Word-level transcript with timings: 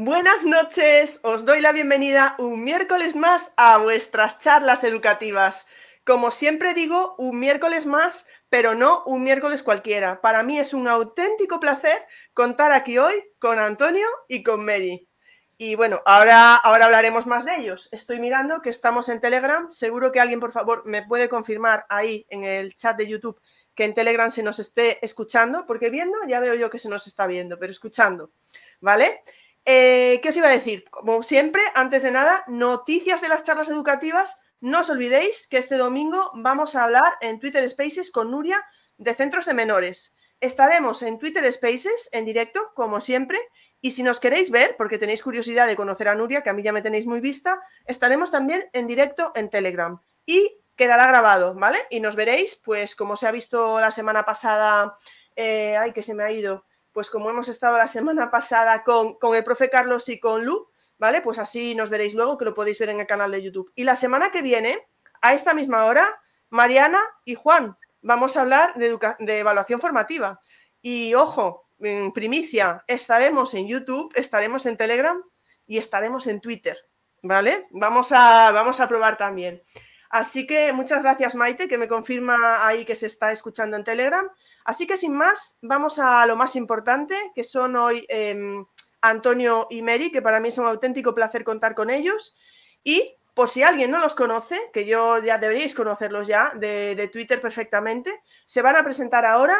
Buenas 0.00 0.44
noches, 0.44 1.18
os 1.24 1.44
doy 1.44 1.60
la 1.60 1.72
bienvenida 1.72 2.36
un 2.38 2.62
miércoles 2.62 3.16
más 3.16 3.52
a 3.56 3.78
vuestras 3.78 4.38
charlas 4.38 4.84
educativas. 4.84 5.66
Como 6.06 6.30
siempre 6.30 6.72
digo, 6.72 7.16
un 7.18 7.40
miércoles 7.40 7.84
más, 7.84 8.28
pero 8.48 8.76
no 8.76 9.02
un 9.06 9.24
miércoles 9.24 9.64
cualquiera. 9.64 10.20
Para 10.20 10.44
mí 10.44 10.56
es 10.56 10.72
un 10.72 10.86
auténtico 10.86 11.58
placer 11.58 12.06
contar 12.32 12.70
aquí 12.70 12.96
hoy 12.96 13.24
con 13.40 13.58
Antonio 13.58 14.06
y 14.28 14.44
con 14.44 14.64
Mary. 14.64 15.08
Y 15.56 15.74
bueno, 15.74 16.00
ahora, 16.06 16.54
ahora 16.54 16.84
hablaremos 16.84 17.26
más 17.26 17.44
de 17.44 17.56
ellos. 17.56 17.88
Estoy 17.90 18.20
mirando 18.20 18.62
que 18.62 18.70
estamos 18.70 19.08
en 19.08 19.20
Telegram. 19.20 19.72
Seguro 19.72 20.12
que 20.12 20.20
alguien, 20.20 20.38
por 20.38 20.52
favor, 20.52 20.84
me 20.86 21.02
puede 21.02 21.28
confirmar 21.28 21.86
ahí 21.88 22.24
en 22.30 22.44
el 22.44 22.76
chat 22.76 22.96
de 22.96 23.08
YouTube 23.08 23.40
que 23.78 23.84
en 23.84 23.94
Telegram 23.94 24.28
se 24.32 24.42
nos 24.42 24.58
esté 24.58 25.04
escuchando, 25.04 25.64
porque 25.64 25.88
viendo 25.88 26.18
ya 26.26 26.40
veo 26.40 26.56
yo 26.56 26.68
que 26.68 26.80
se 26.80 26.88
nos 26.88 27.06
está 27.06 27.28
viendo, 27.28 27.60
pero 27.60 27.70
escuchando, 27.70 28.32
¿vale? 28.80 29.22
Eh, 29.64 30.20
¿Qué 30.22 30.30
os 30.30 30.36
iba 30.36 30.48
a 30.48 30.52
decir? 30.52 30.84
Como 30.90 31.22
siempre, 31.22 31.62
antes 31.74 32.02
de 32.02 32.10
nada, 32.10 32.44
noticias 32.46 33.20
de 33.20 33.28
las 33.28 33.44
charlas 33.44 33.68
educativas. 33.68 34.40
No 34.60 34.80
os 34.80 34.90
olvidéis 34.90 35.46
que 35.46 35.58
este 35.58 35.76
domingo 35.76 36.32
vamos 36.34 36.74
a 36.74 36.84
hablar 36.84 37.12
en 37.20 37.38
Twitter 37.38 37.68
Spaces 37.68 38.10
con 38.10 38.30
Nuria 38.30 38.64
de 38.96 39.14
centros 39.14 39.46
de 39.46 39.54
menores. 39.54 40.16
Estaremos 40.40 41.02
en 41.02 41.18
Twitter 41.18 41.50
Spaces 41.52 42.08
en 42.12 42.24
directo, 42.24 42.72
como 42.74 43.00
siempre, 43.00 43.38
y 43.80 43.92
si 43.92 44.02
nos 44.02 44.18
queréis 44.18 44.50
ver, 44.50 44.76
porque 44.76 44.98
tenéis 44.98 45.22
curiosidad 45.22 45.66
de 45.66 45.76
conocer 45.76 46.08
a 46.08 46.14
Nuria, 46.14 46.42
que 46.42 46.50
a 46.50 46.52
mí 46.52 46.62
ya 46.62 46.72
me 46.72 46.82
tenéis 46.82 47.06
muy 47.06 47.20
vista, 47.20 47.60
estaremos 47.86 48.30
también 48.30 48.68
en 48.72 48.86
directo 48.86 49.32
en 49.36 49.50
Telegram. 49.50 50.00
Y 50.26 50.60
quedará 50.74 51.06
grabado, 51.06 51.54
¿vale? 51.54 51.78
Y 51.90 52.00
nos 52.00 52.16
veréis, 52.16 52.56
pues 52.56 52.96
como 52.96 53.16
se 53.16 53.28
ha 53.28 53.32
visto 53.32 53.80
la 53.80 53.92
semana 53.92 54.24
pasada, 54.24 54.96
eh, 55.36 55.76
ay, 55.76 55.92
que 55.92 56.02
se 56.02 56.14
me 56.14 56.24
ha 56.24 56.32
ido, 56.32 56.64
pues 56.98 57.10
como 57.10 57.30
hemos 57.30 57.48
estado 57.48 57.78
la 57.78 57.86
semana 57.86 58.28
pasada 58.28 58.82
con, 58.82 59.16
el 59.32 59.44
profe 59.44 59.70
Carlos 59.70 60.08
y 60.08 60.18
con 60.18 60.44
Lu, 60.44 60.68
¿vale? 60.98 61.20
Pues 61.20 61.38
así 61.38 61.76
nos 61.76 61.90
veréis 61.90 62.12
luego, 62.14 62.36
que 62.36 62.44
lo 62.44 62.56
podéis 62.56 62.80
ver 62.80 62.88
en 62.88 62.98
el 62.98 63.06
canal 63.06 63.30
de 63.30 63.40
YouTube. 63.40 63.70
Y 63.76 63.84
la 63.84 63.94
semana 63.94 64.32
que 64.32 64.42
viene, 64.42 64.84
a 65.22 65.32
esta 65.32 65.54
misma 65.54 65.84
hora, 65.84 66.20
Mariana 66.50 66.98
y 67.24 67.36
Juan, 67.36 67.76
vamos 68.02 68.36
a 68.36 68.40
hablar 68.40 68.74
de, 68.74 69.38
evaluación 69.38 69.80
formativa. 69.80 70.40
Y 70.82 71.14
ojo, 71.14 71.68
primicia, 72.14 72.82
estaremos 72.88 73.54
en 73.54 73.68
YouTube, 73.68 74.12
estaremos 74.16 74.66
en 74.66 74.76
Telegram 74.76 75.22
y 75.68 75.78
estaremos 75.78 76.26
en 76.26 76.40
Twitter, 76.40 76.78
¿vale? 77.22 77.68
Vamos 77.70 78.10
a, 78.10 78.50
vamos 78.50 78.80
a 78.80 78.88
probar 78.88 79.16
también. 79.16 79.62
Así 80.10 80.48
que 80.48 80.72
muchas 80.72 81.04
gracias, 81.04 81.36
Maite, 81.36 81.68
que 81.68 81.78
me 81.78 81.86
confirma 81.86 82.66
ahí 82.66 82.84
que 82.84 82.96
se 82.96 83.06
está 83.06 83.30
escuchando 83.30 83.76
en 83.76 83.84
Telegram. 83.84 84.28
Así 84.68 84.86
que 84.86 84.98
sin 84.98 85.14
más, 85.14 85.56
vamos 85.62 85.98
a 85.98 86.26
lo 86.26 86.36
más 86.36 86.54
importante, 86.54 87.16
que 87.34 87.42
son 87.42 87.74
hoy 87.74 88.04
em, 88.10 88.66
Antonio 89.00 89.66
y 89.70 89.80
Mary, 89.80 90.12
que 90.12 90.20
para 90.20 90.40
mí 90.40 90.48
es 90.48 90.58
un 90.58 90.66
auténtico 90.66 91.14
placer 91.14 91.42
contar 91.42 91.74
con 91.74 91.88
ellos. 91.88 92.36
Y 92.84 93.16
por 93.32 93.48
si 93.48 93.62
alguien 93.62 93.90
no 93.90 93.98
los 93.98 94.14
conoce, 94.14 94.60
que 94.74 94.84
yo 94.84 95.22
ya 95.22 95.38
deberíais 95.38 95.74
conocerlos 95.74 96.28
ya 96.28 96.52
de, 96.54 97.08
Twitter 97.10 97.40
perfectamente, 97.40 98.20
se 98.44 98.60
van 98.60 98.76
a 98.76 98.84
presentar 98.84 99.24
ahora 99.24 99.56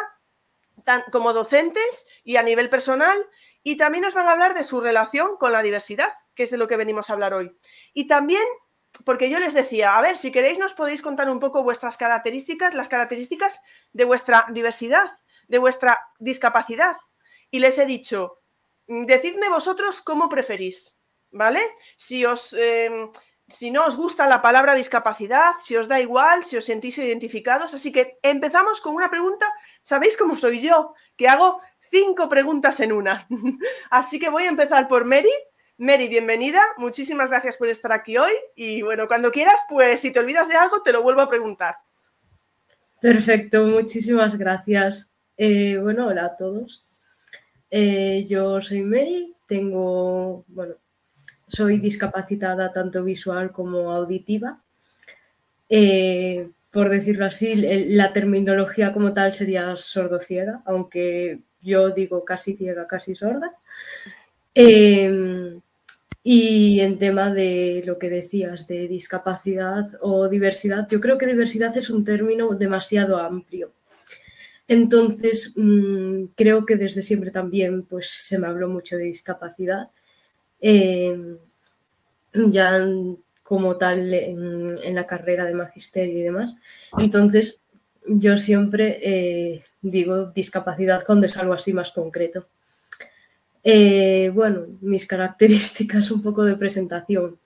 como 1.11 1.33
docentes 1.33 2.07
y 2.23 2.35
a 2.35 2.43
nivel 2.43 2.69
personal 2.69 3.17
y 3.63 3.77
también 3.77 4.03
nos 4.03 4.13
van 4.13 4.27
a 4.27 4.33
hablar 4.33 4.53
de 4.53 4.63
su 4.63 4.79
relación 4.79 5.37
con 5.37 5.53
la 5.53 5.63
diversidad, 5.63 6.13
que 6.35 6.43
es 6.43 6.51
de 6.51 6.57
lo 6.57 6.67
que 6.67 6.77
venimos 6.77 7.09
a 7.09 7.13
hablar 7.13 7.33
hoy. 7.33 7.57
Y 7.93 8.07
también 8.07 8.43
porque 9.05 9.29
yo 9.29 9.39
les 9.39 9.53
decía, 9.53 9.97
a 9.97 10.01
ver, 10.01 10.17
si 10.17 10.31
queréis 10.31 10.59
nos 10.59 10.73
podéis 10.73 11.01
contar 11.01 11.29
un 11.29 11.39
poco 11.39 11.63
vuestras 11.63 11.97
características, 11.97 12.73
las 12.73 12.89
características 12.89 13.61
de 13.93 14.03
vuestra 14.03 14.45
diversidad, 14.49 15.11
de 15.47 15.57
vuestra 15.57 15.99
discapacidad. 16.19 16.97
Y 17.51 17.59
les 17.59 17.77
he 17.77 17.85
dicho, 17.85 18.41
decidme 18.87 19.49
vosotros 19.49 20.01
cómo 20.01 20.29
preferís, 20.29 20.99
¿vale? 21.31 21.61
Si 21.97 22.25
os... 22.25 22.53
Em, 22.53 23.11
si 23.49 23.71
no 23.71 23.85
os 23.85 23.97
gusta 23.97 24.27
la 24.27 24.43
palabra 24.43 24.75
discapacidad, 24.75 25.53
si 25.63 25.75
os 25.75 25.87
da 25.87 25.99
igual, 25.99 26.45
si 26.45 26.55
os 26.57 26.65
sentís 26.65 26.97
identificados. 26.99 27.73
Así 27.73 27.91
que 27.91 28.19
empezamos 28.21 28.79
con 28.79 28.93
una 28.93 29.09
pregunta. 29.09 29.51
¿Sabéis 29.81 30.15
cómo 30.17 30.37
soy 30.37 30.61
yo? 30.61 30.93
Que 31.17 31.27
hago 31.27 31.59
cinco 31.89 32.29
preguntas 32.29 32.79
en 32.79 32.91
una. 32.91 33.27
Así 33.89 34.19
que 34.19 34.29
voy 34.29 34.43
a 34.43 34.49
empezar 34.49 34.87
por 34.87 35.05
Mary 35.05 35.33
Mary, 35.79 36.09
bienvenida. 36.09 36.61
Muchísimas 36.77 37.29
gracias 37.29 37.55
por 37.55 37.69
estar 37.69 37.93
aquí 37.93 38.17
hoy. 38.17 38.33
Y 38.53 38.81
bueno, 38.81 39.07
cuando 39.07 39.31
quieras, 39.31 39.61
pues 39.69 40.01
si 40.01 40.11
te 40.11 40.19
olvidas 40.19 40.49
de 40.49 40.55
algo, 40.55 40.81
te 40.81 40.91
lo 40.91 41.01
vuelvo 41.01 41.21
a 41.21 41.29
preguntar. 41.29 41.75
Perfecto, 42.99 43.65
muchísimas 43.65 44.37
gracias. 44.37 45.09
Eh, 45.37 45.77
bueno, 45.81 46.07
hola 46.07 46.25
a 46.25 46.35
todos. 46.35 46.83
Eh, 47.71 48.25
yo 48.27 48.59
soy 48.59 48.81
Mary, 48.81 49.33
tengo, 49.47 50.43
bueno, 50.49 50.75
soy 51.47 51.77
discapacitada 51.77 52.73
tanto 52.73 53.01
visual 53.05 53.53
como 53.53 53.89
auditiva. 53.89 54.59
Eh, 55.69 56.49
por 56.71 56.89
decirlo 56.89 57.23
así, 57.23 57.55
la 57.55 58.11
terminología 58.11 58.91
como 58.91 59.13
tal 59.13 59.31
sería 59.31 59.77
sordociega, 59.77 60.61
aunque 60.65 61.39
yo 61.61 61.91
digo 61.91 62.25
casi 62.25 62.57
ciega, 62.57 62.85
casi 62.85 63.15
sorda. 63.15 63.53
Y 66.21 66.81
en 66.81 66.99
tema 66.99 67.33
de 67.33 67.81
lo 67.85 67.97
que 67.97 68.09
decías 68.09 68.67
de 68.67 68.87
discapacidad 68.87 69.87
o 70.01 70.27
diversidad, 70.27 70.87
yo 70.89 70.99
creo 70.99 71.17
que 71.17 71.25
diversidad 71.25 71.75
es 71.77 71.89
un 71.89 72.03
término 72.03 72.49
demasiado 72.55 73.17
amplio. 73.17 73.71
Entonces, 74.67 75.53
mm, 75.55 76.25
creo 76.35 76.65
que 76.65 76.75
desde 76.75 77.01
siempre 77.01 77.31
también 77.31 77.83
pues, 77.83 78.09
se 78.11 78.37
me 78.37 78.47
habló 78.47 78.67
mucho 78.69 78.97
de 78.97 79.03
discapacidad. 79.03 79.89
Em, 80.61 81.37
ya 82.33 82.85
como 83.43 83.77
tal 83.77 84.13
en, 84.13 84.95
la 84.95 85.07
carrera 85.07 85.45
de 85.45 85.55
magisterio 85.55 86.19
y 86.19 86.21
demás. 86.21 86.55
Entonces, 86.97 87.59
yo 88.05 88.37
siempre 88.37 88.99
eh, 89.01 89.63
digo 89.81 90.27
discapacidad 90.27 91.03
cuando 91.05 91.25
es 91.25 91.35
algo 91.37 91.53
así 91.53 91.73
más 91.73 91.91
concreto. 91.91 92.47
Eh, 93.63 94.31
bueno, 94.33 94.67
mis 94.81 95.05
características, 95.05 96.11
un 96.11 96.21
poco 96.21 96.43
de 96.43 96.55
presentación. 96.55 97.39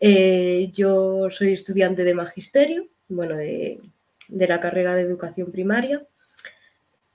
Eh, 0.00 0.70
yo 0.72 1.30
soy 1.30 1.52
estudiante 1.52 2.04
de 2.04 2.14
magisterio, 2.14 2.86
bueno, 3.08 3.36
de, 3.36 3.80
la 4.28 4.60
carrera 4.60 4.94
de 4.94 5.02
educación 5.02 5.52
primaria. 5.52 6.02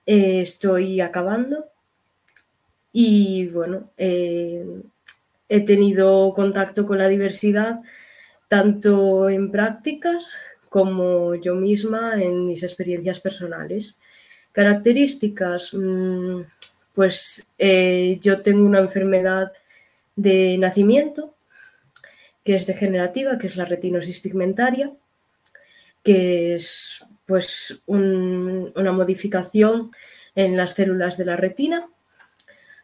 Eh, 0.06 0.41
estoy 0.41 1.01
acabando 1.01 1.66
y 2.91 3.47
bueno, 3.47 3.91
he 3.97 5.62
tenido 5.66 6.34
contacto 6.34 6.88
con 6.88 6.97
la 6.97 7.07
diversidad 7.07 7.81
tanto 8.47 9.29
en 9.29 9.51
prácticas 9.51 10.38
como 10.69 11.35
yo 11.35 11.56
misma 11.56 12.22
en 12.22 12.47
mis 12.47 12.63
experiencias 12.63 13.19
personales. 13.19 14.00
Características, 14.51 15.74
mm, 15.74 16.42
pues 17.00 17.50
eh, 17.57 18.19
yo 18.22 18.42
tengo 18.42 18.66
una 18.66 18.80
enfermedad 18.80 19.54
de 20.18 20.57
nacimiento 20.57 21.34
que 22.44 22.57
es 22.57 22.68
degenerativa, 22.68 23.38
que 23.38 23.48
es 23.48 23.56
la 23.56 23.63
retinosis 23.63 24.19
pigmentaria, 24.19 24.92
que 26.04 26.56
es 26.56 27.06
pues 27.25 27.80
una 27.86 28.92
modificación 28.92 29.92
en 30.36 30.57
las 30.57 30.74
células 30.74 31.16
de 31.16 31.24
la 31.24 31.38
retina. 31.38 31.88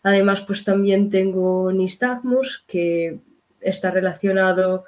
Además, 0.02 0.44
pues 0.44 0.64
también 0.64 1.10
tengo 1.10 1.74
nistagmus, 1.74 2.64
que 2.70 3.20
está 3.60 3.92
relacionado 3.92 4.86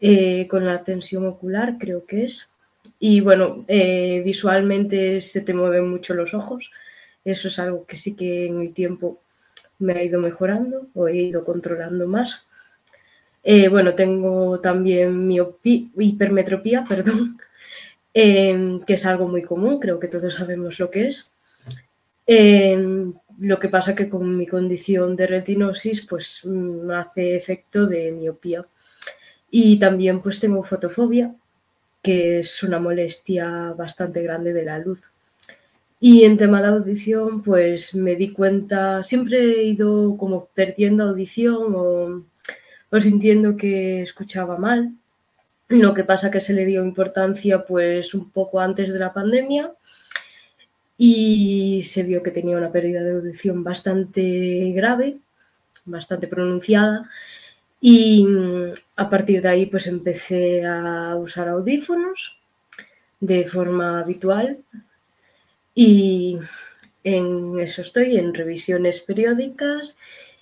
eh, 0.00 0.46
con 0.48 0.64
la 0.64 0.82
tensión 0.82 1.26
ocular, 1.26 1.76
creo 1.78 2.06
que 2.06 2.24
es. 2.24 2.48
Y 2.98 3.20
bueno, 3.20 3.66
eh, 3.68 4.22
visualmente 4.24 5.20
se 5.20 5.42
te 5.42 5.52
mueven 5.52 5.90
mucho 5.90 6.14
los 6.14 6.32
ojos, 6.32 6.70
eso 7.26 7.48
es 7.48 7.58
algo 7.58 7.86
que 7.86 7.96
sí 7.96 8.14
que 8.14 8.46
en 8.46 8.60
el 8.60 8.72
tiempo 8.72 9.20
me 9.78 9.94
ha 9.94 10.04
ido 10.04 10.20
mejorando 10.20 10.86
o 10.94 11.08
he 11.08 11.16
ido 11.16 11.44
controlando 11.44 12.06
más. 12.06 12.44
Eh, 13.42 13.68
bueno, 13.68 13.94
tengo 13.94 14.60
también 14.60 15.26
miopía, 15.26 15.88
hipermetropía, 15.98 16.84
perdón, 16.88 17.38
em, 18.14 18.80
que 18.80 18.94
es 18.94 19.06
algo 19.06 19.28
muy 19.28 19.42
común, 19.42 19.78
creo 19.80 19.98
que 20.00 20.08
todos 20.08 20.34
sabemos 20.34 20.78
lo 20.78 20.90
que 20.90 21.08
es. 21.08 21.32
Em, 22.26 23.12
lo 23.38 23.58
que 23.58 23.68
pasa 23.68 23.94
que 23.94 24.08
con 24.08 24.36
mi 24.36 24.46
condición 24.46 25.16
de 25.16 25.26
retinosis 25.26 26.06
pues 26.06 26.44
me 26.44 26.94
hace 26.94 27.36
efecto 27.36 27.86
de 27.86 28.12
miopía. 28.12 28.66
Y 29.50 29.78
también 29.78 30.20
pues 30.20 30.40
tengo 30.40 30.62
fotofobia, 30.62 31.34
que 32.02 32.38
es 32.40 32.62
una 32.62 32.80
molestia 32.80 33.74
bastante 33.76 34.22
grande 34.22 34.52
de 34.52 34.64
la 34.64 34.78
luz. 34.78 35.10
Y 36.00 36.24
en 36.24 36.36
tema 36.36 36.60
de 36.60 36.68
audición, 36.68 37.42
pues 37.42 37.94
me 37.94 38.16
di 38.16 38.30
cuenta, 38.32 39.02
siempre 39.02 39.38
he 39.38 39.64
ido 39.64 40.16
como 40.18 40.46
perdiendo 40.54 41.04
audición 41.04 41.74
o, 41.74 43.00
sintiendo 43.00 43.56
que 43.56 44.02
escuchaba 44.02 44.58
mal. 44.58 44.92
Lo 45.68 45.94
que 45.94 46.04
pasa 46.04 46.30
que 46.30 46.40
se 46.40 46.54
le 46.54 46.64
dio 46.64 46.84
importancia 46.84 47.64
pues 47.64 48.14
un 48.14 48.30
poco 48.30 48.60
antes 48.60 48.92
de 48.92 48.98
la 48.98 49.12
pandemia 49.12 49.72
y 50.98 51.82
se 51.82 52.02
vio 52.02 52.22
que 52.22 52.30
tenía 52.30 52.56
una 52.56 52.72
pérdida 52.72 53.02
de 53.02 53.12
audición 53.12 53.64
bastante 53.64 54.72
grave, 54.74 55.18
bastante 55.84 56.28
pronunciada 56.28 57.10
y 57.80 58.24
mm, 58.24 58.74
a 58.96 59.10
partir 59.10 59.42
de 59.42 59.48
ahí 59.48 59.66
pues 59.66 59.86
empecé 59.86 60.64
a 60.64 61.16
usar 61.16 61.48
audífonos 61.48 62.38
de 63.20 63.44
forma 63.46 64.00
habitual 64.00 64.58
y 65.76 66.38
en 67.04 67.60
eso 67.60 67.82
estoy, 67.82 68.16
en 68.16 68.34
revisiones 68.34 69.00
periódicas 69.00 69.96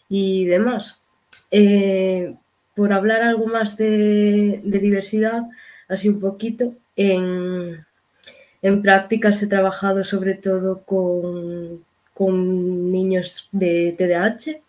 y 0.09 0.47
demás. 0.47 1.05
Eh, 1.51 2.35
por 2.75 2.93
hablar 2.93 3.23
algo 3.23 3.47
más 3.47 3.77
de, 3.77 4.61
diversidad, 4.65 5.43
así 5.89 6.09
un 6.09 6.21
poquito, 6.21 6.75
en, 6.97 7.85
en 8.63 8.83
prácticas 8.83 9.43
he 9.43 9.47
trabajado 9.47 10.05
sobre 10.05 10.35
todo 10.35 10.83
con 10.85 11.83
niños 12.89 13.49
de 13.53 13.95
TDAH, 13.99 14.61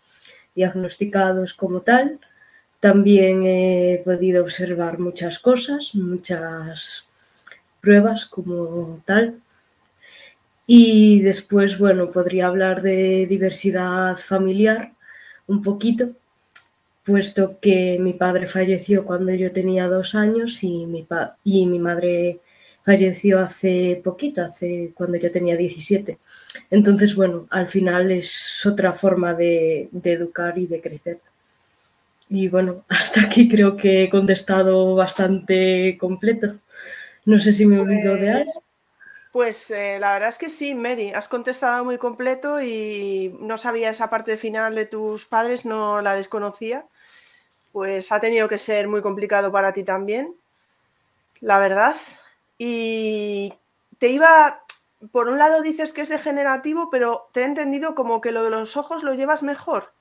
diagnosticados 0.56 1.54
como 1.54 1.82
tal, 1.82 2.20
también 2.80 3.44
he 3.44 4.02
podido 4.04 4.44
observar 4.44 5.00
muchas 5.00 5.40
cosas, 5.40 5.96
muchas 5.96 7.08
pruebas 7.82 8.26
como 8.26 9.02
tal. 9.06 9.42
Y 10.68 11.22
después, 11.22 11.78
bueno, 11.78 12.10
podría 12.12 12.48
hablar 12.48 12.82
de 12.82 13.28
diversidad 13.28 14.18
familiar 14.18 14.94
un 15.48 15.62
poquito, 15.62 16.12
puesto 17.04 17.60
que 17.62 17.98
mi 18.00 18.14
padre 18.14 18.48
falleció 18.48 19.06
cuando 19.06 19.34
yo 19.34 19.52
tenía 19.52 19.88
dos 19.88 20.16
años 20.16 20.64
y 20.64 20.88
mi, 20.88 21.08
y 21.44 21.68
mi 21.68 21.80
madre 21.80 22.40
falleció 22.84 23.40
hace 23.40 24.02
poquito, 24.04 24.44
hace 24.44 24.92
cuando 24.96 25.18
yo 25.18 25.32
tenía 25.32 25.56
17. 25.58 26.18
Entonces, 26.72 27.16
bueno, 27.16 27.48
al 27.50 27.70
final 27.70 28.12
es 28.12 28.66
otra 28.66 28.94
forma 28.94 29.34
de, 29.34 29.90
de 29.92 30.14
educar 30.14 30.58
y 30.58 30.68
de 30.68 30.82
crecer. 30.82 31.20
Y 32.30 32.48
bueno, 32.48 32.84
hasta 32.90 33.22
aquí 33.22 33.50
creo 33.50 33.76
que 33.76 34.04
he 34.04 34.10
contestado 34.10 34.96
bastante 34.96 35.98
completo. 36.00 36.56
No 37.26 37.40
sé 37.40 37.54
si 37.54 37.66
me 37.66 37.78
he 37.78 37.80
olvidado 37.80 38.18
de 38.18 38.30
algo. 38.32 38.65
Pues 39.36 39.70
eh, 39.70 39.98
la 40.00 40.14
verdad 40.14 40.30
es 40.30 40.38
que 40.38 40.50
sí, 40.50 40.74
Mary, 40.74 41.12
has 41.12 41.28
contestado 41.28 41.84
muy 41.84 41.98
completo 41.98 42.62
y 42.62 43.36
no 43.42 43.58
sabía 43.58 43.90
esa 43.90 44.10
parte 44.10 44.38
final 44.38 44.76
de 44.76 44.86
tus 44.86 45.26
padres, 45.26 45.66
no 45.66 46.00
la 46.00 46.16
desconocía. 46.16 46.86
Pues 47.74 48.14
ha 48.14 48.22
tenido 48.22 48.48
que 48.48 48.58
ser 48.58 48.88
muy 48.88 49.02
complicado 49.02 49.52
para 49.52 49.74
ti 49.74 49.84
también, 49.84 50.34
la 51.42 51.60
verdad. 51.60 51.98
Y 52.58 53.54
te 54.00 54.08
iba, 54.08 54.64
por 55.12 55.28
un 55.28 55.38
lado 55.38 55.62
dices 55.62 55.92
que 55.92 56.04
es 56.04 56.08
degenerativo, 56.08 56.90
pero 56.90 57.28
te 57.34 57.42
he 57.42 57.44
entendido 57.44 57.94
como 57.94 58.22
que 58.22 58.32
lo 58.32 58.42
de 58.42 58.52
los 58.52 58.78
ojos 58.78 59.04
lo 59.04 59.16
llevas 59.16 59.44
mejor. 59.44 59.92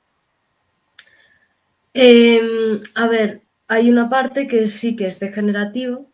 Eh, 1.92 2.78
a 2.94 3.08
ver, 3.08 3.40
hay 3.66 3.90
una 3.90 4.08
parte 4.08 4.46
que 4.46 4.68
sí 4.68 4.94
que 4.94 5.08
es 5.08 5.18
degenerativo, 5.18 6.06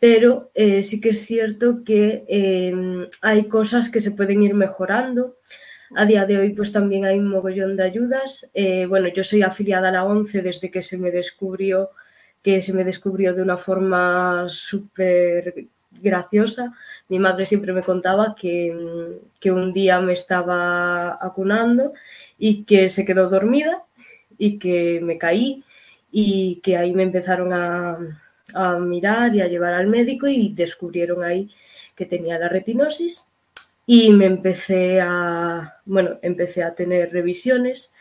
pero 0.00 0.50
eh, 0.54 0.82
sí 0.82 1.00
que 1.00 1.10
es 1.10 1.26
cierto 1.26 1.84
que 1.84 2.24
eh, 2.26 2.74
hay 3.20 3.44
cosas 3.48 3.90
que 3.90 4.00
se 4.00 4.12
pueden 4.12 4.42
ir 4.42 4.54
mejorando. 4.54 5.36
A 5.94 6.06
día 6.06 6.24
de 6.24 6.38
hoy, 6.38 6.50
pues 6.54 6.72
también 6.72 7.04
hay 7.04 7.18
un 7.18 7.28
mogollón 7.28 7.76
de 7.76 7.84
ayudas. 7.84 8.50
Eh, 8.54 8.86
bueno, 8.86 9.08
yo 9.08 9.22
soy 9.22 9.42
afiliada 9.42 9.90
a 9.90 9.92
la 9.92 10.04
ONCE 10.04 10.40
desde 10.42 10.70
que 10.70 10.82
se 10.82 10.96
me 10.96 11.10
descubrió, 11.10 11.90
que 12.42 12.62
se 12.62 12.72
me 12.72 12.84
descubrió 12.84 13.34
de 13.34 13.42
una 13.42 13.58
forma 13.58 14.46
súper 14.48 15.66
graciosa. 15.90 16.72
Mi 17.08 17.18
madre 17.18 17.44
siempre 17.44 17.72
me 17.74 17.82
contaba 17.82 18.34
que, 18.34 18.74
que 19.38 19.52
un 19.52 19.72
día 19.74 20.00
me 20.00 20.14
estaba 20.14 21.18
acunando 21.20 21.92
y 22.38 22.64
que 22.64 22.88
se 22.88 23.04
quedó 23.04 23.28
dormida 23.28 23.82
y 24.38 24.58
que 24.58 25.00
me 25.02 25.18
caí 25.18 25.62
y 26.10 26.60
que 26.62 26.76
ahí 26.78 26.94
me 26.94 27.02
empezaron 27.02 27.52
a, 27.52 27.98
a 28.54 28.78
mirar 28.78 29.34
y 29.34 29.40
a 29.40 29.48
llevar 29.48 29.74
al 29.74 29.86
médico 29.86 30.26
y 30.26 30.52
descubrieron 30.52 31.24
ahí 31.24 31.50
que 31.94 32.06
tenía 32.06 32.38
la 32.38 32.48
retinosis 32.48 33.26
y 33.86 34.12
me 34.12 34.26
empecé 34.26 35.00
a, 35.00 35.80
bueno, 35.84 36.18
empecé 36.22 36.62
a 36.62 36.74
tener 36.74 37.12
revisiones. 37.12 37.92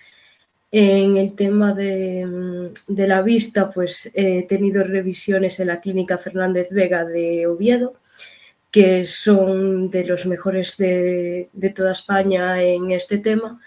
En 0.72 1.18
el 1.18 1.34
tema 1.34 1.74
de, 1.74 2.72
de, 2.88 3.07
la 3.07 3.24
vista, 3.24 3.72
pues 3.72 4.12
he 4.13 4.44
tenido 4.44 4.84
revisiones 4.84 5.60
en 5.60 5.68
la 5.68 5.81
clínica 5.81 6.19
Fernández 6.19 6.69
Vega 6.69 7.06
de 7.06 7.48
Oviedo, 7.48 7.96
que 8.69 9.04
son 9.06 9.90
de 9.90 10.06
los 10.06 10.28
mejores 10.28 10.78
de, 10.78 11.50
de 11.54 11.69
toda 11.72 11.94
España 11.94 12.62
en 12.62 12.92
este 12.92 13.18
tema 13.18 13.60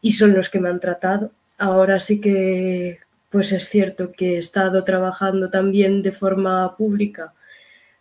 y 0.00 0.12
son 0.12 0.34
los 0.34 0.48
que 0.48 0.60
me 0.60 0.68
han 0.68 0.78
tratado 0.78 1.32
ahora 1.58 1.98
sí 1.98 2.20
que 2.20 2.98
pues 3.36 3.52
es 3.52 3.68
cierto 3.68 4.12
que 4.12 4.36
he 4.36 4.38
estado 4.38 4.82
trabajando 4.82 5.50
también 5.50 6.00
de 6.00 6.10
forma 6.10 6.74
pública 6.74 7.34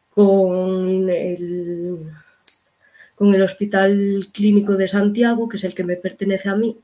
con 0.10 1.10
el, 1.10 1.98
con 3.16 3.36
el 3.36 3.42
Hospital 3.42 4.30
Clínico 4.32 4.78
de 4.78 4.88
Santiago, 4.88 5.50
que 5.50 5.58
es 5.58 5.66
el 5.66 5.76
que 5.76 5.84
me 5.84 5.98
pertenece 5.98 6.48
a 6.48 6.56
mí, 6.56 6.78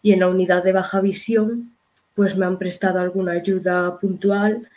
y 0.00 0.12
en 0.12 0.20
la 0.20 0.28
unidad 0.28 0.62
de 0.62 0.70
baja 0.70 1.00
visión, 1.00 1.72
pues 2.14 2.36
me 2.36 2.46
han 2.46 2.56
prestado 2.56 3.00
alguna 3.00 3.32
ayuda 3.32 3.98
puntual. 3.98 4.68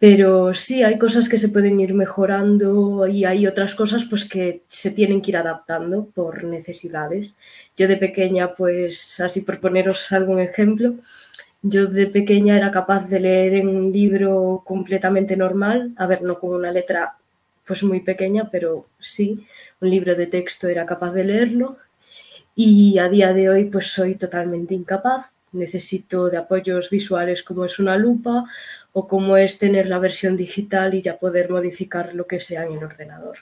Pero 0.00 0.54
sí, 0.54 0.82
hay 0.82 0.98
cosas 0.98 1.28
que 1.28 1.38
se 1.38 1.50
pueden 1.50 1.78
ir 1.78 1.94
mejorando 1.94 3.06
y 3.06 3.24
hay 3.24 3.46
otras 3.46 3.76
cosas 3.76 4.06
pues 4.10 4.24
que 4.24 4.62
se 4.66 4.90
tienen 4.90 5.22
que 5.22 5.30
ir 5.30 5.36
adaptando 5.36 6.06
por 6.06 6.42
necesidades. 6.42 7.36
Yo 7.76 7.86
de 7.86 7.96
pequeña, 7.96 8.56
pues 8.56 9.20
así 9.20 9.42
por 9.42 9.60
poneros 9.60 10.10
algún 10.10 10.40
ejemplo, 10.40 10.96
yo 11.62 11.86
de 11.86 12.06
pequeña 12.08 12.56
era 12.56 12.70
capaz 12.70 13.08
de 13.08 13.20
leer 13.20 13.54
en 13.54 13.68
un 13.68 13.92
libro 13.92 14.62
completamente 14.64 15.36
normal, 15.36 15.92
a 15.96 16.06
ver, 16.06 16.22
no 16.22 16.38
con 16.38 16.50
una 16.54 16.72
letra 16.72 17.14
pues 17.66 17.84
muy 17.84 18.00
pequeña, 18.00 18.48
pero 18.50 18.86
sí, 18.98 19.46
un 19.80 19.90
libro 19.90 20.14
de 20.16 20.26
texto 20.26 20.68
era 20.68 20.84
capaz 20.84 21.12
de 21.12 21.24
leerlo 21.24 21.78
y 22.56 22.98
a 22.98 23.08
día 23.08 23.32
de 23.32 23.48
hoy 23.48 23.64
pues 23.66 23.86
soy 23.88 24.16
totalmente 24.16 24.74
incapaz. 24.74 25.30
Necesito 25.52 26.30
de 26.30 26.38
apoyos 26.38 26.90
visuales 26.90 27.42
como 27.42 27.64
es 27.64 27.78
una 27.78 27.96
lupa 27.96 28.44
o 28.92 29.06
como 29.06 29.36
es 29.36 29.58
tener 29.58 29.86
la 29.86 29.98
versión 29.98 30.36
digital 30.36 30.94
y 30.94 31.02
ya 31.02 31.18
poder 31.18 31.50
modificar 31.50 32.14
lo 32.14 32.26
que 32.26 32.40
sea 32.40 32.64
en 32.64 32.72
el 32.72 32.84
ordenador. 32.84 33.38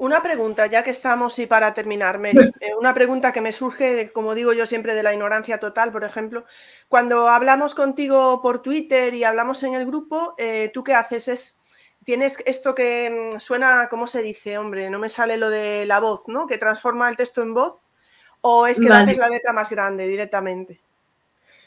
Una 0.00 0.22
pregunta, 0.22 0.64
ya 0.66 0.82
que 0.82 0.92
estamos 0.92 1.38
y 1.40 1.44
para 1.44 1.74
terminar, 1.74 2.18
Mary, 2.18 2.38
eh, 2.60 2.70
una 2.74 2.94
pregunta 2.94 3.34
que 3.34 3.42
me 3.42 3.52
surge, 3.52 4.10
como 4.12 4.34
digo 4.34 4.54
yo 4.54 4.64
siempre, 4.64 4.94
de 4.94 5.02
la 5.02 5.12
ignorancia 5.12 5.60
total, 5.60 5.92
por 5.92 6.04
ejemplo, 6.04 6.46
cuando 6.88 7.28
hablamos 7.28 7.74
contigo 7.74 8.40
por 8.40 8.62
Twitter 8.62 9.12
y 9.12 9.24
hablamos 9.24 9.62
en 9.62 9.74
el 9.74 9.84
grupo, 9.84 10.34
eh, 10.38 10.70
¿tú 10.72 10.82
qué 10.82 10.94
haces? 10.94 11.28
Es, 11.28 11.60
tienes 12.02 12.42
esto 12.46 12.74
que 12.74 13.34
mm, 13.34 13.40
suena, 13.40 13.88
¿cómo 13.90 14.06
se 14.06 14.22
dice? 14.22 14.56
Hombre, 14.56 14.88
no 14.88 14.98
me 14.98 15.10
sale 15.10 15.36
lo 15.36 15.50
de 15.50 15.84
la 15.84 16.00
voz, 16.00 16.22
¿no? 16.28 16.46
Que 16.46 16.56
transforma 16.56 17.10
el 17.10 17.18
texto 17.18 17.42
en 17.42 17.52
voz, 17.52 17.74
o 18.40 18.66
es 18.66 18.80
que 18.80 18.88
vale. 18.88 19.02
haces 19.02 19.18
la 19.18 19.28
letra 19.28 19.52
más 19.52 19.68
grande 19.68 20.08
directamente. 20.08 20.80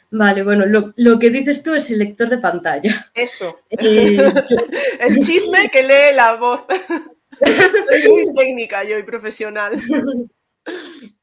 Vale, 0.09 0.41
bueno, 0.41 0.65
lo, 0.65 0.91
lo, 0.95 1.19
que 1.19 1.29
dices 1.29 1.61
tú 1.61 1.75
es 1.75 1.91
el 1.91 1.99
lector 1.99 2.29
de 2.29 2.39
pantalla. 2.39 3.11
Eso. 3.13 3.59
Eh, 3.69 4.15
yo... 4.15 4.23
el 5.01 5.23
chisme 5.23 5.69
que 5.69 5.83
lee 5.83 6.15
la 6.15 6.33
voz. 6.33 6.63
Soy 7.39 8.09
muy 8.09 8.33
técnica 8.35 8.83
yo 8.83 8.97
y 8.97 9.03
profesional. 9.03 9.73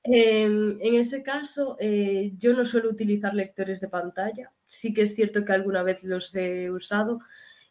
Eh, 0.02 0.44
en 0.44 0.94
ese 0.96 1.22
caso, 1.22 1.76
eh, 1.78 2.32
yo 2.36 2.52
no 2.52 2.64
suelo 2.64 2.90
utilizar 2.90 3.32
lectores 3.32 3.80
de 3.80 3.88
pantalla. 3.88 4.52
Sí 4.66 4.92
que 4.92 5.02
es 5.02 5.14
cierto 5.14 5.44
que 5.44 5.52
alguna 5.52 5.82
vez 5.82 6.04
los 6.04 6.34
he 6.34 6.70
usado 6.70 7.20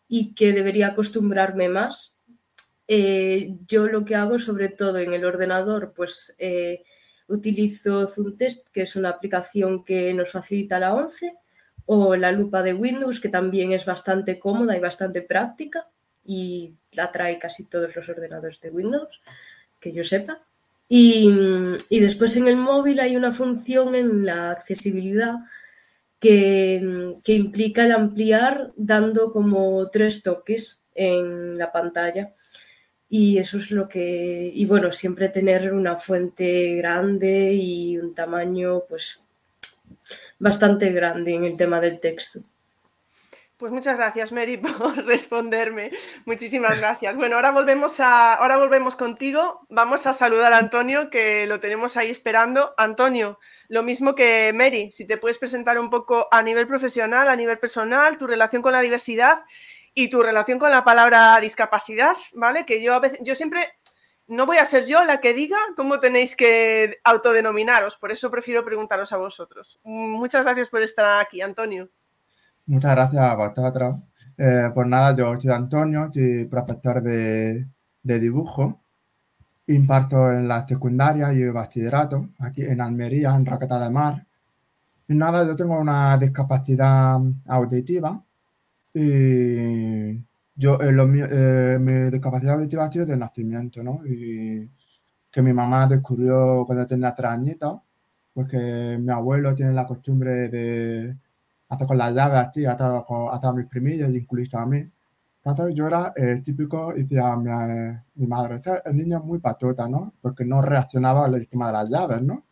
y 0.08 0.34
que 0.34 0.53
debería 0.53 0.88
acostumbrarme 0.88 1.69
más. 1.69 2.17
Eh, 2.88 3.55
yo 3.67 3.88
lo 3.88 4.05
que 4.05 4.15
hago, 4.15 4.39
sobre 4.39 4.69
todo 4.69 4.98
en 5.00 5.13
el 5.13 5.25
ordenador, 5.25 5.93
pues 5.96 6.36
eh, 6.39 6.84
utilizo 7.27 8.08
ZoomTest, 8.08 8.69
que 8.69 8.81
es 8.81 8.96
una 8.96 9.10
aplicación 9.10 9.84
que 9.84 10.13
nos 10.13 10.31
facilita 10.31 10.79
la 10.79 10.96
11, 10.96 11.34
o 11.86 12.15
la 12.15 12.31
lupa 12.31 12.63
de 12.63 12.74
Windows, 12.74 13.19
que 13.19 13.29
también 13.29 13.74
es 13.74 13.86
bastante 13.86 14.39
cómoda 14.39 14.77
y 14.77 14.79
bastante 14.79 15.22
práctica 15.22 15.88
y 16.23 16.75
la 16.93 17.11
trae 17.11 17.39
casi 17.39 17.65
todos 17.65 17.95
los 17.95 18.07
ordenadores 18.09 18.59
de 18.61 18.69
Windows, 18.69 19.21
que 19.79 19.91
yo 19.91 20.03
sepa. 20.03 20.41
Y, 20.88 21.29
después 21.89 22.35
en 22.35 22.47
el 22.47 22.57
móvil 22.57 22.99
hay 22.99 23.15
una 23.15 23.31
función 23.31 23.93
en 23.93 24.25
la 24.25 24.51
accesibilidad 24.51 25.35
que, 26.19 27.13
que, 27.23 27.33
implica 27.33 27.85
el 27.85 27.91
ampliar 27.91 28.71
dando 28.75 29.31
como 29.31 29.88
tres 29.89 30.23
toques 30.23 30.81
en 30.95 31.57
la 31.57 31.71
pantalla. 31.71 32.33
Y 33.09 33.38
eso 33.39 33.57
es 33.57 33.71
lo 33.71 33.88
que, 33.88 34.51
y 34.53 34.65
bueno, 34.65 34.91
siempre 34.91 35.29
tener 35.29 35.73
una 35.73 35.97
fuente 35.97 36.75
grande 36.75 37.53
y 37.53 37.97
un 37.97 38.13
tamaño 38.13 38.83
pues 38.88 39.19
bastante 40.39 40.91
grande 40.91 41.33
en 41.35 41.43
el 41.43 41.57
tema 41.57 41.79
del 41.81 41.99
texto. 41.99 42.41
Pues 43.59 43.73
muchas 43.73 43.97
gracias, 43.97 44.31
Mary, 44.31 44.55
por 44.77 45.05
responderme. 45.05 45.91
Muchísimas 46.23 46.79
gracias. 46.79 47.13
Bueno, 47.17 47.35
ahora 47.35 47.51
volvemos 47.51 47.99
a, 47.99 48.35
ahora 48.35 48.55
volvemos 48.55 48.95
contigo. 48.95 49.65
Vamos 49.67 50.07
a 50.07 50.13
saludar 50.13 50.53
a 50.53 50.57
Antonio, 50.59 51.09
que 51.09 51.45
lo 51.45 51.59
tenemos 51.59 51.97
ahí 51.97 52.09
esperando. 52.09 52.73
Antonio, 52.77 53.37
lo 53.67 53.83
mismo 53.83 54.15
que 54.15 54.53
Mary, 54.55 54.93
si 54.93 55.05
te 55.05 55.17
puedes 55.17 55.37
presentar 55.37 55.77
un 55.77 55.89
poco 55.89 56.29
a 56.31 56.41
nivel 56.41 56.67
profesional, 56.67 57.27
a 57.27 57.35
nivel 57.35 57.59
personal, 57.59 58.17
tu 58.17 58.27
relación 58.27 58.61
con 58.61 58.71
la 58.71 58.79
diversidad 58.79 59.43
y 59.93 60.09
tu 60.09 60.23
relación 60.23 60.57
con 60.57 60.71
la 60.71 60.85
palabra 60.85 61.37
discapacidad, 61.41 62.15
¿vale? 62.31 62.65
Que 62.65 62.81
yo 62.81 62.93
a 62.93 62.99
veces, 62.99 63.19
yo 63.23 63.35
siempre 63.35 63.67
no 64.27 64.45
voy 64.45 64.55
a 64.55 64.65
ser 64.65 64.85
yo 64.85 65.03
la 65.03 65.19
que 65.19 65.33
diga 65.33 65.57
cómo 65.75 65.99
tenéis 65.99 66.37
que 66.37 66.97
autodenominaros, 67.03 67.97
por 67.97 68.13
eso 68.13 68.31
prefiero 68.31 68.63
preguntaros 68.63 69.11
a 69.11 69.17
vosotros. 69.17 69.81
Muchas 69.83 70.45
gracias 70.45 70.69
por 70.69 70.81
estar 70.81 71.19
aquí, 71.19 71.41
Antonio. 71.41 71.89
Muchas 72.69 72.91
gracias 72.91 73.23
a 73.23 73.35
vosotros. 73.35 73.95
Eh, 74.38 74.69
pues 74.75 74.88
nada, 74.88 75.15
yo 75.15 75.39
soy 75.39 75.49
Antonio, 75.51 76.11
soy 76.13 76.45
profesor 76.45 77.01
de, 77.01 77.67
de 78.03 78.19
dibujo. 78.19 78.81
Imparto 79.67 80.31
en 80.31 80.47
la 80.47 80.67
secundaria 80.67 81.33
y 81.33 81.49
bachillerato, 81.49 82.29
aquí 82.38 82.63
en 82.63 82.79
Almería, 82.81 83.35
en 83.35 83.45
Roqueta 83.47 83.79
de 83.79 83.89
Mar. 83.89 84.27
Y 85.07 85.15
nada, 85.15 85.47
yo 85.47 85.55
tengo 85.55 85.79
una 85.79 86.15
discapacidad 86.19 87.19
auditiva 87.47 88.23
y 88.93 90.19
yo, 90.55 90.79
eh, 90.81 90.91
eh, 91.31 91.77
mi 91.81 92.11
discapacidad 92.11 92.55
auditiva 92.55 92.85
ha 92.85 92.91
sido 92.91 93.07
de 93.07 93.17
nacimiento, 93.17 93.81
¿no? 93.81 94.01
Y 94.05 94.69
que 95.31 95.41
mi 95.41 95.53
mamá 95.53 95.88
descubrió 95.88 96.65
cuando 96.67 96.85
tenía 96.85 97.15
tres 97.15 97.31
añitos, 97.31 97.81
porque 98.33 98.97
mi 98.99 99.11
abuelo 99.11 99.55
tiene 99.55 99.73
la 99.73 99.88
costumbre 99.88 100.49
de 100.49 101.17
hasta 101.69 101.85
con 101.85 101.97
las 101.97 102.13
llaves 102.13 102.39
así, 102.39 102.65
hasta, 102.65 103.05
hasta 103.31 103.53
mis 103.53 103.67
primillas, 103.67 104.13
incluso 104.13 104.57
a 104.57 104.65
mí. 104.65 104.83
Entonces 105.45 105.75
yo 105.75 105.88
era 105.88 106.13
el 106.15 106.43
típico, 106.43 106.93
decía 106.93 107.35
mi, 107.35 107.49
mi 108.15 108.27
madre, 108.27 108.55
este, 108.55 108.81
el 108.85 108.97
niño 108.97 109.19
es 109.19 109.23
muy 109.23 109.39
patota, 109.39 109.88
¿no? 109.88 110.13
Porque 110.21 110.45
no 110.45 110.61
reaccionaba 110.61 111.25
al 111.25 111.47
tema 111.47 111.67
de 111.67 111.73
las 111.73 111.89
llaves, 111.89 112.21
¿no? 112.21 112.43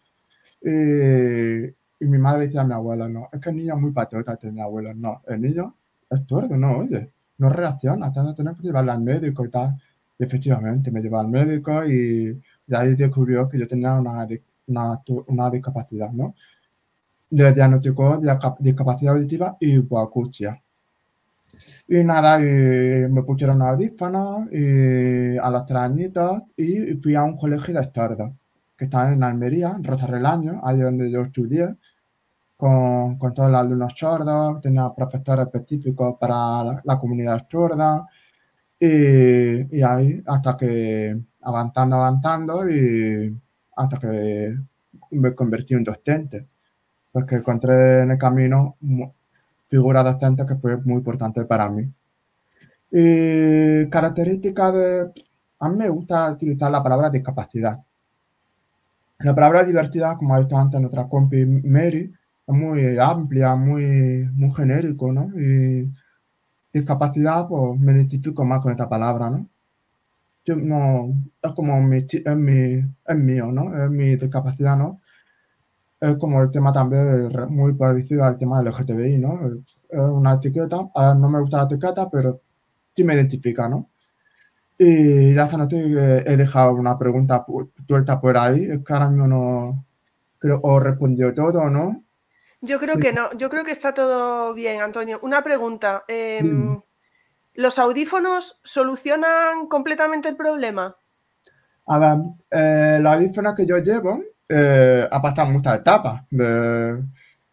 Y, 0.61 1.65
y, 1.99 2.07
mi 2.07 2.17
madre 2.17 2.45
decía 2.45 2.61
a 2.61 2.63
mi 2.63 2.73
abuela, 2.73 3.07
no, 3.07 3.29
es 3.31 3.39
que 3.41 3.49
el 3.49 3.57
niño 3.57 3.75
es 3.75 3.81
muy 3.81 3.91
patota, 3.91 4.33
este 4.33 4.51
mi 4.51 4.61
abuelo, 4.61 4.93
no, 4.93 5.21
el 5.27 5.41
niño 5.41 5.75
es 6.09 6.25
tordo, 6.25 6.57
no, 6.57 6.79
oye, 6.79 7.11
no 7.37 7.49
reacciona, 7.49 8.11
tenemos 8.11 8.59
que 8.59 8.67
llevarlo 8.67 8.91
al 8.91 9.01
médico 9.01 9.45
y 9.45 9.49
tal. 9.49 9.75
Y 10.19 10.23
efectivamente, 10.23 10.91
me 10.91 11.01
llevó 11.01 11.19
al 11.19 11.27
médico 11.27 11.85
y, 11.85 12.41
y 12.67 12.75
ahí 12.75 12.95
descubrió 12.95 13.47
que 13.49 13.59
yo 13.59 13.67
tenía 13.67 13.93
una, 13.95 14.27
una, 14.67 15.01
una 15.27 15.49
discapacidad, 15.51 16.11
¿no? 16.11 16.35
Le 17.29 17.53
diagnosticó 17.53 18.19
discapacidad 18.59 19.15
auditiva 19.15 19.57
y 19.59 19.75
hipoacusia. 19.77 20.61
Y 21.87 22.03
nada, 22.03 22.39
me 22.39 23.23
pusieron 23.23 23.61
audífonos 23.61 24.51
y 24.51 25.37
a 25.37 25.49
los 25.49 25.65
tres 25.65 25.79
añitos 25.79 26.43
y 26.55 26.93
fui 27.01 27.15
a 27.15 27.23
un 27.23 27.37
colegio 27.37 27.73
de 27.73 27.81
estordos 27.81 28.31
que 28.77 28.85
está 28.85 29.11
en 29.11 29.23
Almería, 29.23 29.73
en 29.75 29.83
Rosarrelaño, 29.83 30.61
ahí 30.63 30.79
donde 30.79 31.09
yo 31.09 31.21
estudié, 31.23 31.75
con, 32.55 33.17
con 33.17 33.33
todos 33.33 33.51
los 33.51 33.59
alumnos 33.59 33.93
sordos, 33.97 34.61
tenía 34.61 34.93
profesores 34.95 35.47
específicos 35.47 36.15
para 36.19 36.81
la, 36.83 36.99
comunidad 36.99 37.47
sorda 37.49 38.05
y, 38.79 39.77
y, 39.77 39.81
ahí 39.83 40.21
hasta 40.27 40.55
que 40.57 41.19
avanzando, 41.41 41.95
avanzando 41.95 42.69
y 42.69 43.35
hasta 43.75 43.99
que 43.99 44.55
me 45.11 45.33
convertí 45.33 45.73
en 45.73 45.83
docente 45.83 46.47
pues 47.17 47.25
que 47.25 47.35
encontré 47.37 48.03
en 48.03 48.11
el 48.11 48.17
camino 48.19 48.75
figuras 49.69 50.03
docentes 50.03 50.45
que 50.45 50.55
fue 50.55 50.77
muy 50.77 50.97
importante 50.97 51.45
para 51.45 51.67
mí. 51.67 51.91
Y 52.91 53.89
características 53.89 54.73
de... 54.73 55.11
A 55.59 55.67
mí 55.67 55.77
me 55.77 55.89
gusta 55.89 56.31
utilizar 56.31 56.71
la 56.71 56.83
palabra 56.83 57.09
discapacidad. 57.09 57.79
La 59.17 59.33
palabra 59.33 59.63
diversidad, 59.63 60.15
como 60.17 60.35
ha 60.35 60.39
dicho 60.39 60.55
antes 60.55 60.79
nuestra 60.79 61.07
compi 61.07 61.43
Mary, 61.43 62.13
es 62.45 62.55
muy 62.55 62.99
amplia, 62.99 63.55
muy, 63.55 64.29
muy 64.35 64.53
genérico, 64.53 65.11
¿no? 65.11 65.31
Y 65.35 65.91
discapacidad, 66.71 67.47
pues 67.47 67.79
me 67.79 67.93
identifico 67.93 68.45
más 68.45 68.61
con 68.61 68.69
esta 68.71 68.87
palabra, 68.87 69.31
¿no? 69.31 69.49
Yo 70.45 70.55
no, 70.55 71.15
es 71.41 71.51
como 71.53 71.81
mi, 71.81 72.05
es, 72.07 72.35
mi, 72.35 72.85
es 73.07 73.17
mío, 73.17 73.51
¿no? 73.51 73.85
Es 73.85 73.89
mi 73.89 74.15
discapacidad, 74.15 74.77
¿no? 74.77 74.99
Es 75.99 76.17
como 76.17 76.41
el 76.41 76.51
tema 76.51 76.71
también 76.71 77.31
muy 77.49 77.73
parecido 77.73 78.23
al 78.23 78.37
tema 78.37 78.61
del 78.61 78.71
LGTBI, 78.71 79.17
¿no? 79.17 79.39
Es 79.89 79.99
una 79.99 80.35
etiqueta, 80.35 80.89
no 81.15 81.29
me 81.29 81.39
gusta 81.41 81.57
la 81.57 81.63
etiqueta, 81.63 82.09
pero 82.09 82.41
sí 82.95 83.03
me 83.03 83.15
identifica, 83.15 83.67
¿no? 83.67 83.89
Y 84.77 85.33
ya 85.33 85.47
no 85.47 85.63
estoy, 85.63 85.97
eh, 85.97 86.23
he 86.27 86.37
dejado 86.37 86.73
una 86.73 86.97
pregunta 86.99 87.43
tuerta 87.87 88.21
por 88.21 88.37
ahí, 88.37 88.65
es 88.65 88.83
que 88.83 88.93
ahora 88.93 89.09
mismo 89.09 89.27
no, 89.27 89.85
creo, 90.37 90.59
o 90.61 90.79
respondió 90.79 91.33
todo, 91.33 91.69
¿no? 91.69 92.03
Yo 92.61 92.79
creo 92.79 92.97
que 92.97 93.11
no, 93.11 93.31
yo 93.33 93.49
creo 93.49 93.63
que 93.63 93.71
está 93.71 93.93
todo 93.93 94.53
bien, 94.53 94.81
Antonio. 94.81 95.19
Una 95.23 95.43
pregunta, 95.43 96.03
em, 96.07 96.79
¿los 97.53 97.79
audífonos 97.79 98.61
solucionan 98.63 99.67
completamente 99.67 100.29
el 100.29 100.35
problema? 100.35 100.95
A 101.87 101.99
ver, 101.99 102.17
eh, 102.51 102.99
los 102.99 103.13
audífonos 103.13 103.55
que 103.55 103.65
yo 103.65 103.77
llevo 103.77 104.21
eh, 104.49 105.07
ha 105.09 105.21
pasado 105.21 105.51
muchas 105.51 105.79
etapas 105.79 106.23
de, 106.29 107.03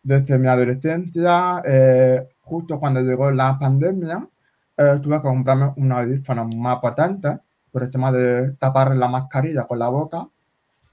desde 0.02 0.38
mi 0.38 0.48
adolescencia, 0.48 1.62
eh, 1.64 2.28
justo 2.40 2.78
cuando 2.78 3.00
llegó 3.00 3.30
la 3.30 3.58
pandemia, 3.58 4.28
eh, 4.76 4.98
tuve 5.02 5.16
que 5.16 5.22
comprarme 5.22 5.72
una 5.76 6.00
audífonos 6.00 6.54
más 6.56 6.78
potentes 6.78 7.38
por 7.72 7.82
el 7.82 7.90
tema 7.90 8.12
de 8.12 8.52
tapar 8.52 8.96
la 8.96 9.08
mascarilla 9.08 9.64
con 9.64 9.78
la 9.78 9.88
boca, 9.88 10.28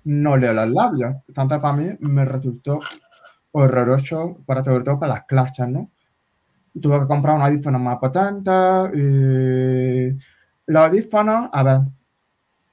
no 0.06 0.38
leo 0.38 0.54
los 0.54 0.70
labios. 0.70 1.16
Tanto 1.34 1.62
para 1.62 1.78
mí 1.78 1.90
me 2.00 2.26
resultó 2.26 2.80
horroroso, 3.52 4.38
para 4.46 4.64
sobre 4.64 4.84
todo 4.84 5.00
para 5.00 5.16
las 5.16 5.26
clases, 5.26 5.68
¿no? 5.68 5.92
Tuve 6.82 7.00
que 7.02 7.08
comprar 7.08 7.36
un 7.36 7.42
audífono 7.42 7.80
más 7.80 7.98
potente 7.98 8.52
los 10.72 10.84
audífonos, 10.84 11.50
a 11.52 11.64
ver, 11.64 11.80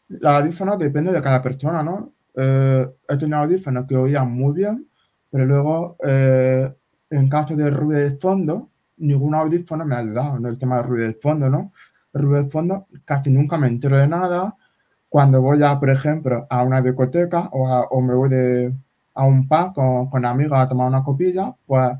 los 0.08 0.32
audífonos 0.32 0.78
depende 0.78 1.12
de 1.12 1.22
cada 1.22 1.42
persona, 1.42 1.82
¿no? 1.82 2.12
Eh, 2.38 2.88
he 3.08 3.16
tenido 3.16 3.38
audífonos 3.38 3.86
que 3.86 3.96
oían 3.96 4.30
muy 4.30 4.54
bien, 4.54 4.88
pero 5.30 5.44
luego, 5.44 5.96
eh, 6.04 6.72
en 7.10 7.28
caso 7.28 7.56
de 7.56 7.68
ruido 7.70 8.00
de 8.00 8.12
fondo, 8.12 8.70
ningún 8.96 9.34
audífono 9.34 9.84
me 9.84 9.94
ha 9.96 9.98
ayudado 9.98 10.36
en 10.38 10.46
el 10.46 10.58
tema 10.58 10.76
de 10.76 10.82
ruido 10.84 11.06
de 11.06 11.14
fondo, 11.14 11.50
¿no? 11.50 11.72
El 12.14 12.22
ruido 12.22 12.44
de 12.44 12.50
fondo 12.50 12.86
casi 13.04 13.30
nunca 13.30 13.58
me 13.58 13.66
entero 13.66 13.96
de 13.96 14.08
nada. 14.08 14.56
Cuando 15.08 15.42
voy 15.42 15.62
a, 15.62 15.78
por 15.80 15.90
ejemplo, 15.90 16.46
a 16.48 16.62
una 16.62 16.80
discoteca 16.80 17.48
o, 17.52 17.66
o 17.68 18.00
me 18.00 18.14
voy 18.14 18.28
de, 18.28 18.74
a 19.14 19.24
un 19.24 19.48
pub 19.48 19.74
con, 19.74 20.08
con 20.10 20.24
amigos 20.24 20.58
a 20.58 20.68
tomar 20.68 20.88
una 20.88 21.02
copilla, 21.02 21.54
pues 21.66 21.90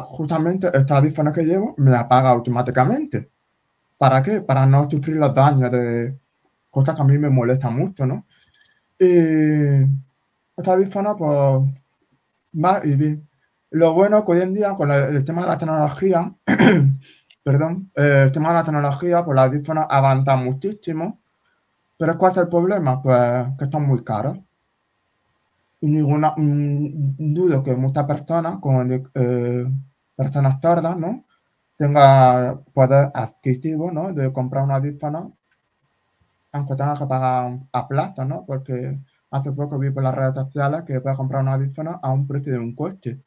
justamente 0.00 0.70
este 0.72 0.92
audífono 0.92 1.32
que 1.32 1.44
llevo 1.44 1.74
me 1.78 1.94
apaga 1.94 2.30
automáticamente. 2.30 3.30
¿Para 3.98 4.22
qué? 4.22 4.40
Para 4.40 4.66
no 4.66 4.90
sufrir 4.90 5.16
los 5.16 5.34
daños 5.34 5.70
de 5.70 6.18
cosas 6.70 6.94
que 6.96 7.02
a 7.02 7.04
mí 7.04 7.18
me 7.18 7.28
molestan 7.30 7.76
mucho, 7.76 8.06
¿no? 8.06 8.26
Y 9.02 9.82
esta 10.56 10.74
audífono, 10.74 11.16
pues, 11.16 11.74
va 12.54 12.80
y 12.84 12.94
bien. 12.94 13.28
Lo 13.70 13.94
bueno 13.94 14.24
que 14.24 14.32
hoy 14.32 14.40
en 14.42 14.54
día, 14.54 14.74
con 14.74 14.92
el, 14.92 15.24
tema 15.24 15.42
de 15.42 15.48
la 15.48 15.58
tecnología, 15.58 16.32
perdón, 17.42 17.90
el 17.96 18.30
tema 18.30 18.50
de 18.50 18.54
la 18.54 18.64
tecnología, 18.64 19.24
pues 19.24 19.34
los 19.34 19.44
audífonos 19.44 19.86
avanzan 19.88 20.44
muchísimo. 20.44 21.18
Pero 21.98 22.16
¿cuál 22.16 22.32
es 22.32 22.38
el 22.38 22.48
problema? 22.48 23.02
Pues 23.02 23.18
que 23.58 23.64
están 23.64 23.86
muy 23.88 24.04
caros. 24.04 24.38
Y 25.80 25.86
ninguna, 25.88 26.34
mm, 26.36 27.34
dudo 27.34 27.62
que 27.64 27.74
muchas 27.74 28.04
personas, 28.04 28.58
como 28.58 28.82
eh, 28.82 29.66
personas 30.14 30.60
sordas, 30.62 30.96
¿no? 30.96 31.24
Tenga 31.76 32.60
poder 32.72 33.10
adquisitivo, 33.14 33.90
¿no? 33.90 34.12
De 34.12 34.32
comprar 34.32 34.64
un 34.64 34.70
audífono 34.72 35.36
aunque 36.52 36.76
tenga 36.76 36.98
que 36.98 37.06
pagar 37.06 37.58
a 37.72 37.88
plaza, 37.88 38.24
¿no? 38.24 38.44
Porque 38.46 38.98
hace 39.30 39.52
poco 39.52 39.78
vi 39.78 39.90
por 39.90 40.02
las 40.02 40.14
redes 40.14 40.34
sociales 40.34 40.82
que 40.86 41.00
puedes 41.00 41.16
comprar 41.16 41.42
un 41.42 41.48
audífono 41.48 41.98
a 42.02 42.12
un 42.12 42.26
precio 42.26 42.52
de 42.52 42.58
un 42.58 42.74
coche. 42.74 43.20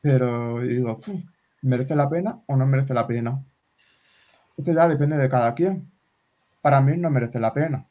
Pero 0.00 0.60
digo, 0.60 0.98
¿merece 1.62 1.96
la 1.96 2.08
pena 2.08 2.40
o 2.46 2.56
no 2.56 2.66
merece 2.66 2.94
la 2.94 3.06
pena? 3.06 3.42
Esto 4.56 4.72
ya 4.72 4.88
depende 4.88 5.16
de 5.16 5.28
cada 5.28 5.54
quien. 5.54 5.90
Para 6.62 6.80
mí 6.80 6.96
no 6.96 7.10
merece 7.10 7.40
la 7.40 7.52
pena. 7.52 7.86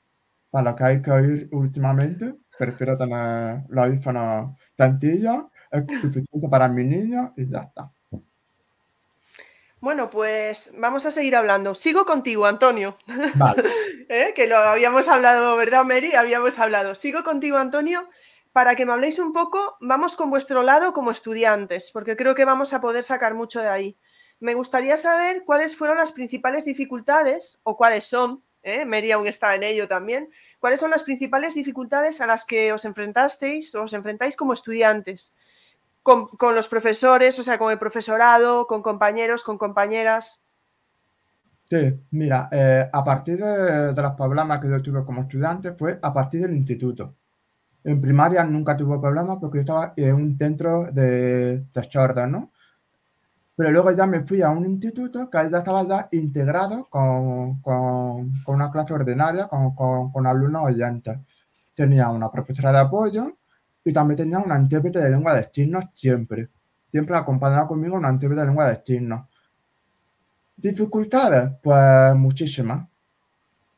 Para 0.50 0.72
lo 0.72 0.76
que 0.76 0.84
hay 0.84 1.02
que 1.02 1.12
oír 1.12 1.50
últimamente, 1.52 2.36
prefiero 2.58 2.98
tener 2.98 3.64
los 3.68 3.86
audífonos 3.86 4.56
sencillos, 4.78 5.46
es 5.72 5.84
suficiente 6.02 6.48
para 6.50 6.68
mi 6.70 6.86
niño 6.86 7.34
y 7.36 7.48
ya 7.48 7.60
está. 7.60 7.92
Bueno, 9.84 10.10
pues 10.10 10.72
vamos 10.78 11.06
a 11.06 11.12
seguir 11.12 11.36
hablando. 11.36 11.76
Sigo 11.76 12.06
contigo, 12.06 12.46
Antonio. 12.46 12.98
Vale. 13.36 13.64
¿Eh? 14.08 14.32
Que 14.34 14.48
lo 14.48 14.56
habíamos 14.56 15.10
hablado, 15.10 15.58
¿verdad, 15.58 15.84
Mary? 15.84 16.14
Habíamos 16.16 16.58
hablado. 16.58 16.96
Sigo 16.96 17.26
contigo, 17.26 17.58
Antonio, 17.58 18.08
para 18.54 18.78
que 18.78 18.86
me 18.86 18.94
habléis 18.94 19.20
un 19.20 19.34
poco. 19.34 19.76
Vamos 19.82 20.16
con 20.16 20.30
vuestro 20.30 20.64
lado 20.64 20.94
como 20.94 21.12
estudiantes, 21.12 21.92
porque 21.92 22.16
creo 22.16 22.34
que 22.34 22.46
vamos 22.46 22.74
a 22.74 22.80
poder 22.80 23.04
sacar 23.04 23.34
mucho 23.34 23.60
de 23.60 23.68
ahí. 23.68 23.98
Me 24.40 24.54
gustaría 24.54 24.96
saber 24.96 25.44
cuáles 25.44 25.76
fueron 25.76 25.98
las 25.98 26.14
principales 26.14 26.64
dificultades, 26.64 27.60
o 27.64 27.76
cuáles 27.76 28.06
son, 28.06 28.42
¿eh? 28.62 28.86
Mary 28.86 29.12
aún 29.12 29.28
está 29.28 29.54
en 29.54 29.64
ello 29.64 29.90
también, 29.90 30.32
cuáles 30.60 30.80
son 30.80 30.92
las 30.92 31.04
principales 31.04 31.56
dificultades 31.56 32.22
a 32.22 32.26
las 32.26 32.46
que 32.46 32.72
os 32.72 32.86
enfrentasteis 32.86 33.76
o 33.76 33.84
os 33.84 33.92
enfrentáis 33.92 34.38
como 34.38 34.54
estudiantes 34.54 35.36
con, 36.04 36.56
los 36.56 36.68
profesores, 36.68 37.40
o 37.40 37.44
sea, 37.44 37.58
con 37.58 37.72
el 37.72 37.80
profesorado, 37.80 38.68
con 38.68 38.82
compañeros, 38.82 39.42
con 39.44 39.58
compañeras. 39.58 40.46
Sí, 41.70 42.02
mira, 42.12 42.50
eh, 42.52 42.88
a 42.92 43.04
partir 43.04 43.38
de, 43.38 43.94
los 43.96 44.12
problemas 44.12 44.60
que 44.60 44.70
yo 44.70 44.82
tuve 44.82 45.04
como 45.06 45.22
estudiante 45.22 45.72
fue 45.72 45.98
a 46.02 46.14
partir 46.14 46.42
del 46.42 46.56
instituto. 46.56 47.16
En 47.86 48.00
primaria 48.00 48.44
nunca 48.44 48.78
tuve 48.78 49.00
problemas 49.00 49.38
porque 49.40 49.60
yo 49.60 49.62
estaba 49.62 49.94
en 49.96 50.14
un 50.14 50.38
centro 50.38 50.92
de, 50.92 51.66
de 51.74 52.28
¿no? 52.28 52.52
Pero 53.56 53.72
luego 53.72 53.92
ya 53.92 54.06
me 54.06 54.22
fui 54.22 54.42
a 54.42 54.50
un 54.50 54.66
instituto 54.66 55.30
que 55.30 55.38
ya 55.50 55.60
estaba 55.60 55.88
ya 55.88 56.10
integrado 56.12 56.88
con, 56.90 57.62
con, 57.62 58.34
con 58.44 58.56
una 58.56 58.72
clase 58.72 58.94
ordinaria, 58.94 59.48
con, 59.48 59.76
con, 59.76 60.28
alumnos 60.28 60.64
oyentes. 60.66 61.20
Tenía 61.76 62.10
una 62.10 62.32
profesora 62.32 62.72
de 62.72 62.80
apoyo 62.80 63.38
y 63.86 63.92
también 63.92 64.18
tenía 64.18 64.40
una 64.40 64.58
intérprete 64.58 65.00
de 65.00 65.10
lengua 65.10 65.34
de 65.34 65.50
signos 65.52 65.86
siempre. 65.94 66.50
Siempre 66.92 67.16
acompañaba 67.16 67.68
conmigo 67.68 67.96
una 67.96 68.10
intérprete 68.10 68.42
de 68.42 68.48
lengua 68.48 68.68
de 68.68 68.82
signos. 68.86 69.28
¿Dificultades? 70.56 71.52
Pues 71.62 72.16
muchísimas. 72.16 72.88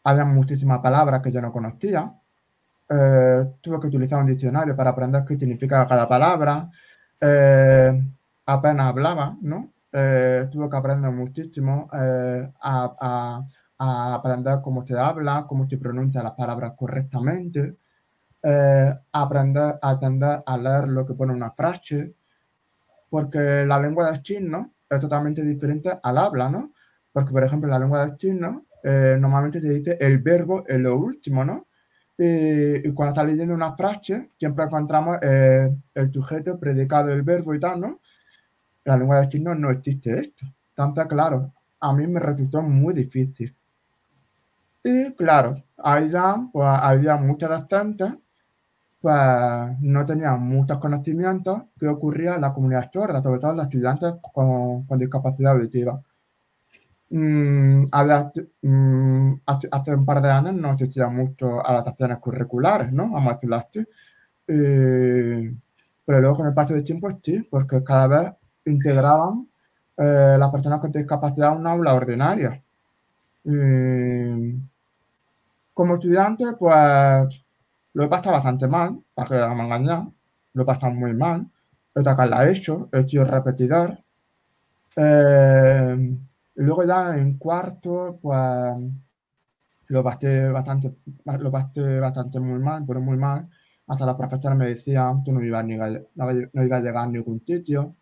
Había 0.04 0.26
muchísimas 0.26 0.80
palabras 0.80 1.22
que 1.22 1.32
yo 1.32 1.42
no 1.42 1.52
conocía. 1.52 2.14
Eh, 2.88 3.46
tuve 3.62 3.80
que 3.80 3.88
utilizar 3.88 4.20
un 4.20 4.28
diccionario 4.28 4.76
para 4.76 4.92
aprender 4.92 5.24
qué 5.26 5.38
significa 5.38 5.88
cada 5.88 6.08
palabra. 6.08 6.70
Eh, 7.20 8.04
apenas 8.46 8.86
hablaba, 8.88 9.36
¿no? 9.42 9.72
Eh, 9.92 10.48
tuve 10.52 10.70
que 10.70 10.78
aprender 10.78 11.10
muchísimo 11.12 11.90
a, 11.92 13.44
a, 13.80 14.14
aprender 14.14 14.60
cómo 14.62 14.86
se 14.86 14.98
habla, 14.98 15.46
cómo 15.48 15.68
se 15.68 15.78
pronuncia 15.78 16.22
las 16.22 16.34
palabras 16.34 16.74
correctamente 16.78 17.78
eh, 18.48 18.94
aprender 19.12 19.80
a 19.82 19.90
atender 19.90 20.44
a 20.46 20.56
leer 20.56 20.88
lo 20.88 21.04
que 21.04 21.16
pone 21.16 21.34
una 21.34 21.50
frase, 21.50 22.14
porque 23.10 23.66
la 23.66 23.80
lengua 23.80 24.12
de 24.12 24.22
chino 24.22 24.72
es 24.88 25.00
totalmente 25.00 25.42
diferente 25.42 25.98
al 26.04 26.18
habla, 26.20 26.48
¿no? 26.48 26.72
Porque, 27.12 27.32
por 27.32 27.44
ejemplo, 27.44 27.68
la 27.68 27.80
lengua 27.80 28.06
de 28.06 28.18
chino 28.18 28.66
eh, 28.84 29.18
normalmente 29.20 29.60
te 29.60 29.70
dice 29.70 29.98
el 30.00 30.20
verbo 30.20 30.64
en 30.68 30.84
lo 30.84 30.96
último, 30.96 31.44
¿no? 31.44 31.66
Y, 32.20 32.92
cuando 32.94 33.14
estás 33.14 33.26
leyendo 33.26 33.56
una 33.56 33.76
frase, 33.76 34.30
siempre 34.38 34.66
encontramos 34.66 35.18
eh, 35.24 35.76
el 35.96 36.14
sujeto, 36.14 36.60
predicado, 36.60 37.12
el 37.12 37.24
verbo 37.24 37.56
y 37.56 37.60
tal, 37.60 37.82
¿no? 37.82 38.00
La 38.84 38.96
lengua 38.96 39.22
de 39.22 39.30
chino 39.30 39.56
no 39.56 39.72
existe 39.72 40.20
esto. 40.20 40.46
Tanto 40.76 41.08
claro, 41.08 41.52
a 41.80 41.94
mí 41.94 42.06
me 42.06 42.20
resultó 42.20 42.62
muy 42.62 42.94
difícil. 42.94 43.56
Y 44.84 45.12
claro, 45.14 45.56
ahí 45.80 46.12
ya 46.12 46.36
pues, 46.54 46.68
había 46.68 47.18
muchas 47.18 47.50
docentes 47.50 48.14
pues 49.06 49.80
no 49.82 50.04
tenían 50.04 50.42
muchos 50.42 50.80
conocimientos 50.80 51.62
que 51.80 51.88
ocurría 51.88 52.34
en 52.34 52.42
la 52.42 52.52
comunidad 52.52 52.90
sorda, 52.92 53.22
sobre 53.22 53.40
todo 53.40 53.54
los 53.54 53.66
estudiantes 53.66 54.16
con, 54.34 54.84
discapacidad 54.98 55.52
auditiva. 55.52 56.02
Mm, 57.12 57.84
mm, 58.64 59.42
hace, 59.46 59.96
un 59.96 60.06
par 60.06 60.24
de 60.24 60.32
años 60.32 60.54
no 60.56 60.72
existían 60.72 61.16
muchas 61.16 61.52
adaptaciones 61.64 62.18
curriculares, 62.18 62.92
¿no? 62.92 63.16
A 63.16 63.40
así. 63.58 63.86
pero 64.48 66.20
luego 66.20 66.38
con 66.38 66.48
el 66.48 66.56
paso 66.56 66.74
del 66.74 66.84
tiempo 66.84 67.08
sí, 67.22 67.48
porque 67.48 67.84
cada 67.84 68.08
vez 68.08 68.34
integraban 68.66 69.48
eh, 69.98 70.36
las 70.40 70.50
personas 70.50 70.80
con 70.80 70.92
discapacidad 70.92 71.54
en 71.54 71.60
una 71.60 71.72
aula 71.74 71.94
ordinaria. 71.94 72.60
como 75.76 75.94
estudiante, 75.96 76.46
pues 76.58 77.45
lo 77.96 78.04
he 78.04 78.08
pasado 78.10 78.34
bastante 78.34 78.68
mal, 78.68 79.02
para 79.14 79.30
que 79.30 79.56
me 79.56 79.64
engañado. 79.64 80.14
Lo 80.54 80.64
he 80.64 80.66
pasado 80.66 80.94
muy 80.94 81.14
mal. 81.14 81.50
He 81.96 82.04
que 82.04 82.26
la 82.28 82.46
he 82.46 82.52
hecho, 82.52 82.90
he 82.92 83.00
hecho 83.00 83.24
repetidor. 83.24 83.98
Eh, 84.98 86.18
luego 86.56 86.84
ya 86.84 87.18
en 87.18 87.38
cuarto, 87.38 88.20
pues 88.22 88.76
lo 89.88 90.04
pasé 90.04 90.50
bastante, 90.50 90.94
lo 91.40 91.52
pasé 91.52 92.00
bastante 92.00 92.40
muy 92.42 92.60
mal, 92.60 92.84
pero 92.86 93.00
muy 93.00 93.18
mal. 93.18 93.48
Hasta 93.88 94.06
la 94.06 94.18
profesora 94.18 94.56
me 94.56 94.68
decía 94.68 95.14
que 95.24 95.32
no 95.32 95.42
iba, 95.42 95.64
ni, 95.64 95.78
no, 95.78 96.26
a 96.28 96.34
llegar 96.82 96.98
a 96.98 97.08
ningún 97.08 97.42
sitio. 97.46 97.96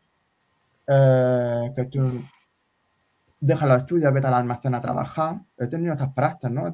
Eh, 0.87 1.71
que 1.75 1.85
tú 1.85 2.23
deja 3.39 3.67
los 3.67 3.77
estudios, 3.77 4.11
vete 4.11 4.27
al 4.27 4.33
almacén 4.33 4.73
a 4.73 4.81
trabajar. 4.81 5.39
He 5.55 5.67
tenido 5.67 5.93
estas 5.93 6.13
prácticas, 6.13 6.51
¿no? 6.51 6.71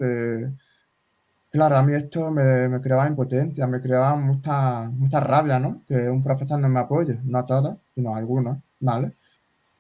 Claro, 1.52 1.78
a 1.78 1.82
mí 1.84 1.94
esto 1.96 2.30
me, 2.30 2.80
creaba 2.80 3.08
impotencia, 3.08 3.66
me 3.66 3.82
creaba 3.82 4.16
mucha, 4.16 4.84
mucha 4.84 5.20
rabia, 5.20 5.60
¿no? 5.60 5.82
Que 5.88 5.96
un 6.10 6.24
profesor 6.24 6.60
no 6.60 6.70
me 6.70 6.80
apoye, 6.80 7.20
no 7.24 7.40
a 7.40 7.46
todos, 7.46 7.76
sino 7.96 8.14
a 8.14 8.18
algunos, 8.18 8.60
¿vale? 8.80 9.14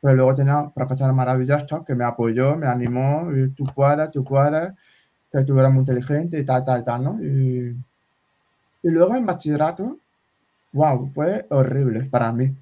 Pero 0.01 0.15
luego 0.15 0.35
tenía 0.35 0.71
profesores 0.73 1.15
maravillosos 1.15 1.85
que 1.85 1.95
me 1.95 2.05
apoyó, 2.05 2.55
me 2.55 2.67
animó, 2.67 3.31
y 3.33 3.49
tú 3.51 3.65
puedes, 3.75 4.11
tú 4.11 4.23
puedes, 4.23 4.73
que 5.31 5.43
tú 5.43 5.53
muy 5.53 5.79
inteligente 5.79 6.39
y 6.39 6.45
tal, 6.45 6.63
tal, 6.65 6.83
tal, 6.85 7.03
¿no? 7.03 7.23
Y, 7.23 7.75
luego 8.83 9.15
en 9.15 9.25
bachillerato, 9.25 9.97
wow, 10.73 11.11
fue 11.13 11.45
horrible 11.49 12.05
para 12.05 12.31
mí. 12.33 12.55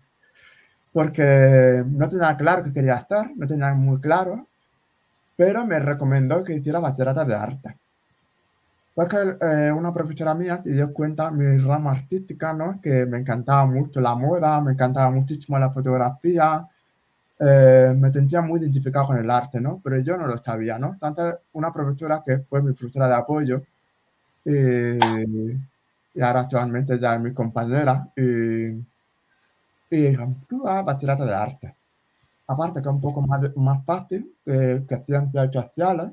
Porque 0.93 1.83
no 1.87 2.09
tenía 2.09 2.35
claro 2.37 2.63
qué 2.63 2.73
quería 2.73 2.95
hacer, 2.97 3.31
no 3.37 3.47
tenía 3.47 3.73
muy 3.73 3.99
claro, 4.01 4.47
pero 5.37 5.65
me 5.65 5.79
recomendó 5.79 6.43
que 6.43 6.55
hiciera 6.55 6.79
bachillerato 6.79 7.25
de 7.25 7.35
arte. 7.35 7.77
Porque 8.97 9.17
eh, 9.41 9.71
una 9.71 9.93
profesora 9.93 10.33
mía 10.33 10.59
se 10.63 10.71
dio 10.71 10.91
cuenta 10.91 11.29
mi 11.29 11.59
rama 11.59 11.91
artística, 11.91 12.51
¿no? 12.51 12.81
Que 12.81 13.05
me 13.05 13.19
encantaba 13.19 13.63
mucho 13.67 14.01
la 14.01 14.15
moda, 14.15 14.59
me 14.59 14.71
encantaba 14.71 15.11
muchísimo 15.11 15.59
la 15.59 15.69
fotografía, 15.69 16.67
eh, 17.39 17.93
me 17.95 18.11
sentía 18.11 18.41
muy 18.41 18.59
identificado 18.59 19.05
con 19.05 19.17
el 19.19 19.29
arte, 19.29 19.61
¿no? 19.61 19.79
Pero 19.83 19.99
yo 19.99 20.17
no 20.17 20.25
lo 20.25 20.39
sabía, 20.39 20.79
¿no? 20.79 20.97
Tanto 20.99 21.41
una 21.53 21.71
profesora 21.71 22.23
que 22.25 22.39
fue 22.39 22.63
mi 22.63 22.73
profesora 22.73 23.07
de 23.07 23.13
apoyo 23.13 23.61
y, 24.43 24.97
ahora 26.19 26.39
actualmente 26.39 26.97
ya 26.99 27.13
es 27.13 27.21
mi 27.21 27.33
compañera 27.35 28.07
y, 28.15 28.83
y 29.91 30.17
tú 30.49 30.67
a 30.67 30.81
bachillerato 30.81 31.25
de 31.27 31.35
arte. 31.35 31.75
Aparte 32.47 32.81
que 32.81 32.89
es 32.89 32.95
un 32.95 33.01
poco 33.01 33.21
más, 33.21 33.55
más 33.57 33.85
fácil 33.85 34.33
que, 34.43 34.83
que 34.89 34.97
ciencias 35.05 35.53
sociales 35.53 36.09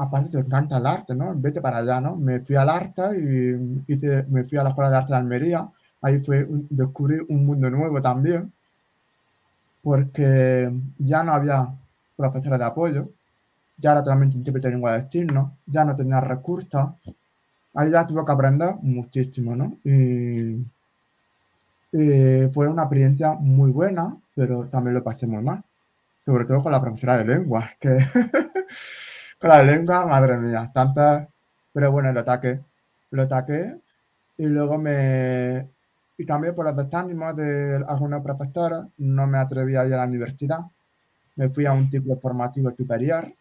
aparte 0.00 0.30
te 0.30 0.38
encanta 0.38 0.78
el 0.78 0.86
arte, 0.86 1.14
¿no? 1.14 1.34
Vete 1.36 1.60
para 1.60 1.78
allá, 1.78 2.00
¿no? 2.00 2.16
Me 2.16 2.40
fui 2.40 2.56
al 2.56 2.70
arte 2.70 3.02
y, 3.18 3.92
me 4.30 4.44
fui 4.44 4.58
a 4.58 4.62
la 4.62 4.70
Escuela 4.70 4.90
de 4.90 4.96
Arte 4.96 5.12
de 5.12 5.18
Almería. 5.18 5.68
Ahí 6.00 6.20
fue 6.20 6.46
descubrir 6.70 7.26
un 7.28 7.44
mundo 7.44 7.68
nuevo 7.68 8.00
también, 8.00 8.50
porque 9.82 10.72
ya 10.98 11.22
no 11.22 11.32
había 11.32 11.68
profesores 12.16 12.58
de 12.58 12.64
apoyo, 12.64 13.08
ya 13.76 13.92
era 13.92 14.02
totalmente 14.02 14.36
intérprete 14.38 14.68
de 14.68 14.72
lengua 14.74 14.98
de 14.98 15.10
signos, 15.10 15.52
ya 15.66 15.84
no 15.84 15.94
tenía 15.94 16.20
recursos. 16.20 16.90
Ahí 17.74 17.90
ya 17.90 18.06
tuve 18.06 18.24
que 18.24 18.32
aprender 18.32 18.74
muchísimo, 18.82 19.54
¿no? 19.54 19.76
Y, 19.84 20.64
fue 22.54 22.68
una 22.68 22.82
experiencia 22.82 23.32
muy 23.34 23.70
buena, 23.70 24.16
pero 24.34 24.64
también 24.66 24.94
lo 24.94 25.02
pasé 25.02 25.26
muy 25.26 25.42
mal, 25.42 25.62
sobre 26.24 26.44
todo 26.44 26.62
con 26.62 26.72
la 26.72 26.80
profesora 26.80 27.18
de 27.18 27.24
lengua, 27.24 27.68
que 27.80 27.98
con 29.40 29.50
la 29.50 29.62
lengua, 29.62 30.06
madre 30.06 30.36
mía, 30.36 30.70
tantas. 30.72 31.26
Pero 31.72 31.90
bueno, 31.92 32.12
lo 32.12 32.20
ataqué. 32.20 32.60
Lo 33.10 33.22
ataqué 33.22 33.76
y 34.36 34.46
luego 34.46 34.78
me. 34.78 35.66
Y 36.18 36.26
también 36.26 36.54
por 36.54 36.66
los 36.66 36.76
desánimos 36.76 37.34
de 37.36 37.82
algunos 37.88 38.22
profesores, 38.22 38.80
no 38.98 39.26
me 39.26 39.38
atreví 39.38 39.76
a 39.76 39.86
ir 39.86 39.94
a 39.94 39.98
la 39.98 40.04
universidad. 40.04 40.60
Me 41.36 41.48
fui 41.48 41.64
a 41.66 41.72
un 41.72 41.90
ciclo 41.90 42.16
formativo 42.18 42.70
superior. 42.72 43.32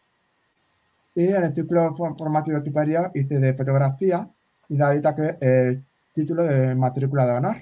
Y 1.16 1.28
en 1.28 1.44
el 1.44 1.54
ciclo 1.54 1.94
formativo 1.96 2.64
superior 2.64 3.12
hice 3.14 3.40
de 3.40 3.54
fotografía 3.54 4.28
y 4.70 4.78
de 4.78 4.84
ahí 4.86 5.02
saqué 5.02 5.38
el 5.42 5.84
título 6.14 6.44
de 6.44 6.76
matrícula 6.76 7.26
de 7.26 7.34
honor. 7.34 7.58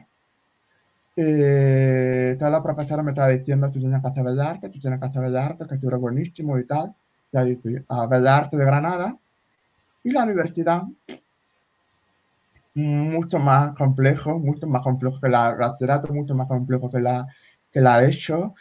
Y 1.15 2.38
todos 2.38 2.52
los 2.52 2.62
profesores 2.62 3.04
me 3.04 3.12
estaban 3.12 3.36
diciendo, 3.36 3.71
tú 3.71 3.80
tienes 3.80 4.00
que 4.02 4.08
hacer 4.08 4.23
bellas 4.23 4.62
tú 4.62 4.80
tienes 4.80 5.00
que 5.00 5.06
hacer 5.08 5.21
bellas 5.23 5.56
que 5.58 5.78
tú 5.80 5.88
eres 5.88 6.00
buenísimo 6.00 6.60
y 6.60 6.65
tal 6.65 6.93
Artes 7.33 8.59
de 8.59 8.65
Granada 8.65 9.17
y 10.03 10.11
la 10.11 10.23
universidad. 10.23 10.83
mucho 12.75 13.39
más 13.39 13.75
complejo, 13.75 14.37
mucho 14.39 14.67
más 14.67 14.83
complejo 14.83 15.19
que 15.19 15.29
la 15.29 15.55
bachillerato, 15.55 16.13
mucho 16.13 16.35
más 16.35 16.47
complejo 16.47 16.89
que 16.89 16.99
la, 16.99 17.27
que 17.71 17.81
la 17.81 18.05
hecho. 18.05 18.53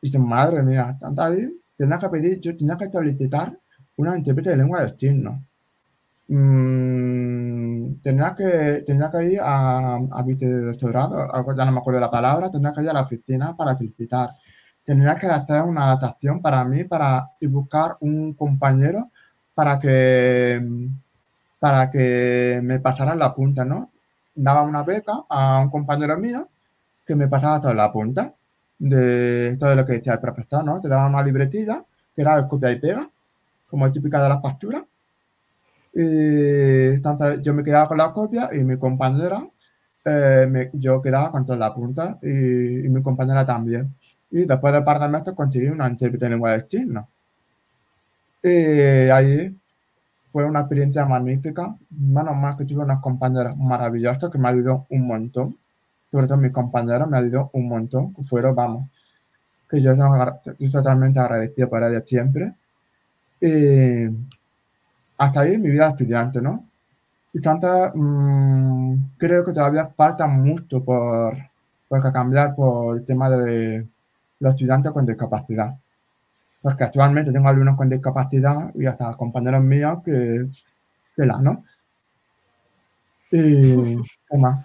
Y 0.00 0.06
dices, 0.08 0.20
madre 0.20 0.62
mía, 0.62 0.96
David, 1.00 1.50
tendrás 1.76 2.00
que 2.00 2.08
pedir, 2.08 2.40
yo 2.40 2.56
tenía 2.56 2.76
que 2.76 2.90
solicitar 2.90 3.58
una 3.96 4.16
intérprete 4.16 4.50
de 4.50 4.56
lengua 4.56 4.82
de 4.84 4.96
signos. 4.98 5.40
Mm, 6.28 7.96
tendrá 8.02 8.34
que, 8.34 8.82
tendrá 8.86 9.10
que 9.10 9.24
ir 9.32 9.40
a, 9.42 9.96
a 9.96 10.22
doctorado, 10.22 11.32
algo 11.34 11.54
ya 11.56 11.64
no 11.64 11.72
me 11.72 11.78
acuerdo 11.78 12.00
la 12.00 12.10
palabra, 12.10 12.50
tendrá 12.50 12.72
que 12.72 12.82
ir 12.82 12.90
a 12.90 12.92
la 12.94 13.02
oficina 13.02 13.56
para 13.56 13.76
solicitar. 13.76 14.30
Tendría 14.84 15.16
que 15.16 15.26
hacer 15.26 15.62
una 15.62 15.86
adaptación 15.86 16.40
para 16.42 16.64
mí, 16.64 16.84
para 16.84 17.30
ir 17.40 17.48
buscar 17.48 17.96
un 18.00 18.34
compañero 18.34 19.10
para 19.54 19.78
que 19.78 20.62
para 21.58 21.90
que 21.90 22.60
me 22.62 22.78
pasaran 22.80 23.18
la 23.18 23.34
punta, 23.34 23.64
¿no? 23.64 23.90
Daba 24.34 24.62
una 24.62 24.82
beca 24.82 25.24
a 25.28 25.60
un 25.60 25.70
compañero 25.70 26.18
mío 26.18 26.48
que 27.06 27.14
me 27.14 27.28
pasaba 27.28 27.60
toda 27.60 27.74
la 27.74 27.90
punta 27.92 28.34
de 28.78 29.56
todo 29.58 29.74
lo 29.74 29.86
que 29.86 29.94
decía 29.94 30.14
el 30.14 30.20
profesor, 30.20 30.64
¿no? 30.64 30.80
Te 30.80 30.88
daba 30.88 31.06
una 31.06 31.22
libretilla 31.22 31.82
que 32.14 32.22
era 32.22 32.34
el 32.36 32.46
copia 32.46 32.70
y 32.70 32.78
pega, 32.80 33.08
como 33.70 33.90
típica 33.90 34.22
de 34.22 34.28
las 34.28 34.38
pasturas. 34.38 34.82
Y 35.94 36.94
entonces 36.96 37.40
yo 37.42 37.54
me 37.54 37.64
quedaba 37.64 37.88
con 37.88 37.98
la 37.98 38.12
copia 38.12 38.50
y 38.52 38.58
mi 38.64 38.76
compañera, 38.78 39.46
eh, 40.04 40.70
yo 40.74 41.00
quedaba 41.00 41.30
con 41.30 41.44
toda 41.44 41.58
la 41.58 41.74
punta 41.74 42.18
y, 42.22 42.26
mi 42.26 43.02
compañera 43.02 43.46
también. 43.46 43.94
Y 44.34 44.46
después 44.46 44.72
de 44.72 44.80
un 44.80 44.84
par 44.84 44.98
de 44.98 45.08
meses 45.08 45.32
conseguí 45.32 45.68
una 45.68 45.88
intérprete 45.88 46.24
de 46.24 46.30
lengua 46.30 46.50
de 46.50 46.66
signos. 46.68 47.06
Y 48.42 49.08
ahí 49.08 49.56
fue 50.32 50.44
una 50.44 50.58
experiencia 50.62 51.06
magnífica. 51.06 51.76
Menos 51.90 52.34
mal 52.34 52.56
que 52.56 52.64
tuve 52.64 52.82
unas 52.82 53.00
compañeras 53.00 53.56
maravillosas 53.56 54.32
que 54.32 54.38
me 54.38 54.48
ayudó 54.48 54.86
un 54.90 55.06
montón. 55.06 55.56
Sobre 56.10 56.26
todo 56.26 56.38
mis 56.38 56.50
compañeros 56.50 57.08
me 57.08 57.16
ayudó 57.16 57.50
un 57.52 57.68
montón. 57.68 58.12
Que 58.12 58.24
fueron, 58.24 58.56
vamos, 58.56 58.90
que 59.70 59.80
yo 59.80 59.92
estoy 59.92 60.68
totalmente 60.68 61.20
agradecido 61.20 61.70
por 61.70 61.84
ellas 61.84 62.02
siempre. 62.04 62.54
Y 63.40 64.06
hasta 65.16 65.40
ahí 65.42 65.58
mi 65.58 65.70
vida 65.70 65.90
estudiante, 65.90 66.42
¿no? 66.42 66.64
Y 67.32 67.40
tanto, 67.40 67.92
mmm, 67.94 68.96
creo 69.16 69.44
que 69.44 69.52
todavía 69.52 69.86
falta 69.96 70.26
mucho 70.26 70.82
por, 70.82 71.36
por 71.86 72.12
cambiar 72.12 72.56
por 72.56 72.96
el 72.96 73.04
tema 73.04 73.30
de 73.30 73.86
los 74.40 74.52
estudiantes 74.54 74.92
con 74.92 75.06
discapacidad 75.06 75.74
porque 76.64 76.84
actualmente 76.84 77.30
tengo 77.30 77.46
alumnos 77.46 77.76
con 77.76 77.90
discapacidad 77.90 78.74
y 78.74 78.86
hasta 78.86 79.14
compañeros 79.18 79.62
míos 79.62 79.98
que, 80.02 80.46
que 81.14 81.26
la, 81.26 81.38
¿no? 81.38 81.62
Y, 83.30 83.76
¿qué 84.30 84.38
más? 84.38 84.64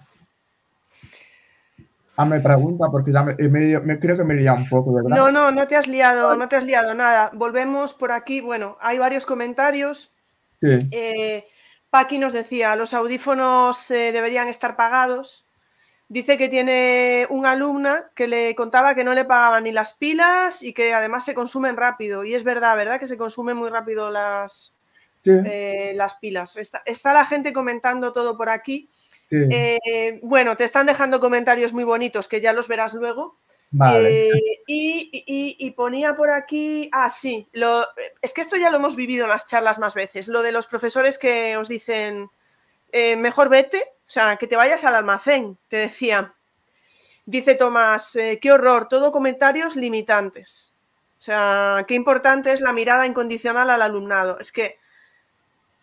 Ah, 2.16 2.24
me 2.24 2.40
pregunta 2.40 2.86
porque 2.90 3.12
ya 3.12 3.22
me, 3.22 3.34
me, 3.36 4.00
creo 4.00 4.16
que 4.16 4.24
me 4.24 4.32
he 4.32 4.38
liado 4.38 4.56
un 4.60 4.68
poco, 4.70 4.94
¿verdad? 4.94 5.14
No, 5.14 5.30
no, 5.30 5.50
no 5.50 5.68
te 5.68 5.76
has 5.76 5.88
liado, 5.88 6.34
no 6.36 6.48
te 6.48 6.56
has 6.56 6.64
liado 6.64 6.94
nada. 6.94 7.32
Volvemos 7.34 7.92
por 7.92 8.12
aquí. 8.12 8.40
Bueno, 8.40 8.78
hay 8.80 8.98
varios 8.98 9.26
comentarios. 9.26 10.14
Sí. 10.62 10.78
Eh, 10.92 11.44
Paqui 11.90 12.16
nos 12.16 12.32
decía, 12.32 12.76
los 12.76 12.94
audífonos 12.94 13.90
eh, 13.90 14.12
deberían 14.12 14.48
estar 14.48 14.74
pagados 14.74 15.46
dice 16.10 16.36
que 16.36 16.48
tiene 16.48 17.24
una 17.30 17.52
alumna 17.52 18.10
que 18.16 18.26
le 18.26 18.56
contaba 18.56 18.96
que 18.96 19.04
no 19.04 19.14
le 19.14 19.24
pagaban 19.24 19.62
ni 19.62 19.70
las 19.70 19.92
pilas 19.92 20.60
y 20.64 20.74
que 20.74 20.92
además 20.92 21.24
se 21.24 21.34
consumen 21.34 21.76
rápido. 21.76 22.24
Y 22.24 22.34
es 22.34 22.42
verdad, 22.42 22.76
¿verdad? 22.76 22.98
Que 22.98 23.06
se 23.06 23.16
consumen 23.16 23.56
muy 23.56 23.70
rápido 23.70 24.10
las, 24.10 24.74
eh, 25.24 25.92
las 25.94 26.14
pilas. 26.14 26.56
Está, 26.56 27.14
la 27.14 27.24
gente 27.24 27.52
comentando 27.52 28.12
todo 28.12 28.36
por 28.36 28.48
aquí. 28.48 28.88
Eh, 29.30 30.18
bueno, 30.24 30.56
te 30.56 30.64
están 30.64 30.86
dejando 30.86 31.20
comentarios 31.20 31.72
muy 31.72 31.84
bonitos 31.84 32.26
que 32.26 32.40
ya 32.40 32.52
los 32.52 32.66
verás 32.66 32.92
luego. 32.92 33.38
Vale. 33.70 34.30
Eh, 34.30 34.62
y, 34.66 35.70
ponía 35.76 36.16
por 36.16 36.30
aquí, 36.30 36.90
ah, 36.92 37.08
sí, 37.08 37.46
lo, 37.52 37.86
es 38.20 38.32
que 38.32 38.40
esto 38.40 38.56
ya 38.56 38.70
lo 38.70 38.78
hemos 38.78 38.96
vivido 38.96 39.26
en 39.26 39.30
las 39.30 39.46
charlas 39.46 39.78
más 39.78 39.94
veces, 39.94 40.26
lo 40.26 40.42
de 40.42 40.50
los 40.50 40.66
profesores 40.66 41.18
que 41.18 41.56
os 41.56 41.68
dicen, 41.68 42.28
mejor 42.92 43.48
vete, 43.48 43.84
o 44.10 44.12
sea, 44.12 44.38
que 44.38 44.48
te 44.48 44.56
vayas 44.56 44.82
al 44.82 44.96
almacén, 44.96 45.56
te 45.68 45.76
decía. 45.76 46.34
Dice 47.26 47.54
Tomás, 47.54 48.16
eh, 48.16 48.40
qué 48.42 48.50
horror, 48.50 48.88
todo 48.88 49.12
comentarios 49.12 49.76
limitantes. 49.76 50.72
O 51.20 51.22
sea, 51.22 51.84
qué 51.86 51.94
importante 51.94 52.52
es 52.52 52.60
la 52.60 52.72
mirada 52.72 53.06
incondicional 53.06 53.70
al 53.70 53.82
alumnado. 53.82 54.40
Es 54.40 54.50
que 54.50 54.80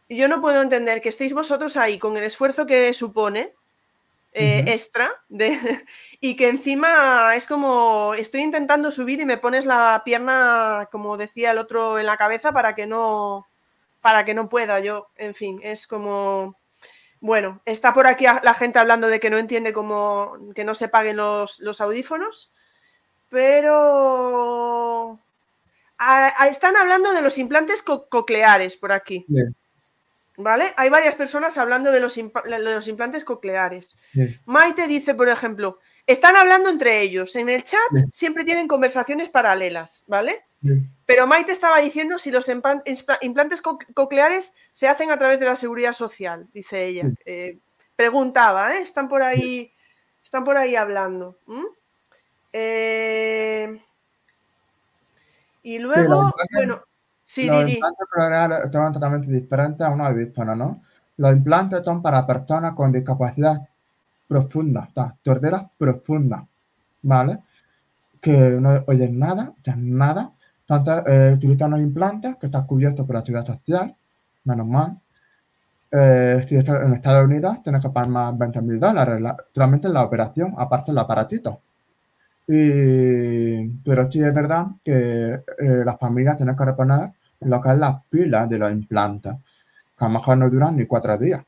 yo 0.10 0.28
no 0.28 0.42
puedo 0.42 0.62
entender 0.62 1.02
que 1.02 1.08
estéis 1.08 1.34
vosotros 1.34 1.78
ahí 1.78 1.98
con 2.00 2.18
el 2.18 2.26
esfuerzo 2.26 2.66
que 2.66 2.92
supone 2.92 3.54
eh, 4.34 4.66
extra 4.68 5.10
de, 5.30 5.86
y 6.20 6.36
que 6.36 6.50
encima 6.50 7.34
es 7.34 7.48
como 7.48 8.14
estoy 8.14 8.42
intentando 8.42 8.92
subir 8.92 9.22
y 9.22 9.26
me 9.26 9.38
pones 9.38 9.66
la 9.66 10.02
pierna, 10.04 10.90
como 10.92 11.16
decía 11.16 11.52
el 11.52 11.60
otro, 11.60 11.98
en 11.98 12.06
la 12.06 12.18
cabeza 12.18 12.52
para 12.52 12.76
que 12.76 12.88
no 12.88 13.48
para 14.02 14.26
que 14.26 14.34
no 14.34 14.50
pueda 14.50 14.82
yo. 14.82 15.08
En 15.16 15.34
fin, 15.34 15.62
es 15.64 15.88
como 15.88 16.58
bueno, 17.20 17.62
está 17.66 17.94
por 17.94 18.08
aquí 18.08 18.26
la 18.26 18.54
gente 18.54 18.80
hablando 18.80 19.08
de 19.08 19.20
que 19.20 19.30
no 19.30 19.38
entiende 19.38 19.74
cómo 19.74 20.38
que 20.56 20.64
no 20.64 20.76
se 20.76 20.88
paguen 20.88 21.18
los, 21.18 21.82
audífonos, 21.82 22.52
pero 23.30 25.20
están 26.50 26.76
hablando 26.78 27.12
de 27.14 27.22
los 27.22 27.38
implantes 27.38 27.82
cocleares 27.82 28.76
por 28.78 28.92
aquí. 28.92 29.26
¿Vale? 30.40 30.74
Hay 30.78 30.90
varias 30.90 31.16
personas 31.16 31.58
hablando 31.58 31.92
de 31.92 32.00
los, 32.00 32.16
los 32.46 32.88
implantes 32.88 33.26
cocleares. 33.26 33.98
Maite 34.46 34.88
dice, 34.88 35.16
por 35.16 35.30
ejemplo, 35.30 35.80
están 36.08 36.38
hablando 36.38 36.70
entre 36.70 37.02
ellos. 37.02 37.36
En 37.36 37.50
el 37.50 37.64
chat 37.64 37.80
siempre 38.12 38.46
tienen 38.46 38.68
conversaciones 38.68 39.30
paralelas, 39.30 40.06
¿vale? 40.08 40.46
Pero 41.06 41.28
Maite 41.28 41.52
estaba 41.52 41.80
diciendo 41.80 42.18
si 42.18 42.32
los 42.32 42.50
implantes 42.50 43.62
cocleares 43.94 44.56
se 44.72 44.88
hacen 44.88 45.12
a 45.12 45.20
través 45.20 45.40
de 45.40 45.46
la 45.46 45.56
seguridad 45.56 45.92
social, 45.92 46.48
dice 46.54 46.86
ella. 46.86 47.12
Eh, 47.26 47.60
preguntaba, 47.96 48.76
¿eh? 48.76 48.82
Están 48.82 49.10
por 49.10 49.22
ahí, 49.22 49.72
están 50.24 50.44
por 50.44 50.58
ahí 50.58 50.76
hablando. 50.76 51.38
Eh, 52.54 53.80
y 55.64 55.80
luego, 55.80 56.34
bueno, 56.54 56.82
sí, 57.24 57.48
los 57.48 57.70
implantes 57.70 58.08
cocleares 58.10 58.72
son 58.72 58.94
totalmente 58.94 59.32
diferentes 59.32 59.86
a 59.86 59.90
unos 59.90 60.08
audífonos, 60.08 60.58
¿no? 60.58 60.84
Los 61.18 61.34
implantes 61.34 61.84
son 61.84 62.02
para 62.02 62.26
personas 62.26 62.74
con 62.74 62.92
discapacidad 62.92 63.68
profunda, 64.28 64.90
torderas 65.24 65.64
profundas, 65.78 66.44
¿vale? 67.02 67.40
Que 68.22 68.32
no 68.60 68.84
oyen 68.88 69.18
nada, 69.20 69.54
ya 69.64 69.76
nada, 69.76 70.32
entonces, 70.70 71.04
eh, 71.08 71.34
utilizan 71.34 71.74
unos 71.74 71.82
implantes 71.82 72.36
que 72.38 72.48
están 72.48 72.66
cubiertos 72.66 73.06
por 73.06 73.14
la 73.16 73.20
actividad 73.22 73.46
social, 73.46 73.96
menos 74.44 74.68
mal. 74.68 74.98
Eh, 75.92 76.46
estás 76.50 76.82
en 76.84 76.94
Estados 76.94 77.26
Unidos, 77.26 77.64
tienes 77.64 77.82
que 77.82 77.90
pagar 77.90 78.10
más 78.10 78.38
20 78.38 78.62
mil 78.62 78.80
dólares 78.80 79.24
solamente 79.54 79.88
en 79.88 79.94
la 79.94 80.04
operación, 80.04 80.54
aparte 80.58 80.92
del 80.92 81.00
aparatito. 81.00 81.62
pero 82.46 84.12
sí 84.12 84.22
es 84.22 84.34
verdad 84.34 84.68
que 84.84 84.94
eh, 85.60 85.84
las 85.86 86.00
familias 86.00 86.38
tienen 86.38 86.56
que 86.56 86.66
reponer 86.66 87.12
lo 87.42 87.62
que 87.62 87.72
es 87.72 87.78
las 87.78 88.04
pilas 88.10 88.50
de 88.50 88.58
los 88.58 88.72
implantes, 88.72 89.34
que 89.98 90.06
a 90.06 90.08
lo 90.08 90.14
mejor 90.16 90.38
no 90.38 90.50
duran 90.50 90.76
ni 90.78 90.86
cuatro 90.86 91.18
días. 91.18 91.42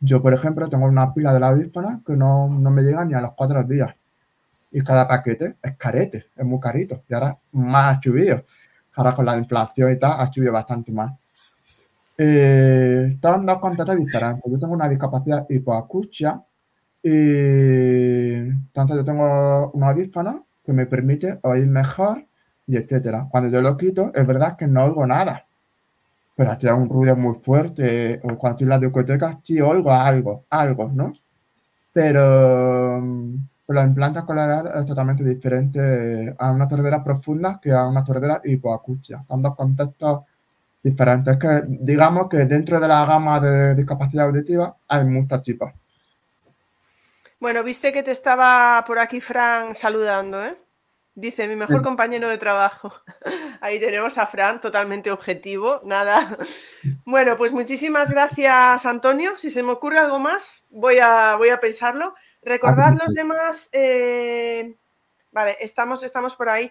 Yo, 0.00 0.22
por 0.22 0.32
ejemplo, 0.32 0.68
tengo 0.68 0.86
una 0.86 1.12
pila 1.12 1.32
de 1.32 1.40
la 1.40 1.48
audífona 1.48 2.00
que 2.06 2.14
no, 2.14 2.48
no 2.48 2.70
me 2.70 2.82
llega 2.82 3.04
ni 3.04 3.14
a 3.14 3.20
los 3.20 3.32
cuatro 3.32 3.62
días 3.64 3.94
y 4.70 4.82
cada 4.82 5.08
paquete 5.08 5.56
es 5.62 5.76
carete, 5.76 6.26
es 6.36 6.44
muy 6.44 6.60
carito. 6.60 7.02
Y 7.08 7.14
ahora 7.14 7.36
más 7.52 7.96
ha 7.96 8.00
subido. 8.02 8.44
Ahora 8.94 9.14
con 9.14 9.24
la 9.24 9.36
inflación 9.36 9.92
y 9.92 9.98
tal, 9.98 10.14
ha 10.18 10.32
subido 10.32 10.52
bastante 10.52 10.92
más. 10.92 11.12
Eh, 12.16 13.08
están 13.12 13.46
dos 13.46 13.58
contratos 13.58 13.96
diferentes. 13.96 14.42
Yo 14.50 14.58
tengo 14.58 14.74
una 14.74 14.88
discapacidad 14.88 15.46
hipoacusia 15.48 16.42
y 17.02 17.10
entonces 17.10 18.96
yo 18.96 19.04
tengo 19.04 19.70
un 19.70 19.84
audífono 19.84 20.46
que 20.64 20.72
me 20.72 20.86
permite 20.86 21.38
oír 21.42 21.66
mejor 21.66 22.26
y 22.66 22.76
etcétera. 22.76 23.28
Cuando 23.30 23.50
yo 23.50 23.62
lo 23.62 23.76
quito, 23.76 24.12
es 24.14 24.26
verdad 24.26 24.56
que 24.56 24.66
no 24.66 24.84
oigo 24.84 25.06
nada. 25.06 25.46
Pero 26.38 26.52
hasta 26.52 26.72
un 26.72 26.88
ruido 26.88 27.16
muy 27.16 27.34
fuerte, 27.34 28.20
o 28.22 28.28
cuando 28.38 28.50
estoy 28.50 28.64
en 28.66 28.68
la 28.68 28.78
discoteca, 28.78 29.40
sí 29.42 29.60
oigo 29.60 29.92
algo, 29.92 30.44
algo, 30.50 30.88
¿no? 30.94 31.12
Pero 31.92 33.00
los 33.00 33.84
implantes 33.84 34.22
colaterales 34.22 34.72
es 34.72 34.86
totalmente 34.86 35.24
diferente 35.24 36.32
a 36.38 36.52
una 36.52 36.68
tordera 36.68 37.02
profunda 37.02 37.58
que 37.60 37.72
a 37.72 37.88
una 37.88 38.04
tordera 38.04 38.40
hipoacusia. 38.44 39.24
Son 39.26 39.42
dos 39.42 39.56
contextos 39.56 40.20
diferentes. 40.80 41.34
Es 41.34 41.40
que 41.40 41.62
digamos 41.66 42.28
que 42.28 42.44
dentro 42.44 42.78
de 42.78 42.86
la 42.86 43.04
gama 43.04 43.40
de 43.40 43.74
discapacidad 43.74 44.26
auditiva 44.26 44.76
hay 44.86 45.04
muchos 45.06 45.42
tipos. 45.42 45.72
Bueno, 47.40 47.64
viste 47.64 47.92
que 47.92 48.04
te 48.04 48.12
estaba 48.12 48.84
por 48.86 49.00
aquí 49.00 49.20
Fran 49.20 49.74
saludando, 49.74 50.44
¿eh? 50.44 50.56
Dice 51.20 51.48
mi 51.48 51.56
mejor 51.56 51.82
compañero 51.82 52.28
de 52.28 52.38
trabajo. 52.38 52.92
Ahí 53.60 53.80
tenemos 53.80 54.18
a 54.18 54.28
Fran, 54.28 54.60
totalmente 54.60 55.10
objetivo, 55.10 55.80
nada. 55.82 56.38
Bueno, 57.04 57.36
pues 57.36 57.50
muchísimas 57.50 58.12
gracias, 58.12 58.86
Antonio. 58.86 59.36
Si 59.36 59.50
se 59.50 59.64
me 59.64 59.72
ocurre 59.72 59.98
algo 59.98 60.20
más, 60.20 60.64
voy 60.70 61.00
a, 61.00 61.34
voy 61.34 61.48
a 61.48 61.58
pensarlo. 61.58 62.14
Recordad 62.40 62.92
los 63.04 63.14
demás. 63.14 63.68
Eh, 63.72 64.76
vale, 65.32 65.56
estamos, 65.58 66.04
estamos 66.04 66.36
por 66.36 66.50
ahí. 66.50 66.70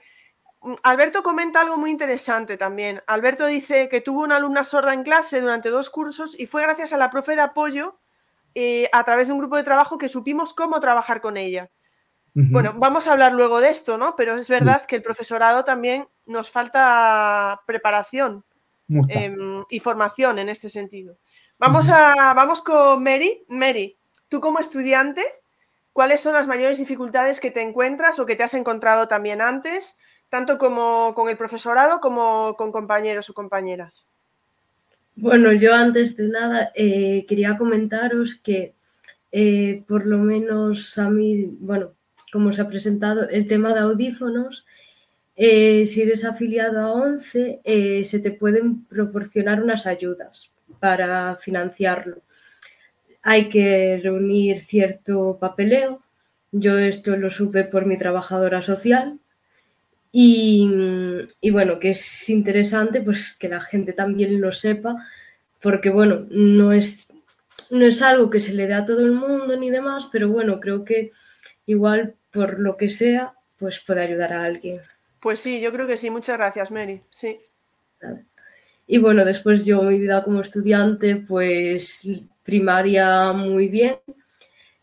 Mm, 0.61 0.75
Alberto 0.81 1.23
comenta 1.23 1.59
algo 1.59 1.75
muy 1.75 1.91
interesante 1.91 2.55
también. 2.55 3.03
Alberto 3.05 3.47
dice 3.47 3.89
que 3.89 3.99
tuvo 3.99 4.23
una 4.23 4.37
alumna 4.37 4.63
sorda 4.63 4.93
en 4.93 5.03
clase 5.03 5.41
durante 5.41 5.67
dos 5.67 5.89
cursos 5.89 6.39
y 6.39 6.47
fue 6.47 6.61
gracias 6.61 6.93
a 6.93 6.97
la 6.97 7.11
profe 7.11 7.35
de 7.35 7.41
apoyo 7.41 7.99
eh, 8.55 8.89
a 8.93 9.03
través 9.03 9.27
de 9.27 9.33
un 9.33 9.39
grupo 9.39 9.57
de 9.57 9.63
trabajo 9.63 9.97
que 9.97 10.07
supimos 10.07 10.53
cómo 10.53 10.79
trabajar 10.79 11.19
con 11.19 11.35
ella. 11.35 11.69
Bueno, 12.39 12.75
vamos 12.77 13.07
a 13.07 13.13
hablar 13.13 13.33
luego 13.33 13.59
de 13.59 13.69
esto, 13.69 13.97
¿no? 13.97 14.15
Pero 14.15 14.37
es 14.37 14.47
verdad 14.47 14.85
que 14.85 14.95
el 14.95 15.01
profesorado 15.01 15.63
también 15.63 16.07
nos 16.27 16.51
falta 16.51 17.61
preparación 17.65 18.43
em, 19.09 19.63
y 19.71 19.79
formación 19.79 20.37
en 20.37 20.49
este 20.49 20.69
sentido. 20.69 21.17
Vamos, 21.57 21.89
a, 21.89 22.35
vamos 22.35 22.61
con 22.61 23.01
Mary. 23.01 23.43
Mary, 23.47 23.97
tú 24.29 24.39
como 24.39 24.59
estudiante, 24.59 25.23
¿cuáles 25.93 26.21
son 26.21 26.33
las 26.33 26.47
mayores 26.47 26.77
dificultades 26.77 27.39
que 27.39 27.49
te 27.49 27.63
encuentras 27.63 28.19
o 28.19 28.27
que 28.27 28.35
te 28.35 28.43
has 28.43 28.53
encontrado 28.53 29.07
también 29.07 29.41
antes, 29.41 29.97
tanto 30.29 30.59
como 30.59 31.15
con 31.15 31.29
el 31.29 31.37
profesorado 31.37 31.99
como 32.01 32.55
con 32.55 32.71
compañeros 32.71 33.31
o 33.31 33.33
compañeras? 33.33 34.07
Bueno, 35.15 35.51
yo 35.53 35.73
antes 35.73 36.15
de 36.15 36.27
nada 36.27 36.71
eh, 36.75 37.25
quería 37.27 37.57
comentaros 37.57 38.35
que 38.35 38.75
eh, 39.31 39.83
por 39.87 40.05
lo 40.05 40.19
menos 40.19 40.99
a 40.99 41.09
mí, 41.09 41.45
bueno, 41.59 41.96
como 42.31 42.53
se 42.53 42.61
ha 42.61 42.67
presentado, 42.67 43.29
el 43.29 43.47
tema 43.47 43.73
de 43.73 43.79
audífonos. 43.79 44.65
Eh, 45.35 45.85
si 45.85 46.01
eres 46.01 46.25
afiliado 46.25 46.79
a 46.79 46.91
11, 46.91 47.61
eh, 47.63 48.03
se 48.03 48.19
te 48.19 48.31
pueden 48.31 48.85
proporcionar 48.85 49.61
unas 49.61 49.85
ayudas 49.85 50.51
para 50.79 51.35
financiarlo. 51.37 52.21
Hay 53.21 53.49
que 53.49 53.99
reunir 54.01 54.59
cierto 54.59 55.37
papeleo. 55.39 56.01
Yo 56.51 56.77
esto 56.77 57.17
lo 57.17 57.29
supe 57.29 57.63
por 57.65 57.85
mi 57.85 57.97
trabajadora 57.97 58.61
social. 58.61 59.19
Y, 60.11 60.67
bueno, 61.51 61.79
que 61.79 61.91
es 61.91 62.29
interesante 62.29 63.01
pues 63.01 63.35
que 63.37 63.49
la 63.49 63.61
gente 63.61 63.93
también 63.93 64.41
lo 64.41 64.51
sepa, 64.51 64.95
porque 65.61 65.89
bueno, 65.89 66.25
no 66.31 66.71
es, 66.71 67.09
no 67.69 67.85
es 67.85 68.01
algo 68.01 68.29
que 68.29 68.39
se 68.39 68.53
le 68.53 68.65
dé 68.65 68.73
a 68.73 68.85
todo 68.85 69.01
el 69.01 69.11
mundo 69.11 69.55
ni 69.57 69.69
demás, 69.69 70.07
pero 70.11 70.29
bueno, 70.29 70.59
creo 70.59 70.83
que 70.83 71.11
igual 71.67 72.15
por 72.31 72.59
lo 72.59 72.75
que 72.77 72.89
sea, 72.89 73.35
pues 73.59 73.79
puede 73.79 74.01
ayudar 74.01 74.33
a 74.33 74.43
alguien. 74.43 74.81
Pues 75.19 75.39
sí, 75.39 75.61
yo 75.61 75.71
creo 75.71 75.85
que 75.85 75.97
sí. 75.97 76.09
Muchas 76.09 76.37
gracias, 76.37 76.71
Mary. 76.71 77.01
Sí. 77.11 77.39
Y 78.87 78.97
bueno, 78.97 79.25
después 79.25 79.65
yo 79.65 79.83
mi 79.83 79.99
vida 79.99 80.23
como 80.23 80.41
estudiante, 80.41 81.17
pues 81.17 82.07
primaria 82.43 83.33
muy 83.33 83.67
bien. 83.67 83.97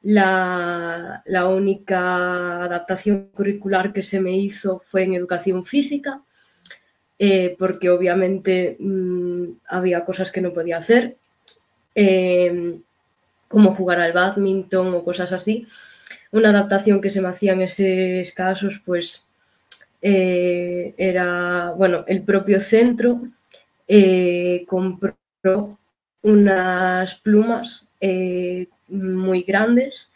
La, 0.03 1.23
única 1.49 2.64
adaptación 2.64 3.31
curricular 3.35 3.92
que 3.92 4.03
se 4.03 4.20
me 4.20 4.37
hizo 4.37 4.83
fue 4.85 5.05
en 5.05 5.14
educación 5.14 5.64
física, 5.64 6.20
eh, 7.18 7.57
porque 7.59 7.88
obviamente 7.88 8.77
mm, 8.79 9.44
había 9.68 10.05
cosas 10.05 10.31
que 10.31 10.42
no 10.42 10.53
podía 10.53 10.77
hacer, 10.77 11.16
eh, 11.94 12.79
como 13.49 13.75
jugar 13.75 14.01
al 14.01 14.12
badminton 14.12 14.92
o 14.94 15.05
cosas 15.05 15.33
así 15.33 15.66
una 16.35 16.51
adaptación 16.51 17.01
que 17.01 17.11
se 17.11 17.20
me 17.20 17.29
hacía 17.29 17.53
en 17.53 17.62
esos 17.62 18.33
casos, 18.35 18.83
pues 18.85 19.27
eh, 20.03 20.94
era, 20.99 21.73
bueno, 21.77 22.05
el 22.09 22.23
propio 22.23 22.59
centro 22.59 23.23
eh, 23.87 24.64
compró 24.66 25.16
unas 26.23 27.14
plumas 27.16 27.87
eh, 28.01 28.66
muy 28.88 29.42
grandes 29.42 30.11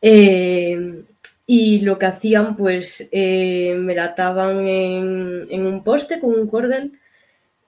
y 0.00 1.80
lo 1.80 1.98
que 1.98 2.06
hacían, 2.06 2.56
pues 2.56 3.08
me 3.12 3.94
la 3.94 4.04
ataban 4.04 4.66
en, 4.66 5.66
un 5.66 5.82
poste 5.82 6.20
con 6.20 6.34
un 6.34 6.48
cordel 6.48 6.92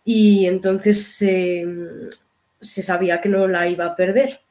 y 0.04 0.46
entonces 0.46 1.16
se 1.16 2.82
sabía 2.82 3.20
que 3.20 3.28
no 3.28 3.48
la 3.48 3.68
iba 3.68 3.87
a 3.87 3.96
perder. 3.96 4.43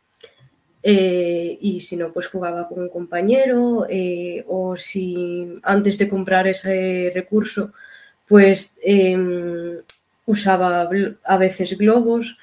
Eh, 0.86 1.58
y 1.62 1.80
si 1.80 1.96
no, 1.96 2.12
pues 2.12 2.28
jugaba 2.28 2.68
con 2.68 2.82
un 2.82 2.90
compañero 2.90 3.88
eh, 3.90 4.44
o 4.50 4.76
si 4.76 5.58
antes 5.64 5.98
de 5.98 6.10
comprar 6.10 6.46
ese 6.48 7.10
recurso, 7.16 7.72
pues 8.28 8.78
em, 8.84 9.78
usaba 10.26 10.90
a 11.24 11.38
veces 11.38 11.78
globos 11.78 12.38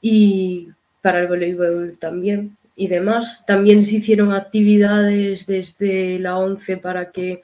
y 0.00 0.68
para 1.02 1.20
el 1.20 1.28
voleibol 1.28 1.96
también 2.00 2.56
y 2.76 2.88
demás. 2.88 3.44
También 3.46 3.84
se 3.84 3.96
hicieron 3.96 4.32
actividades 4.32 5.46
desde 5.46 6.18
la 6.18 6.36
11 6.38 6.78
para 6.78 7.12
que 7.12 7.42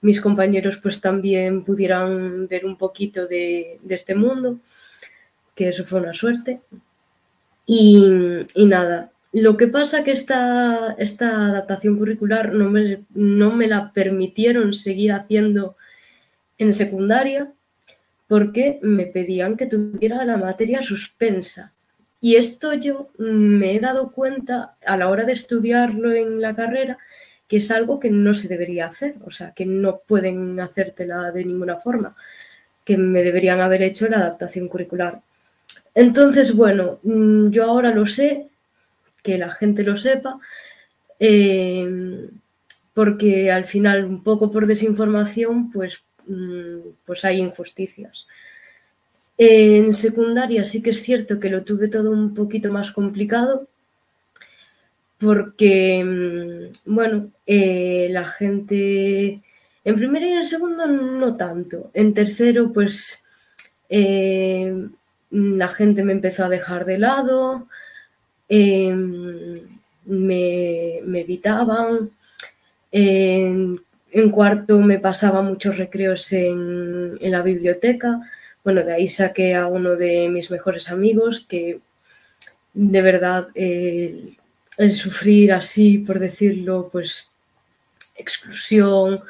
mis 0.00 0.20
compañeros 0.20 0.78
pues 0.78 1.00
también 1.00 1.62
pudieran 1.64 2.46
ver 2.48 2.64
un 2.66 2.76
poquito 2.76 3.26
de, 3.26 3.80
este 3.88 4.14
mundo, 4.14 4.58
que 5.54 5.68
eso 5.68 5.84
fue 5.84 6.00
una 6.00 6.12
suerte. 6.14 6.60
y 7.66 8.66
nada, 8.66 9.10
lo 9.34 9.56
que 9.56 9.66
pasa 9.66 10.04
que 10.04 10.12
esta, 10.12 10.94
esta 10.96 11.46
adaptación 11.46 11.98
curricular 11.98 12.52
no 12.52 12.70
me, 12.70 13.00
no 13.14 13.52
me 13.52 13.66
la 13.66 13.92
permitieron 13.92 14.72
seguir 14.72 15.12
haciendo 15.12 15.76
en 16.56 16.72
secundaria 16.72 17.52
porque 18.28 18.78
me 18.82 19.06
pedían 19.06 19.56
que 19.56 19.66
tuviera 19.66 20.24
la 20.24 20.36
materia 20.36 20.82
suspensa. 20.82 21.72
Y 22.20 22.36
esto 22.36 22.72
yo 22.74 23.10
me 23.18 23.74
he 23.74 23.80
dado 23.80 24.12
cuenta 24.12 24.76
a 24.86 24.96
la 24.96 25.08
hora 25.08 25.24
de 25.24 25.32
estudiarlo 25.32 26.12
en 26.12 26.40
la 26.40 26.54
carrera 26.54 26.98
que 27.48 27.58
es 27.58 27.70
algo 27.70 28.00
que 28.00 28.10
no 28.10 28.34
se 28.34 28.48
debería 28.48 28.86
hacer, 28.86 29.16
o 29.24 29.30
sea, 29.30 29.52
que 29.52 29.66
no 29.66 29.98
pueden 30.06 30.58
hacértela 30.60 31.30
de 31.30 31.44
ninguna 31.44 31.76
forma, 31.76 32.16
que 32.84 32.96
me 32.96 33.22
deberían 33.22 33.60
haber 33.60 33.82
hecho 33.82 34.08
la 34.08 34.18
adaptación 34.18 34.68
curricular. 34.68 35.20
Entonces, 35.94 36.54
bueno, 36.54 36.98
mm, 37.02 37.50
yo 37.50 37.64
ahora 37.64 37.90
lo 37.90 38.06
sé, 38.06 38.48
que 39.24 39.38
la 39.38 39.50
gente 39.50 39.82
lo 39.82 39.96
sepa, 39.96 40.38
eh, 41.18 42.28
porque 42.92 43.50
al 43.50 43.66
final, 43.66 44.04
un 44.04 44.22
poco 44.22 44.52
por 44.52 44.66
desinformación, 44.66 45.72
pues, 45.72 46.02
mm, 46.26 46.78
pues 47.06 47.24
hay 47.24 47.40
injusticias. 47.40 48.26
En 49.36 49.94
secundaria 49.94 50.64
sí 50.64 50.80
que 50.82 50.90
es 50.90 51.02
cierto 51.02 51.40
que 51.40 51.50
lo 51.50 51.62
tuve 51.64 51.88
todo 51.88 52.10
un 52.10 52.34
poquito 52.34 52.70
más 52.70 52.92
complicado, 52.92 53.66
porque, 55.18 56.04
mm, 56.04 56.94
bueno, 56.94 57.30
eh, 57.46 58.08
la 58.10 58.26
gente, 58.26 59.40
en 59.84 59.96
primero 59.96 60.26
y 60.26 60.32
en 60.32 60.46
segundo 60.46 60.86
no 60.86 61.36
tanto, 61.36 61.90
en 61.94 62.14
tercero 62.14 62.72
pues 62.72 63.24
eh, 63.88 64.88
la 65.30 65.68
gente 65.68 66.04
me 66.04 66.12
empezó 66.12 66.44
a 66.44 66.48
dejar 66.48 66.84
de 66.84 66.98
lado, 66.98 67.68
Em, 68.48 69.60
me, 70.06 70.98
evitaban. 71.20 72.10
En, 72.92 73.80
cuarto 74.30 74.78
me 74.78 74.98
pasaba 74.98 75.42
muchos 75.42 75.78
recreos 75.78 76.32
en, 76.32 77.18
la 77.20 77.42
biblioteca. 77.42 78.20
Bueno, 78.62 78.82
de 78.84 78.94
ahí 78.94 79.08
saqué 79.08 79.54
a 79.54 79.66
uno 79.66 79.96
de 79.96 80.28
mis 80.28 80.50
mejores 80.50 80.90
amigos 80.90 81.44
que 81.48 81.80
de 82.72 83.02
verdad 83.02 83.48
el, 83.54 84.36
sufrir 84.92 85.52
así, 85.52 85.98
por 85.98 86.18
decirlo, 86.18 86.88
pues 86.92 87.30
exclusión 88.16 89.20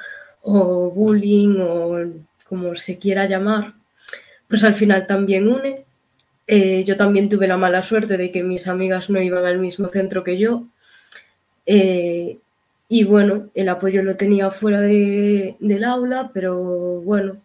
o 0.42 0.90
bullying 0.90 1.56
o 1.60 1.98
como 2.48 2.76
se 2.76 2.98
quiera 2.98 3.26
llamar, 3.26 3.72
pues 4.48 4.62
al 4.64 4.76
final 4.76 5.06
también 5.06 5.48
une 5.48 5.84
eh, 6.46 6.84
yo 6.84 6.96
también 6.96 7.28
tuve 7.28 7.46
la 7.48 7.56
mala 7.56 7.82
suerte 7.82 8.16
de 8.16 8.30
que 8.30 8.42
mis 8.42 8.68
amigas 8.68 9.08
no 9.08 9.20
iban 9.20 9.46
al 9.46 9.58
mismo 9.58 9.88
centro 9.88 10.24
que 10.24 10.38
yo. 10.38 10.64
Eh, 11.66 12.38
y 12.88 13.04
bueno, 13.04 13.48
el 13.54 13.68
apoyo 13.68 14.02
lo 14.02 14.16
tenía 14.16 14.50
fuera 14.50 14.80
del 14.80 15.84
aula, 15.84 16.30
pero 16.34 17.00
bueno, 17.00 17.38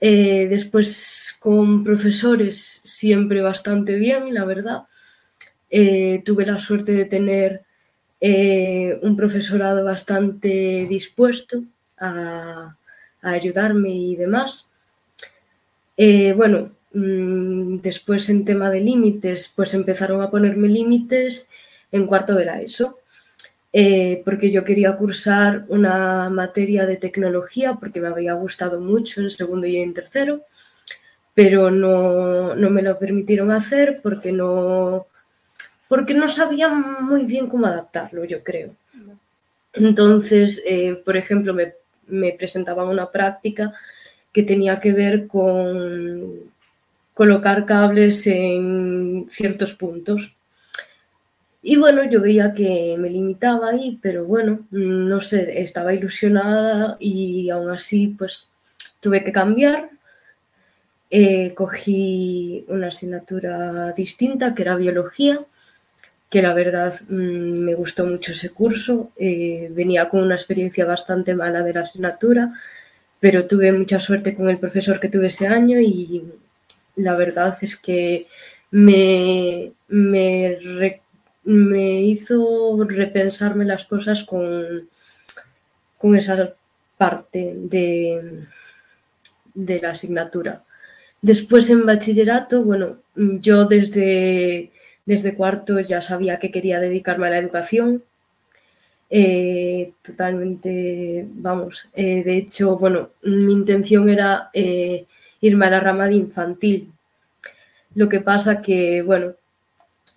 eh, 0.00 0.46
después 0.48 1.36
con 1.40 1.82
profesores 1.84 2.80
siempre 2.84 3.40
bastante 3.40 3.96
bien, 3.96 4.32
la 4.32 4.44
verdad. 4.44 4.82
tuve 6.24 6.46
la 6.46 6.58
suerte 6.60 6.92
de 6.92 7.04
tener 7.04 7.62
un 9.02 9.16
profesorado 9.16 9.84
bastante 9.84 10.86
dispuesto 10.88 11.62
a, 11.98 12.76
ayudarme 13.22 13.90
y 13.90 14.16
demás. 14.16 14.70
bueno, 16.36 16.70
después 16.92 18.28
en 18.30 18.44
tema 18.44 18.70
de 18.70 18.80
límites, 18.80 19.52
pues 19.54 19.74
empezaron 19.74 20.22
a 20.22 20.30
ponerme 20.30 20.68
límites 20.68 21.48
en 21.92 22.06
cuarto 22.06 22.34
de 22.34 22.44
la 22.44 22.60
ESO. 22.62 22.98
eh, 23.72 24.22
porque 24.24 24.50
yo 24.50 24.64
quería 24.64 24.96
cursar 24.96 25.64
una 25.68 26.30
materia 26.30 26.86
de 26.86 26.96
tecnología 26.96 27.74
porque 27.74 28.00
me 28.00 28.08
había 28.08 28.32
gustado 28.34 28.80
mucho 28.80 29.20
en 29.20 29.30
segundo 29.30 29.66
y 29.66 29.76
en 29.76 29.92
tercero, 29.94 30.42
pero 31.34 31.70
no, 31.70 32.54
no 32.54 32.70
me 32.70 32.82
lo 32.82 32.98
permitieron 32.98 33.50
hacer 33.50 34.00
porque 34.02 34.32
no, 34.32 35.06
porque 35.88 36.14
no 36.14 36.28
sabía 36.28 36.68
muy 36.70 37.24
bien 37.24 37.48
cómo 37.48 37.66
adaptarlo, 37.66 38.24
yo 38.24 38.42
creo. 38.42 38.74
Entonces, 39.74 40.62
eh, 40.66 41.00
por 41.04 41.16
ejemplo, 41.16 41.54
me, 41.54 41.74
me 42.08 42.32
presentaban 42.32 42.88
una 42.88 43.10
práctica 43.10 43.74
que 44.32 44.42
tenía 44.42 44.80
que 44.80 44.92
ver 44.92 45.26
con 45.26 46.50
colocar 47.18 47.66
cables 47.66 48.28
en 48.28 49.26
ciertos 49.28 49.74
puntos. 49.74 50.36
Y 51.60 51.76
bueno, 51.76 52.08
yo 52.08 52.20
veía 52.20 52.54
que 52.54 52.94
me 52.96 53.10
limitaba 53.10 53.70
ahí, 53.70 53.98
pero 54.00 54.24
bueno, 54.24 54.60
no 54.70 55.20
sé, 55.20 55.60
estaba 55.60 55.92
ilusionada 55.92 56.96
y 57.00 57.50
aún 57.50 57.70
así 57.70 58.14
pues 58.16 58.52
tuve 59.00 59.24
que 59.24 59.32
cambiar. 59.32 59.90
Eh, 61.10 61.54
cogí 61.56 62.64
una 62.68 62.86
asignatura 62.86 63.90
distinta 63.94 64.54
que 64.54 64.62
era 64.62 64.76
biología 64.76 65.40
que 66.30 66.42
la 66.42 66.54
verdad 66.54 66.94
mm, 67.08 67.64
me 67.66 67.74
gustó 67.74 68.06
mucho 68.06 68.30
ese 68.30 68.50
curso. 68.50 69.10
Eh, 69.18 69.68
venía 69.72 70.08
con 70.08 70.22
una 70.22 70.36
experiencia 70.36 70.84
bastante 70.84 71.34
mala 71.34 71.64
de 71.64 71.72
la 71.74 71.80
asignatura, 71.80 72.52
pero 73.18 73.46
tuve 73.46 73.72
mucha 73.72 73.98
suerte 73.98 74.36
con 74.36 74.48
el 74.48 74.58
profesor 74.58 75.00
que 75.00 75.08
tuve 75.08 75.26
ese 75.26 75.48
año 75.48 75.80
y 75.80 76.22
la 76.98 77.16
verdad 77.16 77.56
es 77.62 77.76
que 77.76 78.26
me, 78.70 79.72
me, 79.88 80.60
hizo 82.02 82.84
repensarme 82.84 83.64
las 83.64 83.86
cosas 83.86 84.24
con, 84.24 84.88
con 85.96 86.14
esa 86.14 86.52
parte 86.96 87.54
de, 87.56 88.44
de 89.54 89.80
la 89.80 89.90
asignatura. 89.90 90.62
Después 91.22 91.70
en 91.70 91.86
bachillerato, 91.86 92.62
bueno, 92.62 92.98
yo 93.14 93.64
desde 93.64 94.70
desde 95.08 95.34
cuarto 95.34 95.80
ya 95.80 96.02
sabía 96.02 96.38
que 96.38 96.50
quería 96.50 96.80
dedicarme 96.80 97.26
a 97.28 97.30
la 97.30 97.38
educación. 97.38 98.02
Eh, 99.08 99.92
totalmente, 100.02 101.26
vamos, 101.32 101.88
eh, 101.94 102.22
de 102.22 102.36
hecho, 102.36 102.76
bueno, 102.76 103.08
mi 103.22 103.54
intención 103.54 104.10
era 104.10 104.50
eh, 104.52 105.06
irme 105.40 105.66
a 105.66 105.70
la 105.70 105.80
rama 105.80 106.08
de 106.08 106.14
infantil. 106.14 106.92
Lo 107.94 108.08
que 108.08 108.20
pasa 108.20 108.60
que, 108.62 109.02
bueno, 109.02 109.34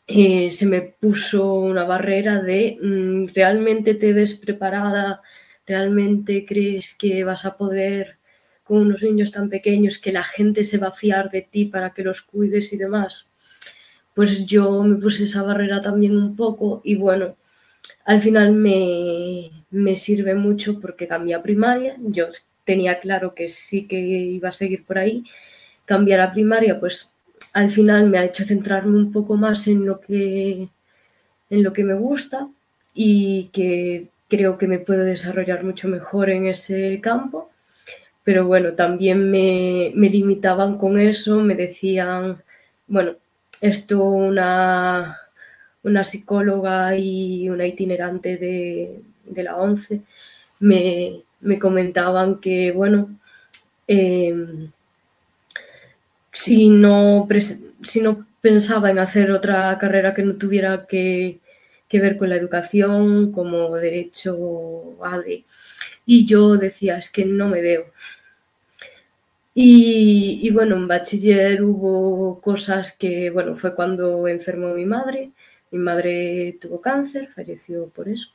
se 0.08 0.66
me 0.66 0.82
puso 0.82 1.54
una 1.54 1.86
barrera 1.86 2.42
de 2.42 2.78
mm, 2.82 3.34
realmente 3.34 3.96
te 3.96 4.14
ves 4.14 4.36
preparada, 4.36 5.22
realmente 5.66 6.46
crees 6.46 6.94
que 6.94 7.24
vas 7.24 7.46
a 7.46 7.56
poder 7.56 8.18
con 8.64 8.80
unos 8.80 9.04
niños 9.04 9.32
tan 9.32 9.50
pequeños 9.50 10.00
que 10.00 10.12
la 10.12 10.24
gente 10.24 10.64
se 10.64 10.78
va 10.78 10.88
a 10.88 10.92
fiar 10.92 11.30
de 11.30 11.42
ti 11.44 11.66
para 11.66 11.92
que 11.92 12.04
los 12.04 12.22
cuides 12.22 12.74
y 12.74 12.78
demás 12.78 13.32
pues 14.14 14.46
yo 14.46 14.84
me 14.84 14.96
puse 14.98 15.24
esa 15.24 15.44
barrera 15.44 15.82
también 15.82 16.18
un 16.18 16.36
poco 16.36 16.82
y 16.84 16.96
bueno, 16.96 17.36
al 18.06 18.22
final 18.22 18.52
me, 18.52 19.52
sirve 19.96 20.36
mucho 20.36 20.80
porque 20.80 21.08
cambié 21.08 21.36
a 21.36 21.44
primaria, 21.44 21.96
yo 22.00 22.28
tenía 22.65 23.00
claro 23.00 23.34
que 23.34 23.50
sí 23.50 23.88
que 23.88 24.00
iba 24.00 24.50
a 24.50 24.54
seguir 24.54 24.86
por 24.86 24.97
ahí, 24.97 25.24
cambiar 25.86 26.21
a 26.21 26.32
primaria 26.32 26.80
pues 26.80 27.13
al 27.54 27.69
final 27.71 28.10
me 28.10 28.17
ha 28.17 28.26
hecho 28.26 28.43
centrarme 28.45 28.97
un 28.97 29.12
poco 29.12 29.36
más 29.36 29.67
en 29.67 29.86
lo 29.86 30.00
que, 30.00 30.69
en 31.50 31.63
lo 31.63 31.74
que 31.74 31.84
me 31.84 31.93
gusta 31.93 32.47
y 32.93 33.50
que 33.54 34.08
creo 34.30 34.58
que 34.58 34.67
me 34.67 34.80
puedo 34.80 35.04
desarrollar 35.04 35.63
mucho 35.63 35.88
mejor 35.88 36.30
en 36.30 36.47
ese 36.47 37.00
campo. 37.02 37.50
Pero 38.24 38.45
bueno, 38.45 38.74
también 38.74 39.30
me, 39.32 39.91
me 39.95 40.10
limitaban 40.10 40.78
con 40.78 41.00
eso, 41.00 41.41
me 41.41 41.56
decían, 41.56 42.41
bueno, 42.88 43.15
esto 43.62 44.04
una, 44.04 45.19
una 45.84 46.04
psicóloga 46.04 46.95
y 46.97 47.50
una 47.50 47.65
itinerante 47.65 48.38
de, 48.38 49.02
la 49.43 49.58
ONCE 49.58 50.02
me, 50.60 51.21
comentaban 51.60 52.39
que, 52.39 52.71
bueno, 52.71 53.10
em, 53.88 54.71
si, 56.32 56.69
no, 56.69 57.27
si 57.84 58.01
no 58.01 58.25
pensaba 58.41 58.91
en 58.91 58.99
hacer 58.99 59.32
otra 59.32 59.77
carrera 59.77 60.13
que 60.13 60.23
no 60.23 60.36
tuviera 60.36 60.86
que, 60.88 61.39
que 61.88 61.99
ver 61.99 62.17
con 62.17 62.30
la 62.30 62.38
educación, 62.38 63.32
como 63.32 63.75
derecho 63.77 64.97
ADE, 65.04 65.43
y 66.06 66.25
yo 66.25 66.58
decía, 66.58 66.97
es 66.97 67.10
que 67.10 67.25
no 67.25 67.47
me 67.49 67.62
veo, 67.62 67.86
y, 69.54 70.49
bueno, 70.51 70.75
en 70.77 70.88
bachiller 70.88 71.62
hubo 71.63 72.39
cosas 72.39 72.93
que, 72.93 73.30
bueno, 73.30 73.56
fue 73.58 73.75
cuando 73.75 74.27
enfermó 74.27 74.73
mi 74.73 74.86
madre. 74.86 75.32
Mi 75.71 75.80
madre 75.80 76.58
tuvo 76.62 76.82
cáncer, 76.82 77.30
falleció 77.30 77.88
por 77.88 78.08
eso. 78.10 78.30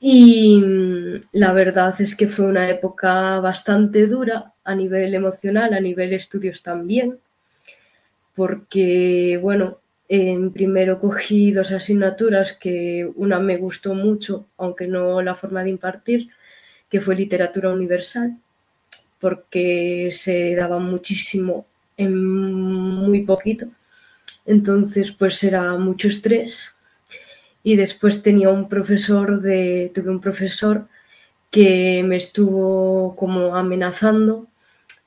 Y 0.00 0.60
mm, 0.60 1.20
la 1.32 1.52
verdad 1.52 1.94
es 2.00 2.16
que 2.16 2.28
fue 2.28 2.46
una 2.46 2.68
época 2.68 3.40
bastante 3.40 4.06
dura 4.06 4.52
a 4.64 4.74
nivel 4.74 5.14
emocional, 5.14 5.74
a 5.74 5.80
nivel 5.80 6.12
estudios 6.12 6.62
también, 6.62 7.18
porque, 8.34 9.38
bueno, 9.42 9.78
en 10.08 10.52
primero 10.52 11.00
cogí 11.00 11.52
dos 11.52 11.70
asignaturas 11.72 12.54
que 12.54 13.10
una 13.16 13.40
me 13.40 13.56
gustó 13.56 13.94
mucho, 13.94 14.46
aunque 14.56 14.86
no 14.86 15.20
la 15.22 15.34
forma 15.34 15.64
de 15.64 15.70
impartir, 15.70 16.28
que 16.90 17.00
fue 17.00 17.16
literatura 17.16 17.70
universal 17.72 18.36
porque 19.20 20.10
se 20.12 20.54
daba 20.56 20.78
muchísimo 20.78 21.66
en 21.96 22.24
muy 22.24 23.22
poquito. 23.22 23.66
Entonces, 24.46 25.12
pues 25.12 25.42
era 25.44 25.74
mucho 25.76 26.08
estrés. 26.08 26.74
Y 27.62 27.76
después 27.76 28.22
tenía 28.22 28.50
un 28.50 28.68
profesor 28.68 29.40
de, 29.40 29.90
tuve 29.94 30.10
un 30.10 30.20
profesor 30.20 30.86
que 31.50 32.02
me 32.04 32.16
estuvo 32.16 33.16
como 33.16 33.54
amenazando 33.56 34.46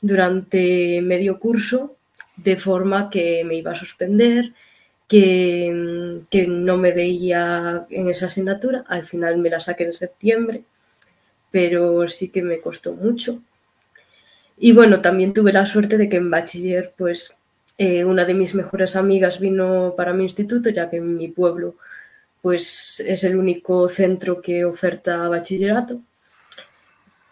durante 0.02 1.02
medio 1.02 1.40
curso 1.40 1.96
de 2.36 2.58
forma 2.58 3.10
que 3.10 3.44
me 3.46 3.56
iba 3.56 3.72
a 3.72 3.76
suspender, 3.76 4.54
que, 5.08 6.22
que, 6.30 6.48
no 6.48 6.78
me 6.78 6.92
veía 6.92 7.86
en 7.90 8.10
esa 8.10 8.28
asignatura. 8.28 8.84
Al 8.88 9.06
final 9.06 9.38
me 9.38 9.50
la 9.50 9.60
saqué 9.60 9.84
en 9.84 9.94
septiembre, 9.94 10.64
pero 11.52 12.08
sí 12.08 12.30
que 12.30 12.42
me 12.42 12.62
costó 12.62 12.94
mucho. 12.94 13.42
Y 14.58 14.74
bueno, 14.74 15.02
también 15.02 15.34
tuve 15.34 15.52
la 15.52 15.66
suerte 15.66 15.98
de 15.98 16.08
que 16.08 16.18
en 16.18 16.30
bachiller, 16.30 16.94
pues 16.98 17.36
eh, 17.78 18.06
una 18.06 18.26
de 18.26 18.36
mis 18.36 18.56
mejores 18.56 18.96
amigas 18.96 19.40
vino 19.40 19.96
para 19.98 20.14
mi 20.14 20.24
instituto, 20.24 20.70
ya 20.70 20.90
que 20.90 20.98
en 20.98 21.18
mi 21.18 21.28
pueblo, 21.30 21.76
pues 22.41 22.99
es 23.06 23.23
el 23.23 23.38
único 23.38 23.88
centro 23.88 24.41
que 24.41 24.65
oferta 24.65 25.27
bachillerato. 25.30 26.01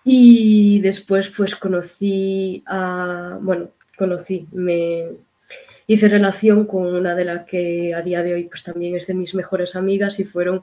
Y 0.03 0.79
después, 0.81 1.29
pues 1.29 1.55
conocí 1.55 2.63
a, 2.65 3.37
bueno, 3.41 3.69
conocí, 3.97 4.47
me 4.51 5.09
hice 5.87 6.07
relación 6.07 6.65
con 6.65 6.85
una 6.87 7.15
de 7.15 7.25
las 7.25 7.45
que 7.45 7.93
a 7.93 8.01
día 8.01 8.23
de 8.23 8.33
hoy, 8.33 8.43
pues 8.45 8.63
también 8.63 8.95
es 8.95 9.07
de 9.07 9.13
mis 9.13 9.35
mejores 9.35 9.75
amigas 9.75 10.19
y 10.19 10.23
fueron 10.23 10.61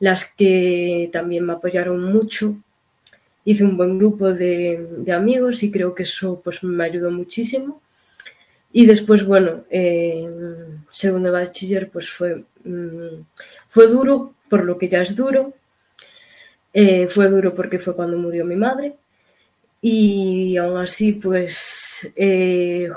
las 0.00 0.24
que 0.24 1.08
también 1.12 1.46
me 1.46 1.52
apoyaron 1.52 2.02
mucho 2.02 2.56
hice 3.44 3.64
un 3.64 3.76
buen 3.76 3.98
grupo 3.98 4.32
de, 4.32 5.04
amigos 5.12 5.62
y 5.62 5.70
creo 5.70 5.94
que 5.94 6.04
eso 6.04 6.40
pues 6.42 6.62
me 6.62 6.84
ayudó 6.84 7.10
muchísimo. 7.10 7.80
Y 8.72 8.86
después, 8.86 9.24
bueno, 9.24 9.64
segundo 10.90 11.30
bachiller 11.30 11.90
pues 11.90 12.10
fue, 12.10 12.44
mm, 12.64 13.24
fue 13.68 13.88
duro, 13.88 14.34
por 14.48 14.64
lo 14.64 14.78
que 14.78 14.88
ya 14.88 15.02
es 15.02 15.14
duro. 15.14 15.52
Eh, 16.72 17.06
fue 17.08 17.28
duro 17.28 17.54
porque 17.54 17.78
fue 17.78 17.94
cuando 17.94 18.18
murió 18.18 18.44
mi 18.44 18.56
madre. 18.56 18.96
Y 19.80 20.56
aún 20.56 20.78
así, 20.78 21.12
pues, 21.12 22.12
eh, 22.16 22.88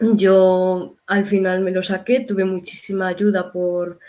yo 0.00 0.96
al 1.06 1.26
final 1.26 1.60
me 1.60 1.70
lo 1.70 1.82
saqué, 1.82 2.20
tuve 2.20 2.44
muchísima 2.44 3.08
ayuda 3.08 3.52
por, 3.52 4.00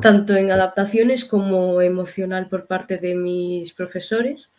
tanto 0.00 0.34
en 0.36 0.50
adaptaciones 0.50 1.24
como 1.24 1.80
emocional 1.80 2.48
por 2.48 2.66
parte 2.66 2.98
de 2.98 3.14
mis 3.14 3.72
profesores. 3.72 4.50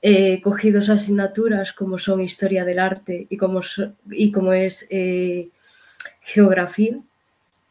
He 0.00 0.40
cogido 0.40 0.80
asignaturas 0.80 1.72
como 1.72 1.98
son 1.98 2.20
historia 2.20 2.64
del 2.64 2.78
arte 2.78 3.26
y 3.28 3.36
como, 3.36 3.60
y 4.10 4.32
como 4.32 4.52
es 4.52 4.86
eh, 4.90 5.48
geografía, 6.20 6.98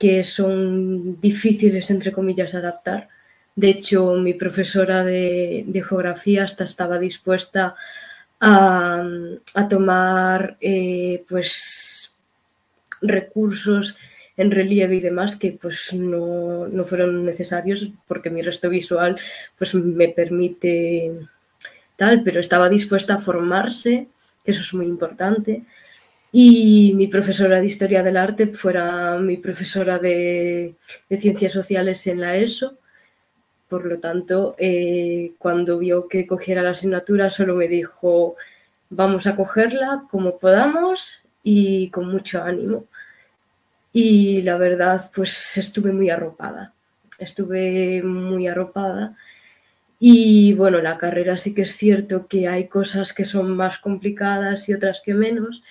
que 0.02 0.24
son 0.24 1.22
difíciles, 1.22 1.92
entre 1.92 2.12
comillas, 2.12 2.54
de 2.54 2.58
adaptar. 2.58 3.08
De 3.56 3.70
hecho, 3.70 4.16
mi 4.16 4.34
profesora 4.34 5.04
de, 5.04 5.84
geografía 5.88 6.44
hasta 6.44 6.64
estaba 6.64 6.98
dispuesta 6.98 7.76
a, 8.40 9.04
tomar 9.70 10.58
eh, 10.60 11.24
pues, 11.30 12.16
recursos 13.04 13.96
en 14.38 14.50
relieve 14.50 14.96
y 14.96 15.02
demás 15.02 15.36
que 15.36 15.52
pues 15.62 15.94
no, 15.94 16.68
no, 16.68 16.84
fueron 16.84 17.24
necesarios 17.24 17.90
porque 18.08 18.32
mi 18.32 18.42
resto 18.42 18.70
visual 18.70 19.20
pues 19.56 19.76
me 19.76 20.10
permite 20.10 21.12
tal, 21.96 22.24
pero 22.24 22.40
estaba 22.40 22.70
dispuesta 22.70 23.16
a 23.16 23.20
formarse, 23.20 24.08
eso 24.46 24.62
es 24.62 24.74
muy 24.74 24.88
importante. 24.88 25.64
Y 26.32 26.94
mi 26.96 27.08
profesora 27.08 27.60
de 27.60 27.66
Historia 27.66 28.04
del 28.04 28.16
Arte 28.16 28.48
fuera 28.48 29.18
mi 29.18 29.38
profesora 29.38 30.00
de, 30.00 30.76
de 31.10 31.18
Ciencias 31.18 31.52
Sociales 31.52 32.08
en 32.08 32.22
la 32.22 32.38
ESO. 32.38 32.78
Por 33.68 33.86
lo 33.86 34.00
tanto, 34.00 34.56
eh, 34.58 35.34
cuando 35.38 35.78
vio 35.78 36.08
que 36.08 36.28
cogiera 36.28 36.62
la 36.62 36.72
asignatura, 36.72 37.30
solo 37.30 37.56
me 37.56 37.68
dijo, 37.68 38.36
vamos 38.90 39.28
a 39.28 39.36
cogerla 39.36 40.04
como 40.10 40.38
podamos 40.38 41.24
y 41.44 41.90
con 41.90 42.10
mucho 42.10 42.44
ánimo. 42.44 42.86
Y 43.94 44.42
la 44.44 44.58
verdad, 44.58 45.02
pues 45.14 45.58
estuve 45.58 45.92
muy 45.92 46.10
arropada, 46.10 46.74
estuve 47.20 48.04
muy 48.04 48.48
arropada. 48.48 49.16
Y 50.00 50.54
bueno, 50.54 50.82
la 50.82 50.98
carrera 50.98 51.38
sí 51.38 51.54
que 51.54 51.64
es 51.64 51.76
cierto 51.76 52.28
que 52.28 52.48
hay 52.48 52.68
cosas 52.68 53.14
que 53.14 53.26
son 53.26 53.56
más 53.56 53.80
complicadas 53.80 54.68
y 54.70 54.74
otras 54.74 55.02
que 55.02 55.14
menos. 55.14 55.62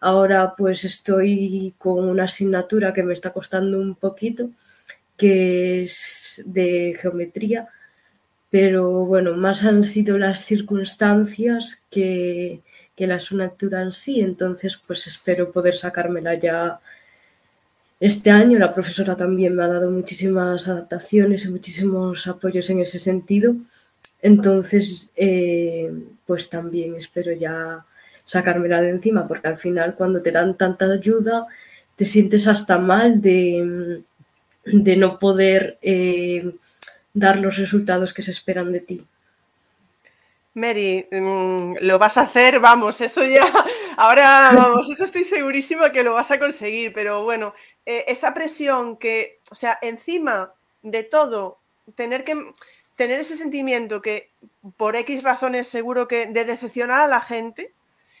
Ahora 0.00 0.54
pues 0.56 0.84
estoy 0.84 1.74
con 1.78 2.08
una 2.08 2.24
asignatura 2.24 2.92
que 2.92 3.02
me 3.02 3.14
está 3.14 3.32
costando 3.32 3.78
un 3.78 3.94
poquito, 3.96 4.50
que 5.16 5.82
es 5.82 6.42
de 6.46 6.96
geometría, 7.00 7.68
pero 8.50 9.04
bueno, 9.06 9.34
más 9.36 9.64
han 9.64 9.82
sido 9.82 10.18
las 10.18 10.44
circunstancias 10.44 11.82
que, 11.90 12.60
que 12.96 13.06
la 13.06 13.16
asignatura 13.16 13.82
en 13.82 13.92
sí, 13.92 14.20
entonces 14.20 14.80
pues 14.86 15.06
espero 15.06 15.52
poder 15.52 15.74
sacármela 15.76 16.34
ya 16.34 16.80
este 18.00 18.30
año. 18.30 18.58
La 18.58 18.72
profesora 18.74 19.16
también 19.16 19.54
me 19.54 19.64
ha 19.64 19.68
dado 19.68 19.90
muchísimas 19.90 20.68
adaptaciones 20.68 21.44
y 21.44 21.48
muchísimos 21.50 22.26
apoyos 22.26 22.70
en 22.70 22.80
ese 22.80 22.98
sentido, 22.98 23.54
entonces 24.22 25.10
eh, 25.16 25.92
pues 26.26 26.48
también 26.48 26.94
espero 26.96 27.32
ya 27.32 27.84
sacármela 28.28 28.82
de 28.82 28.90
encima, 28.90 29.26
porque 29.26 29.48
al 29.48 29.56
final 29.56 29.94
cuando 29.94 30.20
te 30.20 30.30
dan 30.30 30.54
tanta 30.54 30.84
ayuda 30.84 31.46
te 31.96 32.04
sientes 32.04 32.46
hasta 32.46 32.78
mal 32.78 33.22
de, 33.22 34.02
de 34.64 34.96
no 34.96 35.18
poder 35.18 35.78
eh, 35.80 36.52
dar 37.14 37.38
los 37.38 37.56
resultados 37.56 38.12
que 38.12 38.22
se 38.22 38.30
esperan 38.30 38.70
de 38.70 38.80
ti. 38.80 39.06
Mary, 40.52 41.06
mm, 41.10 41.76
lo 41.80 41.98
vas 41.98 42.18
a 42.18 42.22
hacer, 42.22 42.60
vamos, 42.60 43.00
eso 43.00 43.24
ya, 43.24 43.46
ahora 43.96 44.50
vamos, 44.54 44.90
eso 44.90 45.04
estoy 45.04 45.24
segurísima 45.24 45.90
que 45.90 46.04
lo 46.04 46.12
vas 46.12 46.30
a 46.30 46.38
conseguir, 46.38 46.92
pero 46.92 47.24
bueno, 47.24 47.54
eh, 47.86 48.04
esa 48.08 48.34
presión 48.34 48.98
que, 48.98 49.40
o 49.50 49.54
sea, 49.54 49.78
encima 49.80 50.52
de 50.82 51.02
todo, 51.02 51.58
tener 51.96 52.24
que 52.24 52.34
tener 52.94 53.20
ese 53.20 53.36
sentimiento 53.36 54.02
que 54.02 54.30
por 54.76 54.96
X 54.96 55.22
razones 55.22 55.68
seguro 55.68 56.08
que 56.08 56.26
de 56.26 56.44
decepcionar 56.44 57.00
a 57.00 57.06
la 57.06 57.20
gente, 57.20 57.72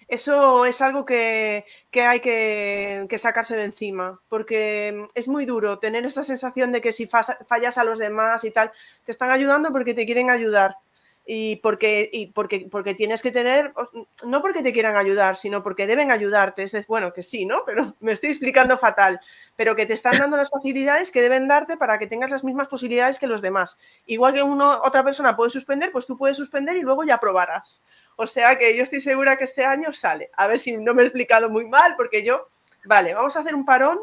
eso 0.08 0.64
es 0.64 0.80
algo 0.80 1.04
que, 1.04 1.64
hay 1.94 2.20
que, 2.20 3.06
que, 3.08 3.18
sacarse 3.18 3.56
de 3.56 3.64
encima, 3.64 4.20
porque 4.28 5.06
es 5.14 5.28
muy 5.28 5.44
duro 5.44 5.78
tener 5.78 6.06
esa 6.06 6.22
sensación 6.22 6.72
de 6.72 6.80
que 6.80 6.92
si 6.92 7.06
fallas 7.06 7.78
a 7.78 7.84
los 7.84 7.98
demás 7.98 8.42
y 8.44 8.50
tal, 8.50 8.72
te 9.04 9.12
están 9.12 9.30
ayudando 9.30 9.70
porque 9.70 9.94
te 9.94 10.06
quieren 10.06 10.30
ayudar 10.30 10.76
y 11.30 11.56
porque, 11.56 12.08
y 12.10 12.28
porque, 12.28 12.68
porque 12.70 12.94
tienes 12.94 13.22
que 13.22 13.30
tener, 13.30 13.74
no 14.24 14.40
porque 14.40 14.62
te 14.62 14.72
quieran 14.72 14.96
ayudar, 14.96 15.36
sino 15.36 15.62
porque 15.62 15.86
deben 15.86 16.10
ayudarte. 16.10 16.62
Es 16.62 16.86
bueno, 16.86 17.12
que 17.12 17.22
sí, 17.22 17.44
¿no? 17.44 17.64
Pero 17.66 17.94
me 18.00 18.12
estoy 18.12 18.30
explicando 18.30 18.78
fatal, 18.78 19.20
pero 19.58 19.74
que 19.74 19.86
te 19.86 19.92
están 19.92 20.16
dando 20.16 20.36
las 20.36 20.50
facilidades 20.50 21.10
que 21.10 21.20
deben 21.20 21.48
darte 21.48 21.76
para 21.76 21.98
que 21.98 22.06
tengas 22.06 22.30
las 22.30 22.44
mismas 22.44 22.68
posibilidades 22.68 23.18
que 23.18 23.26
los 23.26 23.42
demás. 23.42 23.80
Igual 24.06 24.32
que 24.32 24.42
uno, 24.44 24.80
otra 24.84 25.02
persona 25.02 25.34
puede 25.34 25.50
suspender, 25.50 25.90
pues 25.90 26.06
tú 26.06 26.16
puedes 26.16 26.36
suspender 26.36 26.76
y 26.76 26.82
luego 26.82 27.02
ya 27.02 27.18
probarás. 27.18 27.84
O 28.14 28.28
sea 28.28 28.56
que 28.56 28.76
yo 28.76 28.84
estoy 28.84 29.00
segura 29.00 29.36
que 29.36 29.42
este 29.42 29.64
año 29.64 29.92
sale. 29.92 30.30
A 30.36 30.46
ver 30.46 30.60
si 30.60 30.76
no 30.76 30.94
me 30.94 31.02
he 31.02 31.06
explicado 31.06 31.50
muy 31.50 31.66
mal, 31.66 31.96
porque 31.96 32.22
yo, 32.22 32.46
vale, 32.84 33.14
vamos 33.14 33.34
a 33.34 33.40
hacer 33.40 33.56
un 33.56 33.64
parón 33.64 33.98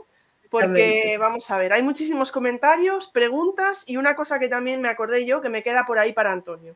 porque 0.49 1.16
vamos 1.18 1.49
a 1.49 1.58
ver, 1.58 1.72
hay 1.72 1.82
muchísimos 1.82 2.34
comentarios, 2.34 3.08
preguntas 3.08 3.86
y 3.88 3.95
una 3.95 4.14
cosa 4.14 4.39
que 4.39 4.49
también 4.49 4.82
me 4.82 4.89
acordé 4.89 5.26
yo 5.26 5.41
que 5.41 5.47
me 5.47 5.64
queda 5.64 5.86
por 5.86 5.99
ahí 5.99 6.12
para 6.12 6.34
Antonio. 6.34 6.76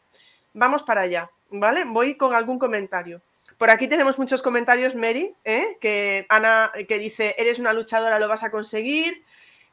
Vamos 0.53 0.83
para 0.83 1.01
allá, 1.01 1.29
¿vale? 1.49 1.83
Voy 1.83 2.15
con 2.15 2.33
algún 2.33 2.59
comentario. 2.59 3.21
Por 3.59 3.69
aquí 3.69 3.89
tenemos 3.89 4.17
muchos 4.17 4.41
comentarios, 4.41 4.95
Mary, 4.95 5.35
¿eh? 5.43 5.77
que 5.81 6.25
Ana 6.29 6.71
que 6.87 6.97
dice, 6.97 7.35
eres 7.37 7.59
una 7.59 7.73
luchadora, 7.73 8.17
lo 8.17 8.29
vas 8.29 8.45
a 8.45 8.51
conseguir. 8.51 9.25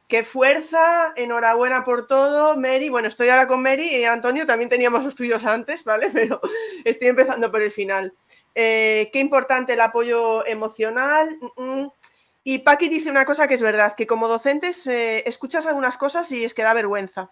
Qué 0.09 0.25
fuerza, 0.25 1.13
enhorabuena 1.15 1.85
por 1.85 2.05
todo, 2.05 2.57
Mary. 2.57 2.89
Bueno, 2.89 3.07
estoy 3.07 3.29
ahora 3.29 3.47
con 3.47 3.63
Mary 3.63 3.95
y 3.95 4.03
Antonio, 4.03 4.45
también 4.45 4.69
teníamos 4.69 5.05
los 5.05 5.15
tuyos 5.15 5.45
antes, 5.45 5.85
¿vale? 5.85 6.09
Pero 6.13 6.41
estoy 6.83 7.07
empezando 7.07 7.49
por 7.49 7.61
el 7.61 7.71
final. 7.71 8.13
Eh, 8.55 9.09
qué 9.13 9.19
importante 9.19 9.71
el 9.71 9.79
apoyo 9.79 10.45
emocional. 10.45 11.37
Mm, 11.55 11.63
mm. 11.63 11.91
Y 12.43 12.57
Paqui 12.57 12.89
dice 12.89 13.09
una 13.09 13.23
cosa 13.23 13.47
que 13.47 13.53
es 13.53 13.61
verdad, 13.61 13.95
que 13.95 14.05
como 14.05 14.27
docentes 14.27 14.85
eh, 14.87 15.23
escuchas 15.25 15.65
algunas 15.65 15.95
cosas 15.95 16.29
y 16.33 16.43
es 16.43 16.53
que 16.53 16.63
da 16.63 16.73
vergüenza. 16.73 17.29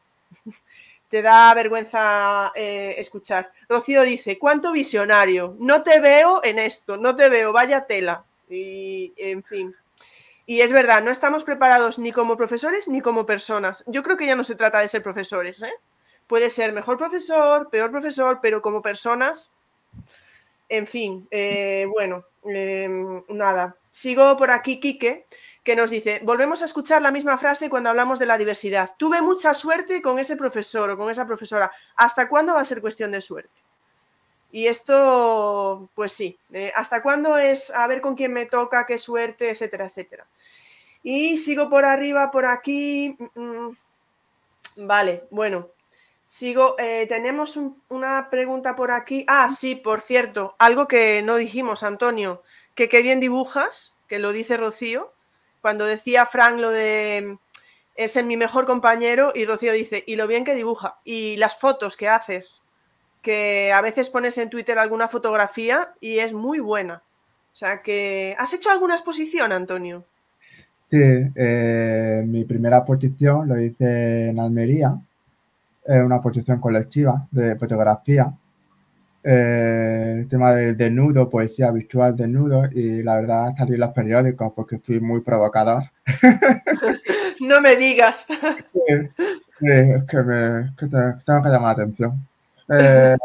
Te 1.09 1.21
da 1.21 1.53
vergüenza 1.53 2.51
eh, 2.55 2.95
escuchar. 2.97 3.51
Rocío 3.69 4.01
dice, 4.03 4.37
¿cuánto 4.39 4.71
visionario? 4.71 5.55
No 5.59 5.83
te 5.83 5.99
veo 5.99 6.43
en 6.43 6.59
esto, 6.59 6.97
no 6.97 7.15
te 7.15 7.29
veo, 7.29 7.53
vaya 7.53 7.85
tela. 7.85 8.25
Y 8.49 9.13
en 9.17 9.43
fin. 9.43 9.75
Y 10.45 10.61
es 10.61 10.71
verdad, 10.71 11.03
no 11.03 11.11
estamos 11.11 11.43
preparados 11.43 11.97
ni 11.97 12.11
como 12.11 12.37
profesores 12.37 12.87
ni 12.87 13.01
como 13.01 13.25
personas. 13.25 13.83
Yo 13.87 14.03
creo 14.03 14.17
que 14.17 14.27
ya 14.27 14.35
no 14.35 14.43
se 14.43 14.55
trata 14.55 14.79
de 14.79 14.87
ser 14.87 15.01
profesores, 15.01 15.61
¿eh? 15.63 15.73
Puede 16.27 16.49
ser 16.49 16.73
mejor 16.73 16.97
profesor, 16.97 17.69
peor 17.69 17.91
profesor, 17.91 18.39
pero 18.41 18.61
como 18.61 18.81
personas, 18.81 19.53
en 20.69 20.87
fin, 20.87 21.27
eh, 21.31 21.85
bueno, 21.89 22.25
em, 22.43 23.23
nada. 23.29 23.75
Sigo 23.91 24.35
por 24.37 24.51
aquí, 24.51 24.79
Quique, 24.79 25.25
que 25.65 25.75
nos 25.75 25.89
dice, 25.89 26.21
volvemos 26.23 26.61
a 26.61 26.65
escuchar 26.65 27.01
la 27.01 27.09
misma 27.09 27.39
frase 27.39 27.71
cuando 27.71 27.89
hablamos 27.89 28.19
de 28.19 28.27
la 28.27 28.37
diversidad. 28.37 28.91
Tuve 28.97 29.23
mucha 29.23 29.51
suerte 29.55 29.99
con 29.99 30.19
ese 30.19 30.37
profesor 30.37 30.91
o 30.91 30.97
con 30.97 31.09
esa 31.09 31.25
profesora. 31.25 31.71
¿Hasta 31.95 32.29
cuándo 32.29 32.53
va 32.53 32.61
a 32.61 32.65
ser 32.65 32.81
cuestión 32.81 33.11
de 33.11 33.19
suerte? 33.19 33.59
Y 34.51 34.67
esto, 34.67 35.89
pues 35.95 36.13
sí, 36.13 36.37
eh, 36.53 36.71
¿hasta 36.75 37.01
cuándo 37.01 37.35
es 37.39 37.71
a 37.71 37.87
ver 37.87 37.99
con 37.99 38.15
quién 38.15 38.31
me 38.31 38.45
toca, 38.45 38.85
qué 38.85 38.99
suerte, 38.99 39.49
etcétera, 39.49 39.87
etcétera? 39.87 40.27
Y 41.01 41.39
sigo 41.39 41.67
por 41.67 41.83
arriba, 41.83 42.29
por 42.29 42.45
aquí. 42.45 43.17
Mm, 43.33 43.41
mm. 43.41 43.77
Vale, 44.77 45.23
bueno, 45.31 45.69
sigo. 46.25 46.75
Eh, 46.77 47.07
tenemos 47.09 47.57
una 47.89 48.29
pregunta 48.29 48.75
por 48.75 48.91
aquí. 48.91 49.25
Ah, 49.27 49.49
sí, 49.51 49.73
por 49.73 50.01
cierto, 50.01 50.55
algo 50.59 50.87
que 50.87 51.23
no 51.23 51.37
dijimos, 51.37 51.81
Antonio, 51.81 52.43
que 52.75 52.87
qué 52.87 53.01
bien 53.01 53.19
dibujas, 53.19 53.95
que 54.07 54.19
lo 54.19 54.31
dice 54.31 54.57
Rocío, 54.57 55.14
cuando 55.65 55.87
decía 55.87 56.27
Frank 56.27 56.59
lo 56.59 56.69
de 56.69 57.39
es 57.95 58.15
en 58.17 58.27
mi 58.27 58.37
mejor 58.37 58.67
compañero 58.67 59.31
y 59.33 59.45
Rocío 59.45 59.73
dice, 59.73 60.03
y 60.05 60.15
lo 60.15 60.27
bien 60.27 60.45
que 60.45 60.53
dibuja, 60.53 60.99
y 61.03 61.37
las 61.37 61.57
fotos 61.57 61.97
que 61.97 62.07
haces, 62.07 62.65
que 63.23 63.71
a 63.73 63.81
veces 63.81 64.11
pones 64.11 64.37
en 64.37 64.51
Twitter 64.51 64.77
alguna 64.77 65.07
fotografía 65.07 65.89
y 65.99 66.19
es 66.19 66.33
muy 66.33 66.59
buena. 66.59 67.01
O 67.51 67.55
sea 67.55 67.81
que, 67.81 68.35
¿has 68.37 68.53
hecho 68.53 68.69
alguna 68.69 68.93
exposición, 68.93 69.51
Antonio? 69.51 70.05
Sí, 70.91 71.01
eh, 71.01 72.23
mi 72.27 72.45
primera 72.45 72.77
exposición 72.77 73.47
lo 73.47 73.59
hice 73.59 74.27
en 74.27 74.39
Almería, 74.39 74.95
es 75.83 76.03
una 76.03 76.17
exposición 76.17 76.59
colectiva 76.59 77.27
de 77.31 77.55
fotografía, 77.55 78.31
eh, 79.27 80.27
tema 80.29 80.53
del 80.53 80.77
desnudo, 80.77 81.27
poesía 81.27 81.71
visual 81.71 82.15
desnudo 82.15 82.69
y 82.71 83.01
la 83.01 83.15
verdad 83.15 83.55
salí 83.57 83.73
en 83.73 83.79
los 83.79 83.89
periódicos 83.89 84.53
porque 84.55 84.77
fui 84.77 84.99
muy 84.99 85.21
provocador. 85.21 85.83
no 87.41 87.59
me 87.59 87.75
digas. 87.75 88.27
es 89.61 90.03
que, 90.03 90.21
me, 90.21 90.73
que 90.77 90.85
tengo 90.85 91.41
que 91.41 91.49
llamar 91.49 91.61
la 91.77 91.83
atención. 91.83 92.27
Eh, 92.69 93.17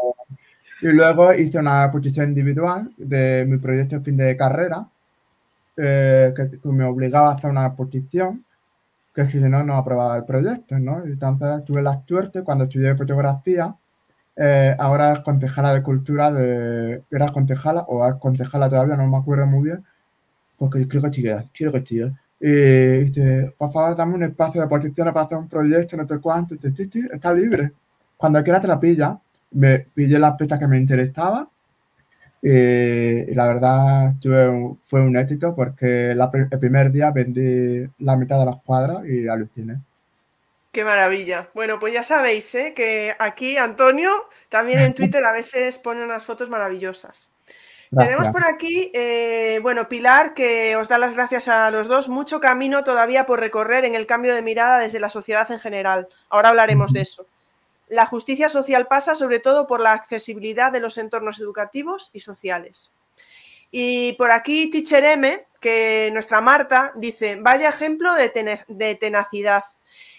y 0.81 0.87
luego 0.87 1.33
hice 1.33 1.59
una 1.59 1.83
exposición 1.83 2.29
individual 2.29 2.91
de 2.97 3.45
mi 3.47 3.57
proyecto 3.57 3.99
de 3.99 4.03
fin 4.03 4.17
de 4.17 4.35
carrera, 4.35 4.87
eh, 5.77 6.33
que, 6.35 6.67
me 6.69 6.83
obligaba 6.83 7.29
a 7.29 7.35
hacer 7.35 7.51
una 7.51 7.67
exposición, 7.67 8.43
que 9.13 9.29
si 9.29 9.39
no, 9.39 9.63
no 9.63 9.77
aprobaba 9.77 10.17
el 10.17 10.25
proyecto, 10.25 10.79
¿no? 10.79 11.03
Entonces 11.03 11.63
tuve 11.65 11.83
la 11.83 12.01
suerte 12.07 12.41
cuando 12.41 12.63
estudié 12.63 12.95
fotografía, 12.95 13.75
eh, 14.35 14.75
ahora 14.79 15.13
es 15.13 15.19
concejala 15.19 15.73
de 15.73 15.83
cultura, 15.83 16.31
de, 16.31 17.03
era 17.11 17.29
concejala 17.29 17.81
o 17.87 18.07
es 18.07 18.15
concejala 18.15 18.69
todavía, 18.69 18.95
no 18.95 19.07
me 19.07 19.17
acuerdo 19.17 19.45
muy 19.47 19.65
bien, 19.65 19.83
porque 20.57 20.87
creo 20.87 21.03
que 21.03 21.11
chica, 21.11 21.43
quiero 21.53 21.73
que 21.73 21.83
chica. 21.83 22.13
Dice, 22.39 23.53
por 23.57 23.71
favor, 23.71 23.95
dame 23.95 24.15
un 24.15 24.23
espacio 24.23 24.61
de 24.61 24.65
exposición 24.65 25.13
para 25.13 25.25
hacer 25.25 25.37
un 25.37 25.47
proyecto, 25.47 25.97
no 25.97 26.07
sé 26.07 26.19
cuánto, 26.19 26.55
está 26.55 27.33
libre. 27.33 27.73
Cuando 28.17 28.43
quiera 28.43 28.61
te 28.61 28.67
la 28.67 28.79
pilla, 28.79 29.19
me 29.51 29.79
pillé 29.79 30.19
las 30.19 30.35
pistas 30.35 30.59
que 30.59 30.67
me 30.67 30.77
interesaban 30.77 31.47
Y, 32.41 33.33
la 33.35 33.47
verdad 33.47 34.15
fue 34.83 35.01
un 35.01 35.17
éxito 35.17 35.55
porque 35.55 36.11
el 36.11 36.59
primer 36.59 36.91
día 36.91 37.11
vendí 37.11 37.87
la 37.99 38.15
mitad 38.15 38.39
de 38.39 38.45
las 38.45 38.61
cuadras 38.63 39.05
y 39.07 39.27
aluciné. 39.27 39.79
Qué 40.71 40.85
maravilla. 40.85 41.49
Bueno, 41.53 41.79
pues 41.79 41.93
ya 41.93 42.03
sabéis 42.03 42.53
¿eh? 42.55 42.73
que 42.73 43.15
aquí 43.19 43.57
Antonio 43.57 44.29
también 44.49 44.79
en 44.79 44.93
Twitter 44.93 45.23
a 45.25 45.31
veces 45.31 45.77
pone 45.79 46.03
unas 46.03 46.23
fotos 46.23 46.49
maravillosas. 46.49 47.29
Tenemos 47.97 48.29
por 48.29 48.45
aquí, 48.45 48.89
eh, 48.93 49.59
bueno, 49.61 49.89
Pilar, 49.89 50.33
que 50.33 50.77
os 50.77 50.87
da 50.87 50.97
las 50.97 51.13
gracias 51.13 51.49
a 51.49 51.69
los 51.71 51.89
dos. 51.89 52.07
Mucho 52.07 52.39
camino 52.39 52.85
todavía 52.85 53.25
por 53.25 53.41
recorrer 53.41 53.83
en 53.83 53.95
el 53.95 54.05
cambio 54.05 54.33
de 54.33 54.41
mirada 54.41 54.79
desde 54.79 55.01
la 55.01 55.09
sociedad 55.09 55.51
en 55.51 55.59
general. 55.59 56.07
Ahora 56.29 56.49
hablaremos 56.49 56.93
de 56.93 57.01
eso. 57.01 57.27
La 57.89 58.05
justicia 58.05 58.47
social 58.47 58.87
pasa 58.87 59.13
sobre 59.13 59.41
todo 59.41 59.67
por 59.67 59.81
la 59.81 59.91
accesibilidad 59.91 60.71
de 60.71 60.79
los 60.79 60.97
entornos 60.97 61.41
educativos 61.41 62.11
y 62.13 62.21
sociales. 62.21 62.93
Y 63.71 64.13
por 64.13 64.31
aquí 64.31 64.71
Teacher 64.71 65.03
M, 65.03 65.45
que 65.59 66.09
nuestra 66.13 66.39
Marta 66.39 66.93
dice, 66.95 67.35
vaya 67.41 67.67
ejemplo 67.67 68.13
de, 68.13 68.95
tenacidad. 68.95 69.65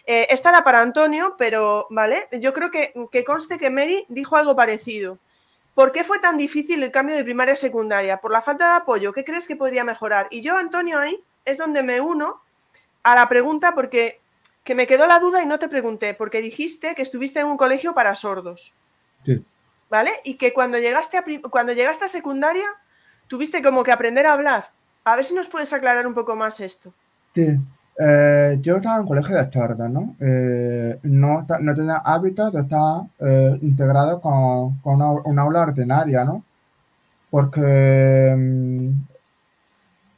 Eh, 0.06 0.26
esta 0.30 0.50
era 0.50 0.64
para 0.64 0.80
Antonio, 0.80 1.36
pero, 1.38 1.86
¿vale? 1.90 2.28
Yo 2.32 2.52
creo 2.52 2.70
que, 2.70 2.92
que 3.10 3.24
conste 3.24 3.58
que 3.58 3.70
Mary 3.70 4.04
dijo 4.08 4.36
algo 4.36 4.56
parecido. 4.56 5.18
¿Por 5.74 5.92
qué 5.92 6.04
fue 6.04 6.18
tan 6.18 6.36
difícil 6.36 6.82
el 6.82 6.90
cambio 6.90 7.16
de 7.16 7.24
primaria 7.24 7.54
a 7.54 7.56
secundaria? 7.56 8.18
¿Por 8.18 8.30
la 8.30 8.42
falta 8.42 8.72
de 8.72 8.76
apoyo? 8.82 9.12
¿Qué 9.12 9.24
crees 9.24 9.46
que 9.46 9.56
podría 9.56 9.84
mejorar? 9.84 10.28
Y 10.30 10.42
yo, 10.42 10.56
Antonio, 10.56 10.98
ahí 10.98 11.22
es 11.44 11.58
donde 11.58 11.82
me 11.82 12.00
uno 12.00 12.40
a 13.02 13.14
la 13.14 13.28
pregunta 13.28 13.74
porque 13.74 14.20
que 14.64 14.74
me 14.74 14.86
quedó 14.86 15.06
la 15.06 15.18
duda 15.18 15.42
y 15.42 15.46
no 15.46 15.58
te 15.58 15.68
pregunté, 15.68 16.14
porque 16.14 16.40
dijiste 16.40 16.94
que 16.94 17.02
estuviste 17.02 17.40
en 17.40 17.46
un 17.46 17.56
colegio 17.56 17.94
para 17.94 18.14
sordos. 18.14 18.72
Sí. 19.24 19.44
¿Vale? 19.90 20.12
Y 20.24 20.36
que 20.36 20.52
cuando 20.52 20.78
llegaste 20.78 21.16
a, 21.18 21.24
cuando 21.50 21.72
llegaste 21.72 22.04
a 22.04 22.08
secundaria 22.08 22.66
tuviste 23.26 23.62
como 23.62 23.82
que 23.82 23.92
aprender 23.92 24.26
a 24.26 24.34
hablar. 24.34 24.70
A 25.04 25.16
ver 25.16 25.24
si 25.24 25.34
nos 25.34 25.48
puedes 25.48 25.72
aclarar 25.72 26.06
un 26.06 26.14
poco 26.14 26.36
más 26.36 26.60
esto. 26.60 26.92
Sí. 27.34 27.58
Eh, 27.98 28.58
yo 28.62 28.76
estaba 28.76 29.00
en 29.00 29.06
colegio 29.06 29.36
de 29.36 29.52
sordos, 29.52 29.90
¿no? 29.90 30.16
Eh, 30.20 30.98
no, 31.02 31.46
tenía 31.46 31.96
hábitos 31.96 32.52
de 32.52 32.60
estar 32.62 33.02
eh, 33.20 33.58
integrado 33.62 34.20
con, 34.20 34.78
una, 34.84 35.42
aula 35.42 35.62
ordinaria, 35.62 36.24
¿no? 36.24 36.42
Porque, 37.30 38.34
mm, 38.36 38.90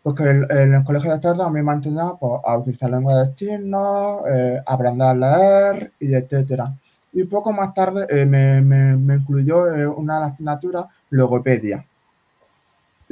porque 0.02 0.24
el 0.24 0.84
colegio 0.84 1.12
de 1.14 1.22
sordos 1.22 1.46
a 1.46 1.50
mí 1.50 1.62
me 1.62 1.72
enseñado 1.72 2.16
pues, 2.18 2.40
a 2.44 2.58
utilizar 2.58 2.90
lengua 2.90 3.24
de 3.24 3.34
signos, 3.36 4.22
aprender 4.66 5.08
a 5.08 5.14
leer, 5.14 5.92
y 6.00 6.14
etcétera. 6.14 6.74
Y 7.12 7.24
poco 7.24 7.52
más 7.52 7.74
tarde 7.74 8.06
me, 8.26 8.60
me, 8.60 8.96
me, 8.96 9.14
incluyó 9.16 9.64
una 9.96 10.16
de 10.16 10.20
las 10.20 10.32
asignaturas 10.32 10.86
logopedia. 11.10 11.84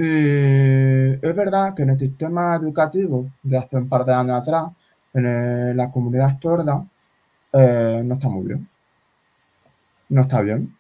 Y 0.05 1.13
es 1.25 1.37
verdad 1.37 1.75
que 1.75 1.85
en 1.85 1.91
el 1.91 1.99
sistema 1.99 2.57
educativo 2.57 3.31
de 3.41 3.57
hace 3.57 3.77
un 3.77 3.89
par 3.89 4.05
de 4.05 4.13
años 4.13 4.41
atrás, 4.41 4.73
en 5.15 5.77
la 5.77 5.93
comunidad 5.93 6.41
sorda, 6.43 6.85
eh, 7.53 8.03
no 8.05 8.15
está 8.15 8.29
muy 8.29 8.47
bien. 8.49 8.69
No 10.09 10.23
está 10.23 10.41
bien. 10.41 10.77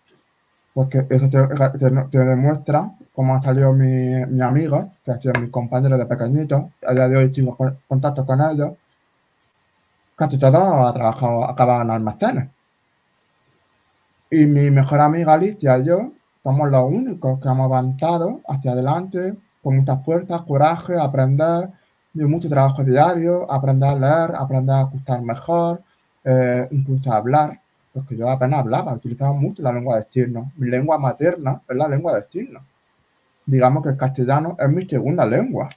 Porque 0.75 1.07
eso 1.09 1.31
te, 1.31 2.19
demuestra 2.19 2.91
cómo 3.15 3.37
ha 3.37 3.43
salido 3.43 3.73
mi, 3.73 4.27
mi 4.27 4.43
amiga, 4.43 4.89
que 5.05 5.13
ha 5.13 5.21
sido 5.21 5.35
mi 5.41 5.51
compañero 5.51 5.97
de 5.97 6.07
pequeñito. 6.07 6.73
A 6.85 6.93
día 6.93 7.09
de 7.09 7.17
hoy 7.19 7.31
tengo 7.31 7.57
contacto 7.87 8.27
con 8.27 8.41
ellos. 8.41 8.73
Casi 10.17 10.37
todos 10.37 10.57
ha 10.57 10.93
trabajado, 10.93 11.49
acaban 11.49 11.83
en 11.83 11.91
almacenes. 11.93 12.49
Y 14.33 14.47
mi 14.47 14.69
mejor 14.71 15.01
amiga 15.01 15.35
Alicia 15.35 15.79
y 15.79 15.85
yo 15.85 16.13
somos 16.43 16.71
los 16.71 16.85
únicos 16.85 17.41
que 17.41 17.49
hemos 17.49 17.67
avanzado 17.67 18.41
hacia 18.49 18.73
adelante 18.73 19.35
con 19.63 19.77
mucha 19.77 19.97
fuerza, 19.99 20.45
coraje, 20.47 20.99
aprender, 20.99 21.71
de 22.13 22.27
mucho 22.27 22.49
trabajo 22.49 22.85
diario, 22.85 23.51
aprender 23.51 23.91
a 23.91 23.95
leer, 23.95 24.37
aprender 24.37 24.75
a 24.75 24.83
escuchar 24.83 25.23
mejor, 25.23 25.81
eh, 26.25 26.69
incluso 26.71 27.13
a 27.13 27.17
hablar, 27.17 27.61
porque 27.93 28.17
yo 28.17 28.29
apenas 28.29 28.61
hablaba, 28.61 28.93
utilizaba 28.95 29.33
mucho 29.33 29.63
la 29.63 29.73
lengua 29.73 29.99
de 29.99 30.07
signos. 30.11 30.49
Mi 30.57 30.69
lengua 30.69 30.99
materna 30.99 31.61
es 31.69 31.77
la 31.77 31.89
lengua 31.89 32.17
de 32.17 32.27
signos. 32.31 32.63
Digamos 33.47 33.83
que 33.83 33.91
el 33.91 33.97
castellano 33.97 34.57
es 34.59 34.69
mi 34.69 34.87
segunda 34.87 35.25
lengua. 35.25 35.69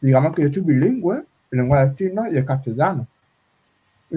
Digamos 0.00 0.34
que 0.34 0.42
yo 0.42 0.52
soy 0.52 0.62
bilingüe, 0.62 1.24
en 1.50 1.58
lengua 1.58 1.84
de 1.84 1.96
signos 1.96 2.32
y 2.32 2.36
el 2.36 2.44
castellano. 2.44 3.06
Y, 4.10 4.16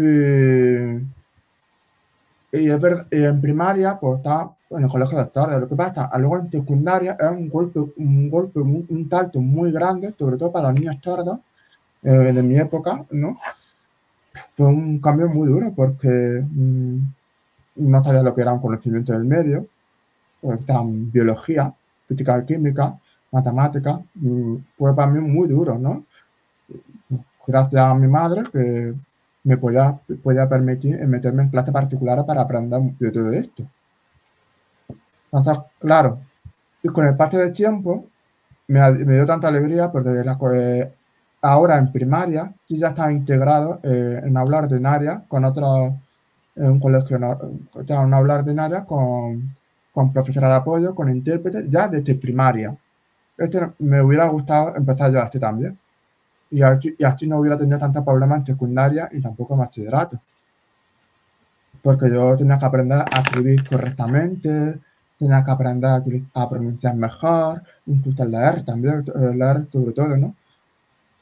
y, 2.52 2.70
en 2.70 3.42
primaria, 3.42 3.98
pues 4.00 4.18
está 4.18 4.50
en 4.70 4.84
el 4.84 4.90
colegio 4.90 5.18
de 5.18 5.26
tarde. 5.26 5.60
Lo 5.60 5.68
que 5.68 5.76
pasa, 5.76 6.10
luego 6.18 6.38
en 6.40 6.52
secundaria 6.52 7.18
es 7.20 7.30
un 7.30 7.50
golpe, 7.50 7.80
un 7.80 8.30
golpe, 8.30 8.60
un, 8.60 9.08
salto 9.10 9.40
muy 9.42 9.72
grande, 9.72 10.14
sobre 10.18 10.38
todo 10.38 10.52
para 10.52 10.70
los 10.70 10.80
niños 10.80 11.02
tardos, 11.02 11.40
eh, 12.04 12.10
de 12.10 12.44
mi 12.44 12.58
época, 12.58 13.04
¿no? 13.12 13.40
Fue 14.56 14.68
un 14.68 15.00
cambio 15.00 15.28
muy 15.30 15.48
duro 15.48 15.74
porque 15.76 16.44
mm, 16.48 17.00
no 17.76 18.04
sabía 18.04 18.24
lo 18.24 18.36
que 18.36 18.42
era 18.42 18.54
un 18.54 18.62
conocimiento 18.62 19.14
del 19.14 19.26
medio, 19.26 19.68
pues, 20.42 20.60
biología, 21.12 21.74
física 22.08 22.46
química, 22.46 22.98
matemática, 23.32 24.02
fue 24.78 24.96
para 24.96 25.12
mí 25.12 25.20
muy 25.20 25.48
duro, 25.48 25.78
¿no? 25.78 26.04
Gracias 27.48 27.82
a 27.82 27.94
mi 27.96 28.08
madre 28.08 28.44
que 28.52 28.94
me 29.46 29.58
podía, 29.58 29.98
podía 30.24 30.50
permitir 30.50 31.00
meterme 31.08 31.44
en 31.44 31.50
clases 31.50 31.74
particulares 31.74 32.26
para 32.26 32.42
aprender 32.42 32.82
de 33.00 33.12
todo 33.12 33.32
esto. 33.32 33.64
Entonces, 35.32 35.64
claro, 35.80 36.20
y 36.84 36.88
con 36.90 37.06
el 37.06 37.16
paso 37.16 37.38
del 37.38 37.54
tiempo 37.54 38.06
me, 38.68 38.94
dio 38.94 39.26
tanta 39.26 39.48
alegría 39.48 39.92
porque 39.92 40.80
eh, 40.80 40.94
ahora 41.42 41.78
en 41.78 41.92
primaria 41.92 42.52
sí 42.68 42.78
ya 42.78 42.90
está 42.90 43.12
integrado 43.12 43.80
eh, 43.84 44.22
en 44.24 44.36
aula 44.36 44.60
ordinaria 44.60 45.24
con 45.28 45.46
otros, 45.46 45.94
en 46.56 46.72
un 46.72 46.80
colegio, 46.80 47.18
en 47.18 47.98
una 47.98 48.18
aula 48.18 48.36
ordinaria 48.36 48.84
con, 48.84 49.56
con 49.94 50.12
profesora 50.12 50.50
de 50.50 50.56
apoyo, 50.56 50.96
con 50.96 51.10
intérprete, 51.10 51.66
ya 51.70 51.88
desde 51.88 52.16
primaria. 52.16 52.76
Este 53.38 53.60
me 53.80 54.02
hubiera 54.02 54.28
gustado 54.28 54.76
empezar 54.76 55.12
yo 55.12 55.22
así 55.22 55.40
también. 55.40 55.78
Y 56.52 56.62
así 56.62 57.28
no 57.28 57.40
hubiera 57.40 57.58
tenido 57.58 57.80
tantos 57.80 58.04
problemas 58.04 58.40
en 58.40 58.46
secundaria 58.46 59.10
y 59.12 59.22
tampoco 59.22 59.54
en 59.54 59.60
bachillerato. 59.62 60.20
Porque 61.82 62.10
yo 62.10 62.36
tenía 62.36 62.58
que 62.58 62.66
aprender 62.66 63.00
a 63.00 63.20
escribir 63.20 63.68
correctamente, 63.68 64.80
tenía 65.18 65.44
que 65.44 65.52
aprender 65.52 66.04
a, 66.34 66.50
pronunciar 66.50 66.96
mejor, 66.96 67.64
incluso 67.86 68.24
a 68.24 68.26
leer 68.26 68.64
también, 68.64 69.06
eh, 69.08 69.36
leer 69.36 69.68
sobre 69.72 69.94
todo, 69.94 70.18
¿no? 70.18 70.36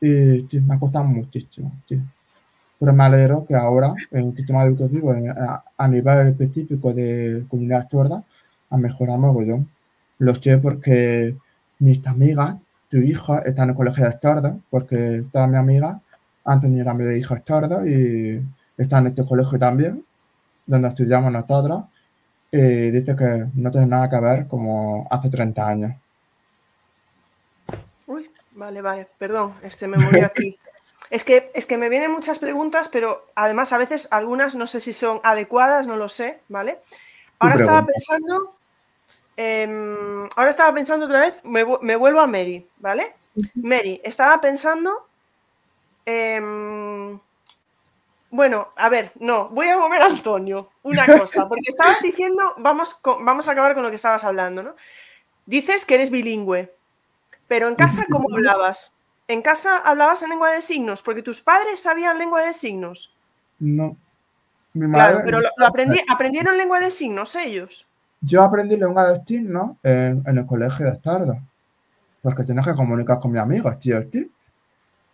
Y 0.01 0.41
sí, 0.49 0.59
me 0.61 0.75
ha 0.75 0.79
costado 0.79 1.05
muchísimo, 1.05 1.71
sí. 1.87 1.99
Pero 2.79 2.93
me 2.93 3.03
alegro 3.05 3.45
que 3.45 3.55
ahora 3.55 3.93
en 4.11 4.27
el 4.27 4.35
sistema 4.35 4.63
educativo 4.63 5.13
a, 5.77 5.87
nivel 5.87 6.27
específico 6.27 6.93
de 6.93 7.45
comunidad 7.47 7.87
sorda 7.89 8.23
ha 8.69 8.77
mejorado 8.77 9.19
mogollón. 9.19 9.69
Lo 10.19 10.35
sé 10.35 10.57
porque 10.57 11.35
mis 11.79 12.05
amigas, 12.05 12.57
tu 12.93 12.99
hija, 12.99 13.39
está 13.39 13.63
en 13.63 13.71
el 13.71 13.75
colegio 13.75 14.05
de 14.05 14.19
sordos, 14.21 14.53
porque 14.69 15.23
todas 15.31 15.49
mis 15.49 15.57
amigas 15.57 15.97
han 16.45 16.61
tenido 16.61 16.85
también 16.85 17.17
hijos 17.17 17.39
sordos 17.43 17.87
y 17.87 18.39
están 18.77 19.07
en 19.07 19.07
este 19.07 19.25
colegio 19.25 19.57
también, 19.57 20.05
donde 20.67 20.89
estudiamos 20.89 21.31
nosotros 21.31 21.85
y 22.51 22.91
dice 22.91 23.15
que 23.15 23.47
no 23.55 23.71
tiene 23.71 23.87
nada 23.87 24.07
que 24.11 24.19
ver 24.19 24.47
como 24.47 25.07
hace 25.09 25.31
30 25.31 25.67
años. 25.67 25.93
Uy, 28.05 28.29
vale, 28.51 28.83
vale, 28.83 29.07
perdón, 29.17 29.53
este 29.63 29.87
me 29.87 29.97
morí 29.97 30.21
aquí. 30.21 30.57
Es 31.09 31.25
que, 31.25 31.51
es 31.53 31.67
que 31.67 31.77
me 31.77 31.89
vienen 31.89 32.11
muchas 32.11 32.39
preguntas, 32.39 32.89
pero 32.89 33.27
además 33.35 33.71
a 33.71 33.77
veces 33.77 34.07
algunas 34.09 34.55
no 34.55 34.65
sé 34.65 34.79
si 34.79 34.93
son 34.93 35.19
adecuadas, 35.23 35.85
no 35.85 35.95
lo 35.95 36.09
sé, 36.09 36.39
¿vale? 36.47 36.79
Ahora 37.39 37.55
estaba 37.55 37.85
pensando, 37.85 38.55
em, 39.37 40.27
ahora 40.35 40.49
estaba 40.49 40.73
pensando 40.73 41.05
otra 41.05 41.21
vez, 41.21 41.35
me, 41.43 41.63
vuelvo 41.95 42.19
a 42.19 42.27
Mary, 42.27 42.67
¿vale? 42.77 43.13
Mary, 43.55 43.99
estaba 44.03 44.39
pensando, 44.39 45.07
eh, 46.05 46.39
bueno, 48.33 48.69
a 48.77 48.89
ver, 48.89 49.11
no, 49.19 49.49
voy 49.49 49.67
a 49.67 49.77
mover 49.77 50.01
a 50.01 50.05
Antonio 50.07 50.71
una 50.81 51.05
cosa, 51.05 51.47
porque 51.47 51.69
estabas 51.69 52.01
diciendo, 52.01 52.55
vamos, 52.57 52.99
vamos 53.21 53.47
a 53.47 53.51
acabar 53.51 53.75
con 53.75 53.83
lo 53.83 53.89
que 53.89 53.95
estabas 53.95 54.23
hablando, 54.23 54.63
¿no? 54.63 54.75
Dices 55.45 55.85
que 55.85 55.93
eres 55.93 56.09
bilingüe, 56.09 56.73
pero 57.47 57.67
en 57.67 57.75
casa, 57.75 58.07
¿cómo 58.09 58.33
hablabas? 58.33 58.95
¿En 59.27 59.43
casa 59.43 59.77
hablabas 59.77 60.23
en 60.23 60.29
lengua 60.29 60.49
de 60.49 60.63
signos? 60.63 61.03
Porque 61.03 61.21
tus 61.21 61.41
padres 61.41 61.81
sabían 61.81 62.17
lengua 62.17 62.43
de 62.43 62.53
signos. 62.53 63.15
No. 63.59 63.95
Mi 64.73 64.87
madre, 64.87 65.11
claro, 65.11 65.21
pero 65.25 65.41
lo, 65.41 65.67
aprendí, 65.67 65.99
aprendieron 66.09 66.57
lengua 66.57 66.79
de 66.79 66.89
signos 66.89 67.35
ellos. 67.35 67.85
Yo 68.25 68.41
aprendí 68.41 68.77
lengua 68.77 69.09
de 69.09 69.21
signos 69.25 69.75
en, 69.83 70.23
el 70.25 70.45
colegio 70.45 70.85
de 70.85 70.93
Estarda, 70.93 71.43
porque 72.21 72.45
tienes 72.45 72.65
que 72.65 72.73
comunicar 72.73 73.19
con 73.19 73.33
mis 73.33 73.41
amigos, 73.41 73.77
tío. 73.81 74.01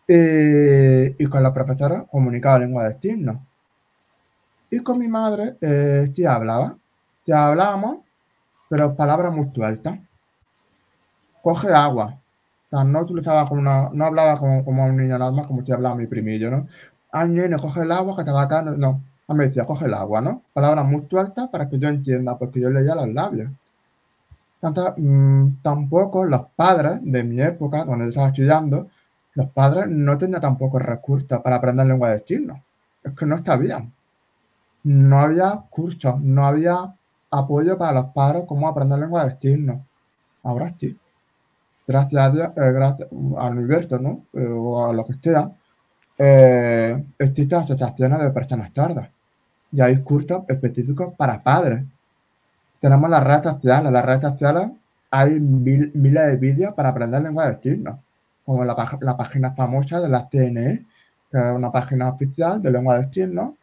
Eh, 0.07 1.15
y 1.17 1.25
con 1.25 1.41
la 1.41 1.51
profesora 1.51 2.05
comunicaba 2.09 2.59
lengua 2.59 2.87
de 2.87 2.99
signos. 2.99 3.37
Y 4.69 4.79
con 4.81 4.99
mi 4.99 5.07
madre 5.07 5.57
eh, 5.59 6.11
sí 6.13 6.23
hablaba, 6.23 6.77
sí 7.25 7.31
hablábamos, 7.31 7.97
pero 8.69 8.95
palabras 8.95 9.33
muy 9.33 9.49
sueltas. 9.55 9.97
coge 11.41 11.69
agua. 11.73 12.19
O 12.67 12.69
sea, 12.69 12.83
no 12.83 13.01
utilizaba 13.01 13.47
como 13.47 13.61
una, 13.61 13.89
no 13.91 14.05
hablaba 14.05 14.37
como, 14.37 14.63
como 14.63 14.85
un 14.85 14.97
niño 14.97 15.17
normal, 15.17 15.47
como 15.47 15.63
te 15.63 15.73
hablaba 15.73 15.95
mi 15.95 16.05
primillo, 16.05 16.51
¿no? 16.51 16.67
Ay, 17.11 17.29
nene, 17.29 17.57
coge 17.57 17.81
el 17.81 17.91
agua 17.91 18.15
que 18.15 18.23
te 18.23 18.31
va 18.31 18.43
a 18.43 18.47
caer. 18.47 18.77
No, 18.77 19.01
a 19.29 19.33
me 19.35 19.47
decía, 19.47 19.65
coge 19.65 19.85
el 19.85 19.93
agua, 19.93 20.21
¿no? 20.21 20.41
Palabras 20.53 20.85
muy 20.85 21.05
sueltas 21.07 21.49
para 21.49 21.69
que 21.69 21.77
yo 21.77 21.87
entienda, 21.87 22.37
porque 22.37 22.59
yo 22.59 22.71
leía 22.71 22.95
los 22.95 23.07
labios. 23.09 23.51
Mm, 24.97 25.61
tampoco 25.61 26.25
los 26.25 26.47
padres 26.55 26.99
de 27.03 27.23
mi 27.23 27.39
época, 27.39 27.85
cuando 27.85 28.05
yo 28.05 28.09
estaba 28.09 28.29
estudiando, 28.29 28.89
los 29.35 29.49
padres 29.51 29.87
no 29.87 30.17
tenían 30.17 30.41
tampoco 30.41 30.79
recursos 30.79 31.41
para 31.41 31.57
aprender 31.57 31.85
lengua 31.85 32.09
de 32.09 32.23
signos. 32.25 32.59
Es 33.03 33.13
que 33.13 33.25
no 33.27 33.35
está 33.35 33.55
bien. 33.55 33.93
No 34.83 35.19
había 35.19 35.61
cursos, 35.69 36.19
no 36.21 36.47
había 36.47 36.95
apoyo 37.29 37.77
para 37.77 38.01
los 38.01 38.11
padres 38.13 38.45
como 38.47 38.67
aprender 38.67 38.97
lengua 38.99 39.27
de 39.27 39.37
signos. 39.39 39.79
Ahora 40.43 40.73
sí. 40.79 40.97
Gracias 41.87 42.21
a 42.21 42.29
Dios, 42.31 42.47
eh, 42.55 42.71
gracias 42.71 43.09
al 43.37 43.57
universo, 43.57 43.99
¿no? 43.99 44.23
Eh, 44.33 44.47
o 44.47 44.89
a 44.89 44.93
lo 44.93 45.05
que 45.05 45.13
sea, 45.21 45.51
eh, 46.17 47.03
existen 47.17 47.59
asociaciones 47.59 48.19
de 48.19 48.31
personas 48.31 48.73
tardas. 48.73 49.09
Y 49.71 49.81
hay 49.81 50.01
cursos 50.01 50.43
específicos 50.47 51.13
para 51.15 51.39
padres 51.41 51.83
tenemos 52.79 53.09
las 53.09 53.23
redes 53.23 53.43
sociales. 53.43 53.91
Las 53.91 54.05
redes 54.05 54.21
sociales 54.21 54.69
hay 55.11 55.39
miles 55.39 56.25
de 56.25 56.37
vídeos 56.37 56.73
para 56.73 56.89
aprender 56.89 57.21
lengua 57.21 57.49
de 57.49 57.61
signos, 57.61 57.99
como 58.45 58.63
la, 58.63 58.75
página 59.17 59.51
famosa 59.51 59.99
de 59.99 60.09
la 60.09 60.27
CNE, 60.29 60.85
que 61.31 61.37
es 61.37 61.55
una 61.55 61.71
página 61.71 62.09
oficial 62.09 62.61
de 62.61 62.71
lengua 62.71 62.99
de 62.99 63.11
signos, 63.13 63.53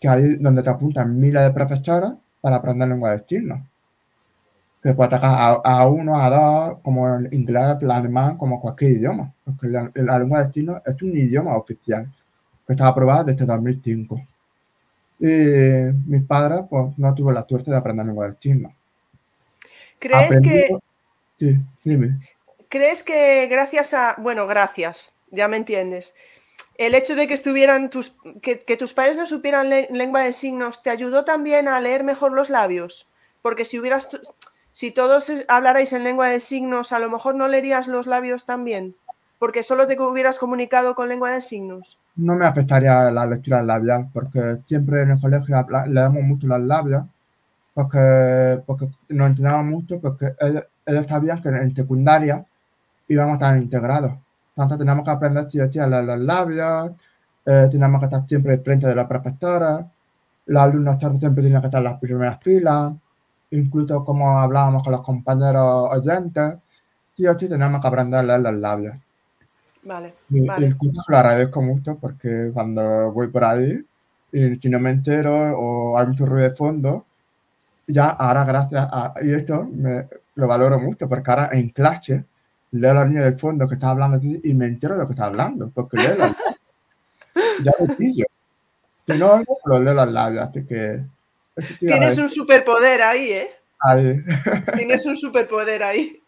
que 0.00 0.08
hay 0.08 0.36
donde 0.36 0.62
te 0.62 0.70
apuntan 0.70 1.18
miles 1.18 1.42
de 1.42 1.50
profesores 1.50 2.12
para 2.40 2.56
aprender 2.56 2.88
lengua 2.88 3.12
de 3.12 3.24
signos. 3.26 3.60
Que 4.82 4.94
puedes 4.94 5.12
atacar 5.12 5.60
a, 5.64 5.86
uno, 5.86 6.20
a 6.20 6.30
dos, 6.30 6.78
como 6.82 7.08
el 7.08 7.32
inglés, 7.32 7.76
el 7.80 7.90
alemán, 7.90 8.36
como 8.36 8.60
cualquier 8.60 8.92
idioma. 8.92 9.32
Porque 9.44 9.68
la, 9.68 10.18
lengua 10.18 10.44
de 10.44 10.52
signos 10.52 10.82
es 10.84 11.00
un 11.02 11.16
idioma 11.16 11.56
oficial, 11.56 12.08
que 12.66 12.72
está 12.72 12.88
aprobada 12.88 13.24
desde 13.24 13.46
2005. 13.46 14.20
Y 15.18 15.26
mis 16.06 16.24
padres, 16.26 16.62
pues, 16.68 16.96
no 16.98 17.14
tuvo 17.14 17.32
la 17.32 17.46
suerte 17.46 17.70
de 17.70 17.76
aprender 17.76 18.06
lengua 18.06 18.28
de 18.28 18.36
signos. 18.40 18.72
¿Crees 19.98 20.40
que... 20.42 20.76
Sí, 21.38 21.56
dime. 21.84 22.18
¿Crees 22.68 23.02
que 23.02 23.46
gracias 23.46 23.94
a... 23.94 24.16
Bueno, 24.18 24.46
gracias, 24.46 25.16
ya 25.30 25.48
me 25.48 25.56
entiendes. 25.56 26.14
El 26.76 26.94
hecho 26.94 27.14
de 27.14 27.26
que 27.26 27.34
estuvieran 27.34 27.88
tus... 27.88 28.14
que, 28.42 28.76
tus 28.76 28.92
padres 28.92 29.16
no 29.16 29.24
supieran 29.24 29.70
lengua 29.70 30.22
de 30.22 30.32
signos 30.32 30.82
te 30.82 30.90
ayudó 30.90 31.24
también 31.24 31.68
a 31.68 31.80
leer 31.80 32.04
mejor 32.04 32.32
los 32.32 32.50
labios. 32.50 33.08
Porque 33.42 33.64
si 33.64 33.78
hubieras... 33.78 34.10
Si 34.72 34.90
todos 34.90 35.32
hablarais 35.48 35.94
en 35.94 36.04
lengua 36.04 36.28
de 36.28 36.40
signos, 36.40 36.92
a 36.92 36.98
lo 36.98 37.08
mejor 37.08 37.34
no 37.34 37.48
leerías 37.48 37.88
los 37.88 38.06
labios 38.06 38.44
también. 38.44 38.94
Porque 39.38 39.62
solo 39.62 39.86
te 39.86 39.98
hubieras 39.98 40.38
comunicado 40.38 40.94
con 40.94 41.08
lengua 41.08 41.30
de 41.30 41.40
signos 41.40 41.98
no 42.16 42.34
me 42.36 42.46
afectaría 42.46 43.10
la 43.10 43.26
lectura 43.26 43.62
labial, 43.62 44.08
porque 44.12 44.58
siempre 44.66 45.02
en 45.02 45.12
el 45.12 45.20
colegio 45.20 45.56
leemos 45.88 46.22
mucho 46.22 46.46
las 46.46 46.60
labios, 46.62 47.04
porque, 47.74 48.62
porque 48.66 48.88
nos 49.10 49.28
entrenábamos 49.28 49.66
mucho, 49.66 50.00
porque 50.00 50.34
ellos, 50.40 50.64
sabían 51.08 51.42
que 51.42 51.48
en 51.50 51.74
secundaria 51.74 52.44
íbamos 53.08 53.32
a 53.32 53.34
estar 53.34 53.56
integrados. 53.62 54.12
Entonces 54.50 54.78
teníamos 54.78 55.04
que 55.04 55.10
aprender 55.10 55.50
sí, 55.50 55.60
a 55.60 55.86
leer 55.86 56.04
los 56.04 56.18
labios, 56.20 56.92
eh, 57.44 57.68
teníamos 57.70 58.00
que 58.00 58.06
estar 58.06 58.26
siempre 58.26 58.58
frente 58.58 58.86
de 58.86 58.94
la 58.94 59.06
profesora, 59.06 59.86
los 60.46 60.62
alumnos 60.62 60.98
siempre 60.98 61.42
tenían 61.42 61.60
que 61.60 61.66
estar 61.68 61.80
en 61.80 61.84
las 61.84 62.00
primeras 62.00 62.38
filas, 62.42 62.92
incluso 63.50 64.04
como 64.04 64.38
hablábamos 64.38 64.82
con 64.82 64.92
los 64.92 65.02
compañeros 65.02 65.88
oyentes, 65.90 66.54
sí 67.14 67.26
o 67.26 67.38
sí 67.38 67.48
teníamos 67.48 67.80
que 67.80 67.88
aprender 67.88 68.20
a 68.20 68.22
leer 68.22 68.40
los 68.40 68.54
labios. 68.54 68.96
Vale. 69.86 70.14
El 70.32 70.76
curso 70.76 71.02
lo 71.06 71.16
agradezco 71.16 71.62
mucho 71.62 71.96
porque 71.96 72.50
cuando 72.52 73.12
voy 73.12 73.28
por 73.28 73.44
ahí 73.44 73.80
y 74.32 74.56
si 74.56 74.68
no 74.68 74.80
me 74.80 74.90
entero 74.90 75.56
o 75.56 75.96
hay 75.96 76.08
mucho 76.08 76.26
ruido 76.26 76.48
de 76.48 76.56
fondo, 76.56 77.06
ya 77.86 78.06
ahora 78.08 78.44
gracias 78.44 78.88
a 78.90 79.14
y 79.22 79.32
esto 79.32 79.64
me, 79.64 80.08
lo 80.34 80.48
valoro 80.48 80.80
mucho 80.80 81.08
porque 81.08 81.30
ahora 81.30 81.50
en 81.52 81.68
clase 81.68 82.24
leo 82.72 82.90
a 82.90 82.94
la 82.94 83.04
niña 83.04 83.22
del 83.22 83.38
fondo 83.38 83.68
que 83.68 83.74
está 83.74 83.90
hablando 83.90 84.18
y 84.22 84.52
me 84.54 84.66
entero 84.66 84.94
de 84.94 85.02
lo 85.02 85.06
que 85.06 85.12
está 85.12 85.26
hablando 85.26 85.70
porque 85.72 85.98
leo 85.98 86.16
la 86.16 86.36
ya 87.62 87.72
lo 87.78 87.96
pillo. 87.96 88.26
Si 89.06 89.12
no, 89.16 89.40
lo 89.66 89.80
leo 89.80 89.94
los 89.94 90.08
labios, 90.10 90.48
así 90.48 90.66
que... 90.66 91.00
Tienes 91.78 92.18
un 92.18 92.28
superpoder 92.28 93.02
ahí, 93.02 93.30
¿eh? 93.30 93.50
Ahí. 93.78 94.20
Tienes 94.74 95.06
un 95.06 95.16
superpoder 95.16 95.84
ahí. 95.84 96.20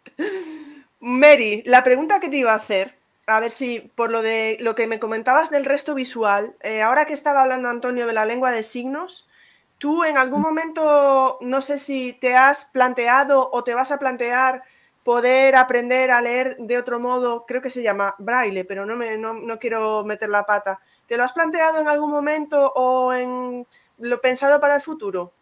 Mary, 1.00 1.64
la 1.66 1.82
pregunta 1.82 2.20
que 2.20 2.28
te 2.28 2.36
iba 2.36 2.52
a 2.52 2.56
hacer 2.56 2.97
a 3.29 3.41
ver 3.41 3.51
si 3.51 3.81
por 3.95 4.11
lo 4.11 4.22
de 4.22 4.57
lo 4.61 4.74
que 4.74 4.87
me 4.87 4.99
comentabas 4.99 5.51
del 5.51 5.66
resto 5.66 5.95
visual, 5.95 6.57
eh, 6.62 6.81
ahora 6.81 7.05
que 7.05 7.12
estaba 7.12 7.43
hablando 7.43 7.68
Antonio 7.68 8.07
de 8.07 8.14
la 8.14 8.24
lengua 8.24 8.51
de 8.51 8.62
signos, 8.62 9.29
tú 9.76 10.03
en 10.03 10.16
algún 10.16 10.41
momento, 10.41 11.39
no 11.43 11.61
sé 11.61 11.79
si 11.79 12.14
te 12.14 12.35
has 12.35 12.64
planteado 12.64 13.51
o 13.53 13.62
te 13.64 13.74
vas 13.74 13.93
a 13.93 13.99
plantear 13.99 14.62
poder 15.05 15.57
aprender 15.57 16.11
a 16.11 16.22
leer 16.22 16.57
de 16.59 16.79
otro 16.79 17.01
modo, 17.01 17.45
creo 17.47 17.61
que 17.61 17.70
se 17.70 17.83
llama 17.83 18.14
braille, 18.18 18.64
pero 18.64 18.87
no, 18.87 18.97
me, 18.97 19.18
no, 19.18 19.59
quiero 19.59 20.05
meter 20.05 20.31
la 20.31 20.47
pata. 20.47 20.81
¿Te 21.07 21.16
lo 21.16 21.24
has 21.24 21.33
planteado 21.33 21.81
en 21.81 21.89
algún 21.89 22.11
momento 22.11 22.72
o 22.74 23.12
en 23.12 23.66
lo 23.99 24.20
pensado 24.22 24.59
para 24.59 24.76
el 24.76 24.83
futuro? 24.83 25.35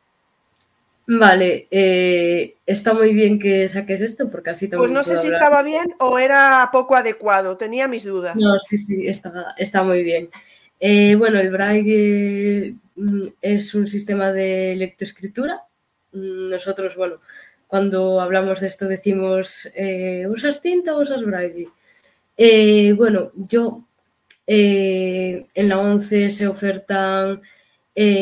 Vale, 1.09 1.69
eh, 1.71 2.57
está 2.67 2.93
muy 2.93 3.15
bien 3.15 3.39
que 3.39 3.69
saques 3.69 4.01
esto 4.01 4.29
porque 4.29 4.51
así 4.51 4.69
también. 4.69 4.93
Pues 4.93 4.93
no 4.93 5.05
sé 5.05 5.23
si 5.23 5.29
estaba 5.29 5.63
bien 5.63 5.95
o 6.01 6.19
era 6.19 6.69
poco 6.73 6.97
adecuado, 6.97 7.57
tenía 7.57 7.87
mis 7.87 8.05
dudas. 8.05 8.35
No, 8.35 8.59
sí, 8.61 8.77
sí, 8.77 9.07
está, 9.07 9.55
está 9.57 9.85
muy 9.85 10.03
bien. 10.03 10.29
Eh, 10.81 11.15
bueno, 11.15 11.39
el 11.39 11.51
Braille 11.51 12.75
mm, 12.97 13.23
es 13.41 13.73
un 13.77 13.87
sistema 13.87 14.33
de 14.33 14.75
lectoescritura. 14.77 15.63
Mm, 16.11 16.51
nosotros, 16.51 16.97
bueno, 16.97 17.21
cuando 17.69 18.21
hablamos 18.21 18.61
de 18.61 18.67
esto 18.67 18.89
decimos, 18.89 19.71
eh, 19.77 20.27
¿usas 20.29 20.61
tinta 20.61 20.97
o 20.97 21.03
usas 21.03 21.23
Braille? 21.25 21.69
bueno, 22.97 23.31
yo 23.35 23.85
en 24.47 25.69
la 25.69 25.79
11 25.79 26.31
se 26.31 26.47
ofertan 26.47 27.41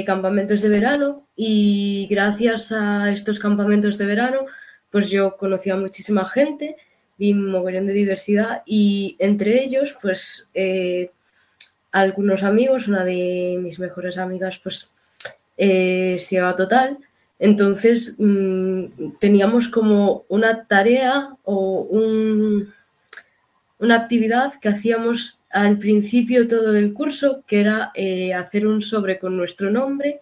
campamentos 0.06 0.60
de 0.60 0.68
verano 0.68 1.26
y 1.34 2.06
gracias 2.08 2.70
a 2.70 3.10
estos 3.10 3.38
campamentos 3.38 3.98
de 3.98 4.06
verano, 4.06 4.46
pues 4.90 5.10
yo 5.10 5.36
conocí 5.36 5.70
a 5.70 5.76
muchísima 5.76 6.24
gente, 6.24 6.76
vi 7.18 7.32
un 7.32 7.50
de 7.86 7.92
diversidad 7.92 8.62
y 8.64 9.16
entre 9.18 9.64
ellos, 9.64 9.96
pues 10.00 10.50
eh, 10.54 11.10
algunos 11.90 12.44
amigos, 12.44 12.86
una 12.86 13.04
de 13.04 13.58
mis 13.60 13.80
mejores 13.80 14.18
amigas, 14.18 14.60
pues 14.62 14.92
eh, 15.56 16.14
es 16.16 16.26
ciega 16.28 16.54
total. 16.54 16.98
Entonces 17.40 18.16
mm, 18.18 19.16
teníamos 19.18 19.68
como 19.68 20.24
una 20.28 20.64
tarea 20.66 21.36
o 21.42 21.80
un, 21.80 22.72
una 23.78 23.96
actividad 23.96 24.54
que 24.60 24.68
hacíamos 24.68 25.38
al 25.54 25.78
principio 25.78 26.48
todo 26.48 26.74
el 26.74 26.92
curso, 26.92 27.44
que 27.46 27.60
era 27.60 27.92
eh, 27.94 28.34
hacer 28.34 28.66
un 28.66 28.82
sobre 28.82 29.20
con 29.20 29.36
nuestro 29.36 29.70
nombre 29.70 30.20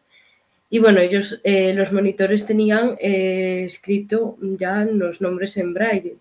y 0.68 0.78
bueno, 0.78 1.00
ellos, 1.00 1.40
eh, 1.42 1.72
los 1.74 1.90
monitores 1.90 2.46
tenían 2.46 2.96
eh, 3.00 3.64
escrito 3.66 4.36
ya 4.40 4.84
los 4.84 5.20
nombres 5.20 5.56
en 5.56 5.74
braille. 5.74 6.16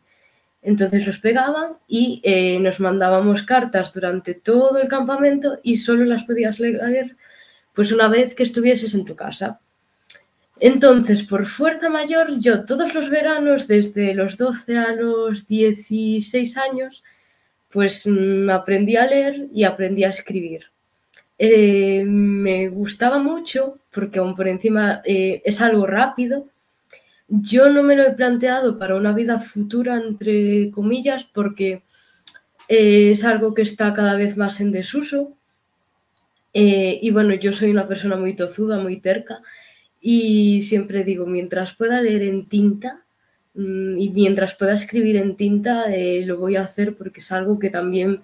Entonces 0.61 1.05
los 1.07 1.19
pegaban 1.19 1.73
y 1.87 2.21
nos 2.61 2.79
mandábamos 2.79 3.43
cartas 3.43 3.93
durante 3.93 4.35
todo 4.35 4.77
el 4.77 4.87
campamento 4.87 5.59
y 5.63 5.77
solo 5.77 6.05
las 6.05 6.23
podías 6.23 6.59
leer 6.59 7.15
pues 7.73 7.91
una 7.91 8.07
vez 8.07 8.35
que 8.35 8.43
estuvieses 8.43 8.93
en 8.93 9.05
tu 9.05 9.15
casa. 9.15 9.59
Entonces, 10.59 11.23
por 11.23 11.47
fuerza 11.47 11.89
mayor, 11.89 12.37
yo 12.39 12.63
todos 12.65 12.93
los 12.93 13.09
veranos, 13.09 13.67
desde 13.67 14.13
los 14.13 14.37
12 14.37 14.77
a 14.77 14.93
los 14.93 15.47
16 15.47 16.57
años, 16.57 17.01
pues 17.71 18.05
mm, 18.05 18.49
aprendí 18.49 18.95
a 18.95 19.07
leer 19.07 19.47
y 19.53 19.63
aprendí 19.63 20.03
a 20.03 20.09
escribir. 20.09 20.65
Eh, 21.37 22.03
me 22.05 22.69
gustaba 22.69 23.17
mucho 23.17 23.79
porque 23.91 24.19
aún 24.19 24.35
por 24.35 24.47
encima 24.47 25.01
eh, 25.05 25.41
es 25.43 25.59
algo 25.61 25.87
rápido. 25.87 26.45
Yo 27.27 27.69
no 27.69 27.81
me 27.83 27.95
lo 27.95 28.03
he 28.03 28.11
planteado 28.11 28.77
para 28.77 28.95
una 28.95 29.13
vida 29.13 29.39
futura, 29.39 29.97
entre 29.97 30.69
comillas, 30.71 31.25
porque 31.25 31.81
eh, 32.67 33.11
es 33.11 33.23
algo 33.23 33.53
que 33.53 33.63
está 33.63 33.93
cada 33.93 34.15
vez 34.15 34.37
más 34.37 34.61
en 34.61 34.71
desuso. 34.71 35.35
y 36.53 37.09
bueno, 37.11 37.33
yo 37.35 37.53
soy 37.53 37.71
una 37.71 37.87
persona 37.87 38.17
muy 38.17 38.35
tozuda, 38.35 38.77
muy 38.77 38.97
terca, 38.99 39.41
y 40.01 40.61
siempre 40.63 41.03
digo, 41.03 41.25
mientras 41.25 41.75
pueda 41.75 42.01
leer 42.01 42.23
en 42.23 42.47
tinta 42.47 43.01
y 43.53 44.09
mientras 44.09 44.55
pueda 44.55 44.73
escribir 44.73 45.17
en 45.17 45.35
tinta, 45.35 45.85
lo 46.25 46.37
voy 46.37 46.55
a 46.55 46.63
hacer 46.63 46.95
porque 46.95 47.19
es 47.19 47.31
algo 47.31 47.59
que 47.59 47.69
también 47.69 48.21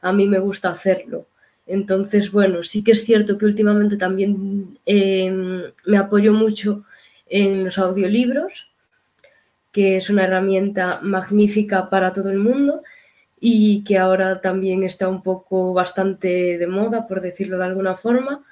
a 0.00 0.12
mí 0.12 0.26
me 0.26 0.38
gusta 0.38 0.70
hacerlo. 0.70 1.26
Entonces, 1.66 2.30
bueno, 2.30 2.62
sí 2.62 2.84
que 2.84 2.92
es 2.92 3.04
cierto 3.04 3.38
que 3.38 3.44
últimamente 3.44 3.96
también 3.96 4.78
em, 4.86 5.62
me 5.84 5.98
apoyo 5.98 6.32
mucho 6.32 6.84
en 7.28 7.64
los 7.64 7.78
audiolibros, 7.78 8.70
que 9.72 9.96
es 9.96 10.08
una 10.08 10.24
herramienta 10.24 11.00
magnífica 11.02 11.90
para 11.90 12.12
todo 12.12 12.30
el 12.30 12.38
mundo 12.38 12.82
y 13.40 13.84
que 13.84 13.98
ahora 13.98 14.40
también 14.40 14.84
está 14.84 15.08
un 15.08 15.22
poco 15.22 15.74
bastante 15.74 16.56
de 16.56 16.66
moda, 16.66 17.06
por 17.06 17.20
decirlo 17.20 17.58
de 17.58 17.64
alguna 17.64 17.96
forma. 17.96 18.44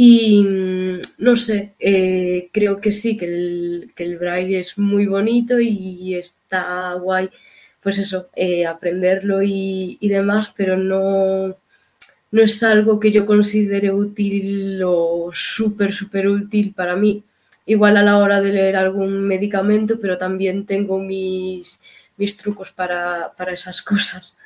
Y 0.00 0.44
mm, 0.44 1.00
no 1.18 1.34
sé, 1.34 1.74
eh, 1.80 2.50
creo 2.52 2.80
que 2.80 2.92
sí, 2.92 3.16
que 3.16 3.24
el, 3.24 3.92
que 3.96 4.04
el 4.04 4.16
braille 4.16 4.60
es 4.60 4.78
muy 4.78 5.06
bonito 5.06 5.58
y 5.58 6.14
está 6.14 6.94
guay, 6.94 7.28
pues 7.82 7.98
eso, 7.98 8.28
eh, 8.36 8.64
aprenderlo 8.64 9.42
y, 9.42 9.98
y, 10.00 10.08
demás, 10.08 10.52
pero 10.56 10.76
no, 10.76 11.56
no 12.30 12.42
es 12.42 12.62
algo 12.62 13.00
que 13.00 13.10
yo 13.10 13.26
considere 13.26 13.90
útil 13.92 14.80
o 14.84 15.30
súper, 15.32 15.92
súper 15.92 16.28
útil 16.28 16.74
para 16.74 16.94
mí. 16.94 17.24
Igual 17.66 17.96
a 17.96 18.04
la 18.04 18.18
hora 18.18 18.40
de 18.40 18.52
leer 18.52 18.76
algún 18.76 19.22
medicamento, 19.26 19.98
pero 20.00 20.16
también 20.16 20.64
tengo 20.64 21.00
mis, 21.00 21.80
mis 22.16 22.36
trucos 22.36 22.70
para, 22.70 23.32
para 23.36 23.52
esas 23.52 23.82
cosas. 23.90 24.36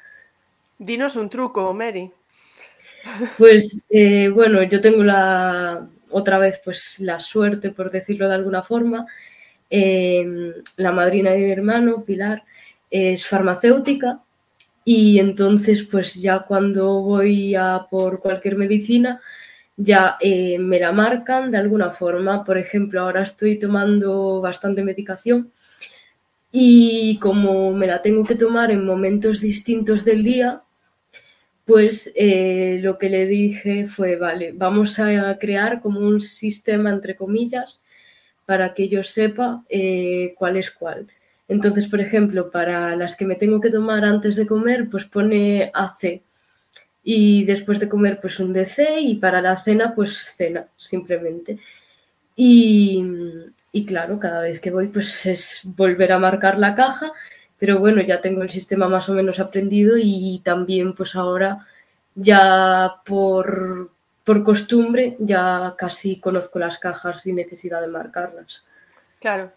Dinos 0.78 1.16
un 1.16 1.28
truco, 1.28 1.74
Mary. 1.74 2.10
Pues 3.38 3.84
eh, 3.90 4.28
bueno, 4.28 4.62
yo 4.62 4.80
tengo 4.80 5.02
la 5.02 5.88
otra 6.10 6.38
vez 6.38 6.60
pues 6.64 7.00
la 7.00 7.20
suerte, 7.20 7.70
por 7.70 7.90
decirlo 7.90 8.28
de 8.28 8.34
alguna 8.34 8.62
forma. 8.62 9.06
Eh, 9.70 10.52
la 10.76 10.92
madrina 10.92 11.30
de 11.30 11.38
mi 11.38 11.50
hermano, 11.50 12.04
Pilar, 12.04 12.44
es 12.90 13.26
farmacéutica 13.26 14.20
y 14.84 15.18
entonces 15.18 15.84
pues 15.84 16.20
ya 16.20 16.40
cuando 16.40 17.00
voy 17.00 17.54
a 17.54 17.86
por 17.90 18.20
cualquier 18.20 18.56
medicina 18.56 19.20
ya 19.76 20.16
eh, 20.20 20.58
me 20.58 20.78
la 20.78 20.92
marcan 20.92 21.50
de 21.50 21.58
alguna 21.58 21.90
forma. 21.90 22.44
Por 22.44 22.58
ejemplo, 22.58 23.00
ahora 23.00 23.22
estoy 23.22 23.58
tomando 23.58 24.40
bastante 24.40 24.84
medicación 24.84 25.50
y 26.52 27.18
como 27.18 27.72
me 27.72 27.86
la 27.86 28.02
tengo 28.02 28.24
que 28.24 28.34
tomar 28.34 28.70
en 28.70 28.84
momentos 28.84 29.40
distintos 29.40 30.04
del 30.04 30.22
día, 30.22 30.62
pues 31.64 32.12
eh, 32.16 32.78
lo 32.82 32.98
que 32.98 33.08
le 33.08 33.26
dije 33.26 33.86
fue, 33.86 34.16
vale, 34.16 34.52
vamos 34.52 34.98
a 34.98 35.38
crear 35.38 35.80
como 35.80 36.00
un 36.00 36.20
sistema, 36.20 36.90
entre 36.90 37.14
comillas, 37.14 37.80
para 38.46 38.74
que 38.74 38.88
yo 38.88 39.02
sepa 39.02 39.64
eh, 39.68 40.34
cuál 40.36 40.56
es 40.56 40.70
cuál. 40.70 41.06
Entonces, 41.48 41.86
por 41.88 42.00
ejemplo, 42.00 42.50
para 42.50 42.96
las 42.96 43.16
que 43.16 43.26
me 43.26 43.34
tengo 43.34 43.60
que 43.60 43.70
tomar 43.70 44.04
antes 44.04 44.36
de 44.36 44.46
comer, 44.46 44.88
pues 44.90 45.04
pone 45.04 45.70
AC. 45.74 46.22
Y 47.04 47.44
después 47.44 47.78
de 47.78 47.88
comer, 47.88 48.20
pues 48.20 48.40
un 48.40 48.52
DC. 48.52 49.00
Y 49.00 49.16
para 49.16 49.42
la 49.42 49.56
cena, 49.56 49.94
pues 49.94 50.34
cena, 50.36 50.66
simplemente. 50.76 51.58
Y, 52.34 53.04
y 53.70 53.84
claro, 53.84 54.18
cada 54.18 54.42
vez 54.42 54.60
que 54.60 54.70
voy, 54.70 54.88
pues 54.88 55.26
es 55.26 55.62
volver 55.76 56.12
a 56.12 56.18
marcar 56.18 56.58
la 56.58 56.74
caja, 56.74 57.12
pero 57.62 57.78
bueno, 57.78 58.02
ya 58.02 58.20
tengo 58.20 58.42
el 58.42 58.50
sistema 58.50 58.88
más 58.88 59.08
o 59.08 59.12
menos 59.12 59.38
aprendido 59.38 59.94
y 59.96 60.40
también 60.44 60.96
pues 60.96 61.14
ahora 61.14 61.64
ya 62.16 62.96
por, 63.04 63.88
por 64.24 64.42
costumbre 64.42 65.14
ya 65.20 65.72
casi 65.78 66.18
conozco 66.18 66.58
las 66.58 66.78
cajas 66.78 67.22
sin 67.22 67.36
necesidad 67.36 67.80
de 67.80 67.86
marcarlas. 67.86 68.64
Claro, 69.20 69.52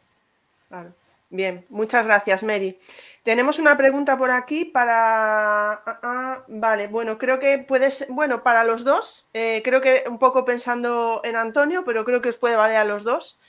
claro. 0.70 0.92
Bien, 1.32 1.66
muchas 1.70 2.06
gracias, 2.06 2.44
Mary. 2.44 2.78
Tenemos 3.24 3.58
una 3.58 3.76
pregunta 3.76 4.16
por 4.20 4.30
aquí 4.30 4.66
para... 4.66 5.72
Ah, 5.72 6.00
ah, 6.04 6.44
vale, 6.48 6.86
bueno, 6.86 7.18
creo 7.18 7.40
que 7.40 7.58
puede 7.58 7.90
ser... 7.90 8.10
Bueno, 8.12 8.44
para 8.44 8.64
los 8.64 8.84
dos, 8.84 9.26
eh, 9.34 9.64
creo 9.66 9.82
que 9.82 10.04
un 10.08 10.20
poco 10.20 10.46
pensando 10.46 11.22
en 11.24 11.38
Antonio, 11.38 11.84
pero 11.84 12.06
creo 12.06 12.22
que 12.22 12.30
os 12.30 12.38
puede 12.38 12.56
valer 12.56 12.78
a 12.78 12.86
los 12.86 13.04
dos. 13.04 13.40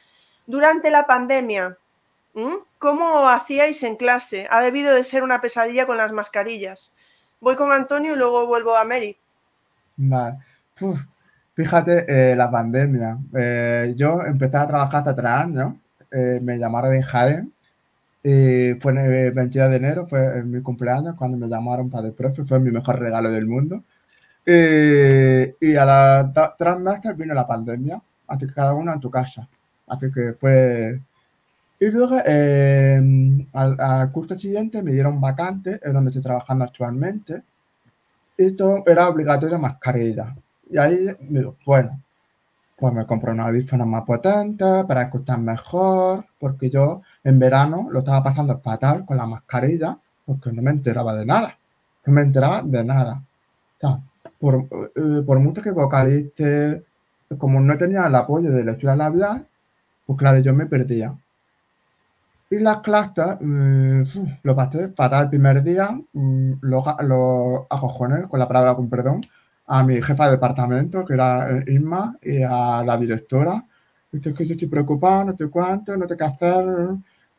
Durante 0.46 0.90
la 0.90 1.06
pandemia, 1.06 1.76
¿cómo 2.78 3.28
hacíais 3.28 3.82
en 3.82 3.96
clase? 3.96 4.46
Ha 4.50 4.60
debido 4.60 4.94
de 4.94 5.04
ser 5.04 5.22
una 5.22 5.40
pesadilla 5.40 5.86
con 5.86 5.96
las 5.96 6.12
mascarillas. 6.12 6.92
Voy 7.40 7.56
con 7.56 7.72
Antonio 7.72 8.14
y 8.14 8.16
luego 8.16 8.46
vuelvo 8.46 8.76
a 8.76 8.84
Mary. 8.84 9.16
Vale. 9.96 10.36
fíjate, 11.54 12.04
eh, 12.32 12.36
la 12.36 12.50
pandemia. 12.50 13.18
Eh, 13.34 13.94
yo 13.96 14.22
empecé 14.22 14.56
a 14.56 14.66
trabajar 14.66 15.02
hace 15.02 15.14
tres 15.14 15.30
años. 15.30 15.74
Eh, 16.10 16.40
me 16.42 16.58
llamaron 16.58 16.92
de 16.92 17.02
Jaén. 17.02 17.52
fue 18.80 18.92
el 18.92 19.32
22 19.32 19.70
de 19.70 19.76
enero, 19.76 20.06
fue 20.06 20.42
mi 20.42 20.60
cumpleaños, 20.62 21.16
cuando 21.16 21.36
me 21.38 21.48
llamaron 21.48 21.90
para 21.90 22.08
el 22.08 22.12
profe. 22.14 22.44
Fue 22.44 22.60
mi 22.60 22.70
mejor 22.70 22.98
regalo 22.98 23.30
del 23.30 23.46
mundo. 23.46 23.82
y 24.46 25.76
a 25.76 25.84
las 25.84 26.56
tres 26.58 26.78
meses 26.78 27.16
vino 27.16 27.34
la 27.34 27.46
pandemia. 27.46 28.00
Así 28.28 28.46
que 28.46 28.54
cada 28.54 28.74
uno 28.74 28.92
en 28.92 29.00
tu 29.00 29.10
casa. 29.10 29.48
Así 29.86 30.10
que 30.12 30.32
fue... 30.34 31.00
Y 31.78 31.86
luego, 31.86 32.16
em, 32.24 33.46
al, 33.52 34.10
curso 34.10 34.38
siguiente 34.38 34.82
me 34.82 34.92
dieron 34.92 35.20
vacante, 35.20 35.78
en 35.82 35.92
donde 35.92 36.10
estoy 36.10 36.22
trabajando 36.22 36.64
actualmente, 36.64 37.42
y 38.38 38.56
era 38.86 39.08
obligatorio 39.08 39.58
mascarilla. 39.58 40.34
Y 40.70 40.78
ahí 40.78 41.06
me 41.28 41.40
digo, 41.40 41.56
bueno, 41.66 42.00
pues 42.76 42.92
me 42.94 43.06
compré 43.06 43.32
una 43.32 43.46
audífonos 43.46 43.86
más 43.86 44.04
potente 44.04 44.64
para 44.86 45.02
escuchar 45.02 45.38
mejor, 45.38 46.26
porque 46.38 46.70
yo 46.70 47.02
en 47.24 47.38
verano 47.38 47.88
lo 47.90 48.00
estaba 48.00 48.22
pasando 48.22 48.58
fatal 48.58 49.04
con 49.06 49.16
la 49.16 49.26
mascarilla, 49.26 49.98
porque 50.24 50.52
no 50.52 50.62
me 50.62 50.70
enteraba 50.72 51.14
de 51.14 51.26
nada. 51.26 51.58
No 52.06 52.12
me 52.12 52.22
enteraba 52.22 52.62
de 52.62 52.84
nada. 52.84 53.22
O 53.76 53.80
sea, 53.80 53.98
por, 54.38 54.66
eh, 54.94 55.22
por 55.26 55.38
mucho 55.40 55.62
que 55.62 55.70
vocalice, 55.70 56.84
como 57.38 57.60
no 57.60 57.76
tenía 57.78 58.06
el 58.06 58.14
apoyo 58.14 58.50
de 58.50 58.64
lectura 58.64 58.96
labial, 58.96 59.46
pues 60.06 60.18
claro, 60.18 60.38
yo 60.38 60.54
me 60.54 60.66
perdía. 60.66 61.14
Y 62.48 62.58
las 62.60 62.80
clases, 62.80 63.36
mm, 63.40 64.02
lo 64.42 64.54
pasé 64.54 64.88
fatal 64.90 65.24
el 65.24 65.30
primer 65.30 65.62
día, 65.64 65.90
mm, 66.12 66.52
los 66.60 66.84
lo 67.02 67.66
acojones, 67.68 68.28
con 68.28 68.38
la 68.38 68.46
palabra 68.46 68.74
con 68.76 68.88
perdón, 68.88 69.20
a 69.66 69.82
mi 69.82 70.00
jefa 70.00 70.26
de 70.26 70.32
departamento, 70.32 71.04
que 71.04 71.14
era 71.14 71.50
eh, 71.50 71.64
Isma, 71.68 72.16
y 72.22 72.42
a 72.42 72.84
la 72.84 72.96
directora. 72.98 73.64
Estoy 74.12 74.34
que 74.34 74.46
yo 74.46 74.54
estoy 74.54 74.68
preocupada, 74.68 75.24
no 75.24 75.36
sé 75.36 75.48
cuánto, 75.48 75.96
no 75.96 76.08
sé 76.08 76.16
qué 76.16 76.24
hacer. 76.24 76.66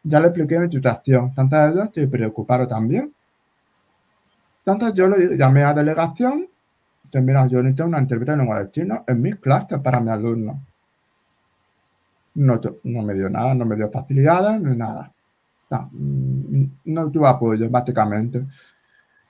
Ya 0.04 0.20
le 0.20 0.28
expliqué 0.28 0.60
mi 0.60 0.70
situación. 0.72 1.34
Tanto 1.34 1.56
de 1.58 1.70
ellos 1.72 1.86
estoy 1.86 2.08
preocupado 2.08 2.68
también. 2.68 3.14
Entonces 4.66 4.94
yo 4.94 5.08
le 5.08 5.38
llamé 5.38 5.64
a 5.64 5.74
delegación. 5.74 6.48
Entonces, 7.06 7.24
mira, 7.24 7.48
yo 7.48 7.62
necesito 7.64 7.86
una 7.86 8.00
intérprete 8.00 8.32
de 8.34 8.38
lengua 8.38 8.60
de 8.64 8.72
chino 8.72 9.04
en 9.08 9.22
mis 9.22 9.38
clases 9.38 9.80
para 9.80 10.00
mis 10.02 10.12
alumnos 10.12 10.58
no, 12.38 12.62
no 12.84 13.02
me 13.02 13.14
dio 13.14 13.30
nada, 13.30 13.54
no 13.54 13.66
me 13.66 13.76
dio 13.76 13.90
facilidades 13.92 14.62
ni 14.62 14.76
nada. 14.76 15.12
No, 15.70 15.90
mm, 15.92 16.66
no 16.86 17.12
tuve 17.12 17.28
apoyo, 17.28 17.70
básicamente. 17.70 18.46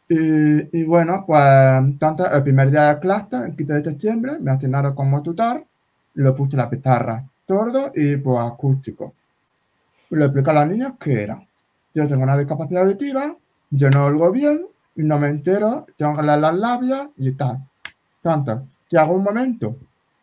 Y, 0.09 0.79
y, 0.79 0.83
bueno, 0.85 1.23
pues 1.25 1.41
entonces 1.79 2.27
el 2.31 2.43
primer 2.43 2.71
día 2.71 2.93
de 2.93 2.99
clase, 2.99 3.37
el 3.37 3.55
15 3.55 3.73
de 3.73 3.83
septiembre, 3.83 4.39
me 4.39 4.51
asignaron 4.51 4.95
como 4.95 5.21
tutor, 5.21 5.65
lo 6.15 6.35
puse 6.35 6.57
la 6.57 6.69
pizarra 6.69 7.25
sordo 7.47 7.91
y 7.95 8.17
pues 8.17 8.39
acústico. 8.39 9.13
Le 10.09 10.25
expliqué 10.25 10.49
a 10.51 10.53
los 10.53 10.67
niños 10.67 10.93
qué 10.99 11.23
era. 11.23 11.41
Yo 11.93 12.07
tengo 12.07 12.23
una 12.23 12.37
discapacidad 12.37 12.83
auditiva, 12.83 13.35
yo 13.69 13.89
no 13.89 14.05
oigo 14.05 14.31
bien, 14.31 14.65
no 14.95 15.17
me 15.19 15.27
entero, 15.29 15.85
tengo 15.97 16.15
que 16.17 16.23
leer 16.23 16.39
las 16.39 16.55
labias 16.55 17.07
y 17.17 17.31
tal. 17.31 17.59
Entonces, 18.23 18.69
si 18.89 18.97
hago 18.97 19.15
un 19.15 19.23
momento 19.23 19.77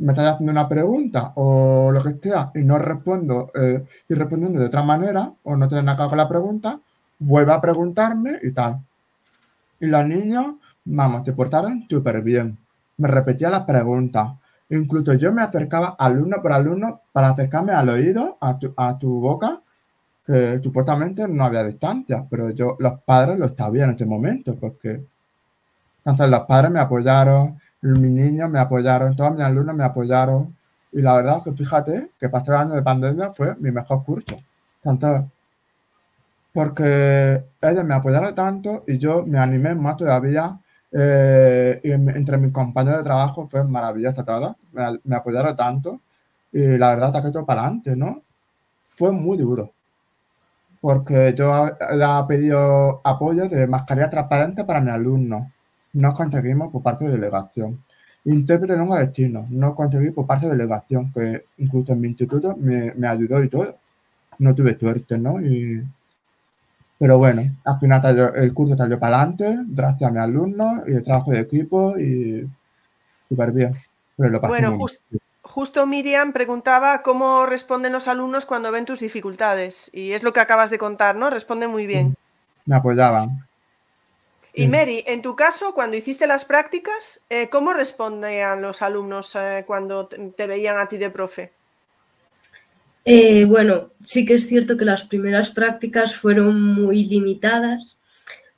me 0.05 0.13
estás 0.13 0.35
haciendo 0.35 0.53
una 0.53 0.69
pregunta 0.69 1.33
o 1.37 1.91
lo 1.91 2.03
que 2.03 2.15
sea 2.23 2.51
y 2.55 2.59
no 2.59 2.79
respondo 2.79 3.51
eh, 3.55 3.83
y 4.07 4.13
respondiendo 4.13 4.61
de 4.61 4.67
otra 4.67 4.83
manera 4.83 5.33
o 5.43 5.57
no 5.57 5.67
tienes 5.67 5.87
nada 5.87 6.09
con 6.09 6.19
la 6.19 6.29
pregunta, 6.29 6.79
vuelve 7.19 7.53
a 7.53 7.61
preguntarme 7.61 8.39
y 8.43 8.51
tal. 8.53 8.81
Y 9.81 9.87
los 9.87 10.07
niños, 10.07 10.57
vamos, 10.85 11.25
se 11.25 11.33
portaron 11.33 11.87
súper 11.89 12.21
bien. 12.21 12.59
Me 12.99 13.09
repetía 13.09 13.49
las 13.49 13.63
preguntas. 13.63 14.29
Incluso 14.69 15.15
yo 15.15 15.33
me 15.33 15.41
acercaba 15.41 15.97
alumno 15.99 16.43
por 16.43 16.53
alumno 16.53 17.01
para 17.11 17.31
acercarme 17.31 17.73
al 17.73 17.89
oído, 17.89 18.37
a 18.43 18.59
tu, 18.59 18.75
a 18.77 18.99
tu 18.99 19.21
boca, 19.21 19.61
que 20.27 20.61
supuestamente 20.63 21.27
no 21.27 21.45
había 21.45 21.65
distancia, 21.65 22.27
pero 22.29 22.51
yo, 22.51 22.77
los 22.79 23.01
padres 23.01 23.39
lo 23.39 23.55
sabían 23.55 23.91
en 23.91 23.97
ese 23.97 24.05
momento, 24.05 24.55
porque 24.55 25.03
entonces 26.05 26.29
los 26.29 26.41
padres 26.41 26.71
me 26.71 26.81
apoyaron, 26.81 27.59
mis 27.93 28.11
niños 28.11 28.51
me 28.51 28.59
apoyaron, 28.59 29.15
todos 29.15 29.33
mis 29.33 29.43
alumnos 29.43 29.77
me 29.77 29.85
apoyaron. 29.85 30.57
Y 30.93 31.03
la 31.03 31.15
verdad 31.17 31.43
que 31.43 31.53
fíjate 31.53 32.11
que 32.19 32.29
pasé 32.29 32.51
el 32.51 32.57
año 32.57 32.75
de 32.75 32.83
pandemia 32.83 33.33
fue 33.33 33.55
mi 33.57 33.71
mejor 33.71 34.05
curso. 34.05 34.37
Tanto 34.83 35.31
porque 36.53 37.45
ellos 37.61 37.85
me 37.85 37.95
apoyaron 37.95 38.35
tanto 38.35 38.85
y 38.87 38.99
yo 38.99 39.25
me 39.27 39.39
animé 39.39 39.75
más 39.75 39.97
todavía. 39.97 40.59
Eh, 40.93 41.81
entre 41.83 42.39
mis 42.39 42.53
compañeros 42.53 42.99
de 42.99 43.05
trabajo 43.05 43.49
fue 43.49 43.65
maravilloso 43.65 44.25
todo. 44.25 44.57
Me, 44.73 45.17
apoyaron 45.17 45.57
tanto 45.57 46.01
y 46.53 46.79
la 46.79 46.91
verdad 46.91 47.23
que 47.23 47.33
todo 47.33 47.45
para 47.45 47.63
adelante, 47.63 47.97
¿no? 47.97 48.23
Fue 48.97 49.13
muy 49.13 49.37
duro. 49.37 49.73
Porque 50.81 51.35
yo 51.37 51.67
he 51.67 52.27
pedido 52.29 53.01
apoyo 53.05 53.49
de 53.49 53.67
mascarilla 53.67 54.11
transparente 54.11 54.65
para 54.65 54.81
mis 54.81 54.93
alumnos 54.93 55.49
no 55.95 56.15
conseguimos 56.15 56.71
por 56.71 56.83
parte 56.83 57.07
de 57.07 57.13
delegación. 57.13 57.83
Intérprete 58.27 58.73
de 58.73 58.79
lengua 58.79 59.01
de 59.01 59.13
chino, 59.13 59.47
no 59.51 59.75
conseguí 59.75 60.11
por 60.11 60.27
parte 60.27 60.47
de 60.47 60.53
delegación, 60.53 61.13
que 61.13 61.45
incluso 61.59 61.93
en 61.93 62.01
mi 62.01 62.09
instituto 62.09 62.57
me, 62.57 62.93
me 62.95 63.07
ayudó 63.07 63.43
y 63.43 63.49
todo. 63.49 63.77
no 64.39 64.55
tuve 64.55 64.79
suerte, 64.79 65.19
¿no? 65.19 65.41
Y, 65.41 65.83
pero 66.99 67.19
bueno, 67.19 67.43
al 67.65 67.79
final 67.79 68.33
el 68.37 68.55
curso 68.55 68.77
salió 68.77 68.99
para 68.99 69.19
adelante, 69.19 69.59
gracias 69.67 70.09
a 70.09 70.13
mis 70.13 70.23
alumnos 70.23 70.89
y 70.89 70.93
el 70.93 71.03
trabajo 71.03 71.33
de 71.33 71.41
equipo 71.41 71.99
y 71.99 72.49
súper 73.29 73.53
bien. 73.53 73.75
bueno, 74.17 74.79
justo 75.43 75.87
Miriam 75.87 76.33
preguntaba 76.33 77.03
cómo 77.03 77.47
responden 77.47 77.93
los 77.93 78.09
alumnos 78.09 78.47
cuando 78.47 78.73
ven 78.73 78.87
tus 78.87 79.01
dificultades 79.01 79.91
y 79.93 80.13
es 80.13 80.23
lo 80.23 80.33
que 80.33 80.41
acabas 80.41 80.71
de 80.71 80.79
contar, 80.79 81.15
¿no? 81.17 81.31
Responden 81.31 81.71
muy 81.71 81.87
bien. 81.87 82.17
Me 82.65 82.77
apoyaban. 82.77 83.45
Y 84.57 84.69
Mary, 84.69 85.03
en 85.07 85.21
tu 85.21 85.35
caso, 85.35 85.75
cuando 85.75 85.97
hiciste 85.97 86.29
las 86.29 86.45
prácticas, 86.45 87.21
eh, 87.29 87.49
¿cómo 87.51 87.73
respondían 87.73 88.63
los 88.63 88.83
alumnos 88.83 89.35
eh, 89.35 89.65
cuando 89.67 90.07
te 90.07 90.47
veían 90.47 90.77
a 90.77 90.89
ti 90.89 90.97
de 90.97 91.11
profe? 91.11 91.51
Eh, 93.05 93.47
bueno, 93.47 93.91
sí 94.05 94.25
que 94.25 94.35
es 94.35 94.47
cierto 94.47 94.77
que 94.77 94.85
las 94.85 95.03
primeras 95.03 95.51
prácticas 95.51 96.15
fueron 96.15 96.63
muy 96.63 97.05
limitadas 97.05 97.99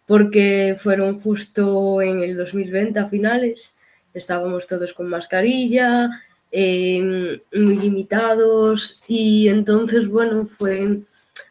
porque 0.05 0.76
fueron 0.78 1.18
justo 1.18 2.03
en 2.03 2.22
el 2.22 2.36
2020 2.36 2.99
a 3.01 3.07
finales, 3.07 3.74
estábamos 4.12 4.66
todos 4.66 4.92
con 4.92 5.09
mascarilla, 5.09 6.11
muy 6.53 7.40
limitados 7.53 9.03
y 9.09 9.49
entonces, 9.49 10.09
bueno, 10.09 10.47
fue 10.47 11.01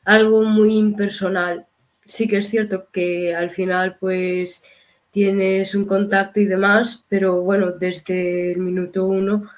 algo 0.05 0.43
muy 0.43 0.77
impersonal 0.77 1.65
sí 2.05 2.27
que 2.27 2.37
es 2.37 2.49
cierto 2.49 2.87
que 2.91 3.35
al 3.35 3.49
final 3.49 3.97
pues 3.99 4.63
tienes 5.11 5.75
un 5.75 5.85
contacto 5.85 6.39
y 6.39 6.45
demás, 6.45 7.03
pero 7.09 7.41
bueno, 7.41 7.71
desde 7.71 8.51
el 8.51 8.59
minuto 8.59 9.05
uno, 9.05 9.49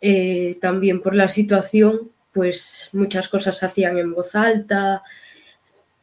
eh, 0.00 0.58
también 0.60 1.00
por 1.00 1.14
la 1.14 1.28
situación, 1.28 2.10
pues 2.32 2.90
muchas 2.92 3.28
cosas 3.28 3.62
hacían 3.62 3.96
en 3.98 4.12
voz 4.12 4.34
alta, 4.34 5.02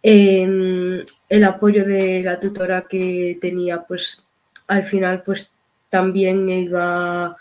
el 0.01 1.05
apoyo 1.45 1.85
de 1.85 2.23
la 2.23 2.39
tutora 2.39 2.87
que 2.89 3.37
tenía, 3.39 3.83
pues 3.83 4.25
al 4.67 4.83
final 4.83 5.21
pues 5.23 5.51
también 5.89 6.49
iba 6.49 7.35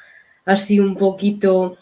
así 0.45 0.81
un 0.81 0.97
poquito 0.97 1.79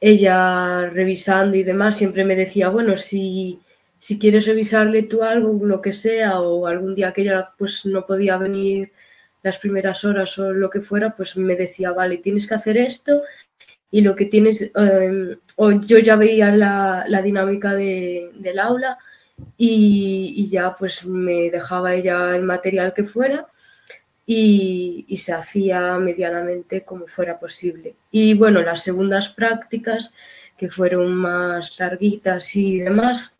ella 0.00 0.88
revisando 0.88 1.56
y 1.56 1.62
demás, 1.62 1.96
siempre 1.96 2.24
me 2.24 2.36
decía, 2.36 2.70
bueno, 2.70 2.96
si 2.96 3.60
si 4.06 4.20
quieres 4.20 4.46
revisarle 4.46 5.02
tú 5.02 5.24
algo, 5.24 5.66
lo 5.66 5.82
que 5.82 5.92
sea, 5.92 6.38
o 6.38 6.68
algún 6.68 6.94
día 6.94 7.12
que 7.12 7.22
ella 7.22 7.50
pues 7.58 7.84
no 7.86 8.06
podía 8.06 8.36
venir 8.38 8.92
las 9.42 9.58
primeras 9.58 10.04
horas 10.04 10.38
o 10.38 10.52
lo 10.52 10.70
que 10.70 10.80
fuera, 10.80 11.10
pues 11.16 11.36
me 11.36 11.56
decía, 11.56 11.90
vale, 11.90 12.18
tienes 12.18 12.46
que 12.46 12.54
hacer 12.54 12.76
esto 12.76 13.22
y 13.90 14.02
lo 14.02 14.14
que 14.14 14.26
tienes, 14.26 14.70
em, 14.76 15.36
o 15.56 15.72
yo 15.72 15.98
ya 15.98 16.14
veía 16.14 16.54
la, 16.54 17.20
dinámica 17.20 17.74
del 17.74 18.58
aula 18.60 18.96
y, 19.58 20.46
ya 20.48 20.76
pues 20.76 21.04
me 21.04 21.50
dejaba 21.50 21.94
ella 21.94 22.36
el 22.36 22.44
material 22.44 22.94
que 22.94 23.02
fuera 23.02 23.48
y, 24.24 25.04
y, 25.08 25.16
se 25.16 25.32
hacía 25.32 25.98
medianamente 25.98 26.84
como 26.84 27.08
fuera 27.08 27.40
posible. 27.40 27.96
Y 28.12 28.34
bueno, 28.34 28.62
las 28.62 28.84
segundas 28.84 29.30
prácticas, 29.30 30.14
que 30.56 30.70
fueron 30.70 31.12
más 31.12 31.76
larguitas 31.80 32.54
y 32.54 32.78
demás, 32.78 33.35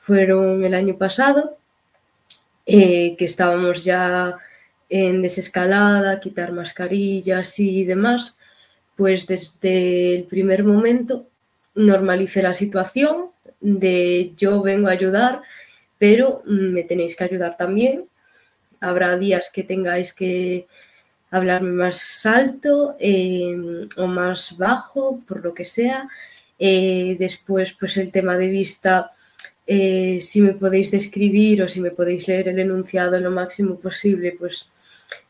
fueron 0.00 0.64
el 0.64 0.74
año 0.74 0.96
pasado, 0.96 1.56
eh, 2.66 3.14
que 3.16 3.26
estábamos 3.26 3.84
ya 3.84 4.38
en 4.88 5.22
desescalada, 5.22 6.18
quitar 6.18 6.52
mascarillas 6.52 7.60
y 7.60 7.84
demás, 7.84 8.38
pues 8.96 9.26
desde 9.26 10.16
el 10.16 10.24
primer 10.24 10.64
momento 10.64 11.26
normalicé 11.74 12.42
la 12.42 12.54
situación 12.54 13.26
de 13.60 14.32
yo 14.36 14.62
vengo 14.62 14.88
a 14.88 14.92
ayudar, 14.92 15.42
pero 15.98 16.42
me 16.44 16.82
tenéis 16.82 17.14
que 17.14 17.24
ayudar 17.24 17.56
también. 17.56 18.04
Habrá 18.80 19.16
días 19.16 19.50
que 19.52 19.62
tengáis 19.62 20.12
que 20.12 20.66
hablarme 21.30 21.70
más 21.70 22.26
alto 22.26 22.96
em, 22.98 23.88
o 23.96 24.06
más 24.06 24.56
bajo, 24.56 25.20
por 25.28 25.44
lo 25.44 25.54
que 25.54 25.64
sea. 25.64 26.08
Eh, 26.58 27.16
después, 27.18 27.74
pues 27.74 27.96
el 27.98 28.10
tema 28.10 28.36
de 28.36 28.48
vista 28.48 29.12
eh, 29.72 30.20
si 30.20 30.40
me 30.40 30.54
podéis 30.54 30.90
describir 30.90 31.62
o 31.62 31.68
si 31.68 31.80
me 31.80 31.92
podéis 31.92 32.26
leer 32.26 32.48
el 32.48 32.58
enunciado 32.58 33.20
lo 33.20 33.30
máximo 33.30 33.78
posible, 33.78 34.34
pues 34.36 34.68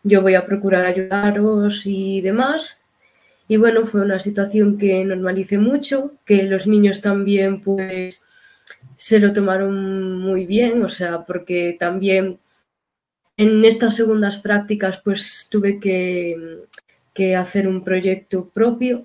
yo 0.02 0.22
voy 0.22 0.34
a 0.34 0.46
procurar 0.46 0.86
ayudaros 0.86 1.82
y 1.84 2.22
demás. 2.22 2.80
Y 3.48 3.58
bueno, 3.58 3.84
fue 3.84 4.00
una 4.00 4.18
situación 4.18 4.78
que 4.78 5.04
normalicé 5.04 5.58
mucho, 5.58 6.14
que 6.24 6.44
los 6.44 6.66
niños 6.66 7.02
también 7.02 7.60
pues 7.60 8.24
se 8.96 9.20
lo 9.20 9.34
tomaron 9.34 10.18
muy 10.18 10.46
bien, 10.46 10.82
o 10.84 10.88
sea, 10.88 11.22
porque 11.26 11.76
también 11.78 12.38
en 13.36 13.62
estas 13.66 13.94
segundas 13.94 14.38
prácticas 14.38 15.02
pues 15.04 15.48
tuve 15.50 15.78
que, 15.78 16.62
que 17.12 17.36
hacer 17.36 17.68
un 17.68 17.84
proyecto 17.84 18.48
propio, 18.48 19.04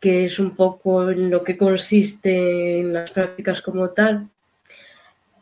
que 0.00 0.24
es 0.24 0.40
un 0.40 0.56
poco 0.56 1.10
en 1.10 1.30
lo 1.30 1.44
que 1.44 1.56
consiste 1.56 2.80
en 2.80 2.92
las 2.92 3.12
prácticas 3.12 3.62
como 3.62 3.90
tal, 3.90 4.30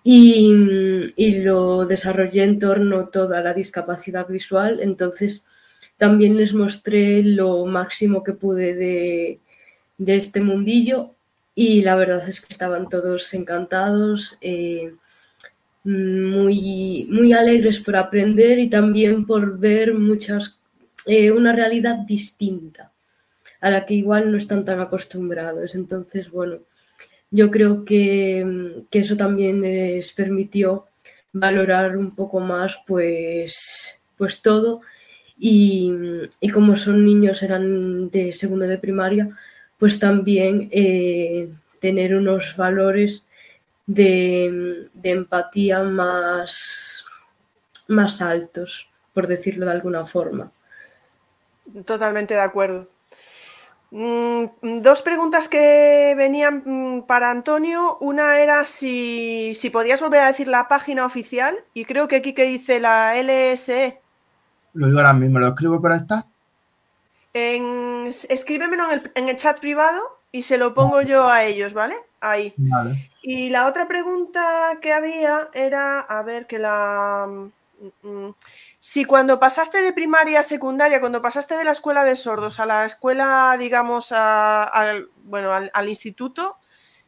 y, 0.05 1.43
lo 1.43 1.87
desarrollé 1.87 2.45
en 2.45 2.59
torno 2.59 3.09
toda 3.09 3.41
la 3.41 3.55
discapacidad 3.55 4.29
visual. 4.29 4.81
Entonces, 4.81 5.45
también 5.97 6.37
les 6.37 6.55
mostré 6.55 7.23
lo 7.23 7.65
máximo 7.67 8.23
que 8.23 8.33
pude 8.33 8.75
de, 8.75 9.39
este 10.07 10.41
mundillo 10.41 11.15
y 11.55 11.83
la 11.83 11.97
verdad 11.97 12.29
es 12.29 12.41
que 12.41 12.49
estaban 12.51 12.89
todos 12.89 13.33
encantados, 13.35 14.37
eh, 14.41 14.95
muy, 15.85 17.07
muy 17.11 17.33
alegres 17.33 17.81
por 17.81 17.97
aprender 17.97 18.59
y 18.59 18.69
también 18.69 19.27
por 19.27 19.59
ver 19.59 19.95
muchas, 19.95 20.59
eh, 21.07 21.31
una 21.31 21.53
realidad 21.53 21.97
distinta 22.07 22.93
a 23.61 23.71
la 23.71 23.87
que 23.87 23.95
igual 23.95 24.31
no 24.31 24.39
están 24.39 24.65
tan 24.65 24.81
acostumbrados. 24.81 25.75
Entonces, 25.77 26.31
bueno, 26.31 26.59
yo 27.33 27.51
creo 27.51 27.85
que, 27.85 28.85
eso 28.93 29.16
también 29.16 29.62
les 29.62 30.12
permitió 30.12 30.87
valorar 31.33 31.97
un 31.97 32.14
poco 32.14 32.39
más 32.39 32.78
pues, 32.87 34.01
pues 34.16 34.43
todo 34.43 34.83
y, 35.39 35.91
como 36.53 36.76
son 36.76 37.05
niños, 37.05 37.43
eran 37.43 38.11
de 38.11 38.33
segundo 38.33 38.66
de 38.66 38.78
primaria, 38.78 39.37
pues 39.78 39.99
también 39.99 40.68
eh, 40.70 41.49
tener 41.80 42.14
unos 42.14 42.55
valores 42.57 43.28
de, 43.87 44.89
empatía 45.03 45.83
más, 45.83 47.07
más 47.89 48.22
altos, 48.22 48.89
por 49.12 49.26
decirlo 49.26 49.66
de 49.66 49.72
alguna 49.72 50.07
forma. 50.07 50.53
Totalmente 51.87 52.35
de 52.35 52.41
acuerdo. 52.41 52.89
Mm, 53.95 54.80
dos 54.80 55.03
preguntas 55.03 55.51
que 55.51 56.14
venían 56.16 56.62
mm, 56.64 57.03
para 57.03 57.30
Antonio. 57.30 57.99
Una 58.01 58.38
era 58.38 58.64
si, 58.64 59.53
podías 59.70 60.01
volver 60.01 60.20
a 60.20 60.28
decir 60.28 60.49
la 60.49 60.66
página 60.66 61.05
oficial 61.05 61.59
y 61.74 61.84
creo 61.84 62.09
que 62.09 62.16
aquí 62.16 62.32
que 62.32 62.45
dice 62.45 62.80
la 62.80 63.14
LSE. 63.18 64.01
Lo 64.72 64.86
digo 64.86 64.99
ahora 64.99 65.12
mismo, 65.12 65.38
¿lo 65.38 65.49
escribo 65.49 65.78
por 65.78 65.93
esta? 65.93 66.24
En, 67.34 68.07
escríbemelo 68.09 68.84
en 69.14 69.28
el, 69.28 69.36
chat 69.36 69.61
privado 69.61 70.01
y 70.32 70.43
se 70.43 70.57
lo 70.57 70.72
pongo 70.72 71.03
yo 71.03 71.28
a 71.28 71.45
ellos, 71.45 71.74
¿vale? 71.74 71.97
Ahí. 72.20 72.55
Y 73.22 73.51
la 73.51 73.66
otra 73.66 73.86
pregunta 73.86 74.78
que 74.80 74.95
había 74.95 75.51
era, 75.53 76.01
a 76.01 76.22
ver, 76.22 76.47
que 76.47 76.59
la... 76.59 77.28
Mm, 78.03 78.30
si 78.85 79.05
cuando 79.05 79.39
pasaste 79.39 79.80
de 79.80 79.93
primaria 79.93 80.41
a 80.41 80.43
secundaria, 80.43 80.99
cuando 80.99 81.22
pasaste 81.22 81.57
de 81.57 81.62
la 81.62 81.70
escuela 81.70 82.03
de 82.03 82.16
sordos 82.16 82.59
a 82.59 82.66
la 82.66 82.85
escuela, 82.85 83.55
digamos, 83.57 84.11
al, 84.11 85.09
bueno, 85.22 85.53
al, 85.53 85.89
instituto, 85.89 86.57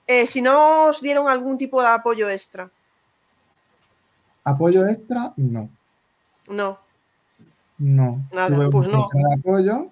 eh, 0.06 0.24
si 0.24 0.40
no 0.40 0.84
os 0.84 1.00
dieron 1.00 1.28
algún 1.28 1.58
tipo 1.58 1.82
de 1.82 1.88
apoyo 1.88 2.30
extra. 2.30 2.70
¿Apoyo 4.44 4.86
extra? 4.86 5.32
No. 5.36 5.68
No. 6.46 6.78
No. 7.78 8.22
Nada, 8.32 8.70
pues 8.70 8.88
no. 8.88 9.08
apoyo, 9.36 9.90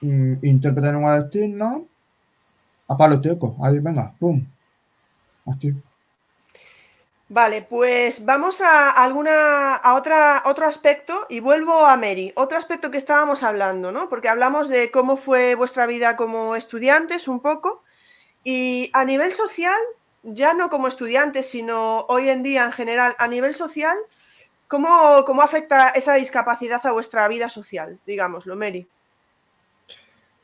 mm, 0.00 0.36
intérprete 0.46 0.88
en 0.88 0.96
un 0.96 1.14
destino, 1.14 1.84
a 2.88 2.96
palo 2.96 3.20
teco, 3.20 3.54
ahí 3.62 3.80
venga, 3.80 4.14
pum. 4.18 4.42
Así. 5.44 5.74
Vale, 7.32 7.62
pues 7.62 8.26
vamos 8.26 8.60
a 8.60 8.90
alguna 8.90 9.76
a 9.76 9.94
otra 9.94 10.42
otro 10.44 10.66
aspecto 10.66 11.26
y 11.30 11.40
vuelvo 11.40 11.86
a 11.86 11.96
Mary. 11.96 12.30
Otro 12.36 12.58
aspecto 12.58 12.90
que 12.90 12.98
estábamos 12.98 13.42
hablando, 13.42 13.90
¿no? 13.90 14.10
Porque 14.10 14.28
hablamos 14.28 14.68
de 14.68 14.90
cómo 14.90 15.16
fue 15.16 15.54
vuestra 15.54 15.86
vida 15.86 16.14
como 16.14 16.56
estudiantes 16.56 17.28
un 17.28 17.40
poco 17.40 17.84
y 18.44 18.90
a 18.92 19.06
nivel 19.06 19.32
social, 19.32 19.80
ya 20.22 20.52
no 20.52 20.68
como 20.68 20.88
estudiantes, 20.88 21.46
sino 21.48 22.00
hoy 22.02 22.28
en 22.28 22.42
día 22.42 22.64
en 22.64 22.72
general, 22.72 23.14
a 23.18 23.26
nivel 23.28 23.54
social, 23.54 23.96
¿cómo, 24.68 25.24
cómo 25.24 25.40
afecta 25.40 25.88
esa 25.88 26.12
discapacidad 26.16 26.84
a 26.84 26.92
vuestra 26.92 27.26
vida 27.28 27.48
social, 27.48 27.98
digámoslo, 28.04 28.56
Mary? 28.56 28.86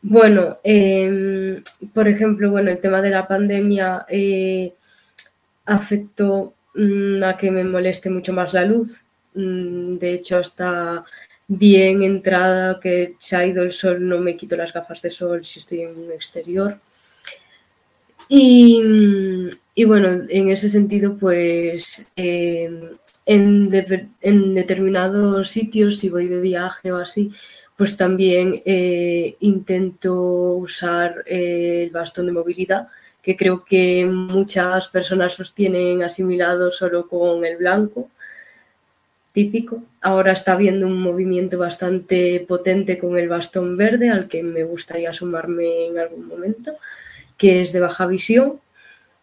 Bueno, 0.01 0.57
em, 0.63 1.63
por 1.93 2.09
ejemplo, 2.09 2.51
bueno, 2.51 2.71
el 2.71 2.81
tema 2.81 3.03
de 3.03 3.11
la 3.11 3.29
pandemia. 3.29 4.07
Eh, 4.09 4.73
afecto 5.69 6.55
mm, 6.57 6.58
a 7.25 7.37
que 7.37 7.51
me 7.51 7.65
moleste 7.65 8.11
mucho 8.11 8.33
más 8.33 8.53
la 8.53 8.65
luz. 8.65 9.05
Mm, 9.35 9.99
de 9.99 10.15
hecho, 10.15 10.39
hasta 10.39 11.05
bien 11.49 12.03
entrada 12.03 12.79
que 12.81 13.17
se 13.21 13.37
ha 13.37 13.47
ido 13.47 13.63
el 13.63 13.73
sol, 13.73 14.07
no 14.07 14.19
me 14.19 14.37
quito 14.37 14.57
las 14.57 14.73
gafas 14.73 15.03
de 15.03 15.11
sol 15.11 15.45
si 15.45 15.59
estoy 15.61 15.83
en 15.83 15.99
un 15.99 16.13
exterior. 16.13 16.79
Y, 18.29 19.85
bueno, 19.87 20.27
en 20.29 20.51
ese 20.51 20.69
sentido, 20.69 21.17
pues 21.17 22.07
em, 22.17 22.81
en, 23.25 23.71
determinados 23.71 25.49
sitios, 25.51 25.99
si 25.99 26.11
voy 26.11 26.29
de 26.29 26.41
viaje 26.41 26.93
o 26.93 26.97
así, 26.97 27.33
pues 27.77 27.97
también 27.97 28.63
eh, 28.67 29.37
intento 29.41 30.15
usar 30.55 31.25
eh, 31.27 31.85
el 31.85 31.91
bastón 31.91 32.27
de 32.27 32.33
movilidad, 32.33 32.89
que 33.29 33.37
creo 33.37 33.63
que 33.63 34.07
muchas 34.07 34.89
personas 34.89 35.39
los 35.39 35.53
tienen 35.53 36.03
asimilados 36.03 36.79
solo 36.79 37.07
con 37.07 37.45
el 37.45 37.59
blanco 37.59 38.09
típico. 39.33 39.83
Ahora 40.01 40.33
está 40.33 40.55
habiendo 40.55 40.87
un 40.87 40.99
movimiento 40.99 41.59
bastante 41.59 42.43
potente 42.49 42.97
con 42.97 43.19
el 43.19 43.29
bastón 43.29 43.77
verde 43.77 44.09
al 44.09 44.29
que 44.29 44.43
me 44.43 44.65
gustaría 44.65 45.13
sumarme 45.13 45.89
en 45.89 45.99
algún 45.99 46.27
momento, 46.27 46.77
que 47.37 47.61
es 47.61 47.75
de 47.75 47.81
baja 47.81 48.07
visión, 48.07 48.61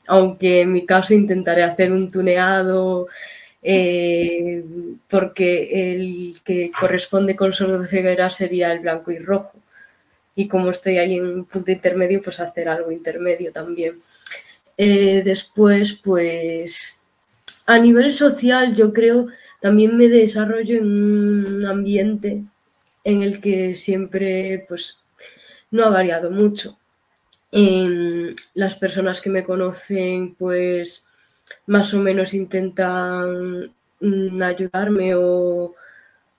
aunque 0.06 0.62
en 0.62 0.74
mi 0.74 0.86
caso 0.86 1.16
intentaré 1.16 1.64
hacer 1.64 1.92
un 1.92 2.12
tuneado 2.12 3.08
eh, 3.64 4.64
porque 5.10 5.94
el 5.94 6.36
que 6.46 6.70
corresponde 6.80 7.36
con 7.36 7.54
solo 7.54 7.84
ceguera 7.88 8.30
sería 8.30 8.72
el 8.72 8.82
blanco 8.82 9.10
y 9.10 9.18
rojo. 9.18 9.54
Y 10.36 10.48
como 10.48 10.70
estoy 10.72 10.98
ahí 10.98 11.16
en 11.16 11.26
un 11.26 11.46
punto 11.46 11.72
intermedio, 11.72 12.22
pues 12.22 12.40
hacer 12.40 12.68
algo 12.68 12.92
intermedio 12.92 13.52
también. 13.52 14.02
Eh, 14.78 15.22
después, 15.24 15.94
pues 15.94 17.02
a 17.66 17.80
nivel 17.80 18.12
social, 18.14 18.76
yo 18.76 18.94
creo 18.94 19.28
también 19.62 19.98
me 19.98 20.08
desarrollo 20.08 20.78
en 20.78 20.86
un 20.86 21.66
ambiente 21.66 22.44
en 23.04 23.24
el 23.24 23.40
que 23.40 23.76
siempre 23.76 24.66
pues 24.68 24.98
no 25.72 25.86
ha 25.86 25.90
variado 25.90 26.32
mucho. 26.32 26.78
las 28.54 28.76
personas 28.76 29.22
que 29.22 29.30
me 29.30 29.46
conocen 29.46 30.36
pues 30.36 31.06
más 31.68 31.94
o 31.94 32.00
menos 32.00 32.34
intentan 32.34 33.72
mm, 34.00 34.42
ayudarme 34.42 35.16
o, 35.16 35.74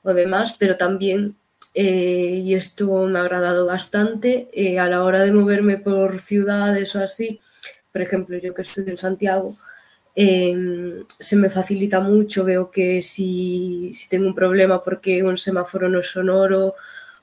demás, 0.05 0.55
pero 0.59 0.77
también, 0.77 1.35
eh, 1.77 2.43
y 2.45 2.55
esto 2.55 3.07
me 3.07 3.19
ha 3.19 3.23
agradado 3.23 3.67
bastante, 3.67 4.49
eh, 4.53 4.79
a 4.81 4.89
la 4.89 5.05
hora 5.05 5.23
de 5.23 5.33
moverme 5.33 5.77
por 5.79 6.19
ciudades 6.19 6.97
o 6.97 7.01
así, 7.01 7.41
por 7.93 8.03
ejemplo, 8.03 8.37
yo 8.39 8.55
que 8.55 8.63
estoy 8.63 8.85
en 8.89 8.99
Santiago, 8.99 9.57
Em, 10.19 11.05
se 11.19 11.37
me 11.37 11.51
facilita 11.51 12.01
mucho, 12.01 12.43
veo 12.43 12.71
que 12.71 13.03
si, 13.03 13.93
tengo 14.09 14.27
un 14.27 14.35
problema 14.35 14.83
porque 14.83 15.23
un 15.23 15.37
semáforo 15.37 15.91
no 15.91 16.01
es 16.01 16.07
sonoro 16.07 16.75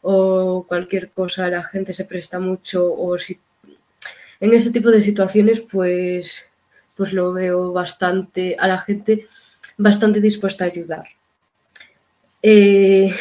o 0.03 0.63
cualquier 0.67 1.09
cosa, 1.09 1.49
la 1.49 1.63
gente 1.63 1.91
se 1.93 2.05
presta 2.05 2.39
mucho 2.39 2.93
o 2.93 3.17
si 3.17 3.39
en 4.39 4.53
ese 4.53 4.71
tipo 4.71 4.91
de 4.91 5.01
situaciones 5.01 5.61
pues, 5.61 6.45
pues 6.95 7.13
lo 7.13 7.33
veo 7.33 7.73
bastante, 7.73 8.55
a 8.59 8.67
la 8.67 8.79
gente 8.79 9.25
bastante 9.77 10.21
dispuesta 10.21 10.65
a 10.65 10.67
ayudar. 10.67 11.05
Eh, 12.43 13.11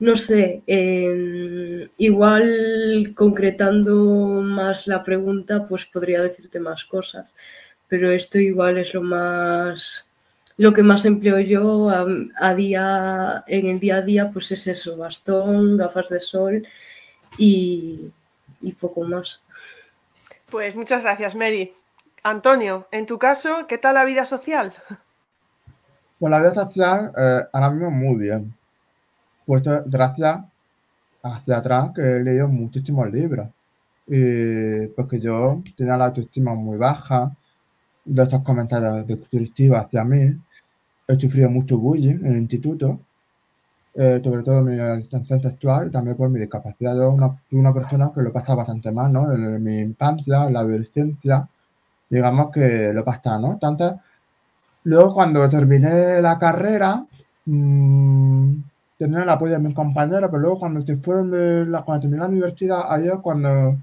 no 0.00 0.16
sé, 0.16 0.62
em, 0.66 1.88
igual 1.98 3.12
concretando 3.14 3.94
más 4.42 4.86
la 4.86 5.02
pregunta, 5.02 5.66
pues 5.66 5.86
podría 5.86 6.22
decirte 6.22 6.60
más 6.60 6.84
cosas 6.84 7.26
pero 7.88 8.12
esto 8.12 8.38
igual 8.38 8.78
es 8.78 8.94
lo 8.94 9.02
más 9.02 10.08
lo 10.56 10.72
que 10.72 10.82
más 10.82 11.04
empleo 11.04 11.38
yo 11.40 11.88
a, 11.90 12.54
día 12.54 13.44
en 13.46 13.66
el 13.66 13.80
día 13.80 13.96
a 13.96 14.02
día 14.02 14.30
pues 14.30 14.52
es 14.52 14.66
eso 14.66 14.96
bastón 14.96 15.76
gafas 15.76 16.08
de 16.08 16.20
sol 16.20 16.66
y, 17.36 18.12
poco 18.80 19.02
más. 19.02 19.40
Pues 20.50 20.74
muchas 20.74 21.02
gracias 21.02 21.34
Mary. 21.34 21.74
Antonio 22.22 22.88
en 22.90 23.06
tu 23.06 23.18
caso 23.18 23.66
qué 23.68 23.78
tal 23.78 23.94
la 23.94 24.04
vida 24.04 24.24
social 24.24 24.74
pues 26.18 26.30
la 26.30 26.38
vida 26.40 26.54
social 26.54 27.12
eh, 27.16 27.44
ahora 27.52 27.70
mismo 27.70 27.90
muy 27.90 28.16
bien 28.16 28.52
pues 29.48 29.62
gracias 29.86 30.40
hacia 31.22 31.56
atrás 31.56 31.90
que 31.94 32.02
he 32.02 32.22
leído 32.22 32.48
muchísimos 32.48 33.10
libros 33.10 33.48
porque 34.94 35.20
yo 35.20 35.62
tenía 35.74 35.96
la 35.96 36.06
autoestima 36.06 36.54
muy 36.54 36.76
baja 36.76 37.34
de 38.04 38.22
estos 38.22 38.42
comentarios 38.42 39.06
destructivos 39.06 39.78
hacia 39.78 40.04
mí. 40.04 40.34
He 41.06 41.18
sufrido 41.18 41.48
mucho 41.48 41.78
bullying 41.78 42.16
en 42.16 42.26
el 42.26 42.38
instituto, 42.38 43.00
eh, 43.94 44.20
sobre 44.22 44.42
todo 44.42 44.62
mi 44.62 44.78
orientación 44.78 45.40
sexual 45.40 45.90
también 45.90 46.16
por 46.16 46.28
mi 46.28 46.40
discapacidad. 46.40 46.94
Yo 46.94 47.10
una, 47.10 47.72
persona 47.72 48.12
que 48.14 48.22
lo 48.22 48.32
pasaba 48.32 48.56
bastante 48.56 48.92
mal, 48.92 49.12
¿no? 49.12 49.32
En, 49.32 49.62
mi 49.62 49.78
infancia, 49.80 50.44
en 50.44 50.52
la 50.52 50.60
adolescencia, 50.60 51.48
digamos 52.10 52.50
que 52.50 52.92
lo 52.92 53.02
pasaba, 53.02 53.38
¿no? 53.38 53.58
Tanto, 53.58 53.98
luego 54.84 55.14
cuando 55.14 55.48
terminé 55.48 56.20
la 56.20 56.38
carrera, 56.38 57.04
mmm, 57.46 58.52
tenía 58.98 59.22
el 59.22 59.28
apoyo 59.28 59.52
de 59.52 59.60
mis 59.60 59.74
compañeros, 59.74 60.28
pero 60.30 60.42
luego 60.42 60.58
cuando 60.58 60.80
se 60.80 60.96
fueron 60.96 61.30
de 61.30 61.64
la, 61.66 61.82
cuando 61.82 62.02
terminé 62.02 62.20
la 62.20 62.28
universidad, 62.28 63.02
es 63.06 63.12
cuando 63.22 63.76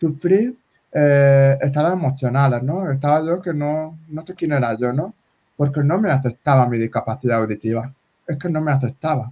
sufrí 0.00 0.56
eh, 0.92 1.58
estados 1.60 1.92
emocionales, 1.92 2.62
¿no? 2.62 2.90
Estaba 2.90 3.24
yo 3.24 3.40
que 3.40 3.52
no, 3.52 3.98
no 4.08 4.26
sé 4.26 4.34
quién 4.34 4.52
era 4.52 4.76
yo, 4.76 4.92
¿no? 4.92 5.14
Porque 5.56 5.84
no 5.84 6.00
me 6.00 6.10
aceptaba 6.10 6.66
mi 6.68 6.78
discapacidad 6.78 7.40
auditiva. 7.40 7.92
Es 8.26 8.38
que 8.38 8.48
no 8.48 8.60
me 8.62 8.72
aceptaba. 8.72 9.30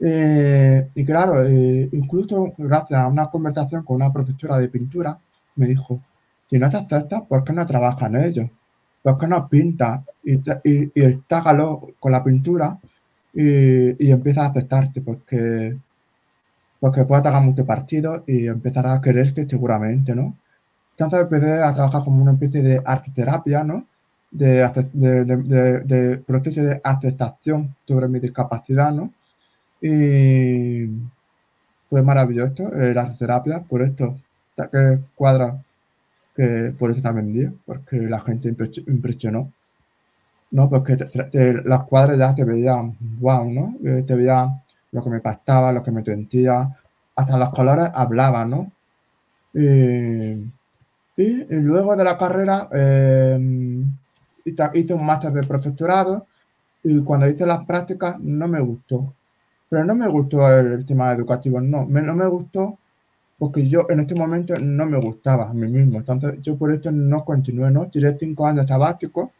Eh, 0.00 0.88
y 0.94 1.04
claro, 1.04 1.44
eh, 1.46 1.88
incluso 1.92 2.52
gracias 2.58 3.00
a 3.00 3.06
una 3.06 3.28
conversación 3.28 3.84
con 3.84 3.96
una 3.96 4.12
profesora 4.12 4.58
de 4.58 4.68
pintura, 4.68 5.16
me 5.56 5.66
dijo, 5.66 6.00
si 6.48 6.58
no 6.58 6.68
te 6.70 6.78
aceptas, 6.78 7.22
¿por 7.28 7.44
qué 7.44 7.52
no 7.52 7.66
trabajas 7.66 8.08
en 8.08 8.16
ello? 8.16 8.50
¿Por 9.02 9.18
qué 9.18 9.26
no 9.28 9.48
pintas 9.48 10.00
y, 10.24 10.34
y, 10.64 10.92
y 10.94 11.22
con 11.98 12.12
la 12.12 12.24
pintura 12.24 12.78
y, 13.32 14.08
y 14.08 14.12
a 14.12 14.46
aceptarte? 14.46 15.00
Porque, 15.00 15.76
porque 16.80 17.04
puedes 17.04 17.24
sacar 17.24 17.42
mucho 17.42 17.64
partido 17.66 18.24
y 18.26 18.46
empezarás 18.46 18.98
a 18.98 19.00
quererte 19.00 19.48
seguramente, 19.48 20.14
¿no? 20.14 20.36
Entonces 20.92 21.20
empecé 21.20 21.62
a 21.62 21.72
trabajar 21.72 22.04
como 22.04 22.22
una 22.22 22.32
especie 22.32 22.62
de 22.62 22.82
arteterapia, 22.84 23.64
¿no? 23.64 23.86
De, 24.30 24.68
de, 24.92 26.18
proceso 26.18 26.62
de 26.62 26.80
aceptación 26.84 27.74
sobre 27.86 28.06
mi 28.08 28.20
discapacidad, 28.20 28.92
¿no? 28.92 29.12
Y 29.80 30.88
fue 31.88 32.02
maravilloso 32.02 32.72
eh, 32.74 32.94
la 32.94 33.02
arteterapia 33.02 33.60
por 33.60 33.82
esto, 33.82 34.16
que 34.70 35.00
cuadra 35.14 35.62
que 36.36 36.72
por 36.78 36.90
eso 36.90 37.02
también 37.02 37.32
dio, 37.32 37.54
porque 37.66 37.96
la 37.96 38.20
gente 38.20 38.54
impresionó, 38.86 39.52
¿no? 40.50 40.68
Porque 40.68 40.96
las 41.64 41.84
cuadras 41.84 42.18
ya 42.18 42.34
te 42.34 42.44
veían, 42.44 42.96
wow, 43.20 43.50
¿no? 43.50 43.74
Eh, 43.84 44.04
te 44.06 44.14
veían 44.14 44.60
lo 44.92 45.02
que 45.02 45.10
me 45.10 45.20
pasaba, 45.20 45.72
lo 45.72 45.82
que 45.82 45.90
me 45.90 46.04
sentía, 46.04 46.76
hasta 47.14 47.38
los 47.38 47.50
colores 47.50 47.88
hablaban, 47.94 48.50
¿no? 48.50 48.72
Y 49.52 51.44
luego 51.50 51.96
de 51.96 52.04
la 52.04 52.16
carrera 52.16 52.68
em, 52.72 53.84
hice 54.44 54.94
un 54.94 55.04
máster 55.04 55.32
de 55.32 55.42
profesorado 55.42 56.26
y 56.82 57.00
cuando 57.00 57.28
hice 57.28 57.44
las 57.46 57.64
prácticas 57.66 58.18
no 58.20 58.48
me 58.48 58.60
gustó. 58.60 59.12
Pero 59.68 59.84
no 59.84 59.94
me 59.94 60.08
gustó 60.08 60.48
el, 60.52 60.84
tema 60.86 61.12
educativo, 61.12 61.60
no. 61.60 61.86
no 61.86 62.14
me 62.14 62.26
gustó 62.26 62.78
porque 63.38 63.66
yo 63.66 63.86
en 63.88 64.00
este 64.00 64.14
momento 64.14 64.58
no 64.58 64.86
me 64.86 64.98
gustaba 64.98 65.48
a 65.48 65.54
mí 65.54 65.66
mismo. 65.66 65.98
Entonces 65.98 66.42
yo 66.42 66.56
por 66.56 66.72
esto 66.72 66.90
no 66.90 67.24
continué, 67.24 67.70
¿no? 67.70 67.86
Tiré 67.86 68.16
cinco 68.18 68.46
años 68.46 68.66
sabáticos, 68.66 69.30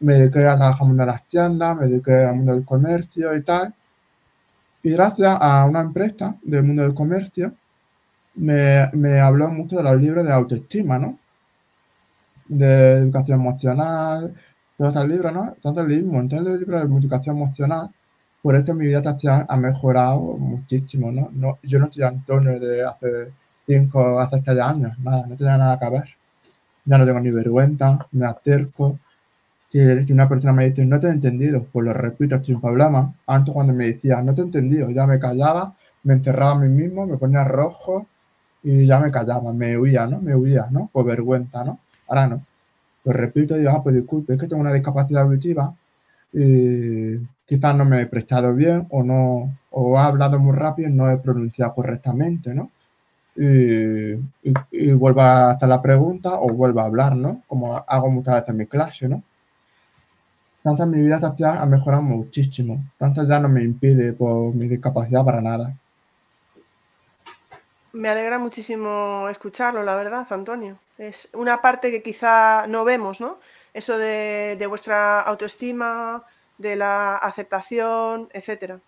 me 0.00 0.14
dediqué 0.14 0.46
a 0.46 0.56
trabajar 0.56 0.86
en 0.86 0.96
las 0.96 1.24
tiendas, 1.28 1.76
me 1.76 1.88
dediqué 1.88 2.24
al 2.24 2.36
mundo 2.36 2.52
del 2.52 2.64
comercio 2.64 3.36
y 3.36 3.42
tal. 3.42 3.74
Y 4.82 4.90
gracias 4.90 5.36
a 5.40 5.64
una 5.64 5.80
empresa 5.80 6.36
del 6.42 6.62
mundo 6.62 6.82
del 6.82 6.94
comercio, 6.94 7.52
me, 8.34 8.90
me 8.92 9.20
habló 9.20 9.48
mucho 9.48 9.76
de 9.76 9.82
los 9.82 10.00
libros 10.00 10.24
de 10.24 10.32
autoestima, 10.32 10.98
¿no? 10.98 11.18
De 12.48 12.94
educación 12.94 13.40
emocional, 13.40 14.34
todos 14.76 14.92
estos 14.92 15.08
libros, 15.08 15.32
¿no? 15.32 15.52
Entonces 15.54 15.86
leí 15.86 16.02
un 16.02 16.28
de 16.28 16.40
libros 16.40 16.88
de 16.88 16.98
educación 16.98 17.36
emocional. 17.36 17.90
Por 18.42 18.56
esto 18.56 18.74
mi 18.74 18.86
vida 18.86 19.02
social 19.02 19.46
ha 19.48 19.56
mejorado 19.56 20.18
muchísimo, 20.20 21.10
¿no? 21.10 21.30
no 21.32 21.58
yo 21.62 21.78
no 21.78 21.86
estoy 21.86 22.02
Antonio 22.02 22.60
de 22.60 22.84
hace 22.84 23.32
cinco, 23.66 24.20
hace 24.20 24.42
seis 24.44 24.60
años, 24.60 24.98
nada, 24.98 25.26
no 25.26 25.36
tenía 25.36 25.56
nada 25.56 25.78
que 25.78 25.90
ver. 25.90 26.08
Ya 26.84 26.98
no 26.98 27.06
tengo 27.06 27.20
ni 27.20 27.30
vergüenza, 27.30 28.06
me 28.12 28.26
acerco. 28.26 28.98
Si, 29.74 30.12
una 30.12 30.28
persona 30.28 30.52
me 30.52 30.70
dice, 30.70 30.86
no 30.86 31.00
te 31.00 31.08
he 31.08 31.10
entendido, 31.10 31.66
pues 31.72 31.84
lo 31.84 31.92
repito 31.92 32.42
sin 32.44 32.60
problema. 32.60 33.12
Antes 33.26 33.52
cuando 33.52 33.72
me 33.72 33.86
decía, 33.86 34.22
no 34.22 34.32
te 34.32 34.42
he 34.42 34.44
entendido, 34.44 34.88
ya 34.90 35.04
me 35.04 35.18
callaba, 35.18 35.74
me 36.04 36.14
encerraba 36.14 36.52
a 36.52 36.58
mí 36.60 36.68
mismo, 36.68 37.06
me 37.08 37.16
ponía 37.16 37.42
rojo, 37.42 38.06
y 38.62 38.86
ya 38.86 39.00
me 39.00 39.10
callaba, 39.10 39.52
me 39.52 39.76
huía, 39.76 40.06
¿no? 40.06 40.20
Me 40.20 40.36
huía, 40.36 40.68
¿no? 40.70 40.90
Por 40.92 41.06
vergüenza, 41.06 41.64
¿no? 41.64 41.80
Ahora 42.06 42.28
no. 42.28 42.42
lo 43.04 43.12
repito 43.12 43.56
y 43.56 43.60
digo, 43.60 43.72
ah, 43.72 43.82
pues 43.82 43.96
disculpe, 43.96 44.34
es 44.34 44.40
que 44.40 44.46
tengo 44.46 44.62
una 44.62 44.72
discapacidad 44.72 45.22
auditiva 45.24 45.74
y 46.32 47.16
quizás 47.44 47.74
no 47.76 47.84
me 47.84 48.02
he 48.02 48.06
prestado 48.06 48.54
bien 48.54 48.86
o 48.90 49.02
no, 49.02 49.58
o 49.70 49.98
he 49.98 50.00
hablado 50.00 50.38
muy 50.38 50.54
rápido 50.54 50.88
y 50.88 50.92
no 50.92 51.10
he 51.10 51.18
pronunciado 51.18 51.74
correctamente, 51.74 52.54
¿no? 52.54 52.70
Y, 53.36 54.14
y, 54.70 54.92
vuelvo 54.92 55.22
a 55.22 55.50
hacer 55.50 55.68
la 55.68 55.82
pregunta 55.82 56.34
o 56.34 56.48
vuelvo 56.50 56.80
a 56.80 56.84
hablar, 56.84 57.16
¿no? 57.16 57.42
Como 57.48 57.76
hago 57.76 58.10
muchas 58.10 58.34
veces 58.34 58.50
en 58.50 58.56
mi 58.56 58.66
clase, 58.66 59.08
¿no? 59.08 59.24
Entonces 60.64 60.86
mi 60.86 61.02
vida 61.02 61.20
social 61.20 61.58
ha 61.58 61.66
mejorado 61.66 62.02
muchísimo. 62.02 62.82
Entonces 62.98 63.28
ya 63.28 63.38
no 63.38 63.50
me 63.50 63.62
impide 63.62 64.14
por 64.14 64.54
mi 64.54 64.66
discapacidad 64.66 65.24
para 65.24 65.42
nada. 65.42 65.74
Me 67.92 68.08
alegra 68.08 68.38
muchísimo 68.38 69.28
escucharlo, 69.28 69.82
la 69.82 69.94
verdad, 69.94 70.26
Antonio. 70.30 70.78
Es 70.96 71.28
una 71.34 71.60
parte 71.60 71.90
que 71.90 72.02
quizá 72.02 72.66
no 72.66 72.84
vemos, 72.84 73.20
¿no? 73.20 73.38
Eso 73.74 73.98
de, 73.98 74.56
de 74.58 74.66
vuestra 74.66 75.20
autoestima, 75.20 76.24
de 76.58 76.76
la 76.76 77.16
aceptación, 77.16 78.28
etcétera. 78.32 78.80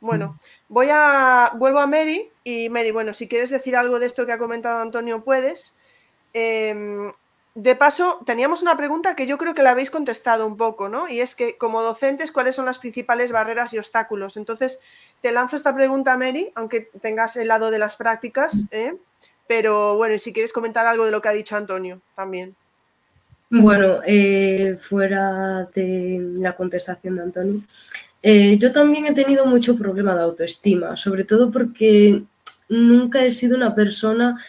Bueno, 0.00 0.28
mm. 0.28 0.72
voy 0.74 0.88
a. 0.90 1.52
Vuelvo 1.54 1.78
a 1.78 1.86
Mary. 1.86 2.28
Y 2.42 2.68
Mary, 2.68 2.90
bueno, 2.90 3.12
si 3.12 3.28
quieres 3.28 3.50
decir 3.50 3.76
algo 3.76 3.98
de 3.98 4.06
esto 4.06 4.26
que 4.26 4.32
ha 4.32 4.38
comentado 4.38 4.80
Antonio, 4.80 5.22
puedes. 5.22 5.74
Em, 6.32 7.12
de 7.54 7.74
paso, 7.74 8.20
teníamos 8.26 8.62
una 8.62 8.76
pregunta 8.76 9.16
que 9.16 9.26
yo 9.26 9.36
creo 9.36 9.54
que 9.54 9.62
la 9.62 9.72
habéis 9.72 9.90
contestado 9.90 10.46
un 10.46 10.56
poco, 10.56 10.88
¿no? 10.88 11.08
Y 11.08 11.20
es 11.20 11.34
que, 11.34 11.56
como 11.56 11.82
docentes, 11.82 12.32
¿cuáles 12.32 12.54
son 12.54 12.66
las 12.66 12.78
principales 12.78 13.32
barreras 13.32 13.72
y 13.72 13.78
obstáculos? 13.78 14.36
Entonces, 14.36 14.80
te 15.20 15.32
lanzo 15.32 15.56
esta 15.56 15.74
pregunta, 15.74 16.16
Mary, 16.16 16.52
aunque 16.54 16.88
tengas 17.00 17.36
el 17.36 17.48
lado 17.48 17.70
de 17.70 17.78
las 17.78 17.96
prácticas, 17.96 18.68
¿eh? 18.70 18.94
Pero 19.48 19.96
bueno, 19.96 20.16
si 20.18 20.32
quieres 20.32 20.52
comentar 20.52 20.86
algo 20.86 21.04
de 21.04 21.10
lo 21.10 21.20
que 21.20 21.28
ha 21.28 21.32
dicho 21.32 21.56
Antonio 21.56 22.00
también. 22.14 22.54
Bueno, 23.50 23.98
eh, 24.06 24.78
fuera 24.80 25.68
de 25.74 26.18
la 26.36 26.54
contestación 26.54 27.16
de 27.16 27.22
Antonio, 27.22 27.60
eh, 28.22 28.56
yo 28.58 28.70
también 28.70 29.06
he 29.06 29.14
tenido 29.14 29.44
mucho 29.46 29.76
problema 29.76 30.14
de 30.14 30.22
autoestima, 30.22 30.96
sobre 30.96 31.24
todo 31.24 31.50
porque 31.50 32.22
nunca 32.68 33.24
he 33.24 33.32
sido 33.32 33.56
una 33.56 33.74
persona 33.74 34.40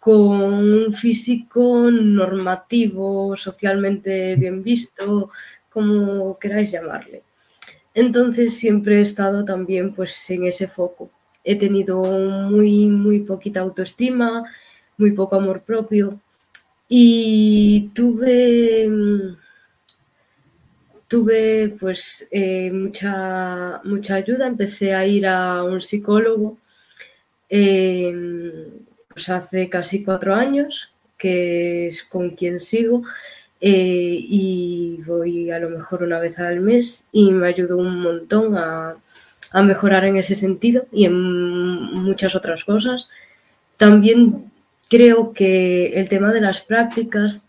con 0.00 0.32
un 0.32 0.94
físico 0.94 1.90
normativo, 1.90 3.36
socialmente 3.36 4.34
bien 4.36 4.62
visto, 4.62 5.30
como 5.70 6.38
queráis 6.38 6.72
llamarle. 6.72 7.22
Entonces 7.94 8.56
siempre 8.56 8.98
he 8.98 9.00
estado 9.02 9.44
también 9.44 9.92
pues 9.92 10.30
en 10.30 10.44
ese 10.44 10.66
foco. 10.68 11.10
He 11.44 11.56
tenido 11.56 12.02
muy, 12.02 12.86
muy 12.86 13.20
poquita 13.20 13.60
autoestima, 13.60 14.44
muy 14.96 15.12
poco 15.12 15.36
amor 15.36 15.62
propio 15.62 16.18
y 16.88 17.90
tuve 17.94 18.88
tuve 21.08 21.74
pues 21.80 22.28
eh, 22.30 22.70
mucha, 22.72 23.80
mucha 23.84 24.14
ayuda, 24.14 24.46
empecé 24.46 24.94
a 24.94 25.04
ir 25.06 25.26
a 25.26 25.64
un 25.64 25.80
psicólogo 25.80 26.56
em, 27.48 28.79
pues 29.12 29.28
hace 29.28 29.68
casi 29.68 30.04
cuatro 30.04 30.34
años, 30.34 30.92
que 31.18 31.88
es 31.88 32.02
con 32.04 32.30
quien 32.30 32.60
sigo, 32.60 33.02
eh, 33.60 34.16
y 34.18 35.00
voy 35.06 35.50
a 35.50 35.58
lo 35.58 35.68
mejor 35.68 36.02
una 36.02 36.18
vez 36.18 36.38
al 36.38 36.60
mes 36.60 37.06
y 37.12 37.30
me 37.30 37.48
ayudó 37.48 37.76
un 37.76 38.00
montón 38.00 38.56
a, 38.56 38.96
mejorar 39.62 40.04
en 40.04 40.16
ese 40.16 40.36
sentido 40.36 40.86
y 40.92 41.06
en 41.06 41.14
muchas 41.20 42.36
otras 42.36 42.64
cosas. 42.64 43.10
También 43.76 44.50
creo 44.88 45.32
que 45.32 45.86
el 46.00 46.08
tema 46.08 46.32
de 46.32 46.40
las 46.40 46.60
prácticas 46.60 47.48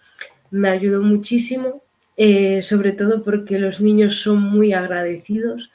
me 0.50 0.70
ayudó 0.70 1.04
muchísimo 1.04 1.82
eh, 2.18 2.62
sobre 2.62 2.92
todo 2.92 3.24
porque 3.24 3.58
los 3.58 3.80
niños 3.80 4.22
son 4.22 4.42
muy 4.42 4.74
agradecidos 4.74 5.72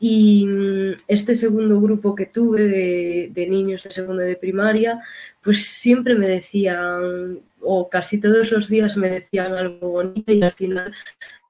y 0.00 0.46
mm, 0.46 0.96
este 1.08 1.34
segundo 1.34 1.80
grupo 1.80 2.14
que 2.14 2.26
tuve 2.26 3.30
de, 3.34 3.46
niños 3.48 3.82
de 3.82 3.90
segundo 3.90 4.22
de 4.22 4.36
primaria, 4.36 5.00
pues 5.42 5.66
siempre 5.66 6.14
me 6.14 6.28
decían, 6.28 7.40
o 7.60 7.88
casi 7.88 8.20
todos 8.20 8.50
los 8.52 8.68
días 8.68 8.96
me 8.96 9.10
decían 9.10 9.54
algo 9.54 9.88
bonito 9.90 10.32
y 10.32 10.42
al 10.42 10.52
final 10.52 10.92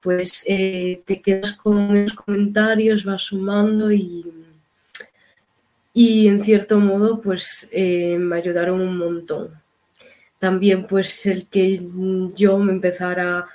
pues 0.01 0.45
eh, 0.47 1.01
te 1.05 1.21
quedas 1.21 1.53
con 1.53 1.95
esos 1.95 2.17
comentarios, 2.17 3.03
vas 3.03 3.23
sumando 3.23 3.91
y, 3.91 4.25
y 5.93 6.27
en 6.27 6.41
cierto 6.41 6.79
modo 6.79 7.21
pues 7.21 7.69
eh, 7.73 8.17
me 8.17 8.37
ayudaron 8.37 8.81
un 8.81 8.97
montón. 8.97 9.49
También 10.39 10.87
pues 10.87 11.25
el 11.25 11.47
que 11.47 11.81
yo 12.35 12.57
me 12.59 12.71
empezara 12.71 13.45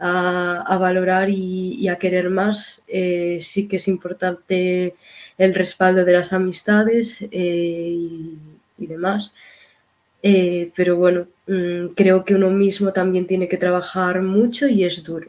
a, 0.00 0.78
valorar 0.78 1.28
y, 1.30 1.88
a 1.88 1.96
querer 1.96 2.30
más. 2.30 2.82
Eh, 2.88 3.38
sí 3.40 3.68
que 3.68 3.76
es 3.76 3.88
importante 3.88 4.94
el 5.38 5.54
respaldo 5.54 6.04
de 6.04 6.12
las 6.12 6.32
amistades 6.32 7.22
eh, 7.30 7.94
y, 8.78 8.86
demás. 8.86 9.34
Eh, 10.22 10.70
pero 10.74 10.96
bueno, 10.96 11.26
mm, 11.46 11.88
creo 11.94 12.24
que 12.24 12.34
uno 12.34 12.50
mismo 12.50 12.92
también 12.92 13.26
tiene 13.26 13.48
que 13.48 13.56
trabajar 13.58 14.22
mucho 14.22 14.66
y 14.68 14.84
es 14.84 15.02
duro. 15.04 15.28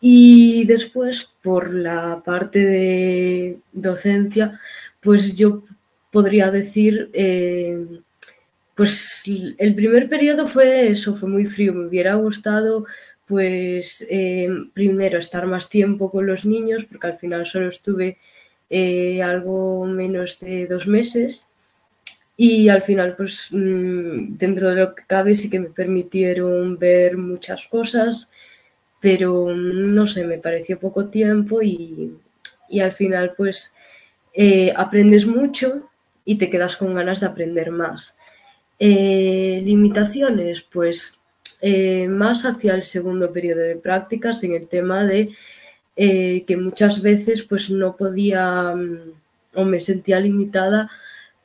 Y 0.00 0.64
después, 0.66 1.28
por 1.42 1.72
la 1.72 2.22
parte 2.24 2.58
de 2.58 3.58
docencia, 3.72 4.60
pues 5.00 5.36
yo 5.36 5.62
podría 6.10 6.50
decir, 6.50 7.08
pues 8.74 9.22
el 9.58 9.74
primer 9.74 10.08
periodo 10.08 10.46
fue 10.46 10.88
eso, 10.90 11.14
fue 11.14 11.28
muy 11.28 11.46
frío, 11.46 11.72
me 11.72 11.86
hubiera 11.86 12.14
gustado 12.16 12.84
pues 13.32 14.06
eh, 14.10 14.46
primero 14.74 15.18
estar 15.18 15.46
más 15.46 15.70
tiempo 15.70 16.10
con 16.10 16.26
los 16.26 16.44
niños, 16.44 16.84
porque 16.84 17.06
al 17.06 17.16
final 17.16 17.46
solo 17.46 17.68
estuve 17.68 18.18
eh, 18.68 19.22
algo 19.22 19.86
menos 19.86 20.38
de 20.38 20.66
dos 20.66 20.86
meses 20.86 21.46
y 22.36 22.68
al 22.68 22.82
final 22.82 23.16
pues 23.16 23.48
mm, 23.50 24.36
dentro 24.36 24.68
de 24.68 24.76
lo 24.76 24.94
que 24.94 25.04
cabe 25.06 25.34
sí 25.34 25.48
que 25.48 25.60
me 25.60 25.70
permitieron 25.70 26.76
ver 26.76 27.16
muchas 27.16 27.66
cosas, 27.68 28.30
pero 29.00 29.46
mm, 29.46 29.94
no 29.94 30.06
sé, 30.06 30.26
me 30.26 30.36
pareció 30.36 30.78
poco 30.78 31.06
tiempo 31.06 31.62
y, 31.62 32.18
al 32.82 32.92
final 32.92 33.32
pues 33.34 33.74
eh, 34.34 34.74
aprendes 34.76 35.26
mucho 35.26 35.88
y 36.26 36.36
te 36.36 36.50
quedas 36.50 36.76
con 36.76 36.94
ganas 36.94 37.20
de 37.20 37.26
aprender 37.28 37.70
más. 37.70 38.18
limitaciones, 38.78 40.60
pues 40.60 41.21
eh, 41.62 42.08
más 42.08 42.44
hacia 42.44 42.74
el 42.74 42.82
segundo 42.82 43.32
periodo 43.32 43.60
de 43.60 43.76
prácticas 43.76 44.42
en 44.42 44.54
el 44.54 44.66
tema 44.66 45.04
de 45.04 45.30
eh, 45.94 46.44
que 46.44 46.56
muchas 46.56 47.00
veces 47.02 47.44
pues 47.44 47.70
no 47.70 47.96
podía 47.96 48.74
mm, 48.74 49.12
o 49.54 49.64
me 49.64 49.80
sentía 49.80 50.18
limitada 50.18 50.90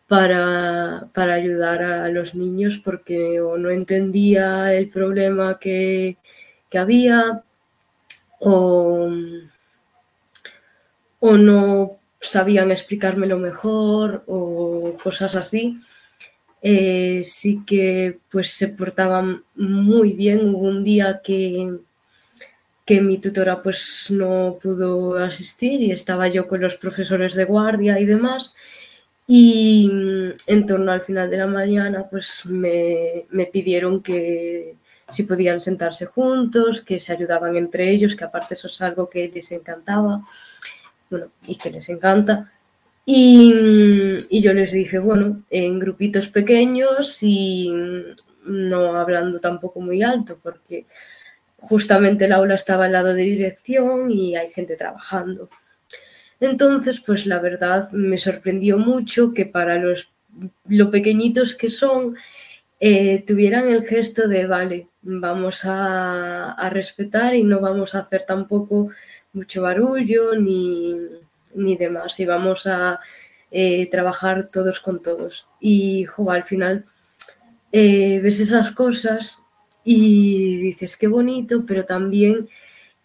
para, 0.07 1.09
ayudar 1.13 1.83
a 1.83 2.09
los 2.09 2.33
niños 2.33 2.81
porque 2.83 3.39
o 3.41 3.57
no 3.57 3.69
entendía 3.69 4.73
el 4.73 4.89
problema 4.89 5.59
que, 5.59 6.17
había 6.73 7.43
o, 8.39 9.09
o 11.19 11.37
no 11.37 11.97
sabían 12.19 12.71
explicármelo 12.71 13.37
mejor 13.37 14.23
o 14.27 14.97
cosas 15.03 15.35
así. 15.35 15.79
Eh, 16.61 17.21
sí 17.23 17.63
que 17.65 18.19
pues 18.31 18.51
se 18.51 18.69
portaban 18.69 19.43
muy 19.55 20.13
bien. 20.13 20.53
Hubo 20.53 20.67
un 20.67 20.83
día 20.83 21.21
que, 21.23 21.77
que 22.85 23.01
mi 23.01 23.17
tutora 23.19 23.61
pues 23.61 24.07
no 24.09 24.57
pudo 24.61 25.17
asistir 25.17 25.81
y 25.81 25.91
estaba 25.91 26.27
yo 26.27 26.47
con 26.47 26.61
los 26.61 26.75
profesores 26.75 27.35
de 27.35 27.45
guardia 27.45 27.99
y 27.99 28.05
demás. 28.05 28.53
Y 29.27 29.89
mm, 29.93 30.29
en 30.47 30.65
torno 30.65 30.91
al 30.91 31.01
final 31.01 31.29
de 31.29 31.37
la 31.37 31.47
mañana 31.47 32.07
pues 32.09 32.45
me, 32.45 33.25
me 33.29 33.45
pidieron 33.45 34.01
que 34.01 34.75
si 35.09 35.23
podían 35.23 35.61
sentarse 35.61 36.05
juntos, 36.05 36.81
que 36.81 36.99
se 36.99 37.13
ayudaban 37.13 37.55
entre 37.55 37.89
ellos, 37.91 38.15
que 38.15 38.25
aparte 38.25 38.55
eso 38.55 38.67
es 38.67 38.81
algo 38.81 39.09
que 39.09 39.29
les 39.33 39.51
encantaba, 39.51 40.21
bueno, 41.09 41.27
y 41.45 41.55
que 41.55 41.69
les 41.71 41.87
encanta. 41.89 42.51
Y, 43.09 44.41
yo 44.41 44.53
les 44.53 44.73
dije, 44.73 44.99
bueno, 44.99 45.41
en 45.49 45.79
grupitos 45.79 46.27
pequeños 46.27 47.23
y 47.23 47.71
no 48.43 48.95
hablando 48.97 49.39
tampoco 49.39 49.79
muy 49.79 50.03
alto, 50.03 50.37
porque 50.43 50.85
justamente 51.57 52.25
el 52.25 52.33
aula 52.33 52.55
estaba 52.55 52.85
al 52.85 52.91
lado 52.91 53.13
de 53.13 53.23
dirección 53.23 54.11
y 54.11 54.35
hay 54.35 54.49
gente 54.49 54.75
trabajando. 54.75 55.49
Entonces, 56.41 56.99
pues 56.99 57.25
la 57.27 57.39
verdad 57.39 57.89
me 57.93 58.17
sorprendió 58.17 58.77
mucho 58.77 59.33
que 59.33 59.45
para 59.45 59.77
los 59.77 60.09
lo 60.67 60.91
pequeñitos 60.91 61.55
que 61.55 61.69
son, 61.69 62.17
eh, 62.81 63.23
tuvieran 63.25 63.69
el 63.69 63.85
gesto 63.85 64.27
de, 64.27 64.47
vale, 64.47 64.89
vamos 65.01 65.63
a, 65.63 66.51
a 66.51 66.69
respetar 66.69 67.35
y 67.35 67.43
no 67.43 67.61
vamos 67.61 67.95
a 67.95 67.99
hacer 67.99 68.25
tampoco 68.27 68.89
mucho 69.31 69.61
barullo 69.61 70.35
ni, 70.35 70.93
ni 71.57 71.75
demás 71.75 72.19
y 72.19 72.25
vamos 72.25 72.67
a 72.67 72.99
eh, 73.51 73.89
trabajar 73.89 74.49
todos 74.51 74.79
con 74.79 75.01
todos. 75.01 75.47
Y 75.59 76.05
al 76.29 76.43
final 76.43 76.85
eh, 77.71 78.19
ves 78.23 78.39
esas 78.39 78.71
cosas 78.71 79.41
y 79.83 80.57
dices, 80.57 80.97
qué 80.97 81.07
bonito, 81.07 81.65
pero 81.65 81.85
también 81.85 82.49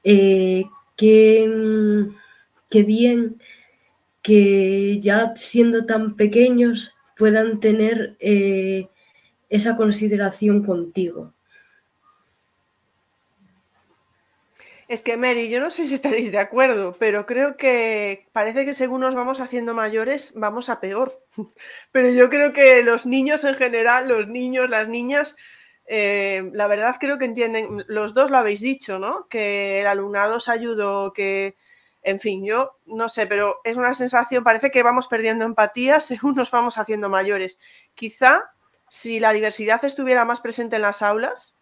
eh, 0.05 0.65
qué, 0.97 2.09
qué 2.69 2.83
bien 2.83 3.37
que 4.23 4.99
ya 5.01 5.35
siendo 5.37 5.85
tan 5.85 6.17
pequeños 6.17 6.93
puedan 7.17 7.61
tener 7.61 8.17
eh, 8.21 8.89
esa 9.49 9.77
consideración 9.77 10.65
contigo. 10.65 11.33
Es 14.93 15.01
que 15.01 15.17
Mary, 15.17 15.49
yo 15.49 15.59
no 15.59 15.71
sé 15.71 15.87
si 15.87 15.95
estaréis 15.95 16.33
de 16.33 16.39
acuerdo, 16.39 16.95
pero 16.99 17.25
creo 17.25 17.57
que 17.57 18.29
parece 18.33 18.67
que 18.67 18.75
según 18.75 19.01
nos 19.01 19.15
vamos 19.15 19.41
haciendo 19.41 19.73
mayores, 19.73 20.35
vamos 20.37 20.69
a 20.69 20.81
peor. 20.81 21.19
Pero 21.93 22.11
yo 22.11 22.29
creo 22.29 22.53
que 22.53 22.83
los 22.83 23.07
niños 23.07 23.43
en 23.45 23.55
general, 23.55 24.07
los 24.07 24.29
niños, 24.29 24.69
las 24.69 24.89
niñas, 24.89 25.35
eh, 25.87 26.51
la 26.53 26.67
verdad 26.67 26.97
creo 27.01 27.17
que 27.17 27.25
entienden, 27.25 27.85
los 27.87 28.13
dos 28.13 28.31
lo 28.31 28.37
habéis 28.37 28.61
dicho, 28.61 28.99
¿no? 28.99 29.29
Que 29.29 29.81
el 29.81 29.87
alumnado 29.87 30.37
os 30.37 30.51
ayudó, 30.51 31.15
que, 31.15 31.57
en 32.03 32.21
fin, 32.21 32.45
yo 32.45 32.77
no 32.85 33.09
sé, 33.09 33.27
pero 33.27 33.61
es 33.65 33.79
una 33.79 33.95
sensación, 33.95 34.45
parece 34.45 34.71
que 34.71 34.83
vamos 34.83 35.09
perdiendo 35.09 35.47
empatía 35.47 36.01
según 36.01 36.35
nos 36.35 36.51
vamos 36.51 36.77
haciendo 36.77 37.09
mayores. 37.09 37.63
Quizá 37.95 38.43
si 38.91 39.21
la 39.21 39.33
diversidad 39.33 39.83
estuviera 39.87 40.27
más 40.27 40.43
presente 40.43 40.77
en 40.77 40.83
las 40.83 41.01
aulas 41.01 41.62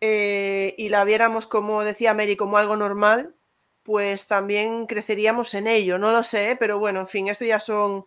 eh, 0.00 0.74
y 0.78 0.88
la 0.88 1.04
viéramos, 1.04 1.46
como 1.46 1.84
decía 1.84 2.14
Mary, 2.14 2.36
como 2.36 2.58
algo 2.58 2.76
normal, 2.76 3.34
pues 3.82 4.26
también 4.26 4.86
creceríamos 4.86 5.54
en 5.54 5.66
ello, 5.66 5.98
no 5.98 6.12
lo 6.12 6.22
sé, 6.22 6.56
pero 6.58 6.78
bueno, 6.78 7.00
en 7.00 7.08
fin, 7.08 7.28
esto 7.28 7.44
ya 7.44 7.58
son... 7.58 8.06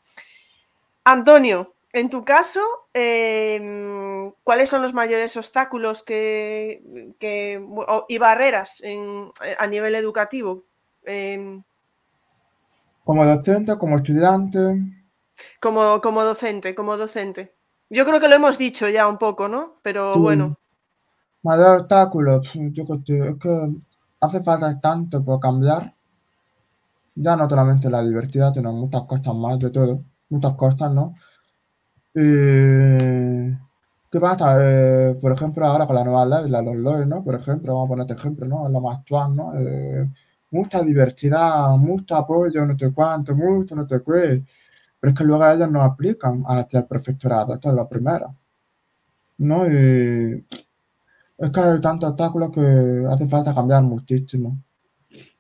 Antonio, 1.04 1.76
en 1.92 2.10
tu 2.10 2.24
caso, 2.24 2.62
em, 2.94 4.32
¿cuáles 4.44 4.70
son 4.70 4.82
los 4.82 4.94
mayores 4.94 5.36
obstáculos 5.38 6.02
que, 6.04 6.82
y 8.08 8.18
barreras 8.18 8.82
a 9.60 9.68
nivel 9.68 9.96
educativo? 9.96 10.66
Em, 11.04 11.62
como 13.04 13.26
docente, 13.26 13.78
como 13.78 13.98
estudiante. 13.98 14.60
Como, 15.60 16.02
como 16.02 16.24
docente, 16.24 16.74
como 16.74 16.96
docente. 16.96 17.54
Yo 17.90 18.06
creo 18.06 18.20
que 18.20 18.30
lo 18.30 18.36
hemos 18.36 18.58
dicho 18.58 18.88
ya 18.88 19.08
un 19.08 19.18
poco, 19.18 19.48
¿no? 19.48 19.80
Pero 19.82 20.16
bueno. 20.16 20.58
Mayor 21.44 21.82
obstáculo, 21.82 22.42
yo 22.72 22.86
creo 22.86 23.32
es 23.34 23.38
que 23.38 23.70
hace 24.22 24.42
falta 24.44 24.80
tanto 24.80 25.24
por 25.24 25.40
cambiar. 25.40 25.94
Ya 27.16 27.36
no 27.36 27.50
solamente 27.50 27.90
la 27.90 28.04
diversidad, 28.04 28.54
sino 28.54 28.72
muchas 28.74 29.04
cosas 29.04 29.36
más 29.36 29.60
de 29.60 29.70
todo. 29.72 30.04
Muchas 30.30 30.54
cosas, 30.56 30.92
¿no? 30.94 31.16
Eh, 32.16 33.58
¿Qué 34.12 34.20
pasa? 34.20 34.58
Eh, 34.62 35.16
por 35.22 35.34
ejemplo, 35.34 35.66
ahora 35.66 35.88
con 35.88 35.96
la 35.96 36.04
nueva 36.04 36.26
ley, 36.26 36.50
la 36.50 36.62
los 36.62 36.76
LOE, 36.76 37.06
¿no? 37.06 37.24
Por 37.24 37.36
ejemplo, 37.36 37.74
vamos 37.74 37.88
a 37.88 37.90
poner 37.90 38.04
este 38.04 38.14
ejemplo, 38.20 38.48
¿no? 38.48 38.70
Lo 38.70 38.82
más 38.82 39.00
actual, 39.00 39.36
¿no? 39.36 39.54
Eh, 39.56 40.10
mucha 40.52 40.82
diversidad, 40.84 41.72
mucho 41.78 42.16
apoyo, 42.16 42.66
no 42.66 42.78
sé 42.78 42.92
cuánto, 42.94 43.36
mucho, 43.36 43.76
no 43.76 43.88
sé 43.88 44.02
qué. 44.06 44.44
Pero 45.00 45.12
es 45.14 45.18
que 45.18 45.24
luego 45.26 45.46
ellos 45.48 45.72
no 45.72 45.82
aplican 45.84 46.44
hacia 46.48 46.80
el 46.82 46.86
profesorado, 46.86 47.56
esto 47.56 47.70
es 47.70 47.76
lo 47.76 47.88
primero. 47.90 48.36
¿No? 49.38 49.66
Es 51.38 51.52
que 51.52 51.60
hay 51.60 51.82
tantos 51.82 52.12
obstáculos 52.12 52.52
que 52.52 53.06
hace 53.10 53.28
falta 53.28 53.54
cambiar 53.54 53.84
muchísimo. 53.84 54.58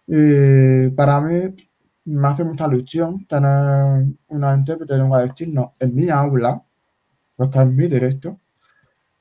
Y 0.07 0.89
para 0.91 1.21
mí, 1.21 1.55
me 2.05 2.27
hace 2.27 2.43
mucha 2.43 2.65
ilusión 2.67 3.25
tener 3.27 4.05
una 4.27 4.55
intérprete 4.55 4.93
de 4.93 4.99
lengua 4.99 5.21
de 5.21 5.33
signos 5.35 5.71
en 5.79 5.95
mi 5.95 6.09
aula, 6.09 6.61
porque 7.35 7.59
es 7.59 7.67
mi 7.67 7.87
directo, 7.87 8.39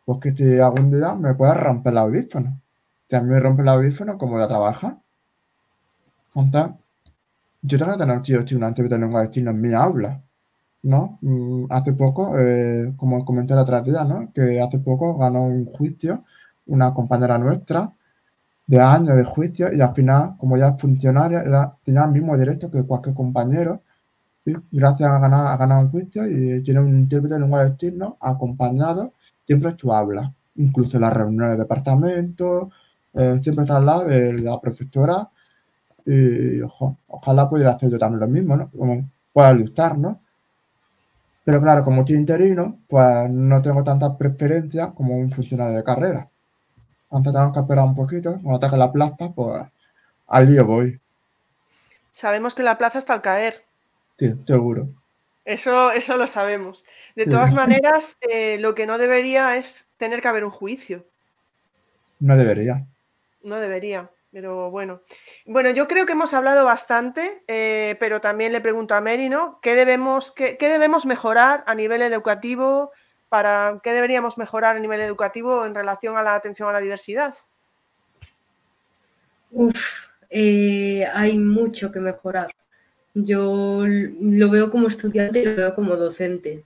porque 0.05 0.35
si 0.35 0.59
algún 0.59 0.91
día 0.91 1.15
me 1.15 1.35
puede 1.35 1.55
romper 1.55 1.93
el 1.93 1.99
audífono. 1.99 2.61
Si 3.09 3.17
a 3.17 3.21
mí 3.21 3.29
me 3.29 3.41
rompe 3.41 3.63
el 3.63 3.69
audífono, 3.69 4.19
¿cómo 4.19 4.33
voy 4.35 4.43
a 4.43 4.49
trabajar? 4.49 4.99
Entonces, 6.35 6.73
yo 7.63 7.79
tengo 7.79 7.93
que 7.93 7.99
tener 7.99 8.23
tío, 8.23 8.41
una 8.57 8.69
intérprete 8.69 8.95
de 8.97 9.01
lengua 9.01 9.23
de 9.27 9.33
signos 9.33 9.55
en 9.55 9.61
mi 9.61 9.73
aula, 9.73 10.23
¿no? 10.83 11.19
Mm, 11.23 11.67
hace 11.71 11.93
poco, 11.93 12.39
eh, 12.39 12.93
como 12.97 13.25
comenté 13.25 13.55
la 13.55 13.63
otra 13.63 13.83
día, 13.83 14.05
¿no? 14.05 14.33
Que 14.33 14.61
hace 14.61 14.79
poco 14.81 15.17
ganó 15.19 15.45
un 15.45 15.67
juicio 15.67 16.25
una 16.67 16.95
compañera 16.95 17.39
nuestra 17.39 17.93
de 18.67 18.81
años 18.81 19.17
de 19.17 19.25
juicio 19.25 19.73
y 19.73 19.81
al 19.81 19.95
final, 19.95 20.37
como 20.39 20.57
ya 20.57 20.75
funcionaria, 20.75 21.45
tenía 21.85 22.05
el 22.05 22.11
mismo 22.11 22.37
derecho 22.37 22.71
que 22.71 22.83
cualquier 22.85 23.15
compañero. 23.15 23.83
Y 24.45 24.55
gracias 24.73 25.09
a 25.11 25.19
ganar, 25.19 25.47
a 25.53 25.57
ganar 25.57 25.85
un 25.85 25.91
juicio 25.91 26.27
y 26.27 26.63
tiene 26.65 26.81
un 26.81 26.89
intérprete 26.89 27.35
de 27.35 27.41
lengua 27.41 27.65
de 27.65 27.77
signos 27.77 28.15
acompañado, 28.21 29.13
siempre 29.47 29.73
tú 29.75 29.93
hablas, 29.93 30.31
incluso 30.57 30.97
en 30.97 31.03
las 31.03 31.13
reuniones 31.13 31.51
de 31.51 31.57
departamento, 31.59 32.71
eh, 33.15 33.41
siempre 33.43 33.65
está 33.65 33.77
al 33.77 33.87
lado 33.87 34.05
de 34.07 34.33
la 34.35 34.61
profesora 34.61 35.29
y 36.05 36.61
ojalá 36.63 37.49
pudiera 37.49 37.73
hacer 37.73 37.91
yo 37.91 37.99
también 37.99 38.21
lo 38.21 38.29
mismo, 38.29 38.57
¿no? 38.57 38.71
Pueda 39.33 39.53
luchar, 39.53 39.97
¿no? 39.99 40.21
Pero 41.45 41.61
claro, 41.61 41.85
como 41.85 42.01
estoy 42.01 42.17
interino, 42.17 42.79
pues 42.89 43.31
no 43.31 43.63
tengo 43.63 43.85
tanta 43.85 44.17
preferencia 44.17 44.93
como 44.93 45.17
un 45.17 45.31
funcionario 45.31 45.77
de 45.77 45.85
carrera. 45.85 46.27
Antes 47.13 47.33
tenemos 47.33 47.53
que 47.53 47.61
esperar 47.61 47.85
un 47.85 47.95
poquito. 47.95 48.33
Cuando 48.43 48.57
ataque 48.57 48.77
la 48.77 48.91
plaza, 48.91 49.31
pues 49.35 49.63
al 50.27 50.47
lío 50.51 50.65
voy. 50.65 50.99
Sabemos 52.13 52.55
que 52.55 52.63
la 52.63 52.79
plaza 52.79 52.99
está 52.99 53.13
al 53.13 53.23
caer. 53.23 53.63
Sí, 54.19 54.33
seguro. 54.47 54.89
Eso, 55.45 55.91
eso 55.93 56.17
lo 56.17 56.27
sabemos. 56.27 56.85
De 57.15 57.27
todas 57.27 57.53
maneras, 57.53 58.17
eh, 58.23 58.57
lo 58.59 58.75
que 58.75 58.87
no 58.87 58.97
debería 58.97 59.57
es 59.57 59.93
tener 59.99 60.23
que 60.23 60.29
haber 60.29 60.45
un 60.45 60.51
juicio. 60.51 61.05
No 62.21 62.37
debería. 62.37 62.87
No 63.43 63.57
debería, 63.57 64.09
pero 64.31 64.71
bueno. 64.71 65.01
Bueno, 65.45 65.71
yo 65.71 65.89
creo 65.89 66.07
que 66.07 66.13
hemos 66.13 66.33
hablado 66.33 66.65
bastante, 66.65 67.43
eh, 67.49 67.97
pero 68.01 68.21
también 68.21 68.53
le 68.53 68.61
pregunto 68.63 68.95
a 68.95 69.01
Mary, 69.03 69.29
¿no? 69.29 69.59
¿Qué 69.61 69.75
debemos, 69.75 70.33
qué, 70.33 70.57
qué 70.57 70.71
debemos 70.71 71.05
mejorar 71.05 71.65
a 71.67 71.75
nivel 71.75 72.01
educativo 72.01 72.93
para 73.33 73.81
qué 73.83 73.95
deberíamos 73.95 74.37
mejorar 74.37 74.77
a 74.77 74.79
nivel 74.79 75.01
educativo 75.01 75.65
en 75.65 75.75
relación 75.75 76.19
a 76.19 76.23
la 76.23 76.35
atención 76.35 76.69
a 76.69 76.73
la 76.75 76.81
diversidad? 76.81 77.35
Uf, 79.51 80.09
eh, 80.29 81.07
hay 81.11 81.39
mucho 81.39 81.91
que 81.91 81.99
mejorar. 81.99 82.55
Yo 83.15 83.85
lo 83.87 84.51
veo 84.51 84.71
como 84.71 84.87
estudiante 84.87 85.41
y 85.41 85.45
lo 85.47 85.57
veo 85.57 85.75
como 85.75 85.97
docente. 85.97 86.63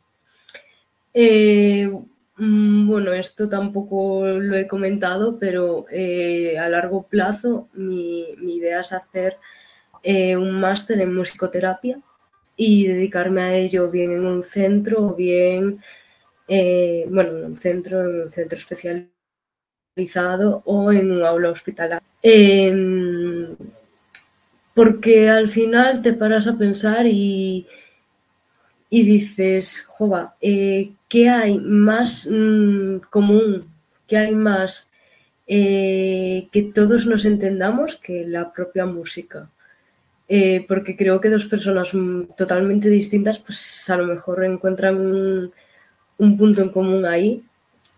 Eh, 1.15 1.89
mm, 2.37 2.89
bueno, 2.89 3.13
esto 3.13 3.49
tampoco 3.49 4.27
lo 4.27 4.57
he 4.57 4.67
comentado, 4.67 5.39
pero 5.39 5.87
eh, 5.89 6.59
a 6.59 6.69
largo 6.69 7.05
plazo 7.05 7.69
mi, 7.75 8.23
idea 8.43 8.81
es 8.81 8.93
hacer 8.93 9.37
un 10.37 10.61
máster 10.61 11.01
en 11.01 11.15
musicoterapia 11.15 12.01
y 12.57 12.89
dedicarme 12.89 13.43
a 13.43 13.55
ello 13.55 13.89
bien 13.89 14.11
en 14.11 14.27
un 14.27 14.43
centro 14.43 15.07
o 15.07 15.15
bien 15.15 15.81
eh, 16.49 17.07
bueno, 17.11 17.39
en 17.39 17.45
un 17.45 17.57
centro, 17.57 18.09
en 18.09 18.23
un 18.23 18.33
centro 18.33 18.59
especializado 18.59 20.63
o 20.65 20.93
en 20.93 21.11
un 21.11 21.25
aula 21.25 21.51
hospitalaria. 21.51 22.03
Em, 22.23 23.57
porque 24.75 25.29
al 25.29 25.49
final 25.49 26.03
te 26.03 26.13
paras 26.13 26.47
a 26.47 26.57
pensar 26.57 27.07
y, 27.07 27.67
y 28.91 29.03
dices, 29.05 29.85
jova, 29.89 30.35
eh, 30.41 30.93
¿qué 31.09 31.29
hay 31.29 31.59
más 31.59 32.29
mm, 32.31 32.99
común? 33.11 33.67
¿Qué 34.07 34.19
hay 34.19 34.35
más 34.35 34.91
eh, 35.47 36.49
que 36.53 36.63
todos 36.63 37.07
nos 37.07 37.25
entendamos 37.25 37.97
que 37.97 38.27
la 38.27 38.53
propia 38.53 38.87
música? 38.87 39.51
porque 40.67 40.97
creo 40.97 41.21
que 41.21 41.29
dos 41.29 41.47
personas 41.47 41.93
totalmente 42.37 42.89
distintas, 42.89 43.39
pues 43.39 43.89
a 43.89 43.97
lo 43.97 44.07
mejor 44.07 44.45
encuentran 44.45 44.97
un 44.97 45.53
un 46.19 46.37
punto 46.37 46.63
en 46.63 46.71
común 46.71 47.05
ahí 47.05 47.43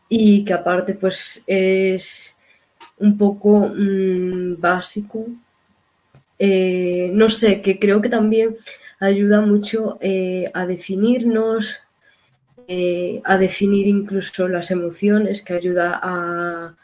y 0.09 0.45
que 0.45 0.53
aparte 0.53 0.95
pues 0.95 1.45
es 1.47 2.37
un 2.99 3.17
poco 3.17 3.71
mm, 3.75 4.61
básico. 4.61 5.27
Eh, 6.39 7.11
no 7.13 7.29
sé, 7.29 7.61
que 7.63 7.79
creo 7.79 8.01
que 8.01 8.09
también 8.09 8.57
ayuda 9.01 9.41
mucho 9.41 9.99
eh, 10.01 10.51
a 10.55 10.67
definirnos, 10.67 11.77
eh, 12.69 13.21
a 13.25 13.39
definir 13.39 13.87
incluso 13.87 14.49
las 14.49 14.71
emociones, 14.71 15.43
que 15.43 15.55
ayuda 15.55 15.99
a, 16.03 16.75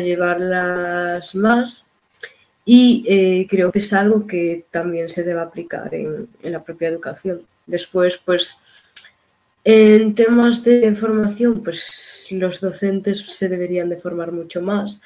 llevarlas 0.00 1.36
más. 1.36 1.92
Y 2.64 3.46
creo 3.48 3.70
que 3.70 3.78
es 3.78 3.92
algo 3.92 4.26
que 4.26 4.64
también 4.72 5.08
se 5.08 5.22
debe 5.22 5.40
aplicar 5.40 5.94
en, 5.94 6.28
en 6.42 6.52
la 6.52 6.64
propia 6.64 6.88
educación. 6.88 7.42
Después, 7.66 8.18
pues, 8.24 8.58
en 9.64 10.14
temas 10.14 10.62
de 10.62 10.94
formación, 10.94 11.62
pues 11.62 12.26
los 12.30 12.60
docentes 12.60 13.20
se 13.20 13.48
deberían 13.48 13.88
de 13.88 13.96
formar 13.96 14.30
mucho 14.30 14.60
más. 14.60 15.00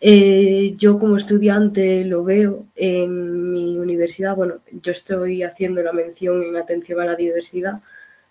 Eh, 0.00 0.74
yo 0.76 0.98
como 0.98 1.16
estudiante 1.16 2.04
lo 2.04 2.22
veo 2.22 2.66
en 2.76 3.52
mi 3.52 3.76
universidad, 3.78 4.36
bueno, 4.36 4.56
yo 4.70 4.92
estoy 4.92 5.42
haciendo 5.42 5.82
la 5.82 5.92
mención 5.92 6.42
en 6.42 6.56
atención 6.56 7.00
a 7.00 7.06
la 7.06 7.16
diversidad, 7.16 7.80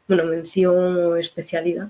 bueno, 0.08 0.24
mención 0.26 0.98
o 0.98 1.16
especialidad. 1.18 1.90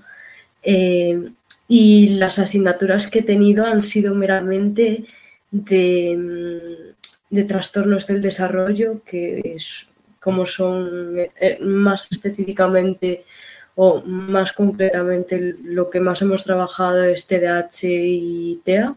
Eh, 0.62 1.30
y 1.68 2.08
las 2.10 2.38
asignaturas 2.38 3.08
que 3.08 3.20
he 3.20 3.22
tenido 3.22 3.64
han 3.66 3.82
sido 3.82 4.14
meramente 4.14 5.04
de, 5.50 6.94
de 7.30 7.44
trastornos 7.44 8.06
del 8.06 8.22
desarrollo, 8.22 9.02
que 9.04 9.54
es 9.56 9.86
como 10.20 10.44
son 10.46 11.18
eh, 11.18 11.58
más 11.60 12.10
específicamente 12.10 13.24
o 13.76 14.02
más 14.02 14.52
concretamente 14.52 15.54
lo 15.62 15.90
que 15.90 16.00
más 16.00 16.22
hemos 16.22 16.42
trabajado 16.44 17.04
es 17.04 17.26
TDAH 17.26 17.84
y 17.84 18.60
TEA. 18.64 18.94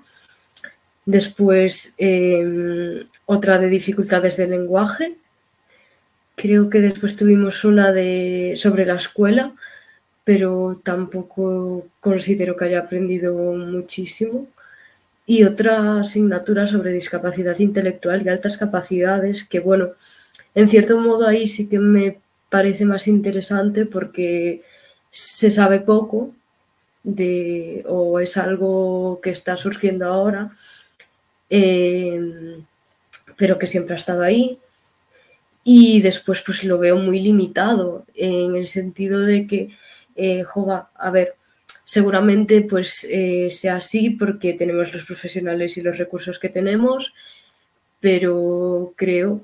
Después 1.06 1.94
em, 1.98 3.04
otra 3.26 3.60
de 3.60 3.68
dificultades 3.68 4.38
de 4.38 4.48
lenguaje. 4.48 5.16
Creo 6.36 6.70
que 6.70 6.80
después 6.80 7.16
tuvimos 7.18 7.64
una 7.66 7.92
de 7.92 8.54
sobre 8.56 8.86
la 8.86 8.96
escuela, 8.96 9.54
pero 10.24 10.80
tampoco 10.84 11.86
considero 12.00 12.56
que 12.56 12.66
haya 12.66 12.80
aprendido 12.80 13.36
muchísimo. 13.36 14.48
Y 15.26 15.44
otra 15.44 16.00
asignatura 16.00 16.66
sobre 16.66 16.94
discapacidad 16.94 17.60
intelectual 17.60 18.26
y 18.26 18.30
altas 18.30 18.58
capacidades, 18.58 19.44
que 19.44 19.60
bueno, 19.60 19.90
en 20.56 20.70
cierto 20.70 21.00
modo 21.00 21.28
ahí 21.28 21.48
sí 21.48 21.68
que 21.68 21.80
me 21.80 22.20
parece 22.50 22.86
más 22.86 23.08
interesante 23.08 23.86
porque 23.86 24.64
se 25.12 25.50
sabe 25.52 25.80
poco 25.80 26.34
de, 27.04 27.84
o 27.88 28.20
es 28.20 28.38
algo 28.38 29.20
que 29.22 29.32
está 29.32 29.58
surgiendo 29.58 30.06
ahora, 30.06 30.52
em, 31.50 32.64
pero 33.38 33.58
que 33.58 33.68
siempre 33.68 33.96
ha 33.96 33.98
estado 33.98 34.24
ahí. 34.24 34.60
Y 35.64 36.02
después 36.02 36.42
pues 36.46 36.64
lo 36.64 36.78
veo 36.80 36.98
muy 36.98 37.20
limitado 37.22 38.06
en 38.16 38.56
el 38.56 38.68
sentido 38.68 39.22
de 39.22 39.48
que, 39.48 39.70
eh, 40.16 40.44
a 40.96 41.12
ver, 41.12 41.36
seguramente 41.86 42.62
pues 42.62 43.06
eh, 43.10 43.50
sea 43.50 43.78
así 43.78 44.12
porque 44.12 44.54
tenemos 44.54 44.94
los 44.94 45.06
profesionales 45.06 45.78
y 45.78 45.82
los 45.82 45.98
recursos 45.98 46.40
que 46.40 46.50
tenemos, 46.50 47.14
pero 48.00 48.94
creo 48.96 49.42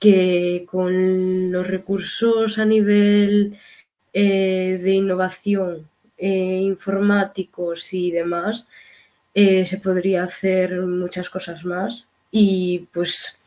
que 0.00 0.66
con 0.68 1.52
los 1.52 1.66
recursos 1.66 2.58
a 2.58 2.64
nivel 2.64 3.58
eh, 4.12 4.80
de 4.82 4.90
innovación 4.92 5.88
eh, 6.18 6.60
informáticos 6.62 7.92
y 7.92 8.10
demás, 8.10 8.66
eh, 9.34 9.64
se 9.66 9.78
podría 9.78 10.24
hacer 10.24 10.80
muchas 10.82 11.30
cosas 11.30 11.64
más. 11.64 12.08
Y 12.32 12.88
pues 12.92 13.38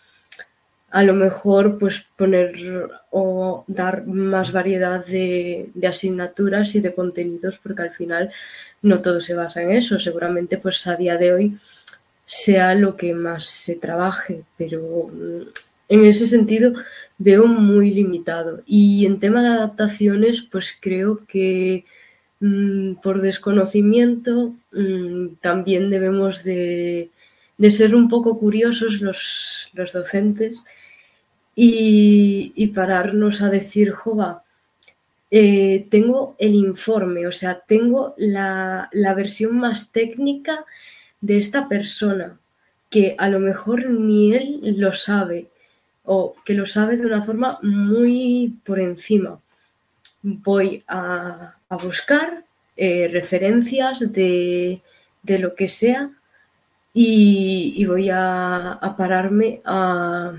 a 0.92 1.04
lo 1.04 1.14
mejor 1.16 1.80
pues 1.80 2.06
poner 2.18 2.54
o 3.10 3.66
dar 3.68 4.06
más 4.06 4.52
variedad 4.52 5.04
de, 5.06 5.70
de, 5.74 5.88
asignaturas 5.88 6.76
y 6.76 6.82
de 6.82 6.94
contenidos 6.94 7.60
porque 7.64 7.82
al 7.82 7.92
final 7.92 8.32
no 8.84 9.02
todo 9.02 9.22
se 9.22 9.34
basa 9.34 9.64
en 9.64 9.72
eso. 9.72 10.00
Seguramente 10.00 10.58
pues 10.60 10.86
a 10.88 10.96
día 10.96 11.18
de 11.18 11.34
hoy 11.34 11.58
sea 12.26 12.76
lo 12.76 12.96
que 12.96 13.14
más 13.16 13.46
se 13.46 13.76
trabaje 13.76 14.44
pero 14.58 15.10
en 15.90 16.06
ese 16.06 16.28
sentido 16.28 16.74
veo 17.18 17.46
muy 17.48 17.92
limitado. 17.92 18.64
Y 18.66 19.06
en 19.06 19.20
tema 19.20 19.42
de 19.42 19.50
adaptaciones, 19.50 20.42
pues 20.42 20.78
creo 20.80 21.26
que 21.28 21.86
mmm, 22.40 22.96
por 22.96 23.22
desconocimiento 23.22 24.54
mmm, 24.72 25.36
también 25.42 25.90
debemos 25.90 26.44
de, 26.44 27.10
ser 27.70 27.96
un 27.96 28.10
poco 28.10 28.40
curiosos 28.40 29.02
los, 29.02 29.70
los 29.74 29.94
docentes 29.94 30.66
y, 31.56 32.52
y, 32.56 32.68
pararnos 32.68 33.42
a 33.42 33.50
decir, 33.50 33.92
jova, 33.92 34.44
eh, 35.32 35.88
tengo 35.90 36.36
el 36.40 36.56
informe, 36.56 37.28
o 37.28 37.32
sea, 37.32 37.60
tengo 37.60 38.14
la, 38.18 38.90
la 38.92 39.14
versión 39.14 39.58
más 39.58 39.92
técnica 39.92 40.66
de 41.22 41.38
esta 41.38 41.70
persona, 41.70 42.38
que 42.90 43.16
a 43.18 43.30
lo 43.30 43.40
mejor 43.40 43.90
ni 43.90 44.34
él 44.34 44.76
lo 44.78 44.94
sabe 44.94 45.48
o 46.04 46.36
que 46.46 46.54
lo 46.54 46.66
sabe 46.66 46.98
de 46.98 47.06
una 47.06 47.22
forma 47.22 47.60
muy 47.62 48.56
por 48.66 48.80
encima. 48.80 49.40
Voy 50.22 50.84
a, 50.88 51.56
buscar 51.82 52.44
eh, 52.78 53.10
referencias 53.12 54.00
de, 54.12 54.82
de, 55.24 55.40
lo 55.40 55.56
que 55.56 55.68
sea 55.68 56.12
y, 56.94 57.74
y 57.76 57.86
voy 57.86 58.10
a, 58.10 58.74
a 58.74 58.96
pararme 58.96 59.62
a, 59.66 60.34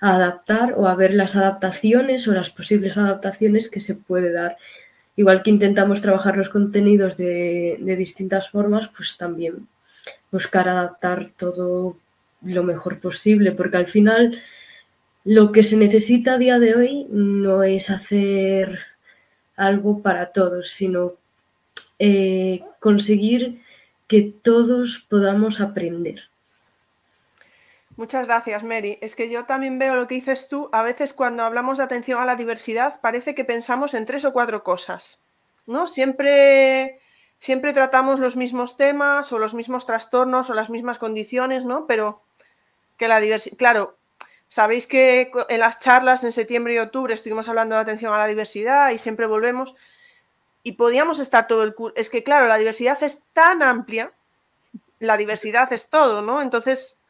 a, 0.00 0.14
adaptar 0.14 0.74
o 0.76 0.86
a 0.86 0.94
ver 0.94 1.14
las 1.14 1.34
adaptaciones 1.34 2.28
o 2.28 2.34
las 2.34 2.50
posibles 2.50 2.96
adaptaciones 2.96 3.68
que 3.68 3.80
se 3.80 3.94
puede 3.94 4.32
dar. 4.32 4.58
Igual 5.16 5.42
que 5.42 5.50
intentamos 5.50 6.02
trabajar 6.02 6.36
los 6.36 6.50
contenidos 6.50 7.16
de, 7.16 7.78
de 7.80 7.96
distintas 7.96 8.50
formas, 8.50 8.90
pues 8.96 9.16
también 9.16 9.66
buscar 10.30 10.68
adaptar 10.68 11.30
todo 11.36 11.96
lo 12.42 12.62
mejor 12.62 13.00
posible, 13.00 13.52
porque 13.52 13.76
al 13.76 13.86
final 13.86 14.40
lo 15.24 15.52
que 15.52 15.62
se 15.62 15.76
necesita 15.76 16.34
a 16.34 16.38
día 16.38 16.58
de 16.58 16.74
hoy 16.74 17.06
no 17.10 17.62
es 17.62 17.90
hacer 17.90 18.78
algo 19.56 20.00
para 20.02 20.30
todos, 20.32 20.70
sino 20.70 21.14
eh, 21.98 22.62
conseguir 22.80 23.60
que 24.06 24.22
todos 24.22 25.04
podamos 25.08 25.60
aprender. 25.60 26.28
Muchas 27.96 28.28
gracias, 28.28 28.62
Mary. 28.62 28.96
Es 29.00 29.16
que 29.16 29.28
yo 29.28 29.44
también 29.44 29.80
veo 29.80 29.96
lo 29.96 30.06
que 30.06 30.14
dices 30.14 30.48
tú. 30.48 30.70
A 30.72 30.84
veces 30.84 31.12
cuando 31.12 31.42
hablamos 31.42 31.78
de 31.78 31.84
atención 31.84 32.20
a 32.20 32.24
la 32.24 32.36
diversidad 32.36 33.00
parece 33.00 33.34
que 33.34 33.44
pensamos 33.44 33.92
en 33.94 34.06
tres 34.06 34.24
o 34.24 34.32
cuatro 34.32 34.62
cosas, 34.62 35.20
¿no? 35.66 35.88
Siempre, 35.88 37.00
siempre 37.40 37.72
tratamos 37.72 38.20
los 38.20 38.36
mismos 38.36 38.76
temas 38.76 39.32
o 39.32 39.40
los 39.40 39.52
mismos 39.52 39.84
trastornos 39.84 40.48
o 40.48 40.54
las 40.54 40.70
mismas 40.70 40.98
condiciones, 40.98 41.64
¿no? 41.64 41.88
Pero 41.88 42.22
que 42.98 43.08
la 43.08 43.20
diversidad, 43.20 43.56
claro, 43.56 43.96
sabéis 44.48 44.86
que 44.86 45.30
en 45.48 45.60
las 45.60 45.80
charlas 45.80 46.24
en 46.24 46.32
septiembre 46.32 46.74
y 46.74 46.78
octubre 46.78 47.14
estuvimos 47.14 47.48
hablando 47.48 47.76
de 47.76 47.82
atención 47.82 48.12
a 48.12 48.18
la 48.18 48.26
diversidad 48.26 48.90
y 48.90 48.98
siempre 48.98 49.26
volvemos 49.26 49.76
y 50.62 50.72
podíamos 50.72 51.20
estar 51.20 51.46
todo 51.46 51.62
el 51.62 51.74
curso, 51.74 51.96
es 51.96 52.10
que 52.10 52.22
claro, 52.22 52.46
la 52.48 52.58
diversidad 52.58 53.02
es 53.02 53.24
tan 53.32 53.62
amplia, 53.62 54.12
la 54.98 55.16
diversidad 55.16 55.72
es 55.72 55.88
todo, 55.88 56.20
¿no? 56.20 56.42
Entonces, 56.42 57.00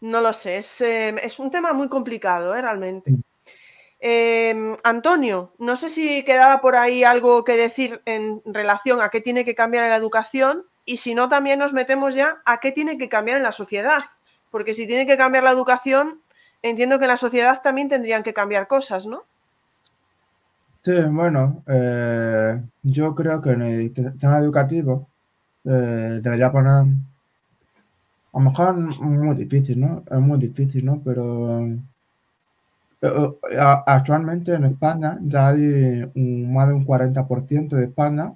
no 0.00 0.20
lo 0.20 0.32
sé, 0.32 0.58
es, 0.58 0.80
eh, 0.82 1.16
es 1.22 1.38
un 1.38 1.50
tema 1.50 1.72
muy 1.72 1.88
complicado, 1.88 2.54
¿eh? 2.54 2.60
realmente. 2.60 3.12
Eh, 4.00 4.76
Antonio, 4.84 5.54
no 5.58 5.74
sé 5.74 5.90
si 5.90 6.24
quedaba 6.24 6.60
por 6.60 6.76
ahí 6.76 7.02
algo 7.02 7.42
que 7.42 7.56
decir 7.56 8.00
en 8.04 8.42
relación 8.44 9.00
a 9.00 9.08
qué 9.08 9.20
tiene 9.20 9.44
que 9.44 9.56
cambiar 9.56 9.84
en 9.84 9.90
la 9.90 9.96
educación 9.96 10.66
y 10.84 10.98
si 10.98 11.14
no, 11.14 11.28
también 11.28 11.58
nos 11.58 11.72
metemos 11.72 12.14
ya 12.14 12.40
a 12.44 12.60
qué 12.60 12.70
tiene 12.70 12.96
que 12.96 13.08
cambiar 13.08 13.38
en 13.38 13.42
la 13.42 13.52
sociedad 13.52 14.04
porque 14.50 14.74
si 14.74 14.86
tiene 14.86 15.06
que 15.06 15.16
cambiar 15.16 15.44
la 15.44 15.52
educación, 15.52 16.20
entiendo 16.62 16.98
que 16.98 17.04
en 17.04 17.10
la 17.10 17.16
sociedad 17.16 17.60
también 17.62 17.88
tendrían 17.88 18.22
que 18.22 18.34
cambiar 18.34 18.66
cosas, 18.66 19.06
¿no? 19.06 19.22
Sí, 20.84 20.92
bueno, 21.10 21.62
eh, 21.66 22.62
yo 22.82 23.14
creo 23.14 23.42
que 23.42 23.50
en 23.50 23.62
el 23.62 23.92
tema 23.92 24.38
educativo 24.38 25.08
eh, 25.64 26.20
debería 26.22 26.50
poner, 26.52 26.72
a 26.72 26.86
lo 28.32 28.40
mejor 28.40 28.74
muy 28.76 29.36
difícil, 29.36 29.80
¿no? 29.80 30.02
Es 30.10 30.18
muy 30.18 30.38
difícil, 30.38 30.84
¿no? 30.84 31.00
Pero, 31.04 31.68
pero 33.00 33.38
actualmente 33.86 34.54
en 34.54 34.64
España 34.64 35.18
ya 35.22 35.48
hay 35.48 36.10
un, 36.14 36.52
más 36.52 36.68
de 36.68 36.74
un 36.74 36.86
40% 36.86 37.68
de 37.76 37.84
España 37.84 38.32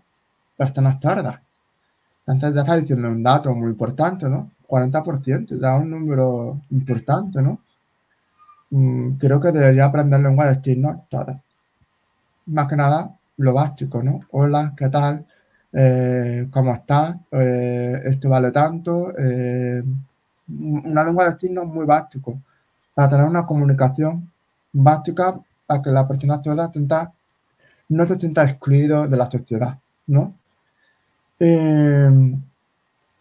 personas 0.56 1.00
tardas. 1.00 1.40
Entonces 2.26 2.54
ya 2.54 2.60
está 2.60 2.76
diciendo 2.76 3.08
un 3.08 3.22
dato 3.22 3.54
muy 3.54 3.70
importante, 3.70 4.28
¿no? 4.28 4.50
40%, 4.72 5.60
ya 5.60 5.74
un 5.74 5.90
número 5.90 6.62
importante, 6.70 7.42
¿no? 7.42 7.60
Mm, 8.70 9.18
creo 9.18 9.38
que 9.38 9.52
debería 9.52 9.84
aprender 9.84 10.20
lengua 10.20 10.50
de 10.50 10.62
signos 10.62 10.96
todas. 11.10 11.36
Más 12.46 12.66
que 12.68 12.76
nada, 12.76 13.14
lo 13.36 13.52
básico, 13.52 14.02
¿no? 14.02 14.20
Hola, 14.30 14.72
¿qué 14.74 14.88
tal? 14.88 15.26
Eh, 15.74 16.48
¿Cómo 16.50 16.72
estás? 16.72 17.16
Eh, 17.32 18.00
esto 18.06 18.30
vale 18.30 18.50
tanto. 18.50 19.12
Eh, 19.18 19.82
una 20.48 21.04
lengua 21.04 21.26
de 21.28 21.38
signos 21.38 21.66
muy 21.66 21.84
básico, 21.84 22.40
para 22.94 23.10
tener 23.10 23.26
una 23.26 23.44
comunicación 23.44 24.30
básica 24.72 25.38
para 25.66 25.82
que 25.82 25.90
la 25.90 26.08
persona 26.08 26.40
toda 26.40 26.70
no 27.90 28.06
se 28.06 28.18
sienta 28.18 28.44
excluido 28.44 29.06
de 29.06 29.16
la 29.18 29.30
sociedad, 29.30 29.78
¿no? 30.06 30.34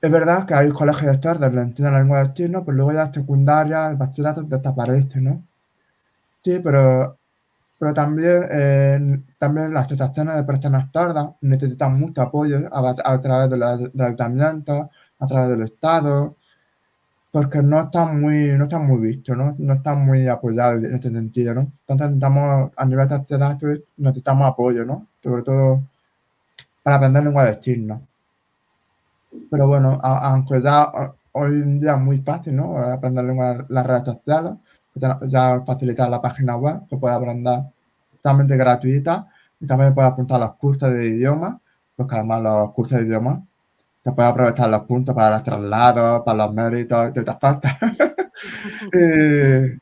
Es 0.01 0.11
verdad 0.11 0.45
que 0.47 0.53
hay 0.55 0.69
colegios 0.71 1.11
de 1.11 1.17
tarde 1.19 1.51
que 1.51 1.57
enseñan 1.57 1.93
la 1.93 1.99
lengua 1.99 2.23
de 2.23 2.33
chino, 2.33 2.65
pero 2.65 2.75
luego 2.77 2.93
ya 2.93 3.03
en 3.03 3.13
secundaria, 3.13 3.89
el 3.89 3.97
bachillerato 3.97 4.41
desaparece, 4.43 5.21
¿no? 5.21 5.43
Sí, 6.43 6.59
pero, 6.63 7.17
pero 7.79 7.93
también, 7.93 8.47
eh, 8.51 9.21
también 9.37 9.73
las 9.73 9.85
asociaciones 9.85 10.35
de 10.35 10.43
personas 10.43 10.91
tardas 10.91 11.29
necesitan 11.41 11.99
mucho 11.99 12.21
apoyo 12.21 12.59
a, 12.71 13.21
través 13.21 13.49
de 13.49 13.57
los, 13.57 13.81
a 15.19 15.27
través 15.27 15.49
del 15.49 15.61
Estado, 15.63 16.35
porque 17.31 17.61
no 17.63 17.79
están 17.81 18.19
muy, 18.19 18.57
no 18.57 18.65
están 18.65 18.85
muy 18.87 18.99
vistos, 18.99 19.37
¿no? 19.37 19.55
No 19.59 19.73
están 19.75 20.05
muy 20.05 20.27
apoyados 20.27 20.83
en 20.83 20.95
este 20.95 21.11
sentido, 21.11 21.53
¿no? 21.53 21.61
Entonces 21.61 22.07
necesitamos, 22.07 22.71
a 22.75 22.85
nivel 22.85 23.07
de 23.07 23.17
sociedad, 23.17 23.57
necesitamos 23.97 24.49
apoyo, 24.51 24.85
¿no? 24.85 25.07
Sobre 25.23 25.43
todo 25.43 25.83
para 26.83 26.97
aprender 26.97 27.23
lengua 27.23 27.45
de 27.45 27.59
chino. 27.59 28.07
Pero 29.49 29.67
bueno, 29.67 29.99
aunque 30.01 30.61
ya 30.61 30.91
hoy 31.33 31.51
en 31.51 31.79
día 31.79 31.93
es 31.93 31.99
muy 31.99 32.19
fácil, 32.19 32.55
¿no? 32.55 32.77
Aprender 32.77 33.25
lenguas 33.25 33.65
las 33.69 33.85
redes 33.85 34.05
sociales, 34.05 34.53
ya 35.27 35.61
facilitar 35.61 36.09
la 36.09 36.21
página 36.21 36.55
web, 36.57 36.81
que 36.89 36.97
puede 36.97 37.15
aprender 37.15 37.59
totalmente 38.13 38.57
gratuita 38.57 39.27
y 39.59 39.67
también 39.67 39.93
puede 39.93 40.07
apuntar 40.07 40.39
los 40.39 40.55
cursos 40.55 40.93
de 40.93 41.07
idioma, 41.07 41.59
porque 41.95 42.15
además 42.15 42.41
los 42.41 42.73
cursos 42.73 42.99
de 42.99 43.05
idioma 43.05 43.41
se 44.03 44.11
puede 44.11 44.29
aprovechar 44.29 44.69
los 44.69 44.81
puntos 44.83 45.13
para 45.15 45.35
los 45.35 45.43
traslados, 45.43 46.23
para 46.23 46.45
los 46.45 46.53
méritos 46.53 47.11
y 47.15 47.19
otras 47.19 47.37
cosas. 47.37 47.77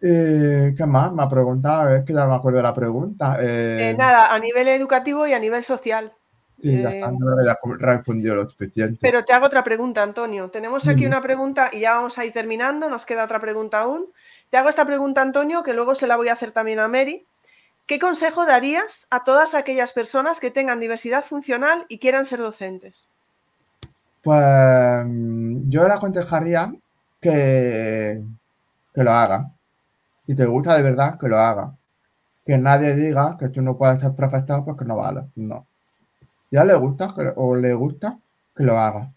¿Qué 0.00 0.84
más? 0.86 1.12
Me 1.12 1.22
ha 1.22 1.28
preguntado, 1.28 1.94
es 1.94 2.04
que 2.04 2.12
ya 2.12 2.20
no 2.20 2.30
me 2.30 2.36
acuerdo 2.36 2.58
de 2.58 2.62
la 2.62 2.74
pregunta. 2.74 3.36
Eh, 3.40 3.94
nada, 3.98 4.34
a 4.34 4.38
nivel 4.38 4.68
educativo 4.68 5.26
y 5.26 5.32
a 5.32 5.38
nivel 5.38 5.62
social. 5.62 6.12
Está, 6.62 6.90
eh, 6.90 7.02
ya 7.44 7.58
respondido 7.78 8.34
lo 8.34 8.48
suficiente. 8.48 8.98
Pero 9.00 9.24
te 9.24 9.32
hago 9.32 9.46
otra 9.46 9.64
pregunta, 9.64 10.02
Antonio. 10.02 10.50
Tenemos 10.50 10.86
aquí 10.88 11.06
una 11.06 11.22
pregunta 11.22 11.70
y 11.72 11.80
ya 11.80 11.94
vamos 11.94 12.18
a 12.18 12.24
ir 12.24 12.32
terminando, 12.32 12.88
nos 12.90 13.06
queda 13.06 13.24
otra 13.24 13.40
pregunta 13.40 13.80
aún. 13.80 14.06
Te 14.50 14.56
hago 14.56 14.68
esta 14.68 14.84
pregunta, 14.84 15.22
Antonio, 15.22 15.62
que 15.62 15.72
luego 15.72 15.94
se 15.94 16.06
la 16.06 16.16
voy 16.16 16.28
a 16.28 16.34
hacer 16.34 16.52
también 16.52 16.80
a 16.80 16.88
Mary. 16.88 17.24
¿Qué 17.86 17.98
consejo 17.98 18.44
darías 18.44 19.06
a 19.10 19.24
todas 19.24 19.54
aquellas 19.54 19.92
personas 19.92 20.38
que 20.38 20.50
tengan 20.50 20.80
diversidad 20.80 21.24
funcional 21.24 21.86
y 21.88 21.98
quieran 21.98 22.26
ser 22.26 22.40
docentes? 22.40 23.08
Pues 24.22 25.06
yo 25.68 25.88
le 25.88 25.94
aconsejaría 25.94 26.72
que, 27.20 28.22
que 28.94 29.02
lo 29.02 29.10
haga. 29.10 29.50
Si 30.26 30.34
te 30.34 30.44
gusta 30.44 30.76
de 30.76 30.82
verdad, 30.82 31.18
que 31.18 31.28
lo 31.28 31.38
haga. 31.38 31.72
Que 32.44 32.58
nadie 32.58 32.94
diga 32.94 33.36
que 33.38 33.48
tú 33.48 33.62
no 33.62 33.76
puedes 33.76 34.00
ser 34.00 34.12
profesor 34.12 34.64
porque 34.64 34.84
no 34.84 34.96
vale. 34.96 35.22
No 35.36 35.66
ya 36.50 36.64
le 36.64 36.74
gusta 36.74 37.14
o 37.36 37.54
le 37.56 37.74
gusta 37.74 38.18
que 38.56 38.64
lo 38.64 38.78
haga. 38.78 39.12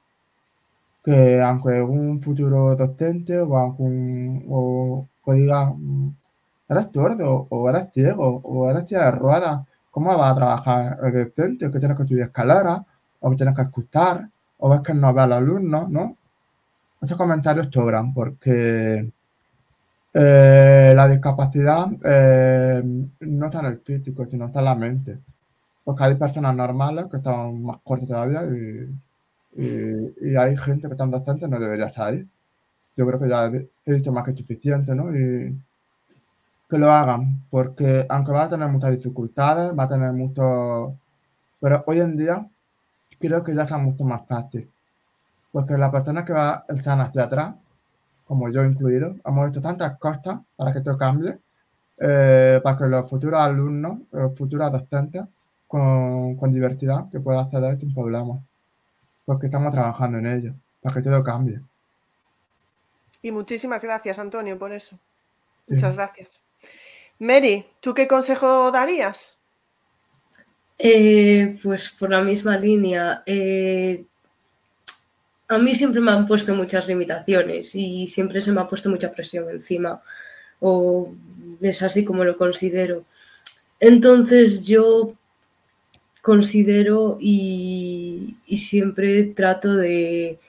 Que 1.03 1.41
aunque 1.41 1.81
un 1.81 2.21
futuro 2.21 2.75
docente 2.75 3.39
o 3.39 3.57
algún 3.57 4.45
o, 4.49 5.07
diga 5.27 5.65
mm, 5.75 6.15
eres 6.69 6.91
tordo 6.91 7.47
o 7.49 7.69
eres 7.69 7.91
ciego 7.93 8.41
o 8.43 8.69
eres 8.69 8.85
tía 8.85 9.05
de 9.05 9.11
ruedas, 9.11 9.65
¿cómo 9.91 10.17
vas 10.17 10.31
a 10.31 10.35
trabajar 10.35 10.99
el 11.03 11.13
docente? 11.25 11.71
Que 11.71 11.79
tienes 11.79 11.97
que 11.97 12.03
estudiar 12.03 12.27
escalera 12.27 12.85
o 13.19 13.29
que 13.29 13.35
tienes 13.37 13.55
que 13.55 13.63
escuchar 13.63 14.29
o 14.59 14.69
ves 14.69 14.81
que 14.81 14.93
no 14.93 15.13
ve 15.13 15.21
al 15.21 15.33
alumno, 15.33 15.87
¿no? 15.89 16.17
Estos 17.01 17.17
comentarios 17.17 17.67
sobran 17.71 18.13
porque 18.13 19.11
eh, 20.13 20.93
la 20.95 21.07
discapacidad 21.07 21.87
eh, 22.03 22.81
no 23.19 23.45
está 23.45 23.59
en 23.59 23.65
el 23.65 23.79
físico, 23.79 24.25
sino 24.25 24.45
está 24.45 24.59
en 24.59 24.65
la 24.65 24.75
mente. 24.75 25.19
Porque 25.83 26.03
hay 26.03 26.15
personas 26.15 26.55
normales 26.55 27.05
que 27.11 27.17
están 27.17 27.63
más 27.63 27.77
cortas 27.83 28.07
todavía 28.07 28.43
y, 28.45 28.89
y, 29.55 30.35
hay 30.35 30.57
gente 30.57 30.87
que 30.87 30.93
están 30.93 31.11
bastante 31.11 31.47
no 31.47 31.59
debería 31.59 31.87
estar 31.87 32.09
ahí. 32.09 32.27
Yo 32.95 33.05
creo 33.07 33.19
que 33.19 33.29
ya 33.29 33.45
he 33.47 33.93
dicho 33.93 34.11
más 34.11 34.25
que 34.25 34.35
suficiente, 34.35 34.95
¿no? 34.95 35.15
Y 35.15 35.57
que 36.69 36.77
lo 36.77 36.91
hagan, 36.91 37.43
porque 37.49 38.05
aunque 38.09 38.31
va 38.31 38.43
a 38.43 38.49
tener 38.49 38.67
muchas 38.69 38.91
dificultades, 38.91 39.77
va 39.77 39.83
a 39.83 39.87
tener 39.89 40.11
mucho... 40.13 40.97
Pero 41.59 41.83
hoy 41.87 41.99
en 41.99 42.17
día 42.17 42.47
creo 43.19 43.43
que 43.43 43.55
ya 43.55 43.63
está 43.63 43.77
mucho 43.77 44.03
más 44.03 44.25
fácil. 44.27 44.69
Porque 45.51 45.77
las 45.77 45.91
personas 45.91 46.25
que 46.25 46.33
están 46.75 46.99
hacia 46.99 47.23
atrás, 47.25 47.53
como 48.25 48.49
yo 48.49 48.63
incluido, 48.65 49.15
hemos 49.25 49.45
visto 49.45 49.61
tantas 49.61 49.97
cosas 49.99 50.39
para 50.55 50.71
que 50.71 50.79
esto 50.79 50.97
cambie, 50.97 51.37
eh, 51.99 52.59
para 52.63 52.77
que 52.77 52.85
los 52.85 53.07
futuros 53.09 53.39
alumnos, 53.39 53.99
los 54.11 54.35
futuros 54.35 54.71
docentes, 54.71 55.23
con, 55.73 56.53
diversidad 56.53 57.09
que 57.11 57.19
pueda 57.19 57.41
acceder 57.41 57.79
sin 57.79 57.93
problema. 57.93 58.39
Porque 59.25 59.47
estamos 59.47 59.71
trabajando 59.71 60.19
en 60.19 60.27
ello, 60.27 60.53
para 60.81 60.93
que 60.93 61.01
todo 61.01 61.23
cambie. 61.23 61.61
Y 63.23 63.31
muchísimas 63.31 63.83
gracias, 63.83 64.19
Antonio, 64.19 64.59
por 64.59 64.71
eso. 64.71 64.99
Muchas 65.67 65.95
gracias. 65.95 66.43
Mary, 67.17 67.65
¿tú 67.79 67.93
qué 67.93 68.07
consejo 68.07 68.69
darías? 68.71 69.39
Eh, 70.77 71.57
pues 71.63 71.89
por 71.89 72.11
la 72.11 72.21
misma 72.21 72.57
línea. 72.57 73.23
Eh, 73.25 74.05
a 75.47 75.57
mí 75.57 75.73
siempre 75.73 76.01
me 76.01 76.11
han 76.11 76.27
puesto 76.27 76.53
muchas 76.53 76.87
limitaciones 76.87 77.73
y 77.73 78.05
siempre 78.07 78.41
se 78.41 78.51
me 78.51 78.61
ha 78.61 78.67
puesto 78.67 78.89
mucha 78.89 79.11
presión 79.11 79.49
encima. 79.49 80.01
O 80.59 81.13
es 81.61 81.81
así 81.81 82.03
como 82.03 82.23
lo 82.23 82.37
considero. 82.37 83.05
Entonces 83.79 84.61
yo 84.61 85.15
considero 86.23 87.17
y, 87.19 88.37
siempre 88.57 89.23
trato 89.25 89.75
de, 89.75 90.39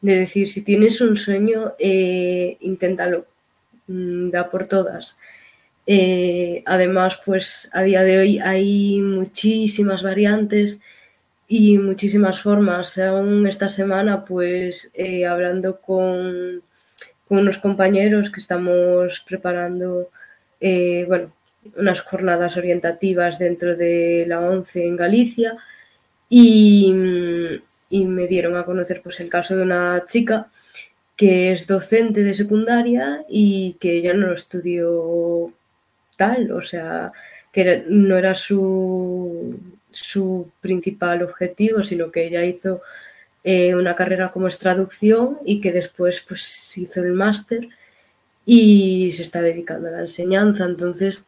decir, 0.00 0.48
si 0.48 0.62
tienes 0.64 1.00
un 1.02 1.16
sueño, 1.18 1.74
eh, 1.78 2.56
inténtalo, 2.60 3.26
mm, 3.86 4.30
da 4.30 4.48
por 4.50 4.66
todas. 4.66 5.18
Eh, 5.86 6.62
además, 6.66 7.20
pues 7.24 7.68
a 7.74 7.82
día 7.82 8.02
de 8.02 8.18
hoy 8.18 8.38
hay 8.38 9.00
muchísimas 9.02 10.02
variantes 10.02 10.80
y 11.48 11.76
muchísimas 11.78 12.40
formas. 12.40 12.96
Aún 12.98 13.46
esta 13.46 13.68
semana, 13.68 14.24
pues 14.24 14.90
eh, 14.94 15.26
hablando 15.26 15.80
con, 15.82 16.62
con, 17.28 17.38
unos 17.38 17.58
compañeros 17.58 18.30
que 18.30 18.40
estamos 18.40 19.22
preparando, 19.28 20.08
bueno, 21.08 21.32
unas 21.76 22.00
jornadas 22.00 22.56
orientativas 22.56 23.38
dentro 23.38 23.76
de 23.76 24.24
la 24.26 24.40
ONCE 24.40 24.86
en 24.86 24.96
Galicia 24.96 25.56
y, 26.28 26.92
me 27.90 28.26
dieron 28.26 28.56
a 28.56 28.64
conocer 28.64 29.02
pues, 29.02 29.20
el 29.20 29.28
caso 29.28 29.56
de 29.56 29.62
una 29.62 30.04
chica 30.06 30.48
que 31.16 31.52
es 31.52 31.66
docente 31.66 32.22
de 32.22 32.34
secundaria 32.34 33.24
y 33.28 33.74
que 33.80 34.00
ya 34.00 34.14
no 34.14 34.32
estudió 34.32 35.52
tal, 36.16 36.52
o 36.52 36.62
sea, 36.62 37.12
que 37.52 37.84
no 37.88 38.16
era 38.16 38.34
su, 38.34 39.58
su 39.92 40.50
principal 40.60 41.22
objetivo, 41.22 41.82
sino 41.82 42.10
que 42.10 42.26
ella 42.26 42.44
hizo 42.44 42.80
eh, 43.42 43.74
una 43.74 43.96
carrera 43.96 44.30
como 44.30 44.48
es 44.48 44.58
traducción 44.58 45.38
y 45.44 45.60
que 45.60 45.72
después 45.72 46.24
pues 46.26 46.76
hizo 46.78 47.02
el 47.02 47.12
máster 47.12 47.68
y 48.44 49.12
se 49.12 49.22
está 49.22 49.42
dedicando 49.42 49.88
a 49.88 49.92
la 49.92 50.00
enseñanza. 50.00 50.64
Entonces, 50.64 51.24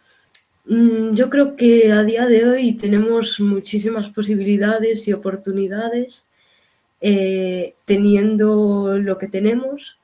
yo 0.65 1.29
creo 1.29 1.57
que 1.57 1.93
a 1.93 2.03
día 2.05 2.27
de 2.27 2.49
hoy 2.49 2.75
tenemos 2.75 3.41
muchísimas 3.41 4.09
posibilidades 4.11 5.09
y 5.09 5.13
oportunidades 5.13 6.27
eh, 7.01 7.75
teniendo 7.85 8.97
lo 8.99 9.19
que 9.19 9.27
tenemos, 9.27 9.99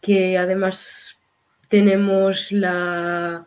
que 0.00 0.38
además 0.38 1.18
tenemos 1.68 2.52
la, 2.52 3.46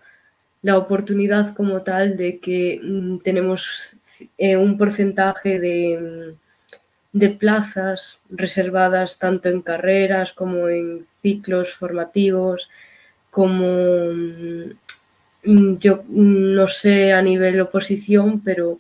oportunidad 0.76 1.56
como 1.56 1.84
tal 1.84 2.18
de 2.18 2.40
que 2.40 2.82
mm, 2.84 3.20
tenemos 3.20 3.96
eh, 4.38 4.58
un 4.58 4.78
porcentaje 4.78 5.58
de, 5.60 6.36
de 7.14 7.30
plazas 7.30 8.22
reservadas 8.30 9.20
tanto 9.20 9.48
en 9.48 9.62
carreras 9.62 10.34
como 10.34 10.68
en 10.68 11.06
ciclos 11.22 11.74
formativos, 11.76 12.70
como 13.32 14.12
mm, 14.14 14.72
Mm, 14.74 14.89
yo 15.44 16.04
no 16.10 16.68
sé 16.68 17.14
a 17.14 17.22
nivel 17.22 17.62
oposición, 17.62 18.42
pero 18.42 18.80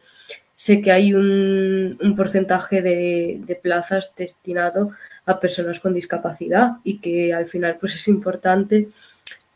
sé 0.56 0.81
que 0.81 0.91
hay 0.91 1.14
un, 1.14 1.98
porcentaje 2.18 2.81
de, 2.81 3.60
plazas 3.64 4.11
destinado 4.15 4.91
a 5.26 5.40
personas 5.40 5.80
con 5.80 5.94
discapacidad 5.94 6.77
y 6.84 6.98
que 6.98 7.34
al 7.34 7.48
final 7.48 7.77
pues 7.80 7.95
es 7.95 8.07
importante 8.10 8.90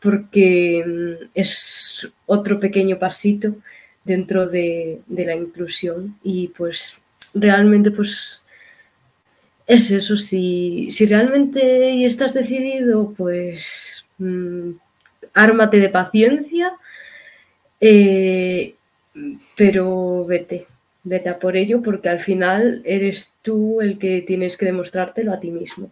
porque 0.00 0.82
mm, 0.86 1.30
es 1.34 2.10
otro 2.26 2.58
pequeño 2.58 2.98
pasito 2.98 3.54
dentro 4.04 4.46
de, 4.48 5.00
la 5.08 5.34
inclusión 5.34 6.16
y 6.22 6.48
pues 6.48 6.96
realmente 7.34 7.90
pues 7.90 8.46
es 9.66 9.90
eso, 9.90 10.16
si, 10.16 10.88
si 10.90 11.04
realmente 11.04 12.06
estás 12.06 12.32
decidido 12.32 13.12
pues 13.14 14.06
mm, 14.18 14.70
ármate 15.34 15.80
de 15.80 15.88
paciencia 15.90 16.72
eh, 17.86 18.74
pero 19.54 20.24
vete, 20.24 20.66
vete 21.02 21.28
a 21.28 21.38
por 21.38 21.54
ello 21.56 21.82
porque 21.82 22.08
al 22.08 22.20
final 22.20 22.80
eres 22.84 23.34
tú 23.42 23.82
el 23.82 23.98
que 23.98 24.22
tienes 24.22 24.56
que 24.56 24.66
demostrártelo 24.66 25.32
a 25.32 25.40
ti 25.40 25.50
mismo. 25.50 25.90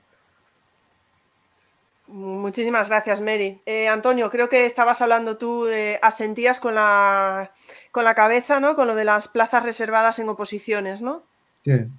Muchísimas 2.06 2.88
gracias, 2.88 3.20
Mary. 3.20 3.60
Eh, 3.66 3.88
Antonio, 3.88 4.30
creo 4.30 4.48
que 4.48 4.64
estabas 4.64 5.02
hablando 5.02 5.36
tú, 5.36 5.64
de 5.64 5.98
asentías 6.02 6.60
con 6.60 6.74
la, 6.74 7.50
con 7.90 8.04
la 8.04 8.14
cabeza, 8.14 8.58
¿no? 8.58 8.74
Con 8.74 8.86
lo 8.86 8.94
de 8.94 9.04
las 9.04 9.28
plazas 9.28 9.62
reservadas 9.62 10.18
en 10.18 10.28
oposiciones, 10.28 11.02
¿no? 11.02 11.22
Sí. 11.64 11.90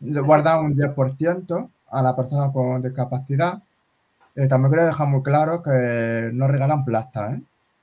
Guarda 0.00 0.60
un 0.60 0.74
10% 0.74 1.68
a 1.90 2.02
la 2.02 2.16
persona 2.16 2.50
con 2.52 2.82
discapacidad. 2.82 3.62
Eh, 4.34 4.48
también 4.48 4.72
quiero 4.72 4.86
dejar 4.86 5.08
muy 5.08 5.22
claro 5.22 5.62
que 5.62 6.30
no 6.32 6.48
regalan 6.48 6.84
plazas, 6.84 7.34
¿eh? 7.34 7.40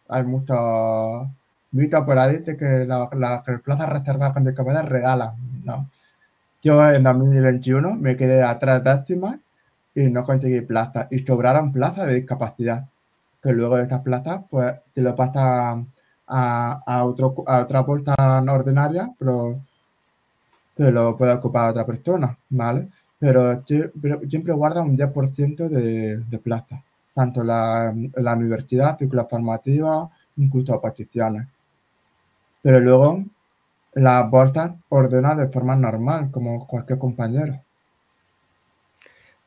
Hay 0.09 0.23
muchos 0.23 1.27
mitos 1.71 2.05
por 2.05 2.17
ahí 2.17 2.37
de 2.37 2.57
que 2.57 2.85
las 2.85 3.43
plazas 3.63 3.89
reservadas 3.89 4.33
con 4.33 4.45
discapacidad 4.45 4.85
regalan, 4.85 5.35
¿no? 5.63 5.87
yo 6.67 6.89
en 6.89 7.03
2021 7.03 7.95
me 7.95 8.17
quedé 8.17 8.43
a 8.43 8.59
tres 8.59 8.83
décimas 8.83 9.39
y 9.95 10.01
no 10.09 10.23
conseguí 10.23 10.61
plaza. 10.61 11.07
Y 11.09 11.19
sobraron 11.19 11.71
plazas 11.71 12.07
de 12.07 12.15
discapacidad. 12.15 12.85
Que 13.41 13.53
luego 13.53 13.77
de 13.77 13.83
estas 13.83 14.01
plazas, 14.01 14.41
pues 14.49 14.73
te 14.93 15.01
lo 15.01 15.15
pasas 15.15 15.85
a, 16.27 16.81
a, 16.85 17.05
otro, 17.05 17.43
a 17.47 17.61
otra 17.61 17.85
puerta 17.85 18.15
no 18.43 18.53
ordinaria, 18.53 19.09
pero 19.17 19.59
que 20.75 20.91
lo 20.91 21.17
puede 21.17 21.33
ocupar 21.33 21.71
otra 21.71 21.85
persona, 21.85 22.37
¿vale? 22.49 22.89
Pero, 23.19 23.63
siempre 24.29 24.53
guarda 24.53 24.81
un 24.81 24.97
10% 24.97 25.69
de, 25.69 26.17
de 26.17 26.37
plaza, 26.39 26.83
tanto 27.17 27.43
la, 27.43 27.91
la 28.13 28.35
universidad, 28.35 28.95
ciclos 28.95 29.25
formativos, 29.27 30.11
incluso 30.35 30.75
oposiciones. 30.75 31.47
Pero 32.61 32.79
luego 32.79 33.23
las 33.95 34.29
bolsas 34.29 34.73
ordenan 34.89 35.39
de 35.39 35.47
forma 35.47 35.75
normal, 35.75 36.29
como 36.29 36.67
cualquier 36.67 36.99
compañero. 36.99 37.59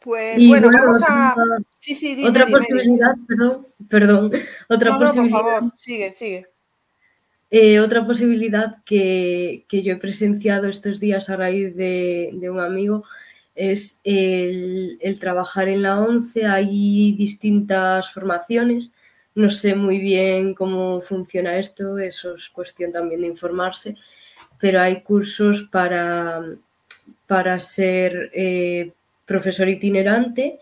Pues 0.00 0.48
bueno, 0.48 0.68
vamos 0.72 1.00
a. 1.06 1.36
Sí, 1.78 1.94
sí, 1.94 2.24
otra 2.26 2.46
posibilidad, 2.46 3.14
perdón, 3.28 3.66
perdón. 3.88 4.32
Otra 4.68 4.98
posibilidad. 4.98 5.38
por 5.38 5.50
favor, 5.52 5.72
sigue, 5.76 6.10
sigue. 6.10 6.46
Eh, 7.52 7.80
otra 7.80 8.04
posibilidad 8.06 8.76
que, 8.84 9.64
yo 9.70 9.92
he 9.92 9.96
presenciado 9.96 10.68
estos 10.68 10.98
días 10.98 11.30
a 11.30 11.36
raíz 11.36 11.76
de, 11.76 12.30
un 12.50 12.60
amigo 12.60 13.04
es 13.60 14.00
el, 14.04 14.98
trabajar 15.20 15.68
en 15.68 15.82
la 15.82 16.00
ONCE. 16.00 16.46
Hay 16.46 17.12
distintas 17.12 18.10
formaciones. 18.10 18.90
No 19.34 19.50
sé 19.50 19.74
muy 19.74 19.98
bien 19.98 20.54
cómo 20.54 21.00
funciona 21.02 21.58
esto, 21.58 21.98
eso 21.98 22.34
es 22.34 22.48
cuestión 22.48 22.90
también 22.90 23.20
de 23.20 23.28
informarse, 23.28 23.96
pero 24.58 24.80
hay 24.80 25.02
cursos 25.02 25.68
para, 25.70 26.42
para 27.26 27.60
ser 27.60 28.30
eh, 28.34 28.92
profesor 29.26 29.68
itinerante 29.68 30.58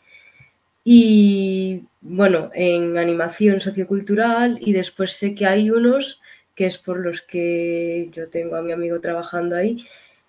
y, 0.85 1.83
bueno, 2.01 2.51
en 2.53 2.99
animación 2.99 3.61
sociocultural 3.61 4.59
y 4.61 4.73
después 4.73 5.13
sé 5.13 5.35
que 5.35 5.47
hay 5.47 5.71
unos 5.71 6.21
que 6.55 6.67
es 6.67 6.79
por 6.79 6.99
los 6.99 7.23
que 7.23 8.11
yo 8.13 8.29
tengo 8.29 8.57
a 8.57 8.63
mi 8.63 8.73
amigo 8.73 9.01
trabajando 9.01 9.55
ahí, 9.55 9.87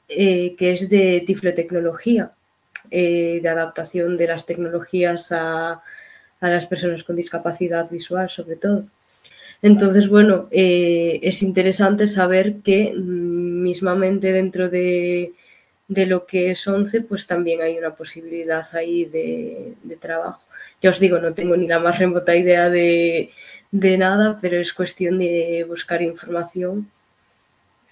eh, 0.08 0.56
que 0.58 0.74
es 0.74 0.88
de 0.88 1.24
tiflotecnología, 1.26 2.34
eh, 2.91 3.40
de 3.41 3.49
adaptación 3.49 4.18
de 4.18 4.28
las 4.28 4.45
tecnologías 4.45 5.32
a, 5.32 5.82
las 6.41 6.66
personas 6.68 7.03
con 7.03 7.16
discapacidad 7.16 7.90
visual, 7.91 8.30
sobre 8.30 8.56
todo. 8.56 8.86
Entonces, 9.61 10.07
bueno, 10.07 10.48
eh, 10.52 11.20
es 11.22 11.41
interesante 11.44 12.07
saber 12.07 12.61
que 12.64 12.94
mm, 12.95 13.61
mismamente 13.64 14.32
dentro 14.32 14.70
de, 14.70 15.34
lo 15.88 16.26
que 16.26 16.52
es 16.52 16.68
ONCE, 16.68 17.02
pues 17.02 17.28
también 17.28 17.61
hay 17.61 17.78
una 17.78 17.91
posibilidad 17.95 18.66
ahí 18.74 19.06
de, 19.06 19.74
de 19.84 19.95
trabajo. 19.98 20.41
Ya 20.82 20.91
os 20.91 20.99
digo, 20.99 21.20
no 21.20 21.34
tengo 21.34 21.57
ni 21.57 21.68
la 21.68 21.80
más 21.80 21.99
remota 21.99 22.36
idea 22.36 22.70
de, 22.70 23.32
de 23.72 23.98
nada, 23.98 24.40
pero 24.41 24.57
es 24.57 24.74
cuestión 24.74 25.20
de 25.20 25.66
buscar 25.68 26.02
información. 26.02 26.90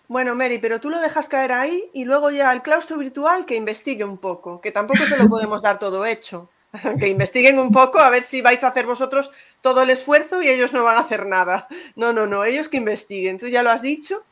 Bueno, 0.07 0.35
Mary, 0.35 0.57
pero 0.59 0.79
tú 0.79 0.89
lo 0.89 0.99
dejas 0.99 1.27
caer 1.27 1.51
ahí 1.51 1.89
y 1.93 2.05
luego 2.05 2.31
ya 2.31 2.53
el 2.53 2.61
claustro 2.61 2.97
virtual 2.97 3.45
que 3.45 3.55
investigue 3.55 4.05
un 4.05 4.17
poco, 4.17 4.61
que 4.61 4.71
tampoco 4.71 5.03
se 5.05 5.17
lo 5.17 5.27
podemos 5.29 5.61
dar 5.61 5.79
todo 5.79 6.05
hecho. 6.05 6.49
Que 6.99 7.07
investiguen 7.07 7.59
un 7.59 7.71
poco 7.71 7.99
a 7.99 8.09
ver 8.09 8.23
si 8.23 8.41
vais 8.41 8.63
a 8.63 8.67
hacer 8.67 8.85
vosotros 8.85 9.31
todo 9.61 9.81
el 9.81 9.89
esfuerzo 9.89 10.41
y 10.41 10.49
ellos 10.49 10.73
no 10.73 10.83
van 10.83 10.97
a 10.97 11.01
hacer 11.01 11.25
nada. 11.25 11.67
No, 11.95 12.13
no, 12.13 12.27
no, 12.27 12.43
ellos 12.43 12.69
que 12.69 12.77
investiguen. 12.77 13.37
Tú 13.37 13.47
ya 13.47 13.63
lo 13.63 13.71
has 13.71 13.81
dicho. 13.81 14.23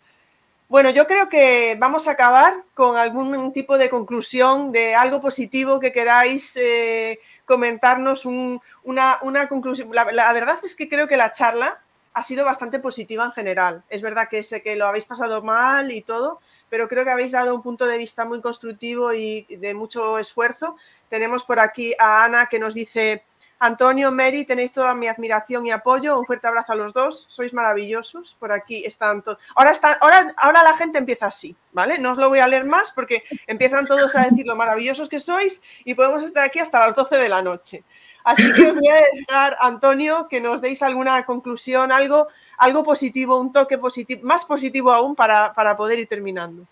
Bueno, 0.68 0.90
yo 0.90 1.06
creo 1.08 1.30
que 1.30 1.76
vamos 1.80 2.08
a 2.08 2.12
acabar 2.12 2.64
con 2.74 2.98
algún 2.98 3.54
tipo 3.54 3.78
de 3.78 3.90
conclusión 3.90 4.72
de 4.72 4.96
algo 4.96 5.22
positivo 5.22 5.80
que 5.80 5.92
queráis 5.92 6.58
eh, 6.58 7.20
comentarnos 7.46 8.26
una, 8.26 9.48
conclusión. 9.48 9.90
La, 9.94 10.34
verdad 10.34 10.58
es 10.64 10.76
que 10.76 10.90
creo 10.90 11.08
que 11.08 11.18
la 11.18 11.32
charla 11.32 11.80
ha 12.16 12.24
sido 12.24 12.46
bastante 12.46 12.80
positiva 12.80 13.26
en 13.26 13.34
general. 13.34 13.84
Es 13.90 14.02
verdad 14.02 14.30
que 14.30 14.42
sé 14.42 14.62
que 14.62 14.78
lo 14.78 14.88
habéis 14.88 15.04
pasado 15.04 15.44
mal 15.44 15.92
y 15.92 16.02
todo, 16.02 16.40
pero 16.70 16.88
creo 16.88 17.04
que 17.04 17.12
habéis 17.12 17.34
dado 17.34 17.54
un 17.54 17.62
punto 17.62 17.86
de 17.86 17.98
vista 17.98 18.24
muy 18.24 18.42
constructivo 18.42 19.14
y 19.14 19.46
de 19.50 19.74
mucho 19.74 20.18
esfuerzo. 20.18 20.78
Tenemos 21.10 21.44
por 21.44 21.60
aquí 21.60 21.94
a 22.00 22.24
Ana 22.24 22.48
que 22.48 22.58
nos 22.58 22.74
dice, 22.74 23.24
Antonio, 23.60 24.14
Mary, 24.14 24.46
tenéis 24.46 24.72
toda 24.72 24.94
mi 24.96 25.10
admiración 25.10 25.66
y 25.66 25.72
apoyo. 25.72 26.18
Un 26.18 26.26
fuerte 26.26 26.48
abrazo 26.48 26.72
a 26.72 26.76
los 26.76 26.94
dos. 26.94 27.26
Sois 27.28 27.54
maravillosos. 27.54 28.38
Por 28.40 28.54
aquí 28.54 28.86
están 28.86 29.22
todos. 29.22 29.38
Ahora, 29.54 29.72
está, 29.72 29.92
ahora, 30.00 30.26
ahora 30.38 30.64
la 30.64 30.78
gente 30.78 31.00
empieza 31.00 31.26
así, 31.26 31.54
¿vale? 31.74 31.98
No 31.98 32.14
os 32.14 32.18
lo 32.18 32.30
voy 32.30 32.40
a 32.40 32.48
leer 32.48 32.64
más 32.64 32.92
porque 32.92 33.24
empiezan 33.46 33.88
todos 33.88 34.16
a 34.16 34.24
decir 34.24 34.46
lo 34.46 34.56
maravillosos 34.56 35.10
que 35.10 35.20
sois 35.20 35.62
y 35.84 35.96
podemos 35.96 36.24
estar 36.24 36.46
aquí 36.46 36.60
hasta 36.60 36.80
las 36.88 36.96
12 36.96 37.18
de 37.18 37.28
la 37.28 37.42
noche. 37.42 37.84
Así 38.26 38.52
que 38.54 38.72
os 38.72 38.76
voy 38.76 38.88
a 38.88 38.96
dejar, 39.14 39.56
Antonio, 39.62 40.28
que 40.28 40.42
nos 40.42 40.60
deis 40.60 40.82
alguna 40.82 41.24
conclusión, 41.26 41.92
algo, 41.92 42.28
algo 42.58 42.84
positivo, 42.84 43.40
un 43.40 43.52
toque 43.52 43.78
positivo, 43.78 44.22
más 44.24 44.46
positivo 44.46 44.92
aún 44.92 45.16
para, 45.16 45.54
para 45.54 45.78
poder 45.78 46.00
ir 46.00 46.08
terminando. 46.08 46.64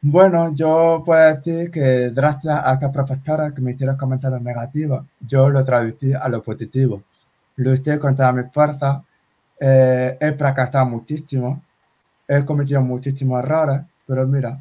Bueno, 0.00 0.54
yo 0.54 1.02
puedo 1.04 1.34
decir 1.34 1.70
que 1.72 2.10
gracias 2.14 2.62
a 2.62 2.74
esta 2.74 2.92
profesora 2.92 3.52
que 3.52 3.60
me 3.60 3.72
hicieron 3.72 3.96
comentarios 3.96 4.40
negativos, 4.40 5.04
yo 5.18 5.48
lo 5.48 5.64
traducí 5.64 6.12
a 6.12 6.28
lo 6.28 6.42
positivo. 6.42 7.02
Luché 7.56 7.98
con 7.98 8.14
todas 8.14 8.34
mis 8.34 8.52
fuerzas, 8.52 9.02
eh, 9.58 10.16
he 10.20 10.32
fracasado 10.34 10.86
muchísimo, 10.86 11.60
he 12.28 12.44
cometido 12.44 12.82
muchísimos 12.82 13.42
errores, 13.42 13.80
pero 14.06 14.26
mira, 14.26 14.60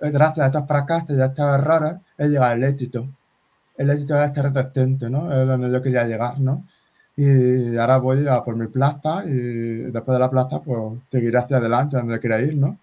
eh, 0.00 0.10
gracias 0.10 0.44
a 0.44 0.46
estos 0.46 0.68
fracasos 0.68 1.16
y 1.16 1.20
a 1.20 1.26
estos 1.26 1.54
errores 1.54 1.94
he 2.16 2.28
llegado 2.28 2.52
al 2.52 2.62
éxito. 2.62 3.08
El 3.76 3.90
éxito 3.90 4.14
es 4.16 4.28
estar 4.28 4.52
resistente, 4.52 5.10
¿no? 5.10 5.32
Es 5.32 5.46
donde 5.46 5.70
yo 5.70 5.82
quería 5.82 6.04
llegar, 6.04 6.38
¿no? 6.38 6.64
Y 7.16 7.76
ahora 7.76 7.98
voy 7.98 8.26
a 8.26 8.42
por 8.42 8.56
mi 8.56 8.66
plaza 8.66 9.24
y 9.24 9.90
después 9.90 10.14
de 10.14 10.18
la 10.18 10.30
plaza, 10.30 10.60
pues 10.60 10.98
seguiré 11.10 11.38
hacia 11.38 11.58
adelante 11.58 11.96
donde 11.96 12.18
quiera 12.18 12.40
ir, 12.40 12.56
¿no? 12.56 12.78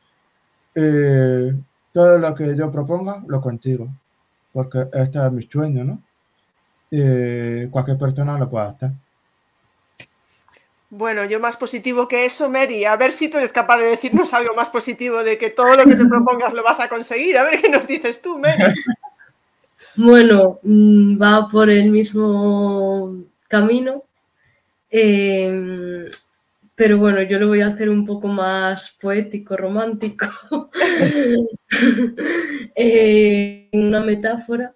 Eh, 0.76 1.54
todo 1.92 2.18
lo 2.18 2.34
que 2.34 2.56
yo 2.56 2.72
proponga 2.72 3.22
lo 3.28 3.42
consigo, 3.42 3.90
porque 4.54 4.88
este 4.94 5.26
es 5.26 5.32
mi 5.32 5.44
sueño, 5.44 5.84
¿no? 5.84 6.02
Y 6.90 7.68
cualquier 7.68 7.98
persona 7.98 8.38
lo 8.38 8.50
puede 8.50 8.68
hacer. 8.68 8.92
Bueno, 10.90 11.24
yo 11.24 11.40
más 11.40 11.56
positivo 11.56 12.06
que 12.08 12.26
eso, 12.26 12.50
Mary, 12.50 12.84
a 12.84 12.98
ver 12.98 13.14
si 13.14 13.30
tú 13.30 13.38
eres 13.38 13.54
capaz 13.54 13.78
de 13.78 13.86
decirnos 13.86 14.34
algo 14.34 14.54
más 14.56 14.70
positivo 14.70 15.24
de 15.24 15.38
que 15.38 15.50
todo 15.50 15.74
lo 15.76 15.86
que 15.86 15.96
te 15.96 16.06
propongas 16.06 16.54
lo 16.54 16.64
vas 16.64 16.82
a 16.82 16.90
conseguir. 16.90 17.38
A 17.38 17.44
ver 17.44 17.62
qué 17.62 17.70
nos 17.70 17.88
dices 17.88 18.22
tú, 18.22 18.38
Mary. 18.38 18.62
Bueno, 19.96 20.60
mm, 20.64 21.22
va 21.22 21.48
por 21.50 21.70
el 21.70 21.90
mismo 21.90 23.26
camino. 23.48 24.04
Eh, 24.90 26.10
pero 26.76 26.98
bueno, 26.98 27.22
yo 27.22 27.38
lo 27.40 27.48
voy 27.48 27.62
a 27.62 27.68
hacer 27.68 27.90
un 27.90 28.06
poco 28.06 28.28
más 28.28 28.98
poético, 29.00 29.56
romántico, 29.56 30.26
eh, 32.76 33.70
una 33.74 34.02
metáfora. 34.02 34.74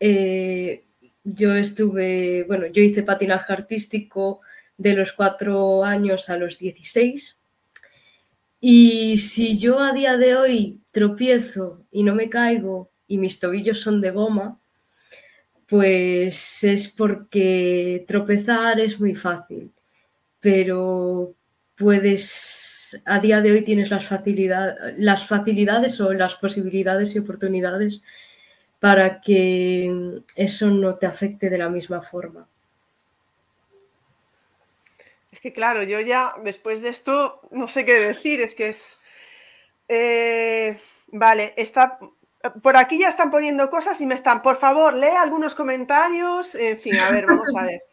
Eh, 0.00 0.84
yo 1.24 1.54
estuve, 1.54 2.44
bueno, 2.44 2.66
yo 2.68 2.82
hice 2.82 3.02
patinaje 3.02 3.52
artístico 3.52 4.40
de 4.78 4.94
los 4.94 5.12
cuatro 5.12 5.84
años 5.84 6.30
a 6.30 6.38
los 6.38 6.58
16. 6.58 7.38
Y 8.60 9.18
si 9.18 9.58
yo 9.58 9.80
a 9.80 9.92
día 9.92 10.16
de 10.16 10.36
hoy 10.36 10.80
tropiezo 10.92 11.84
y 11.92 12.04
no 12.04 12.14
me 12.14 12.30
caigo 12.30 12.90
y 13.08 13.18
mis 13.18 13.40
tobillos 13.40 13.80
son 13.80 14.00
de 14.00 14.10
goma, 14.10 14.58
pues 15.66 16.62
es 16.64 16.88
porque 16.88 18.04
tropezar 18.06 18.78
es 18.80 19.00
muy 19.00 19.14
fácil 19.14 19.72
pero 20.40 21.34
puedes, 21.76 23.00
a 23.04 23.18
día 23.18 23.40
de 23.40 23.52
hoy 23.52 23.62
tienes 23.62 23.90
las, 23.90 24.08
las 24.96 25.26
facilidades 25.26 26.00
o 26.00 26.12
las 26.12 26.36
posibilidades 26.36 27.14
y 27.14 27.18
oportunidades 27.18 28.04
para 28.80 29.20
que 29.20 30.20
eso 30.36 30.68
no 30.68 30.94
te 30.94 31.06
afecte 31.06 31.50
de 31.50 31.58
la 31.58 31.68
misma 31.68 32.02
forma. 32.02 32.46
Es 35.32 35.40
que 35.40 35.52
claro, 35.52 35.82
yo 35.82 36.00
ya 36.00 36.34
después 36.44 36.80
de 36.80 36.88
esto 36.88 37.40
no 37.50 37.68
sé 37.68 37.84
qué 37.84 37.94
decir, 37.94 38.40
es 38.40 38.54
que 38.54 38.68
es... 38.68 39.00
Eh, 39.88 40.76
vale, 41.08 41.54
está... 41.56 41.98
Por 42.62 42.76
aquí 42.76 42.98
ya 42.98 43.08
están 43.08 43.30
poniendo 43.30 43.68
cosas 43.68 44.00
y 44.00 44.06
me 44.06 44.14
están, 44.14 44.42
por 44.42 44.56
favor, 44.56 44.94
lee 44.94 45.16
algunos 45.16 45.54
comentarios. 45.54 46.54
En 46.54 46.78
fin, 46.78 46.98
a 46.98 47.10
ver, 47.10 47.26
vamos 47.26 47.54
a 47.56 47.64
ver. 47.64 47.82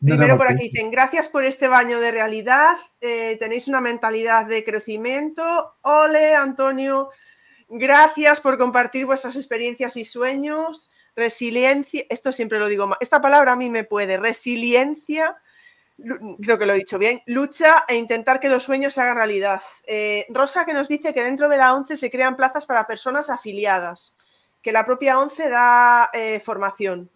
Primero 0.00 0.36
por 0.36 0.46
aquí 0.46 0.64
dicen, 0.64 0.90
gracias 0.90 1.28
por 1.28 1.44
este 1.44 1.68
baño 1.68 1.98
de 2.00 2.10
realidad, 2.10 2.76
eh, 3.00 3.36
tenéis 3.38 3.66
una 3.66 3.80
mentalidad 3.80 4.44
de 4.44 4.62
crecimiento. 4.62 5.76
Ole, 5.80 6.34
Antonio, 6.34 7.08
gracias 7.68 8.40
por 8.40 8.58
compartir 8.58 9.06
vuestras 9.06 9.36
experiencias 9.36 9.96
y 9.96 10.04
sueños. 10.04 10.92
Resiliencia, 11.14 12.04
esto 12.10 12.30
siempre 12.32 12.58
lo 12.58 12.68
digo, 12.68 12.94
esta 13.00 13.22
palabra 13.22 13.52
a 13.52 13.56
mí 13.56 13.70
me 13.70 13.84
puede, 13.84 14.18
resiliencia, 14.18 15.36
creo 16.40 16.58
que 16.58 16.66
lo 16.66 16.74
he 16.74 16.78
dicho 16.78 16.98
bien, 16.98 17.22
lucha 17.26 17.84
e 17.88 17.96
intentar 17.96 18.40
que 18.40 18.48
los 18.48 18.64
sueños 18.64 18.94
se 18.94 19.00
hagan 19.00 19.16
realidad. 19.16 19.62
Eh, 19.86 20.26
Rosa 20.28 20.64
que 20.64 20.74
nos 20.74 20.88
dice 20.88 21.14
que 21.14 21.24
dentro 21.24 21.48
de 21.48 21.56
la 21.56 21.74
ONCE 21.74 21.96
se 21.96 22.10
crean 22.10 22.36
plazas 22.36 22.66
para 22.66 22.86
personas 22.86 23.30
afiliadas 23.30 24.16
que 24.66 24.72
la 24.72 24.84
propia 24.84 25.20
ONCE 25.20 25.48
da 25.48 26.10
eh, 26.12 26.40
formación. 26.40 27.08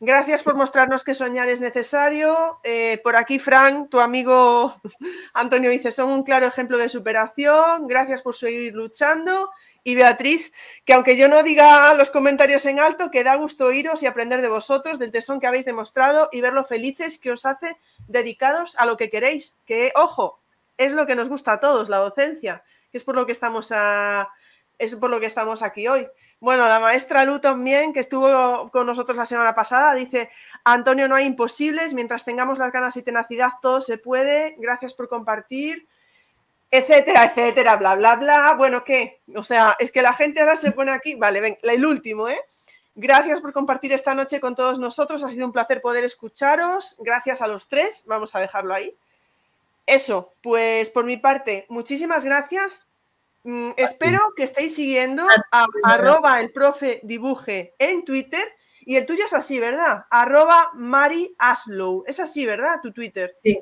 Gracias 0.00 0.42
por 0.42 0.54
mostrarnos 0.54 1.04
que 1.04 1.12
soñar 1.12 1.46
es 1.50 1.60
necesario. 1.60 2.58
Eh, 2.64 2.98
por 3.04 3.16
aquí, 3.16 3.38
Frank, 3.38 3.90
tu 3.90 4.00
amigo 4.00 4.74
Antonio 5.34 5.68
dice, 5.68 5.90
son 5.90 6.08
un 6.08 6.22
claro 6.22 6.46
ejemplo 6.46 6.78
de 6.78 6.88
superación. 6.88 7.86
Gracias 7.86 8.22
por 8.22 8.34
seguir 8.34 8.74
luchando. 8.74 9.50
Y 9.82 9.94
Beatriz, 9.94 10.52
que 10.84 10.92
aunque 10.92 11.16
yo 11.16 11.28
no 11.28 11.42
diga 11.42 11.94
los 11.94 12.10
comentarios 12.10 12.66
en 12.66 12.80
alto, 12.80 13.10
que 13.10 13.24
da 13.24 13.36
gusto 13.36 13.66
oíros 13.66 14.02
y 14.02 14.06
aprender 14.06 14.42
de 14.42 14.48
vosotros, 14.48 14.98
del 14.98 15.10
tesón 15.10 15.40
que 15.40 15.46
habéis 15.46 15.64
demostrado 15.64 16.28
y 16.32 16.40
ver 16.40 16.52
lo 16.52 16.64
felices 16.64 17.18
que 17.18 17.30
os 17.30 17.46
hace 17.46 17.76
dedicados 18.06 18.76
a 18.76 18.86
lo 18.86 18.96
que 18.96 19.08
queréis. 19.08 19.58
Que, 19.64 19.92
ojo, 19.94 20.40
es 20.76 20.92
lo 20.92 21.06
que 21.06 21.14
nos 21.14 21.28
gusta 21.28 21.52
a 21.52 21.60
todos, 21.60 21.88
la 21.88 21.98
docencia, 21.98 22.62
que 22.90 22.98
es 22.98 23.04
por 23.04 23.14
lo 23.14 23.26
que 23.26 23.32
estamos, 23.32 23.72
a, 23.72 24.28
es 24.78 24.94
por 24.96 25.10
lo 25.10 25.20
que 25.20 25.26
estamos 25.26 25.62
aquí 25.62 25.88
hoy. 25.88 26.06
Bueno, 26.40 26.66
la 26.66 26.80
maestra 26.80 27.26
Lu 27.26 27.38
también, 27.38 27.92
que 27.92 28.00
estuvo 28.00 28.70
con 28.70 28.86
nosotros 28.86 29.14
la 29.14 29.26
semana 29.26 29.54
pasada, 29.54 29.94
dice, 29.94 30.30
Antonio, 30.64 31.06
no 31.06 31.14
hay 31.14 31.26
imposibles, 31.26 31.92
mientras 31.92 32.24
tengamos 32.24 32.56
las 32.56 32.72
ganas 32.72 32.96
y 32.96 33.02
tenacidad, 33.02 33.50
todo 33.60 33.82
se 33.82 33.98
puede, 33.98 34.56
gracias 34.58 34.94
por 34.94 35.10
compartir, 35.10 35.86
etcétera, 36.70 37.24
etcétera, 37.24 37.76
bla, 37.76 37.96
bla, 37.96 38.16
bla. 38.16 38.54
Bueno, 38.56 38.84
¿qué? 38.84 39.20
O 39.34 39.42
sea, 39.42 39.76
es 39.78 39.90
que 39.90 40.02
la 40.02 40.14
gente 40.14 40.40
ahora 40.40 40.56
se 40.56 40.72
pone 40.72 40.92
aquí, 40.92 41.14
vale, 41.14 41.40
ven, 41.40 41.58
el 41.62 41.84
último, 41.84 42.28
¿eh? 42.28 42.40
Gracias 42.94 43.40
por 43.40 43.52
compartir 43.52 43.92
esta 43.92 44.14
noche 44.14 44.40
con 44.40 44.54
todos 44.54 44.78
nosotros, 44.78 45.22
ha 45.22 45.28
sido 45.28 45.46
un 45.46 45.52
placer 45.52 45.80
poder 45.80 46.04
escucharos, 46.04 46.96
gracias 46.98 47.40
a 47.40 47.46
los 47.46 47.68
tres, 47.68 48.04
vamos 48.06 48.34
a 48.34 48.40
dejarlo 48.40 48.74
ahí. 48.74 48.94
Eso, 49.86 50.32
pues 50.42 50.90
por 50.90 51.04
mi 51.04 51.16
parte, 51.16 51.66
muchísimas 51.68 52.24
gracias 52.24 52.90
Mm, 53.42 53.70
espero 53.76 54.18
que 54.36 54.42
estéis 54.42 54.74
siguiendo 54.74 55.26
a 55.50 55.66
arroba 55.82 56.40
el 56.40 56.52
profe 56.52 57.00
dibuje 57.02 57.74
en 57.78 58.04
Twitter. 58.04 58.46
Y 58.82 58.96
el 58.96 59.06
tuyo 59.06 59.26
es 59.26 59.32
así, 59.32 59.60
¿verdad? 59.60 60.06
Arroba 60.10 60.70
Mari 60.74 61.34
Aslow. 61.38 62.02
Es 62.06 62.18
así, 62.18 62.46
¿verdad? 62.46 62.80
Tu 62.82 62.92
Twitter. 62.92 63.36
Sí. 63.42 63.58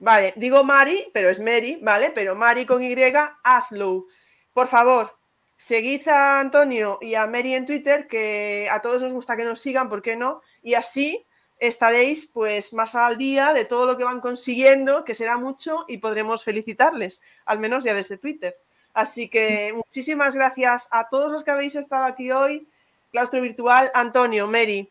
Vale, 0.00 0.32
digo 0.36 0.64
Mari, 0.64 1.10
pero 1.12 1.28
es 1.28 1.40
Mary, 1.40 1.78
¿vale? 1.82 2.10
Pero 2.10 2.34
Mari 2.34 2.64
con 2.64 2.82
Y, 2.82 2.96
Aslow. 3.44 4.06
Por 4.54 4.66
favor, 4.66 5.14
seguid 5.56 6.08
a 6.08 6.40
Antonio 6.40 6.98
y 7.02 7.14
a 7.14 7.26
Mary 7.26 7.54
en 7.54 7.66
Twitter, 7.66 8.08
que 8.08 8.66
a 8.70 8.80
todos 8.80 9.02
nos 9.02 9.12
gusta 9.12 9.36
que 9.36 9.44
nos 9.44 9.60
sigan, 9.60 9.90
¿por 9.90 10.00
qué 10.00 10.16
no? 10.16 10.40
Y 10.62 10.72
así 10.72 11.26
estaréis 11.58 12.26
pues 12.32 12.72
más 12.72 12.94
al 12.94 13.18
día 13.18 13.52
de 13.52 13.66
todo 13.66 13.84
lo 13.84 13.98
que 13.98 14.04
van 14.04 14.22
consiguiendo, 14.22 15.04
que 15.04 15.14
será 15.14 15.36
mucho, 15.36 15.84
y 15.86 15.98
podremos 15.98 16.44
felicitarles, 16.44 17.22
al 17.44 17.58
menos 17.58 17.84
ya 17.84 17.92
desde 17.92 18.16
Twitter. 18.16 18.56
Así 18.94 19.28
que 19.28 19.74
muchísimas 19.74 20.34
gracias 20.34 20.88
a 20.92 21.10
todos 21.10 21.30
los 21.30 21.44
que 21.44 21.50
habéis 21.50 21.76
estado 21.76 22.06
aquí 22.06 22.32
hoy. 22.32 22.66
Claustro 23.12 23.42
Virtual, 23.42 23.90
Antonio, 23.92 24.46
Mary. 24.46 24.90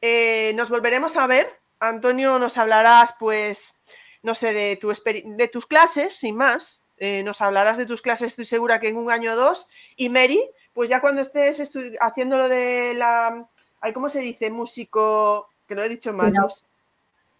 Eh, 0.00 0.52
nos 0.56 0.68
volveremos 0.68 1.16
a 1.16 1.28
ver. 1.28 1.48
Antonio, 1.78 2.40
nos 2.40 2.58
hablarás, 2.58 3.14
pues, 3.20 3.78
no 4.22 4.34
sé, 4.34 4.52
de, 4.52 4.76
tu 4.76 4.92
de 4.92 5.48
tus 5.48 5.66
clases, 5.66 6.16
sin 6.16 6.36
más. 6.36 6.82
Eh, 6.98 7.22
nos 7.22 7.40
hablarás 7.40 7.78
de 7.78 7.86
tus 7.86 8.02
clases, 8.02 8.28
estoy 8.28 8.44
segura 8.44 8.80
que 8.80 8.88
en 8.88 8.96
un 8.96 9.10
año 9.10 9.32
o 9.32 9.36
dos. 9.36 9.68
Y 9.96 10.08
Mary, 10.08 10.42
pues 10.72 10.90
ya 10.90 11.00
cuando 11.00 11.20
estés 11.20 11.62
haciendo 12.00 12.36
lo 12.36 12.48
de 12.48 12.94
la. 12.94 13.48
¿Cómo 13.94 14.08
se 14.08 14.20
dice? 14.20 14.50
Músico. 14.50 15.48
Que 15.66 15.74
lo 15.74 15.84
he 15.84 15.88
dicho 15.88 16.12
mal. 16.12 16.32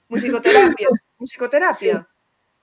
Musicoterapia. 0.08 0.88
Musicoterapia. 1.18 2.08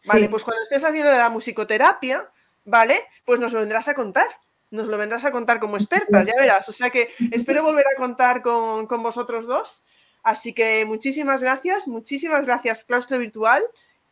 Vale, 0.07 0.29
pues 0.29 0.43
cuando 0.43 0.63
estés 0.63 0.83
haciendo 0.83 1.11
de 1.11 1.17
la 1.17 1.29
musicoterapia, 1.29 2.29
¿vale? 2.63 3.01
Pues 3.25 3.39
nos 3.39 3.53
lo 3.53 3.59
vendrás 3.59 3.87
a 3.87 3.95
contar. 3.95 4.27
Nos 4.71 4.87
lo 4.87 4.97
vendrás 4.97 5.25
a 5.25 5.31
contar 5.31 5.59
como 5.59 5.77
experta, 5.77 6.23
ya 6.23 6.33
verás. 6.39 6.67
O 6.69 6.73
sea 6.73 6.89
que 6.89 7.09
espero 7.31 7.63
volver 7.63 7.85
a 7.93 7.99
contar 7.99 8.41
con, 8.41 8.87
vosotros 8.87 9.45
dos. 9.45 9.85
Así 10.23 10.53
que 10.53 10.85
muchísimas 10.85 11.41
gracias, 11.41 11.87
muchísimas 11.87 12.45
gracias, 12.45 12.83
Claustro 12.83 13.19
Virtual. 13.19 13.63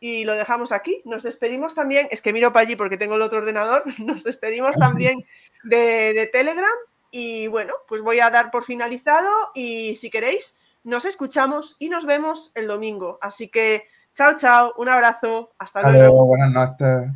Y 0.04 0.26
lo 0.26 0.34
dejamos 0.34 0.70
aquí. 0.70 1.00
Nos 1.06 1.22
despedimos 1.22 1.74
también, 1.74 2.08
es 2.10 2.20
que 2.20 2.34
miro 2.34 2.52
para 2.52 2.66
allí 2.66 2.76
porque 2.76 2.98
tengo 2.98 3.14
el 3.14 3.22
otro 3.22 3.38
ordenador, 3.38 3.84
nos 4.00 4.22
despedimos 4.22 4.76
también 4.76 5.24
de, 5.62 6.12
de 6.12 6.28
Telegram. 6.30 6.76
Y 7.10 7.46
bueno, 7.46 7.72
pues 7.88 8.02
voy 8.02 8.20
a 8.20 8.28
dar 8.28 8.50
por 8.50 8.64
finalizado 8.64 9.30
y 9.54 9.96
si 9.96 10.10
queréis, 10.10 10.58
nos 10.82 11.06
escuchamos 11.06 11.76
y 11.78 11.88
nos 11.88 12.04
vemos 12.04 12.52
el 12.54 12.66
domingo. 12.66 13.18
Así 13.22 13.48
que 13.48 13.88
chao, 14.14 14.36
chao, 14.36 14.74
un 14.76 14.90
abrazo, 14.90 15.54
hasta 15.56 15.90
luego. 15.90 16.26
Buenas 16.26 16.50
noches. 16.50 17.10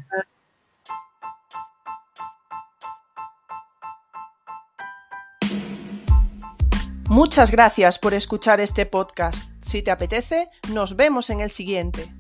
Muchas 7.11 7.51
gracias 7.51 7.99
por 7.99 8.15
escuchar 8.15 8.61
este 8.63 8.87
podcast. 8.87 9.51
Si 9.61 9.83
te 9.83 9.91
apetece, 9.91 10.49
nos 10.73 10.97
vemos 10.97 11.29
en 11.29 11.41
el 11.41 11.51
siguiente. 11.51 12.18